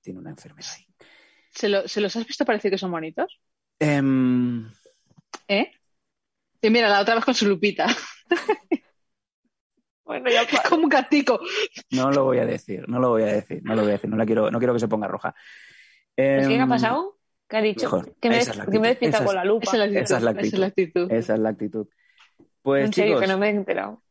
Tiene 0.01 0.19
una 0.19 0.31
enfermedad 0.31 0.69
ahí. 0.76 0.85
¿Se, 1.49 1.69
lo- 1.69 1.88
¿Se 1.88 2.01
los 2.01 2.15
has 2.15 2.26
visto 2.26 2.45
parecer 2.45 2.71
que 2.71 2.77
son 2.77 2.91
bonitos? 2.91 3.39
Em, 3.80 4.69
¿Eh? 5.47 5.71
Y 6.61 6.69
mira, 6.69 6.89
la 6.89 6.99
otra 7.01 7.15
vez 7.15 7.26
con 7.26 7.34
su 7.34 7.47
lupita. 7.47 7.88
Bueno, 10.03 10.30
ya 10.31 10.41
pa- 10.47 10.67
Como 10.67 10.84
un 10.85 10.89
gatico. 10.89 11.39
no 11.91 12.09
lo 12.11 12.23
voy 12.26 12.39
a 12.39 12.45
decir, 12.45 12.88
no 12.89 12.99
lo 12.99 13.09
voy 13.09 13.23
a 13.23 13.27
decir, 13.27 13.61
no 13.63 13.76
lo 13.76 13.84
voy 13.84 13.91
a 13.91 13.93
decir. 13.93 14.09
No, 14.09 14.17
la 14.17 14.26
quiero, 14.26 14.49
no 14.49 14.57
quiero 14.57 14.73
que 14.73 14.80
se 14.80 14.88
ponga 14.88 15.07
roja. 15.07 15.35
¿Es 16.15 16.47
que 16.47 16.53
¿Qué 16.55 16.59
ha 16.59 16.63
Em, 16.63 16.69
pasado? 16.69 17.19
¿Qué 17.47 17.57
ha 17.57 17.61
dicho? 17.61 17.84
mejor. 17.84 18.15
Que 18.19 18.30
me, 18.30 18.39
es 18.39 18.49
que 18.49 18.80
me 18.80 18.88
despierta 18.88 19.19
con 19.19 19.27
es- 19.27 19.34
la 19.35 19.45
lupa. 19.45 19.65
Esa 19.71 19.76
es 19.76 19.80
la 19.80 19.85
actitud. 19.85 20.01
Esa 20.01 20.17
es 20.17 20.23
la 20.23 20.31
esa 20.31 20.41
es 20.55 20.59
la 20.59 20.65
actitud. 20.67 21.11
Esa 21.11 21.34
es 21.35 21.39
la 21.39 21.49
actitud. 21.49 21.88
Pues 22.63 22.85
en 22.85 22.93
serio, 22.93 23.13
chicos, 23.13 23.21
que 23.21 23.27
no 23.31 23.38
me 23.38 23.47
he 23.47 23.51
enterado. 23.51 24.03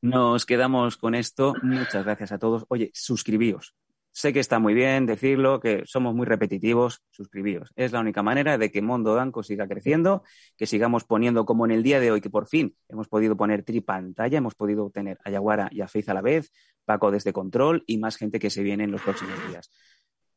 Nos 0.00 0.46
quedamos 0.46 0.96
con 0.96 1.14
esto. 1.14 1.54
Muchas 1.62 2.02
gracias 2.04 2.32
a 2.32 2.38
todos. 2.38 2.64
Oye, 2.68 2.90
suscribíos. 2.94 3.74
Sé 4.20 4.34
que 4.34 4.40
está 4.40 4.58
muy 4.58 4.74
bien 4.74 5.06
decirlo, 5.06 5.60
que 5.60 5.82
somos 5.86 6.14
muy 6.14 6.26
repetitivos. 6.26 7.00
Suscribíos. 7.10 7.72
Es 7.74 7.92
la 7.92 8.00
única 8.00 8.22
manera 8.22 8.58
de 8.58 8.70
que 8.70 8.82
Mondo 8.82 9.14
Danco 9.14 9.42
siga 9.42 9.66
creciendo, 9.66 10.24
que 10.58 10.66
sigamos 10.66 11.04
poniendo 11.04 11.46
como 11.46 11.64
en 11.64 11.70
el 11.70 11.82
día 11.82 12.00
de 12.00 12.10
hoy, 12.10 12.20
que 12.20 12.28
por 12.28 12.46
fin 12.46 12.76
hemos 12.90 13.08
podido 13.08 13.34
poner 13.34 13.62
tripantalla, 13.62 14.36
hemos 14.36 14.54
podido 14.54 14.90
tener 14.90 15.16
a 15.24 15.30
y 15.30 15.80
a 15.80 15.86
a 15.86 16.14
la 16.14 16.20
vez, 16.20 16.52
Paco 16.84 17.10
desde 17.10 17.32
Control 17.32 17.82
y 17.86 17.96
más 17.96 18.18
gente 18.18 18.38
que 18.38 18.50
se 18.50 18.62
viene 18.62 18.84
en 18.84 18.90
los 18.90 19.00
próximos 19.00 19.38
días. 19.48 19.70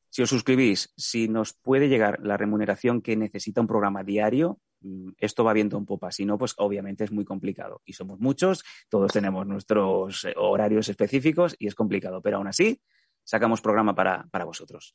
Si 0.10 0.22
os 0.22 0.30
suscribís, 0.30 0.94
si 0.96 1.28
nos 1.28 1.52
puede 1.52 1.90
llegar 1.90 2.22
la 2.24 2.38
remuneración 2.38 3.02
que 3.02 3.18
necesita 3.18 3.60
un 3.60 3.68
programa 3.68 4.06
diario, 4.06 4.62
mm, 4.80 5.10
esto 5.18 5.44
va 5.44 5.52
viento 5.52 5.78
en 5.78 5.86
popa. 5.86 6.10
Si 6.10 6.24
no, 6.24 6.38
pues 6.38 6.54
obviamente 6.56 7.04
es 7.04 7.12
muy 7.12 7.26
complicado. 7.26 7.82
Y 7.84 7.92
somos 7.92 8.18
muchos, 8.22 8.64
todos 8.88 9.12
tenemos 9.12 9.46
nuestros 9.46 10.24
eh, 10.24 10.34
horarios 10.38 10.88
específicos 10.88 11.54
y 11.60 11.68
es 11.68 11.76
complicado. 11.76 12.22
Pero 12.22 12.38
aún 12.38 12.48
así, 12.48 12.80
sacamos 13.24 13.62
programa 13.62 13.96
para, 13.96 14.26
para 14.32 14.46
vosotros. 14.46 14.94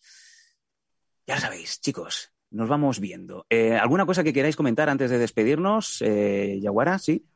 Ya 1.26 1.34
lo 1.34 1.40
sabéis, 1.40 1.80
chicos, 1.80 2.32
nos 2.50 2.68
vamos 2.68 3.00
viendo. 3.00 3.46
Eh, 3.50 3.76
¿Alguna 3.76 4.06
cosa 4.06 4.24
que 4.24 4.32
queráis 4.32 4.56
comentar 4.56 4.88
antes 4.88 5.10
de 5.10 5.18
despedirnos? 5.18 6.02
Eh, 6.02 6.58
Yaguara, 6.60 6.98
sí. 6.98 7.26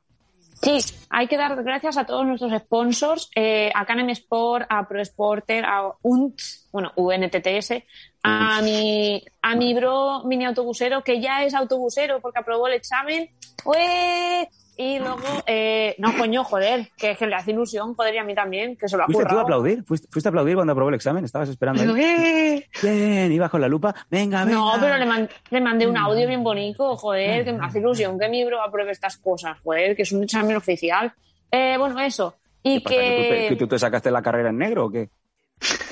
Sí, 0.63 0.79
hay 1.11 1.27
que 1.27 1.37
dar 1.37 1.61
gracias 1.65 1.97
a 1.97 2.07
todos 2.07 2.25
nuestros 2.25 2.53
sponsors, 2.63 3.29
eh, 3.35 3.73
a 3.75 3.85
Canem 3.85 4.11
Sport, 4.11 4.67
a 4.69 4.87
Pro 4.87 5.05
Sporter, 5.05 5.65
a 5.65 5.93
UNT, 6.03 6.41
bueno, 6.71 6.93
UNTTS, 6.95 7.83
a 8.23 8.63
mi, 8.63 9.25
a 9.43 9.57
mi 9.57 9.75
bro 9.75 10.23
mini 10.25 10.45
autobusero, 10.45 11.03
que 11.03 11.21
ya 11.21 11.43
es 11.43 11.55
autobusero 11.55 12.21
porque 12.21 12.39
aprobó 12.39 12.69
el 12.69 12.75
examen. 12.75 13.29
¡Ué! 13.65 14.49
Y 14.77 14.99
luego, 14.99 15.19
eh, 15.47 15.95
no, 15.99 16.17
coño, 16.17 16.45
joder, 16.45 16.89
que 16.97 17.15
que 17.15 17.27
le 17.27 17.35
hace 17.35 17.51
ilusión, 17.51 17.95
joder, 17.95 18.15
y 18.15 18.19
a 18.19 18.25
mí 18.25 18.35
también, 18.35 18.75
que 18.77 18.89
se 18.89 18.97
lo 18.97 19.03
ha 19.03 19.07
¿Fuiste 19.07 19.27
tú 19.27 19.39
a 19.39 19.43
aplaudir? 19.43 19.85
¿Fuiste, 19.85 20.09
fuiste 20.11 20.29
a 20.29 20.31
aplaudir 20.31 20.55
cuando 20.55 20.73
aprobó 20.73 20.89
el 20.89 20.95
examen? 20.95 21.25
¿Estabas 21.25 21.51
esperando? 21.51 21.83
Ahí? 21.95 22.65
Bien, 22.83 23.31
ibas 23.31 23.51
con 23.51 23.61
la 23.61 23.69
lupa. 23.69 23.95
Venga, 24.11 24.45
venga. 24.45 24.59
No, 24.59 24.73
pero 24.81 24.97
le, 24.97 25.05
man- 25.05 25.29
le 25.51 25.61
mandé 25.61 25.87
un 25.87 25.97
audio 25.99 26.27
bien 26.27 26.43
bonito, 26.43 26.97
joder, 26.97 27.45
que 27.45 27.53
me 27.53 27.65
hace 27.65 27.81
ilusión 27.81 28.19
que 28.19 28.29
mi 28.31 28.45
bro 28.45 28.63
apruebe 28.63 28.93
estas 28.93 29.19
cosas, 29.19 29.59
joder, 29.63 29.95
que 29.95 30.03
es 30.03 30.13
un 30.13 30.23
examen 30.25 30.57
oficial. 30.57 31.13
Eh, 31.51 31.77
bueno, 31.79 32.01
eso. 32.01 32.37
Y 32.63 32.79
¿Qué 32.83 32.85
pasa, 32.85 32.97
que 32.97 33.17
tú, 33.17 33.23
te, 33.23 33.49
que... 33.49 33.57
tú 33.57 33.67
te 33.69 33.79
sacaste 33.79 34.11
la 34.11 34.23
carrera 34.23 34.49
en 34.51 34.59
negro 34.59 34.87
o 34.87 34.91
qué? 34.91 35.11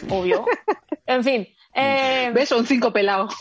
obvio. 0.09 0.45
En 1.07 1.23
fin. 1.25 1.47
Eh, 1.73 2.33
¿Ves? 2.35 2.49
Son 2.49 2.67
cinco 2.67 2.93
pelados. 2.93 3.33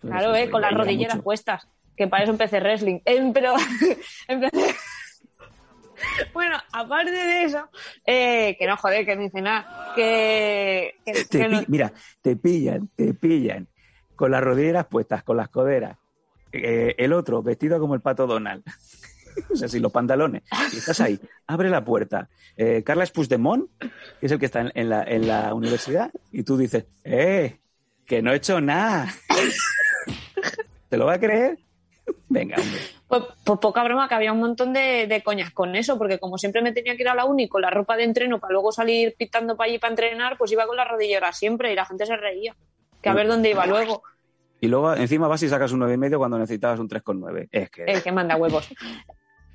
Claro, 0.00 0.34
eh, 0.34 0.48
con 0.48 0.62
las 0.62 0.72
rodilleras 0.72 1.16
mucho. 1.16 1.24
puestas, 1.24 1.68
que 1.96 2.08
parece 2.08 2.30
un 2.30 2.38
PC 2.38 2.60
wrestling. 2.60 3.00
Eh, 3.04 3.30
pero, 3.32 3.54
bueno, 6.34 6.56
aparte 6.72 7.10
de 7.10 7.44
eso, 7.44 7.68
eh, 8.06 8.56
que 8.58 8.66
no 8.66 8.76
joder, 8.76 9.04
que 9.06 9.16
no 9.16 9.22
dice 9.22 9.40
nada, 9.40 9.92
que, 9.94 10.94
que- 11.04 11.12
Te 11.24 11.38
que 11.38 11.48
no- 11.48 11.60
pi- 11.60 11.66
mira, 11.68 11.92
te 12.22 12.36
pillan, 12.36 12.88
te 12.94 13.14
pillan. 13.14 13.66
Con 14.14 14.30
las 14.30 14.42
rodilleras 14.42 14.86
puestas, 14.86 15.22
con 15.24 15.36
las 15.36 15.50
coderas. 15.50 15.98
Eh, 16.52 16.94
el 16.96 17.12
otro, 17.12 17.42
vestido 17.42 17.78
como 17.78 17.94
el 17.94 18.00
pato 18.00 18.26
Donald. 18.26 18.62
o 19.52 19.56
sea, 19.56 19.68
sin 19.68 19.82
los 19.82 19.92
pantalones. 19.92 20.42
Y 20.72 20.78
estás 20.78 21.00
ahí, 21.00 21.20
abre 21.46 21.68
la 21.68 21.84
puerta. 21.84 22.28
Eh, 22.56 22.82
Carla 22.82 23.04
Puigdemont, 23.06 23.68
que 23.78 24.26
es 24.26 24.32
el 24.32 24.38
que 24.38 24.46
está 24.46 24.60
en, 24.62 24.72
en 24.74 24.88
la, 24.88 25.02
en 25.02 25.28
la 25.28 25.52
universidad, 25.52 26.10
y 26.32 26.42
tú 26.44 26.56
dices, 26.56 26.86
¡eh! 27.04 27.58
Que 28.06 28.22
no 28.22 28.32
he 28.32 28.36
hecho 28.36 28.60
nada. 28.60 29.12
¿Te 30.88 30.96
lo 30.96 31.06
va 31.06 31.14
a 31.14 31.20
creer? 31.20 31.58
Venga, 32.28 32.56
hombre. 32.56 32.80
Pues, 33.08 33.22
pues 33.44 33.58
poca 33.60 33.84
broma, 33.84 34.08
que 34.08 34.14
había 34.14 34.32
un 34.32 34.40
montón 34.40 34.72
de, 34.72 35.06
de 35.06 35.22
coñas 35.22 35.52
con 35.52 35.76
eso, 35.76 35.96
porque 35.96 36.18
como 36.18 36.38
siempre 36.38 36.62
me 36.62 36.72
tenía 36.72 36.96
que 36.96 37.02
ir 37.02 37.08
a 37.08 37.14
la 37.14 37.24
uni 37.24 37.48
con 37.48 37.62
la 37.62 37.70
ropa 37.70 37.96
de 37.96 38.04
entreno 38.04 38.40
para 38.40 38.52
luego 38.52 38.72
salir 38.72 39.14
pitando 39.16 39.56
para 39.56 39.70
allí 39.70 39.78
para 39.78 39.92
entrenar, 39.92 40.36
pues 40.36 40.52
iba 40.52 40.66
con 40.66 40.76
las 40.76 40.88
rodilleras 40.88 41.38
siempre 41.38 41.72
y 41.72 41.76
la 41.76 41.84
gente 41.84 42.06
se 42.06 42.16
reía. 42.16 42.56
Que 43.00 43.08
a 43.08 43.14
ver 43.14 43.28
dónde 43.28 43.50
iba 43.50 43.66
luego, 43.66 44.02
Y 44.60 44.66
luego 44.66 44.94
encima 44.94 45.28
vas 45.28 45.42
y 45.42 45.48
sacas 45.48 45.70
un 45.72 45.80
9,5 45.80 46.16
cuando 46.16 46.38
necesitabas 46.38 46.80
un 46.80 46.88
3,9. 46.88 47.48
Es 47.52 47.70
que... 47.70 47.84
el 47.84 48.02
que 48.02 48.10
manda 48.10 48.36
huevos. 48.36 48.68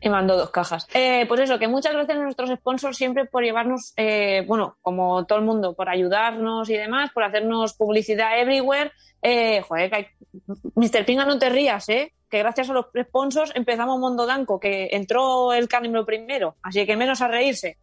Y 0.03 0.09
mandó 0.09 0.35
dos 0.35 0.49
cajas. 0.49 0.87
Eh, 0.95 1.25
pues 1.27 1.41
eso, 1.41 1.59
que 1.59 1.67
muchas 1.67 1.93
gracias 1.93 2.17
a 2.17 2.21
nuestros 2.23 2.49
sponsors 2.49 2.97
siempre 2.97 3.25
por 3.25 3.43
llevarnos, 3.43 3.93
eh, 3.97 4.43
bueno, 4.47 4.77
como 4.81 5.25
todo 5.27 5.37
el 5.37 5.45
mundo, 5.45 5.75
por 5.75 5.89
ayudarnos 5.89 6.69
y 6.69 6.73
demás, 6.73 7.11
por 7.13 7.23
hacernos 7.23 7.73
publicidad 7.75 8.39
everywhere. 8.39 8.91
Eh, 9.21 9.61
joder, 9.61 9.89
que 9.91 9.95
hay... 9.95 10.07
Mr. 10.75 11.05
Pinga, 11.05 11.25
no 11.25 11.37
te 11.37 11.49
rías, 11.49 11.87
¿eh? 11.89 12.13
Que 12.29 12.39
gracias 12.39 12.69
a 12.69 12.73
los 12.73 12.87
sponsors 12.99 13.51
empezamos 13.55 13.99
Mondo 13.99 14.25
Danco, 14.25 14.59
que 14.59 14.89
entró 14.91 15.53
el 15.53 15.67
Canimlo 15.67 16.05
primero, 16.05 16.55
así 16.63 16.85
que 16.87 16.95
menos 16.97 17.21
a 17.21 17.27
reírse. 17.27 17.77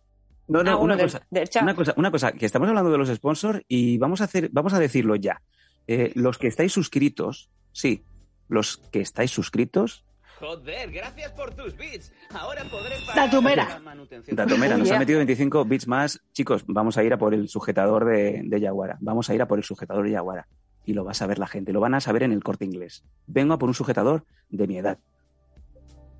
No, 0.48 0.62
no, 0.64 0.72
Ah, 0.72 0.76
una, 0.76 0.96
del- 0.96 1.06
cosa, 1.06 1.22
del 1.30 1.48
una 1.62 1.74
cosa, 1.74 1.94
una 1.96 2.10
cosa, 2.10 2.32
que 2.32 2.46
estamos 2.46 2.68
hablando 2.68 2.90
de 2.90 2.98
los 2.98 3.08
sponsors 3.14 3.60
y 3.68 3.98
vamos 3.98 4.22
a 4.22 4.24
hacer, 4.24 4.48
vamos 4.50 4.72
a 4.72 4.78
decirlo 4.80 5.14
ya. 5.14 5.40
Eh, 5.86 6.10
los 6.14 6.38
que 6.38 6.46
estáis 6.48 6.72
suscritos, 6.72 7.50
sí, 7.70 8.02
los 8.48 8.78
que 8.78 9.00
estáis 9.02 9.30
suscritos, 9.30 10.04
Joder, 10.38 10.90
gracias 10.92 11.32
por 11.32 11.54
tus 11.54 11.76
bits. 11.76 12.12
Ahora 12.30 12.62
podré 12.70 12.94
Datumera. 13.14 13.68
la 13.68 13.78
manutención. 13.80 14.36
Datomera, 14.36 14.76
nos 14.76 14.90
ha 14.90 14.98
metido 14.98 15.18
25 15.18 15.64
bits 15.64 15.88
más. 15.88 16.20
Chicos, 16.32 16.64
vamos 16.66 16.96
a 16.96 17.02
ir 17.02 17.12
a 17.12 17.18
por 17.18 17.34
el 17.34 17.48
sujetador 17.48 18.04
de, 18.04 18.42
de 18.44 18.60
Yaguara. 18.60 18.98
Vamos 19.00 19.28
a 19.30 19.34
ir 19.34 19.42
a 19.42 19.48
por 19.48 19.58
el 19.58 19.64
sujetador 19.64 20.04
de 20.04 20.12
Yaguara. 20.12 20.46
Y 20.84 20.94
lo 20.94 21.04
va 21.04 21.10
a 21.10 21.14
saber 21.14 21.38
la 21.38 21.46
gente, 21.46 21.72
lo 21.72 21.80
van 21.80 21.94
a 21.94 22.00
saber 22.00 22.22
en 22.22 22.32
el 22.32 22.42
corte 22.42 22.64
inglés. 22.64 23.04
Vengo 23.26 23.52
a 23.54 23.58
por 23.58 23.68
un 23.68 23.74
sujetador 23.74 24.24
de 24.48 24.66
mi 24.66 24.78
edad. 24.78 24.98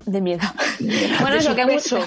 De 0.05 0.21
miedo. 0.21 0.41
bueno, 1.21 1.31
De 1.31 1.37
eso, 1.37 1.55
que 1.55 1.65
peso. 1.65 1.99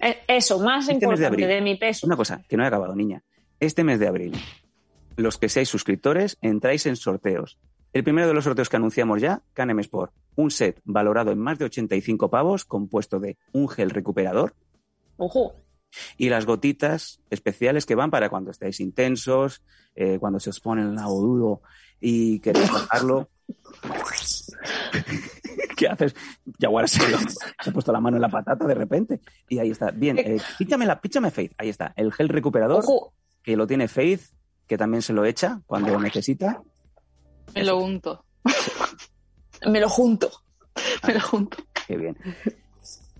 Eh, 0.00 0.18
Eso, 0.28 0.58
más 0.58 0.82
Este 0.88 0.92
de 0.92 1.04
importante, 1.04 1.26
abril. 1.26 1.48
de 1.48 1.60
mi 1.62 1.76
peso. 1.76 2.06
Una 2.06 2.16
cosa, 2.16 2.42
que 2.48 2.56
no 2.56 2.64
he 2.64 2.66
acabado, 2.66 2.94
niña. 2.94 3.22
Este 3.60 3.82
mes 3.84 3.98
de 3.98 4.08
abril, 4.08 4.36
los 5.16 5.38
que 5.38 5.48
seáis 5.48 5.68
suscriptores, 5.68 6.36
entráis 6.42 6.84
en 6.86 6.96
sorteos. 6.96 7.58
El 7.92 8.04
primero 8.04 8.26
de 8.28 8.34
los 8.34 8.44
sorteos 8.44 8.68
que 8.68 8.76
anunciamos 8.76 9.20
ya, 9.20 9.42
Canem 9.54 9.78
Sport. 9.80 10.12
Un 10.36 10.50
set 10.50 10.80
valorado 10.84 11.32
en 11.32 11.38
más 11.38 11.58
de 11.58 11.66
85 11.66 12.30
pavos, 12.30 12.64
compuesto 12.64 13.20
de 13.20 13.38
un 13.52 13.68
gel 13.68 13.90
recuperador 13.90 14.54
Ojo. 15.16 15.54
y 16.16 16.28
las 16.28 16.46
gotitas 16.46 17.20
especiales 17.30 17.86
que 17.86 17.94
van 17.94 18.10
para 18.10 18.28
cuando 18.28 18.50
estáis 18.50 18.80
intensos, 18.80 19.62
eh, 19.94 20.18
cuando 20.18 20.40
se 20.40 20.50
os 20.50 20.60
pone 20.60 20.82
el 20.82 20.94
nabo 20.94 21.20
duro 21.20 21.62
y 22.00 22.40
queréis 22.40 22.70
bajarlo. 22.70 23.28
¿Qué 25.76 25.88
haces? 25.88 26.14
Yaguara 26.58 26.86
se, 26.86 27.02
ha 27.04 27.72
puesto 27.72 27.92
la 27.92 28.00
mano 28.00 28.16
en 28.16 28.22
la 28.22 28.28
patata 28.28 28.66
de 28.66 28.74
repente. 28.74 29.20
Y 29.48 29.58
ahí 29.58 29.70
está. 29.70 29.90
Bien, 29.90 30.18
eh, 30.18 30.40
píchame, 30.58 30.86
la, 30.86 31.00
píchame 31.00 31.30
Faith. 31.30 31.52
Ahí 31.58 31.68
está. 31.68 31.92
El 31.96 32.12
gel 32.12 32.28
recuperador 32.28 32.84
Ojo. 32.84 33.14
que 33.42 33.56
lo 33.56 33.66
tiene 33.66 33.88
Faith, 33.88 34.22
que 34.66 34.78
también 34.78 35.02
se 35.02 35.12
lo 35.12 35.24
echa 35.24 35.60
cuando 35.66 35.92
lo 35.92 36.00
necesita. 36.00 36.62
Me 37.54 37.64
lo 37.64 37.78
unto. 37.78 38.24
Me 39.66 39.80
lo 39.80 39.88
junto. 39.88 40.30
Me 41.06 41.14
lo 41.14 41.20
junto. 41.20 41.58
Qué 41.86 41.96
bien. 41.96 42.16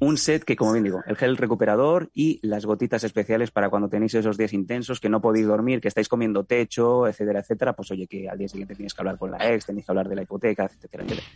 Un 0.01 0.19
set 0.19 0.45
que, 0.45 0.57
como 0.57 0.73
bien 0.73 0.85
digo, 0.85 1.03
el 1.07 1.17
gel 1.17 1.37
recuperador 1.37 2.11
y 2.13 2.41
las 2.47 2.67
gotitas 2.67 3.05
especiales 3.05 3.51
para 3.51 3.71
cuando 3.71 3.89
tenéis 3.89 4.15
esos 4.15 4.37
días 4.37 4.53
intensos, 4.53 5.01
que 5.01 5.09
no 5.09 5.21
podéis 5.21 5.47
dormir, 5.47 5.81
que 5.81 5.89
estáis 5.89 6.09
comiendo 6.09 6.45
techo, 6.45 7.07
etcétera, 7.07 7.41
etcétera, 7.41 7.75
pues 7.75 7.91
oye, 7.93 8.07
que 8.07 8.29
al 8.29 8.37
día 8.37 8.49
siguiente 8.49 8.75
tienes 8.75 8.93
que 8.93 9.01
hablar 9.01 9.19
con 9.19 9.31
la 9.31 9.39
ex, 9.39 9.67
tenéis 9.67 9.87
que 9.87 9.93
hablar 9.93 10.09
de 10.09 10.17
la 10.17 10.23
hipoteca, 10.23 10.65
etcétera, 10.65 11.05
etcétera. 11.05 11.27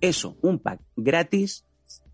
Eso, 0.00 0.36
un 0.42 0.60
pack 0.60 0.80
gratis 0.96 1.64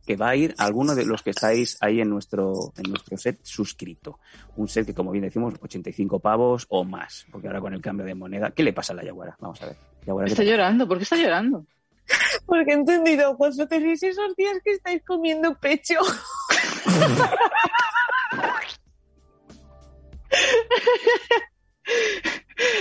que 0.06 0.16
va 0.16 0.31
a 0.31 0.36
ir 0.36 0.55
a 0.59 0.64
alguno 0.64 0.94
de 0.94 1.05
los 1.05 1.22
que 1.22 1.31
estáis 1.31 1.77
ahí 1.81 2.01
en 2.01 2.09
nuestro, 2.09 2.72
en 2.77 2.90
nuestro 2.90 3.16
set 3.16 3.39
suscrito. 3.43 4.18
Un 4.56 4.68
set 4.68 4.86
que, 4.86 4.94
como 4.94 5.12
bien 5.12 5.24
decimos, 5.24 5.55
85 5.60 6.18
pavos 6.18 6.66
o 6.70 6.82
más, 6.82 7.27
porque 7.31 7.47
ahora 7.47 7.60
con 7.60 7.74
el 7.74 7.82
cambio 7.82 8.06
de 8.06 8.14
moneda, 8.14 8.51
¿qué 8.51 8.62
le 8.62 8.72
pasa 8.72 8.94
a 8.94 8.97
la 8.97 9.05
Yaguara? 9.05 9.36
Vamos 9.39 9.60
a 9.62 9.66
ver. 9.66 9.77
Yaguara, 10.06 10.27
¿qué 10.27 10.32
Está 10.32 10.44
llorando. 10.44 10.89
¿Por 10.89 10.97
qué 10.97 11.05
está 11.05 11.16
llorando? 11.16 11.66
Porque 12.47 12.73
he 12.73 12.74
entendido, 12.74 13.37
cuando 13.37 13.66
tenéis 13.69 14.03
esos 14.03 14.35
días 14.37 14.59
que 14.65 14.73
estáis 14.73 15.03
comiendo 15.07 15.55
pecho. 15.59 15.95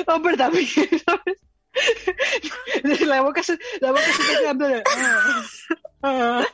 Hombre, 0.07 0.37
también, 0.37 0.65
¿sabes? 1.05 1.39
La 3.07 3.21
boca 3.21 3.41
se, 3.43 3.57
la 3.79 3.91
boca 3.91 4.01
se 4.03 4.23
te 4.23 4.39
queda 4.39 4.53
de- 4.53 4.83
Ah. 6.03 6.45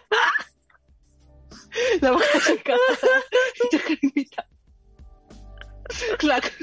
La 2.02 2.12
boca 2.12 2.26
se 2.44 2.58
carimita. 3.80 4.48
Clac. 6.20 6.54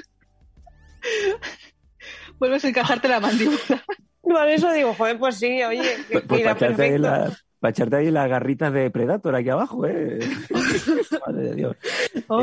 Vuelves 2.39 2.65
a 2.65 2.69
encajarte 2.69 3.09
la 3.09 3.21
mandíbula. 3.21 3.85
Por 4.23 4.49
eso 4.49 4.73
digo, 4.73 4.95
joder, 4.95 5.19
pues 5.19 5.37
sí, 5.39 5.63
oye, 5.65 6.07
que 6.09 6.21
Pues, 6.21 6.25
pues 6.27 6.41
irá 6.41 6.55
para, 6.55 6.55
echarte 6.55 6.83
ahí 6.85 6.99
perfecto. 6.99 7.03
las, 7.03 7.45
para 7.59 7.71
echarte 7.71 7.97
ahí 7.97 8.11
las 8.11 8.29
garritas 8.29 8.73
de 8.73 8.91
Predator 8.91 9.35
aquí 9.35 9.49
abajo, 9.51 9.87
¿eh? 9.87 10.19
Madre 11.27 11.43
de 11.43 11.55
Dios. 11.55 11.77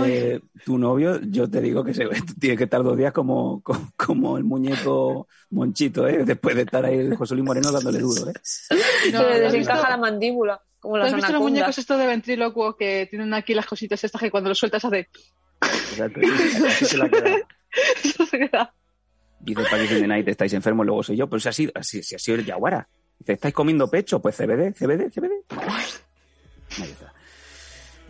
Eh, 0.06 0.40
tu 0.66 0.78
novio, 0.78 1.20
yo 1.22 1.50
te 1.50 1.62
digo 1.62 1.84
que 1.84 1.94
se, 1.94 2.06
tiene 2.40 2.58
que 2.58 2.66
estar 2.66 2.84
dos 2.84 2.98
días 2.98 3.14
como, 3.14 3.62
como, 3.62 3.92
como 3.96 4.38
el 4.38 4.44
muñeco 4.44 5.28
monchito, 5.52 6.08
¿eh? 6.08 6.24
Después 6.26 6.56
de 6.56 6.64
estar 6.64 6.86
ahí 6.86 7.16
José 7.16 7.36
Luis 7.36 7.46
Moreno 7.46 7.72
dándole 7.72 8.00
duro, 8.00 8.30
¿eh? 8.30 8.34
Se 8.44 8.76
No, 9.12 9.24
le 9.24 9.40
¿lo 9.40 9.48
has 9.48 9.54
desencaja 9.54 9.80
visto? 9.80 9.90
la 9.90 9.98
mandíbula, 9.98 10.62
como 10.80 10.98
¿No 10.98 11.04
las 11.04 11.08
has 11.10 11.16
visto 11.16 11.34
los 11.34 11.42
muñecos 11.42 11.78
estos 11.78 11.98
de 12.00 12.08
ventrílocuo 12.08 12.76
que 12.78 13.08
tienen 13.10 13.34
aquí 13.34 13.54
las 13.54 13.66
cositas 13.66 14.04
estas 14.04 14.22
que 14.22 14.32
cuando 14.32 14.50
los 14.50 14.58
sueltas 14.60 14.84
hace... 14.86 15.10
Exacto, 15.62 16.20
así 16.68 16.86
se 16.86 16.98
la 16.98 17.06
ha 17.06 17.10
quedado. 17.10 17.38
Eso 18.04 18.26
se 18.26 18.40
queda. 18.40 18.74
Dice 19.40 19.64
Patrick 19.64 19.92
in 19.92 20.02
the 20.02 20.08
Night, 20.08 20.28
estáis 20.28 20.54
enfermos, 20.54 20.86
luego 20.86 21.04
soy 21.04 21.18
yo. 21.18 21.28
Pues 21.28 21.46
así, 21.46 21.70
así, 21.74 22.04
si 22.04 22.16
ha 22.16 22.20
sido 22.20 22.38
el 22.38 22.46
Yaguara. 22.46 22.88
Dice, 23.18 23.34
¿estáis 23.34 23.54
comiendo 23.54 23.90
pecho? 23.90 24.22
Pues 24.22 24.36
CBD, 24.36 24.74
CBD, 24.74 25.10
CBD. 25.12 25.44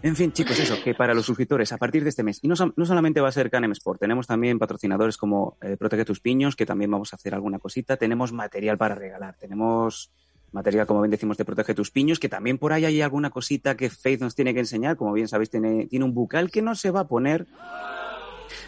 En 0.01 0.15
fin, 0.15 0.31
chicos, 0.31 0.57
eso, 0.57 0.81
que 0.81 0.93
para 0.95 1.13
los 1.13 1.25
suscriptores, 1.25 1.73
a 1.73 1.77
partir 1.77 2.03
de 2.03 2.09
este 2.09 2.23
mes, 2.23 2.39
y 2.41 2.47
no, 2.47 2.55
no 2.75 2.85
solamente 2.85 3.19
va 3.19 3.27
a 3.27 3.33
ser 3.33 3.49
Canem 3.49 3.73
Sport, 3.73 3.99
tenemos 3.99 4.27
también 4.27 4.57
patrocinadores 4.57 5.17
como 5.17 5.57
eh, 5.61 5.75
Protege 5.75 6.05
tus 6.05 6.21
piños, 6.21 6.55
que 6.55 6.65
también 6.65 6.89
vamos 6.89 7.11
a 7.11 7.17
hacer 7.17 7.35
alguna 7.35 7.59
cosita, 7.59 7.97
tenemos 7.97 8.31
material 8.31 8.77
para 8.77 8.95
regalar, 8.95 9.35
tenemos 9.37 10.09
material, 10.53 10.87
como 10.87 11.01
bien 11.01 11.11
decimos, 11.11 11.37
de 11.37 11.43
Protege 11.43 11.73
tus 11.73 11.91
piños, 11.91 12.17
que 12.17 12.29
también 12.29 12.57
por 12.57 12.71
ahí 12.71 12.85
hay 12.85 13.01
alguna 13.01 13.29
cosita 13.29 13.75
que 13.75 13.89
Faith 13.89 14.21
nos 14.21 14.35
tiene 14.35 14.53
que 14.53 14.61
enseñar, 14.61 14.95
como 14.95 15.11
bien 15.11 15.27
sabéis, 15.27 15.49
tiene, 15.49 15.87
tiene 15.87 16.05
un 16.05 16.13
bucal 16.13 16.49
que 16.49 16.61
no 16.61 16.75
se 16.75 16.91
va 16.91 17.01
a 17.01 17.07
poner 17.07 17.45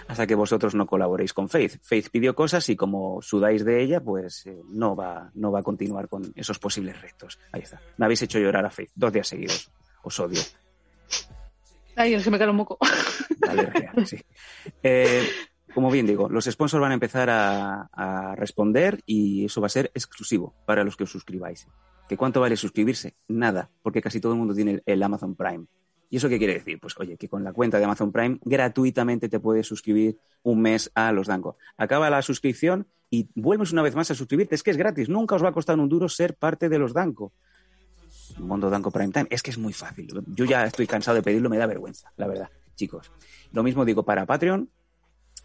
hasta 0.07 0.27
que 0.27 0.35
vosotros 0.35 0.75
no 0.75 0.85
colaboréis 0.85 1.33
con 1.33 1.49
Faith. 1.49 1.79
Faith 1.81 2.09
pidió 2.09 2.35
cosas 2.35 2.67
y 2.69 2.75
como 2.75 3.21
sudáis 3.21 3.65
de 3.65 3.81
ella, 3.81 4.01
pues 4.01 4.45
eh, 4.45 4.61
no, 4.69 4.95
va, 4.95 5.31
no 5.33 5.51
va 5.51 5.59
a 5.59 5.63
continuar 5.63 6.07
con 6.07 6.31
esos 6.35 6.59
posibles 6.59 7.01
retos. 7.01 7.39
Ahí 7.51 7.61
está. 7.61 7.81
Me 7.97 8.05
habéis 8.05 8.21
hecho 8.21 8.39
llorar 8.39 8.65
a 8.65 8.69
Faith 8.69 8.91
dos 8.95 9.13
días 9.13 9.27
seguidos. 9.27 9.71
Os 10.03 10.19
odio. 10.19 10.41
Ay, 11.95 12.21
que 12.21 12.31
me 12.31 12.39
cae 12.39 12.49
un 12.49 12.55
moco. 12.55 12.77
La 13.41 13.51
alergia, 13.51 13.93
sí. 14.05 14.17
Eh, 14.81 15.27
como 15.73 15.91
bien 15.91 16.05
digo, 16.05 16.29
los 16.29 16.45
sponsors 16.45 16.81
van 16.81 16.91
a 16.91 16.95
empezar 16.95 17.29
a, 17.29 17.89
a 17.93 18.35
responder 18.35 19.01
y 19.05 19.45
eso 19.45 19.61
va 19.61 19.67
a 19.67 19.69
ser 19.69 19.91
exclusivo 19.93 20.55
para 20.65 20.83
los 20.83 20.95
que 20.95 21.03
os 21.03 21.11
suscribáis. 21.11 21.67
¿Que 22.09 22.17
cuánto 22.17 22.41
vale 22.41 22.57
suscribirse? 22.57 23.15
Nada, 23.27 23.69
porque 23.81 24.01
casi 24.01 24.19
todo 24.19 24.33
el 24.33 24.39
mundo 24.39 24.53
tiene 24.53 24.81
el 24.85 25.01
Amazon 25.01 25.35
Prime. 25.35 25.65
¿Y 26.11 26.17
eso 26.17 26.27
qué 26.27 26.37
quiere 26.37 26.55
decir? 26.55 26.77
Pues 26.77 26.93
oye, 26.99 27.15
que 27.15 27.29
con 27.29 27.45
la 27.45 27.53
cuenta 27.53 27.79
de 27.79 27.85
Amazon 27.85 28.11
Prime 28.11 28.37
gratuitamente 28.43 29.29
te 29.29 29.39
puedes 29.39 29.65
suscribir 29.65 30.19
un 30.43 30.61
mes 30.61 30.91
a 30.93 31.13
los 31.13 31.27
Danco. 31.27 31.55
Acaba 31.77 32.09
la 32.09 32.21
suscripción 32.21 32.85
y 33.09 33.29
vuelves 33.33 33.71
una 33.71 33.81
vez 33.81 33.95
más 33.95 34.11
a 34.11 34.15
suscribirte. 34.15 34.53
Es 34.53 34.61
que 34.61 34.71
es 34.71 34.77
gratis, 34.77 35.07
nunca 35.07 35.35
os 35.35 35.43
va 35.43 35.49
a 35.49 35.53
costar 35.53 35.79
un 35.79 35.87
duro 35.87 36.09
ser 36.09 36.35
parte 36.35 36.67
de 36.67 36.77
los 36.77 36.93
Danco. 36.93 37.31
Mundo 38.39 38.69
Danco 38.69 38.91
Prime 38.91 39.13
Time. 39.13 39.27
Es 39.29 39.41
que 39.41 39.51
es 39.51 39.57
muy 39.57 39.71
fácil. 39.71 40.07
Yo 40.35 40.43
ya 40.43 40.65
estoy 40.65 40.85
cansado 40.85 41.15
de 41.15 41.23
pedirlo, 41.23 41.49
me 41.49 41.57
da 41.57 41.65
vergüenza, 41.65 42.11
la 42.17 42.27
verdad, 42.27 42.49
chicos. 42.75 43.09
Lo 43.53 43.63
mismo 43.63 43.85
digo 43.85 44.03
para 44.03 44.25
Patreon. 44.25 44.69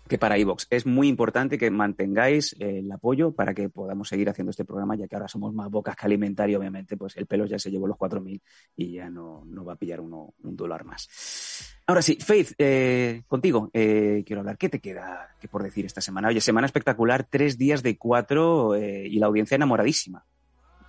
Que 0.09 0.19
para 0.19 0.39
iVox. 0.39 0.67
Es 0.71 0.87
muy 0.87 1.09
importante 1.09 1.59
que 1.59 1.71
mantengáis 1.71 2.55
eh, 2.59 2.79
el 2.79 2.93
apoyo 2.93 3.33
para 3.33 3.55
que 3.55 3.69
podamos 3.69 4.09
seguir 4.09 4.29
haciendo 4.29 4.51
este 4.51 4.65
programa, 4.65 4.97
ya 4.97 5.09
que 5.09 5.17
ahora 5.17 5.29
somos 5.29 5.53
más 5.55 5.71
bocas 5.71 5.97
que 5.97 6.07
alimentario, 6.07 6.59
obviamente, 6.59 6.97
pues 6.97 7.17
el 7.17 7.27
pelo 7.27 7.47
ya 7.47 7.59
se 7.59 7.71
llevó 7.71 7.87
los 7.87 7.97
4.000 7.97 8.41
y 8.77 8.93
ya 8.93 9.11
no, 9.11 9.45
no 9.47 9.65
va 9.65 9.75
a 9.75 9.77
pillar 9.77 10.01
uno, 10.01 10.35
un 10.43 10.57
dólar 10.57 10.85
más. 10.85 11.09
Ahora 11.87 12.03
sí, 12.03 12.19
Faith, 12.21 12.53
eh, 12.59 13.23
contigo 13.27 13.71
eh, 13.73 14.23
quiero 14.27 14.41
hablar. 14.41 14.59
¿Qué 14.59 14.69
te 14.69 14.81
queda 14.81 15.37
que 15.41 15.49
por 15.49 15.63
decir 15.63 15.87
esta 15.87 16.01
semana? 16.01 16.29
Oye, 16.29 16.41
semana 16.41 16.67
espectacular, 16.67 17.27
tres 17.29 17.59
días 17.59 17.83
de 17.83 17.97
cuatro 17.97 18.77
y 18.77 19.19
la 19.19 19.27
audiencia 19.27 19.55
enamoradísima. 19.55 20.25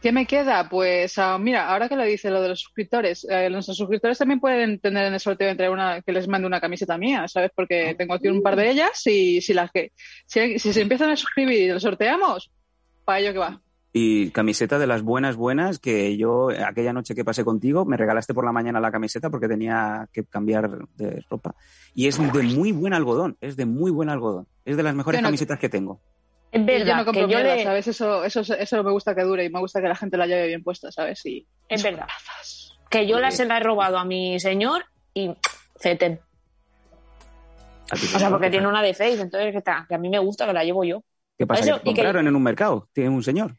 ¿Qué 0.02 0.12
me 0.12 0.26
queda? 0.28 0.70
Pues 0.70 1.18
ah, 1.18 1.38
mira, 1.40 1.68
ahora 1.70 1.90
que 1.90 1.96
lo 1.96 2.04
dice 2.04 2.30
lo 2.30 2.42
de 2.42 2.50
los 2.50 2.62
suscriptores, 2.62 3.26
eh, 3.30 3.50
nuestros 3.50 3.78
suscriptores 3.78 4.18
también 4.18 4.40
pueden 4.40 4.80
tener 4.80 5.06
en 5.08 5.14
el 5.14 5.20
sorteo 5.20 5.50
entre 5.50 5.70
una 5.70 6.02
que 6.02 6.12
les 6.12 6.28
mande 6.28 6.46
una 6.48 6.62
camiseta 6.62 6.98
mía, 6.98 7.28
¿sabes? 7.28 7.52
Porque 7.56 7.96
tengo 7.98 8.14
aquí 8.14 8.28
un 8.28 8.44
par 8.44 8.56
de 8.56 8.70
ellas 8.70 9.06
y 9.08 9.42
si 9.42 9.54
las 9.54 9.72
que 9.72 9.92
si, 10.28 10.60
si 10.60 10.72
se 10.72 10.82
empiezan 10.82 11.10
a 11.10 11.16
suscribir 11.16 11.62
y 11.64 11.68
los 11.70 11.82
sorteamos, 11.82 12.52
para 13.06 13.20
ello 13.20 13.34
que 13.34 13.40
va. 13.40 13.62
Y 13.92 14.30
camiseta 14.30 14.78
de 14.78 14.86
las 14.86 15.02
buenas, 15.02 15.36
buenas, 15.36 15.80
que 15.80 16.16
yo 16.18 16.50
aquella 16.50 16.94
noche 16.94 17.16
que 17.16 17.26
pasé 17.26 17.44
contigo 17.44 17.84
me 17.84 17.98
regalaste 17.98 18.36
por 18.36 18.46
la 18.46 18.52
mañana 18.52 18.80
la 18.80 18.92
camiseta 18.92 19.32
porque 19.32 19.48
tenía 19.48 20.08
que 20.14 20.24
cambiar 20.26 20.70
de 20.96 21.24
ropa. 21.28 21.56
Y 21.96 22.06
es 22.08 22.18
de 22.20 22.44
muy 22.44 22.72
buen 22.72 22.94
algodón, 22.94 23.36
es 23.42 23.56
de 23.56 23.66
muy 23.66 23.90
buen 23.90 24.10
algodón. 24.10 24.46
Es 24.66 24.78
de 24.78 24.84
las 24.84 24.94
mejores 24.94 25.22
no- 25.22 25.28
camisetas 25.28 25.58
que 25.58 25.70
tengo. 25.70 26.00
Es 26.58 26.80
yo 26.80 26.86
verdad, 26.86 26.98
no 26.98 27.06
compro 27.06 27.28
que 27.28 27.34
yo 27.34 27.40
mierda, 27.40 27.56
le... 27.56 27.64
¿sabes? 27.64 27.88
Eso, 27.88 28.24
eso, 28.24 28.42
eso 28.42 28.84
me 28.84 28.92
gusta 28.92 29.16
que 29.16 29.24
dure 29.24 29.46
y 29.46 29.50
me 29.50 29.60
gusta 29.60 29.82
que 29.82 29.88
la 29.88 29.96
gente 29.96 30.18
la 30.18 30.28
lleve 30.28 30.48
bien 30.48 30.64
puesta, 30.64 30.92
¿sabes? 30.92 31.26
Y 31.26 31.46
Es 31.70 31.84
verdad. 31.84 32.08
Que 32.90 33.06
yo 33.08 33.20
la 33.20 33.32
se 33.32 33.46
la 33.46 33.58
he 33.58 33.60
robado 33.60 33.98
a 33.98 34.06
mi 34.06 34.40
señor 34.40 34.86
y 35.14 35.34
te 35.82 36.20
O 37.92 37.96
sea, 37.96 38.30
porque 38.30 38.46
que- 38.48 38.52
tiene 38.52 38.68
una 38.68 38.82
de 38.82 38.94
Face, 38.94 39.22
entonces 39.22 39.52
que, 39.52 39.58
está, 39.60 39.86
que 39.88 39.96
a 39.96 39.98
mí 39.98 40.10
me 40.10 40.20
gusta, 40.20 40.46
que 40.46 40.54
la 40.54 40.64
llevo 40.64 40.84
yo. 40.84 41.04
¿Qué 41.38 41.46
pasa? 41.46 41.64
Eso, 41.64 41.82
¿Que 41.82 41.94
te 41.94 42.02
que- 42.02 42.08
en 42.08 42.36
un 42.36 42.44
mercado? 42.44 42.90
Tiene 42.94 43.10
un 43.10 43.24
señor. 43.24 43.56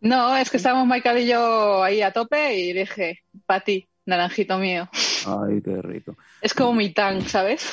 No, 0.00 0.36
es 0.36 0.50
que 0.50 0.56
estábamos 0.56 0.86
Michael 0.88 1.18
y 1.18 1.26
yo 1.28 1.82
ahí 1.82 2.02
a 2.02 2.10
tope 2.10 2.54
y 2.56 2.72
dije, 2.72 3.20
para 3.46 3.60
ti, 3.60 3.88
naranjito 4.04 4.58
mío. 4.58 4.88
Ay, 5.26 5.62
qué 5.62 5.80
rico. 5.80 6.16
Es 6.40 6.54
como 6.54 6.72
mi 6.74 6.92
tank, 6.92 7.26
¿sabes? 7.26 7.70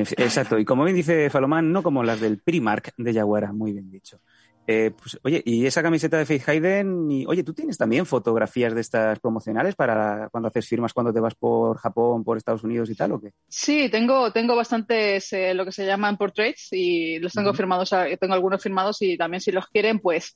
Exacto, 0.00 0.58
y 0.58 0.64
como 0.64 0.84
bien 0.84 0.96
dice 0.96 1.30
Falomán, 1.30 1.72
no 1.72 1.82
como 1.82 2.02
las 2.02 2.20
del 2.20 2.38
Primark 2.38 2.92
de 2.96 3.12
Yaguara, 3.12 3.52
muy 3.52 3.72
bien 3.72 3.90
dicho. 3.90 4.20
Eh, 4.66 4.92
pues, 4.98 5.18
oye, 5.22 5.42
y 5.44 5.66
esa 5.66 5.82
camiseta 5.82 6.16
de 6.16 6.24
Faith 6.24 6.48
Hayden, 6.48 7.10
y, 7.10 7.26
oye, 7.26 7.44
¿tú 7.44 7.52
tienes 7.52 7.76
también 7.76 8.06
fotografías 8.06 8.74
de 8.74 8.80
estas 8.80 9.18
promocionales 9.20 9.74
para 9.74 10.28
cuando 10.30 10.48
haces 10.48 10.66
firmas, 10.66 10.94
cuando 10.94 11.12
te 11.12 11.20
vas 11.20 11.34
por 11.34 11.76
Japón, 11.76 12.24
por 12.24 12.38
Estados 12.38 12.64
Unidos 12.64 12.88
y 12.88 12.94
tal, 12.94 13.12
o 13.12 13.20
qué? 13.20 13.32
Sí, 13.46 13.90
tengo, 13.90 14.32
tengo 14.32 14.56
bastantes 14.56 15.30
eh, 15.34 15.52
lo 15.52 15.66
que 15.66 15.72
se 15.72 15.84
llaman 15.84 16.16
portraits 16.16 16.68
y 16.72 17.18
los 17.18 17.34
tengo 17.34 17.52
firmados, 17.52 17.90
tengo 18.18 18.32
algunos 18.32 18.62
firmados 18.62 19.02
y 19.02 19.18
también 19.18 19.42
si 19.42 19.52
los 19.52 19.66
quieren, 19.66 19.98
pues 19.98 20.34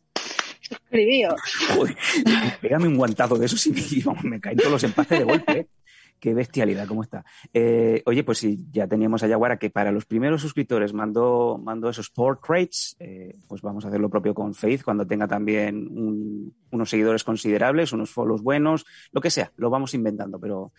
suscribíos. 0.60 1.40
Joder, 1.74 1.96
pégame 2.60 2.88
un 2.88 2.96
guantazo 2.96 3.36
de 3.36 3.46
esos 3.46 3.66
y 3.66 3.72
me, 3.72 3.82
vamos, 4.04 4.24
me 4.24 4.40
caen 4.40 4.58
todos 4.58 4.72
los 4.72 4.84
empates 4.84 5.18
de 5.18 5.24
golpe. 5.24 5.52
¿eh? 5.60 5.66
Qué 6.20 6.34
bestialidad, 6.34 6.86
¿cómo 6.88 7.02
está? 7.02 7.24
Eh, 7.52 8.02
oye, 8.06 8.24
pues 8.24 8.38
sí, 8.38 8.66
ya 8.72 8.86
teníamos 8.88 9.22
a 9.22 9.28
Yaguara 9.28 9.58
que 9.58 9.70
para 9.70 9.92
los 9.92 10.04
primeros 10.04 10.40
suscriptores 10.42 10.92
mandó, 10.92 11.58
mandó 11.58 11.88
esos 11.88 12.10
portraits, 12.10 12.96
eh, 12.98 13.36
pues 13.46 13.62
vamos 13.62 13.84
a 13.84 13.88
hacer 13.88 14.00
lo 14.00 14.10
propio 14.10 14.34
con 14.34 14.52
Faith 14.54 14.82
cuando 14.82 15.06
tenga 15.06 15.28
también 15.28 15.86
un- 15.88 16.54
unos 16.70 16.90
seguidores 16.90 17.22
considerables, 17.24 17.92
unos 17.92 18.10
follows 18.10 18.42
buenos, 18.42 18.84
lo 19.12 19.20
que 19.20 19.30
sea, 19.30 19.52
lo 19.56 19.70
vamos 19.70 19.94
inventando, 19.94 20.40
pero 20.40 20.72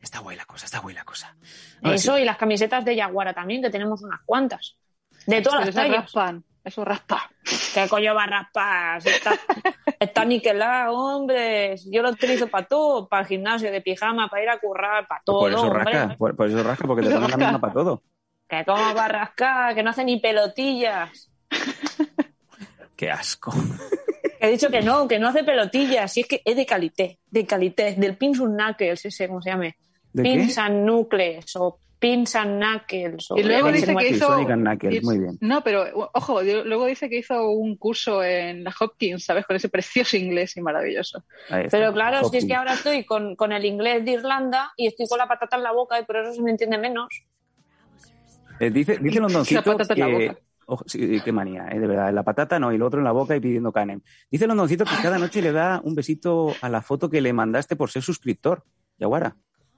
está 0.00 0.20
guay 0.20 0.36
la 0.36 0.44
cosa, 0.44 0.66
está 0.66 0.78
guay 0.80 0.94
la 0.94 1.04
cosa. 1.04 1.36
Ahora 1.82 1.96
Eso 1.96 2.14
sí. 2.16 2.22
y 2.22 2.24
las 2.24 2.36
camisetas 2.36 2.84
de 2.84 2.94
Yaguara 2.96 3.34
también, 3.34 3.62
que 3.62 3.70
tenemos 3.70 4.02
unas 4.02 4.20
cuantas. 4.24 4.76
De 5.26 5.40
todas 5.42 5.60
Pero 5.60 5.66
las 5.66 5.74
tallas. 5.74 5.96
raspan, 6.12 6.44
eso 6.64 6.84
raspa. 6.84 7.30
¿Qué 7.74 7.86
coño 7.88 8.14
va 8.14 8.24
a 8.24 8.26
raspar? 8.26 9.02
Si 9.02 9.08
Está, 9.10 9.38
está 10.00 10.24
niquelado, 10.24 10.96
hombre. 10.96 11.76
Yo 11.90 12.02
lo 12.02 12.10
utilizo 12.10 12.48
para 12.48 12.66
todo, 12.66 13.08
para 13.08 13.22
el 13.22 13.28
gimnasio, 13.28 13.70
de 13.70 13.80
pijama, 13.82 14.28
para 14.28 14.42
ir 14.42 14.48
a 14.48 14.58
currar, 14.58 15.06
para 15.06 15.22
todo, 15.24 15.40
por 15.40 15.50
eso 15.52 15.60
hombre. 15.62 15.84
rasca, 15.84 16.16
por, 16.16 16.34
por 16.36 16.48
eso 16.48 16.62
rasca, 16.62 16.86
porque 16.86 17.02
te 17.06 17.10
pones 17.14 17.30
la 17.30 17.36
misma 17.36 17.60
para 17.60 17.72
todo. 17.72 18.02
Que 18.48 18.64
cómo 18.64 18.94
va 18.94 19.04
a 19.04 19.08
rascar, 19.08 19.74
que 19.74 19.82
no 19.82 19.90
hace 19.90 20.04
ni 20.04 20.18
pelotillas. 20.20 21.30
Qué 22.96 23.10
asco. 23.10 23.52
He 24.40 24.50
dicho 24.50 24.68
que 24.70 24.82
no, 24.82 25.08
que 25.08 25.18
no 25.18 25.28
hace 25.28 25.42
pelotillas. 25.42 26.12
Si 26.12 26.20
es 26.20 26.28
que 26.28 26.42
es 26.44 26.54
de 26.56 26.66
calité, 26.66 27.18
de 27.30 27.46
calité, 27.46 27.94
del 27.96 28.16
pins 28.16 28.40
and 28.40 28.54
knuckles, 28.56 29.04
ese, 29.04 29.26
¿cómo 29.26 29.40
se 29.42 29.50
llame? 29.50 29.76
¿De 30.12 30.22
Pins 30.22 30.54
qué? 30.54 30.60
and 30.60 30.84
nucleus, 30.84 31.56
o 31.56 31.80
pins 32.04 32.36
and 32.36 32.62
knuckles. 32.62 33.28
Y 33.34 33.42
luego 33.42 33.72
dice 33.72 33.96
que 33.96 34.08
hizo. 34.10 34.26
Sonic 34.26 34.50
and 34.50 34.62
Knuckles, 34.62 35.02
muy 35.02 35.18
bien. 35.18 35.38
No, 35.40 35.64
pero 35.64 36.10
ojo, 36.12 36.42
luego 36.42 36.84
dice 36.84 37.08
que 37.08 37.18
hizo 37.18 37.48
un 37.48 37.76
curso 37.76 38.22
en 38.22 38.62
la 38.62 38.74
Hopkins, 38.78 39.24
¿sabes? 39.24 39.46
Con 39.46 39.56
ese 39.56 39.70
precioso 39.70 40.16
inglés 40.16 40.54
y 40.56 40.60
maravilloso. 40.60 41.24
Pero 41.70 41.94
claro, 41.94 42.28
si 42.28 42.36
es 42.36 42.44
que 42.44 42.54
ahora 42.54 42.74
estoy 42.74 43.04
con, 43.04 43.36
con 43.36 43.52
el 43.52 43.64
inglés 43.64 44.04
de 44.04 44.12
Irlanda 44.12 44.72
y 44.76 44.86
estoy 44.86 45.06
con 45.08 45.18
la 45.18 45.26
patata 45.26 45.56
en 45.56 45.62
la 45.62 45.72
boca 45.72 45.98
y 45.98 46.04
por 46.04 46.16
eso 46.16 46.34
se 46.34 46.42
me 46.42 46.50
entiende 46.50 46.76
menos. 46.76 47.08
Eh, 48.60 48.70
dice, 48.70 48.98
dice 48.98 49.20
Londoncito 49.20 49.76
que... 49.76 50.36
sí, 50.86 51.20
qué 51.24 51.32
manía, 51.32 51.68
eh, 51.72 51.80
de 51.80 51.86
verdad. 51.86 52.12
La 52.12 52.22
patata 52.22 52.58
no, 52.58 52.70
y 52.72 52.78
lo 52.78 52.86
otro 52.86 53.00
en 53.00 53.04
la 53.04 53.12
boca 53.12 53.34
y 53.34 53.40
pidiendo 53.40 53.72
canem. 53.72 54.02
Dice 54.30 54.46
Londoncito 54.46 54.84
que 54.84 55.02
cada 55.02 55.18
noche 55.18 55.40
le 55.40 55.52
da 55.52 55.80
un 55.82 55.94
besito 55.94 56.54
a 56.60 56.68
la 56.68 56.82
foto 56.82 57.08
que 57.08 57.22
le 57.22 57.32
mandaste 57.32 57.76
por 57.76 57.90
ser 57.90 58.02
suscriptor. 58.02 58.62
Yaguara. 58.98 59.36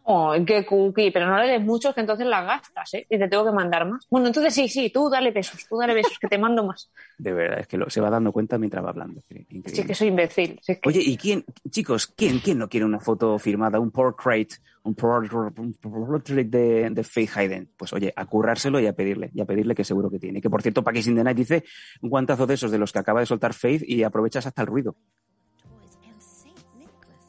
Oh, 0.09 0.33
qué 0.47 0.65
cookie, 0.65 1.11
pero 1.11 1.27
no 1.27 1.37
le 1.43 1.49
des 1.49 1.61
muchos 1.61 1.93
que 1.93 2.01
entonces 2.01 2.27
las 2.29 2.47
gastas, 2.47 2.95
¿eh? 2.95 3.07
Y 3.11 3.19
te 3.19 3.27
tengo 3.27 3.45
que 3.45 3.51
mandar 3.51 3.85
más. 3.91 4.07
Bueno, 4.09 4.29
entonces 4.29 4.55
sí, 4.55 4.69
sí, 4.69 4.89
tú 4.91 5.11
dale 5.11 5.33
besos, 5.33 5.67
tú 5.69 5.79
dale 5.79 5.95
besos, 5.95 6.17
que 6.21 6.29
te 6.29 6.39
mando 6.39 6.65
más. 6.65 6.89
De 7.19 7.33
verdad, 7.33 7.59
es 7.59 7.67
que 7.67 7.77
lo, 7.77 7.91
se 7.91 8.01
va 8.01 8.09
dando 8.09 8.31
cuenta 8.31 8.57
mientras 8.57 8.85
va 8.85 8.91
hablando. 8.91 9.21
Increíble. 9.31 9.71
Sí, 9.75 9.85
que 9.85 9.95
soy 9.97 10.09
imbécil. 10.09 10.61
sí, 10.63 10.73
es 10.73 10.79
que- 10.81 10.89
Oye, 10.89 11.01
¿y 11.03 11.17
quién, 11.17 11.45
chicos, 11.71 12.07
quién, 12.07 12.39
quién 12.39 12.59
no 12.59 12.69
quiere 12.69 12.87
una 12.87 13.01
foto 13.01 13.37
firmada, 13.41 13.81
un 13.81 13.91
portrait, 13.91 14.53
un 14.85 14.95
por- 14.95 15.53
un 15.59 15.75
portrait 15.75 16.47
de, 16.49 16.89
de 16.91 17.03
Faith 17.03 17.31
Hayden? 17.35 17.71
Pues 17.77 17.93
oye, 17.93 18.13
a 18.15 18.27
currárselo 18.27 18.79
y 18.79 18.87
a 18.87 18.93
pedirle, 18.93 19.31
y 19.35 19.41
a 19.41 19.45
pedirle 19.45 19.75
que 19.75 19.83
seguro 19.83 20.09
que 20.09 20.21
tiene. 20.21 20.41
Que 20.41 20.49
por 20.51 20.63
cierto, 20.63 20.85
Paquis 20.85 21.09
in 21.09 21.17
the 21.17 21.25
Night 21.25 21.37
dice 21.37 21.65
un 22.01 22.11
guantazo 22.11 22.47
de 22.47 22.55
esos 22.55 22.71
de 22.71 22.79
los 22.79 22.93
que 22.93 23.01
acaba 23.01 23.19
de 23.19 23.27
soltar 23.27 23.55
Faith 23.55 23.83
y 23.85 24.05
aprovechas 24.05 24.47
hasta 24.47 24.63
el 24.63 24.69
ruido. 24.69 24.95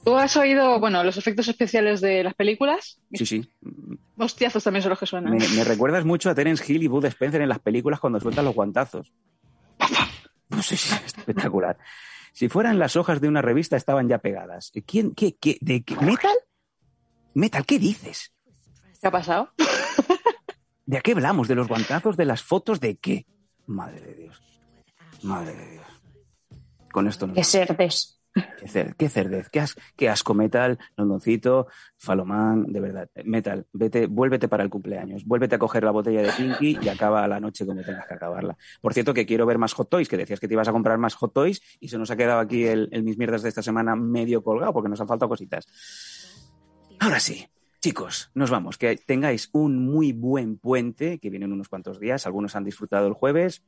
¿Tú 0.08 0.16
has 0.16 0.38
oído, 0.38 0.80
bueno, 0.80 1.04
los 1.04 1.18
efectos 1.18 1.50
especiales 1.50 2.00
de 2.00 2.24
las 2.24 2.34
películas? 2.34 2.98
Sí, 3.12 3.26
sí. 3.26 3.52
Hostiazos 4.18 4.64
también 4.64 4.82
son 4.82 4.92
los 4.92 5.00
que 5.00 5.06
suenan. 5.06 5.34
Me, 5.36 5.46
me 5.50 5.64
recuerdas 5.66 6.06
mucho 6.06 6.30
a 6.30 6.36
Terence 6.36 6.64
Hill 6.72 6.82
y 6.84 6.88
Bud 6.88 7.04
Spencer 7.04 7.42
en 7.42 7.50
las 7.50 7.60
películas 7.60 8.00
cuando 8.00 8.18
sueltan 8.22 8.46
los 8.46 8.56
guantazos. 8.56 9.12
Pues 10.48 10.66
sí, 10.66 10.78
sí, 10.78 10.96
espectacular. 11.06 11.78
Si 12.32 12.48
fueran 12.48 12.80
las 12.80 12.96
hojas 12.96 13.20
de 13.20 13.28
una 13.28 13.42
revista, 13.42 13.76
estaban 13.76 14.08
ya 14.08 14.20
pegadas. 14.20 14.72
¿Quién, 14.86 15.14
qué, 15.14 15.36
qué, 15.36 15.58
de 15.60 15.84
qué- 15.84 15.98
¿Metal? 15.98 16.36
¿Metal? 17.34 17.66
¿Qué 17.66 17.78
dices? 17.78 18.32
¿Qué 19.02 19.08
ha 19.08 19.12
pasado? 19.12 19.52
¿De 20.86 21.02
qué 21.02 21.12
hablamos? 21.12 21.50
¿De 21.50 21.56
los 21.56 21.68
guantazos? 21.68 22.16
¿De 22.16 22.24
las 22.24 22.44
fotos? 22.44 22.80
¿De 22.80 22.96
qué? 22.96 23.26
Madre 23.66 24.00
de 24.00 24.14
Dios. 24.16 24.42
Madre 25.24 25.54
de 25.54 25.72
Dios. 25.72 25.86
Con 26.94 27.10
esto 27.10 27.28
no. 27.28 27.34
Que 27.34 27.44
cerdes. 27.44 28.17
Qué, 28.60 28.68
cer- 28.68 28.96
qué 28.98 29.10
cerdez, 29.10 29.50
qué, 29.50 29.60
as- 29.60 29.76
qué 29.96 30.10
asco 30.10 30.34
Metal, 30.34 30.78
Londoncito, 30.96 31.68
Falomán, 31.98 32.64
de 32.72 32.80
verdad. 32.80 33.10
Metal, 33.26 33.66
vete, 33.74 34.08
vuélvete 34.08 34.48
para 34.48 34.64
el 34.64 34.70
cumpleaños, 34.70 35.26
vuélvete 35.26 35.56
a 35.56 35.60
coger 35.60 35.84
la 35.84 35.92
botella 35.92 36.22
de 36.22 36.32
Pinky 36.32 36.78
y 36.82 36.90
acaba 36.90 37.28
la 37.28 37.40
noche 37.40 37.66
como 37.66 37.82
tengas 37.82 38.08
que 38.08 38.14
acabarla. 38.14 38.58
Por 38.82 38.94
cierto, 38.94 39.14
que 39.14 39.26
quiero 39.26 39.46
ver 39.46 39.58
más 39.58 39.74
Hot 39.74 39.90
Toys, 39.90 40.08
que 40.08 40.18
decías 40.18 40.40
que 40.40 40.48
te 40.48 40.54
ibas 40.54 40.68
a 40.68 40.72
comprar 40.72 40.98
más 40.98 41.16
Hot 41.16 41.34
Toys 41.34 41.62
y 41.80 41.90
se 41.90 41.98
nos 41.98 42.12
ha 42.12 42.16
quedado 42.18 42.40
aquí 42.40 42.66
el, 42.66 42.90
el 42.92 43.04
Mis 43.04 43.18
Mierdas 43.18 43.42
de 43.44 43.50
esta 43.50 43.62
semana 43.62 43.96
medio 43.96 44.44
colgado 44.44 44.74
porque 44.74 44.90
nos 44.90 45.02
han 45.02 45.08
faltado 45.08 45.30
cositas. 45.30 45.66
Ahora 47.00 47.20
sí, 47.20 47.46
chicos, 47.80 48.32
nos 48.34 48.50
vamos. 48.50 48.78
Que 48.78 48.96
tengáis 48.98 49.50
un 49.54 49.86
muy 49.86 50.12
buen 50.14 50.58
puente, 50.58 51.20
que 51.20 51.30
vienen 51.30 51.54
unos 51.54 51.70
cuantos 51.70 52.00
días. 52.00 52.26
Algunos 52.26 52.56
han 52.56 52.64
disfrutado 52.64 53.08
el 53.08 53.14
jueves, 53.14 53.64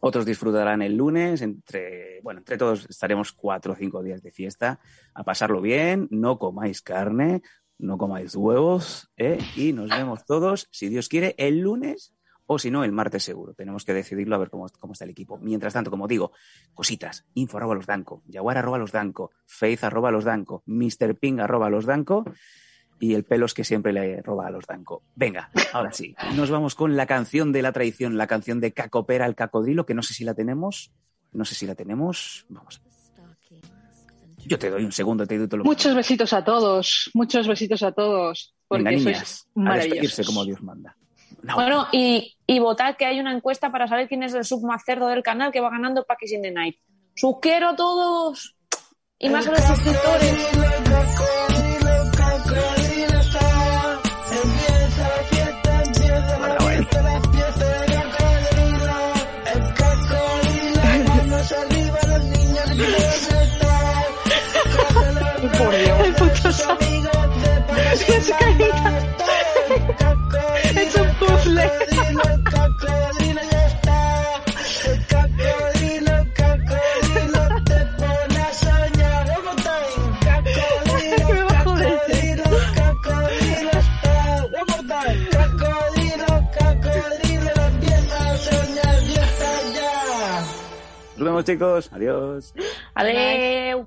otros 0.00 0.26
disfrutarán 0.26 0.82
el 0.82 0.96
lunes. 0.96 1.42
Entre, 1.42 2.20
bueno, 2.22 2.40
entre 2.40 2.58
todos 2.58 2.86
estaremos 2.88 3.32
cuatro 3.32 3.74
o 3.74 3.76
cinco 3.76 4.02
días 4.02 4.22
de 4.22 4.32
fiesta 4.32 4.80
a 5.14 5.24
pasarlo 5.24 5.60
bien. 5.60 6.08
No 6.10 6.38
comáis 6.38 6.82
carne, 6.82 7.42
no 7.78 7.98
comáis 7.98 8.34
huevos, 8.34 9.10
¿eh? 9.16 9.38
y 9.56 9.72
nos 9.72 9.90
vemos 9.90 10.24
todos, 10.24 10.68
si 10.70 10.88
Dios 10.88 11.08
quiere, 11.08 11.34
el 11.38 11.60
lunes. 11.60 12.14
O 12.52 12.58
si 12.58 12.68
no, 12.72 12.82
el 12.82 12.90
martes 12.90 13.22
seguro. 13.22 13.54
Tenemos 13.54 13.84
que 13.84 13.94
decidirlo 13.94 14.34
a 14.34 14.38
ver 14.38 14.50
cómo, 14.50 14.66
cómo 14.80 14.92
está 14.92 15.04
el 15.04 15.12
equipo. 15.12 15.38
Mientras 15.38 15.72
tanto, 15.72 15.88
como 15.88 16.08
digo, 16.08 16.32
cositas. 16.74 17.24
Info 17.34 17.58
arroba 17.58 17.76
los 17.76 17.86
danco. 17.86 18.24
Jaguar 18.28 18.58
arroba 18.58 18.76
los 18.76 18.90
danco. 18.90 19.30
Faith 19.46 19.84
arroba 19.84 20.10
los 20.10 20.24
danco. 20.24 20.64
Mr. 20.66 21.14
Ping 21.16 21.38
arroba 21.38 21.70
los 21.70 21.86
danco 21.86 22.24
y 23.00 23.14
el 23.14 23.24
pelos 23.24 23.54
que 23.54 23.64
siempre 23.64 23.92
le 23.92 24.22
roba 24.22 24.46
a 24.46 24.50
los 24.50 24.66
Danco. 24.66 25.02
Venga, 25.16 25.50
ahora 25.72 25.92
sí, 25.92 26.14
nos 26.36 26.50
vamos 26.50 26.74
con 26.74 26.96
la 26.96 27.06
canción 27.06 27.50
de 27.50 27.62
la 27.62 27.72
tradición, 27.72 28.18
la 28.18 28.26
canción 28.26 28.60
de 28.60 28.72
Cacopera 28.72 29.26
el 29.26 29.34
Cacodrilo, 29.34 29.86
que 29.86 29.94
no 29.94 30.02
sé 30.02 30.14
si 30.14 30.24
la 30.24 30.34
tenemos, 30.34 30.92
no 31.32 31.44
sé 31.44 31.54
si 31.54 31.66
la 31.66 31.74
tenemos, 31.74 32.46
vamos. 32.48 32.80
Yo 34.46 34.58
te 34.58 34.70
doy 34.70 34.84
un 34.84 34.92
segundo, 34.92 35.26
te 35.26 35.36
doy 35.36 35.48
todo 35.48 35.58
lo 35.58 35.64
Muchos 35.64 35.94
besitos 35.94 36.32
a 36.32 36.44
todos, 36.44 37.10
muchos 37.14 37.46
besitos 37.46 37.82
a 37.82 37.92
todos, 37.92 38.54
porque 38.68 38.84
Venga, 38.84 38.98
sois 38.98 39.04
niñas, 39.06 39.46
a 39.56 39.76
despedirse 39.76 40.22
maravillosos. 40.22 40.26
como 40.26 40.44
Dios 40.44 40.62
manda. 40.62 40.96
No, 41.42 41.54
Bueno, 41.54 41.86
y, 41.92 42.36
y 42.46 42.58
votad 42.58 42.96
que 42.96 43.06
hay 43.06 43.20
una 43.20 43.34
encuesta 43.34 43.70
para 43.70 43.86
saber 43.86 44.08
quién 44.08 44.22
es 44.22 44.34
el 44.34 44.44
sub 44.44 44.64
más 44.64 44.82
cerdo 44.84 45.08
del 45.08 45.22
canal 45.22 45.52
que 45.52 45.60
va 45.60 45.70
ganando 45.70 46.04
Package 46.04 46.34
in 46.36 46.42
the 46.42 46.50
Night. 46.50 46.76
¡Sus 47.14 47.36
quiero 47.40 47.70
a 47.70 47.76
todos! 47.76 48.56
Y 49.18 49.28
más 49.28 49.46
a 49.46 49.50
los 49.52 49.60
suscriptores. 49.60 51.59
Es 68.08 68.30
carita. 68.30 68.98
Es 70.74 70.94
un 70.96 71.14
puzzle. 71.14 71.70
Nos 91.20 91.26
vemos, 91.26 91.44
chicos. 91.44 91.90
Adiós. 91.92 92.54
Adeu. 92.94 93.86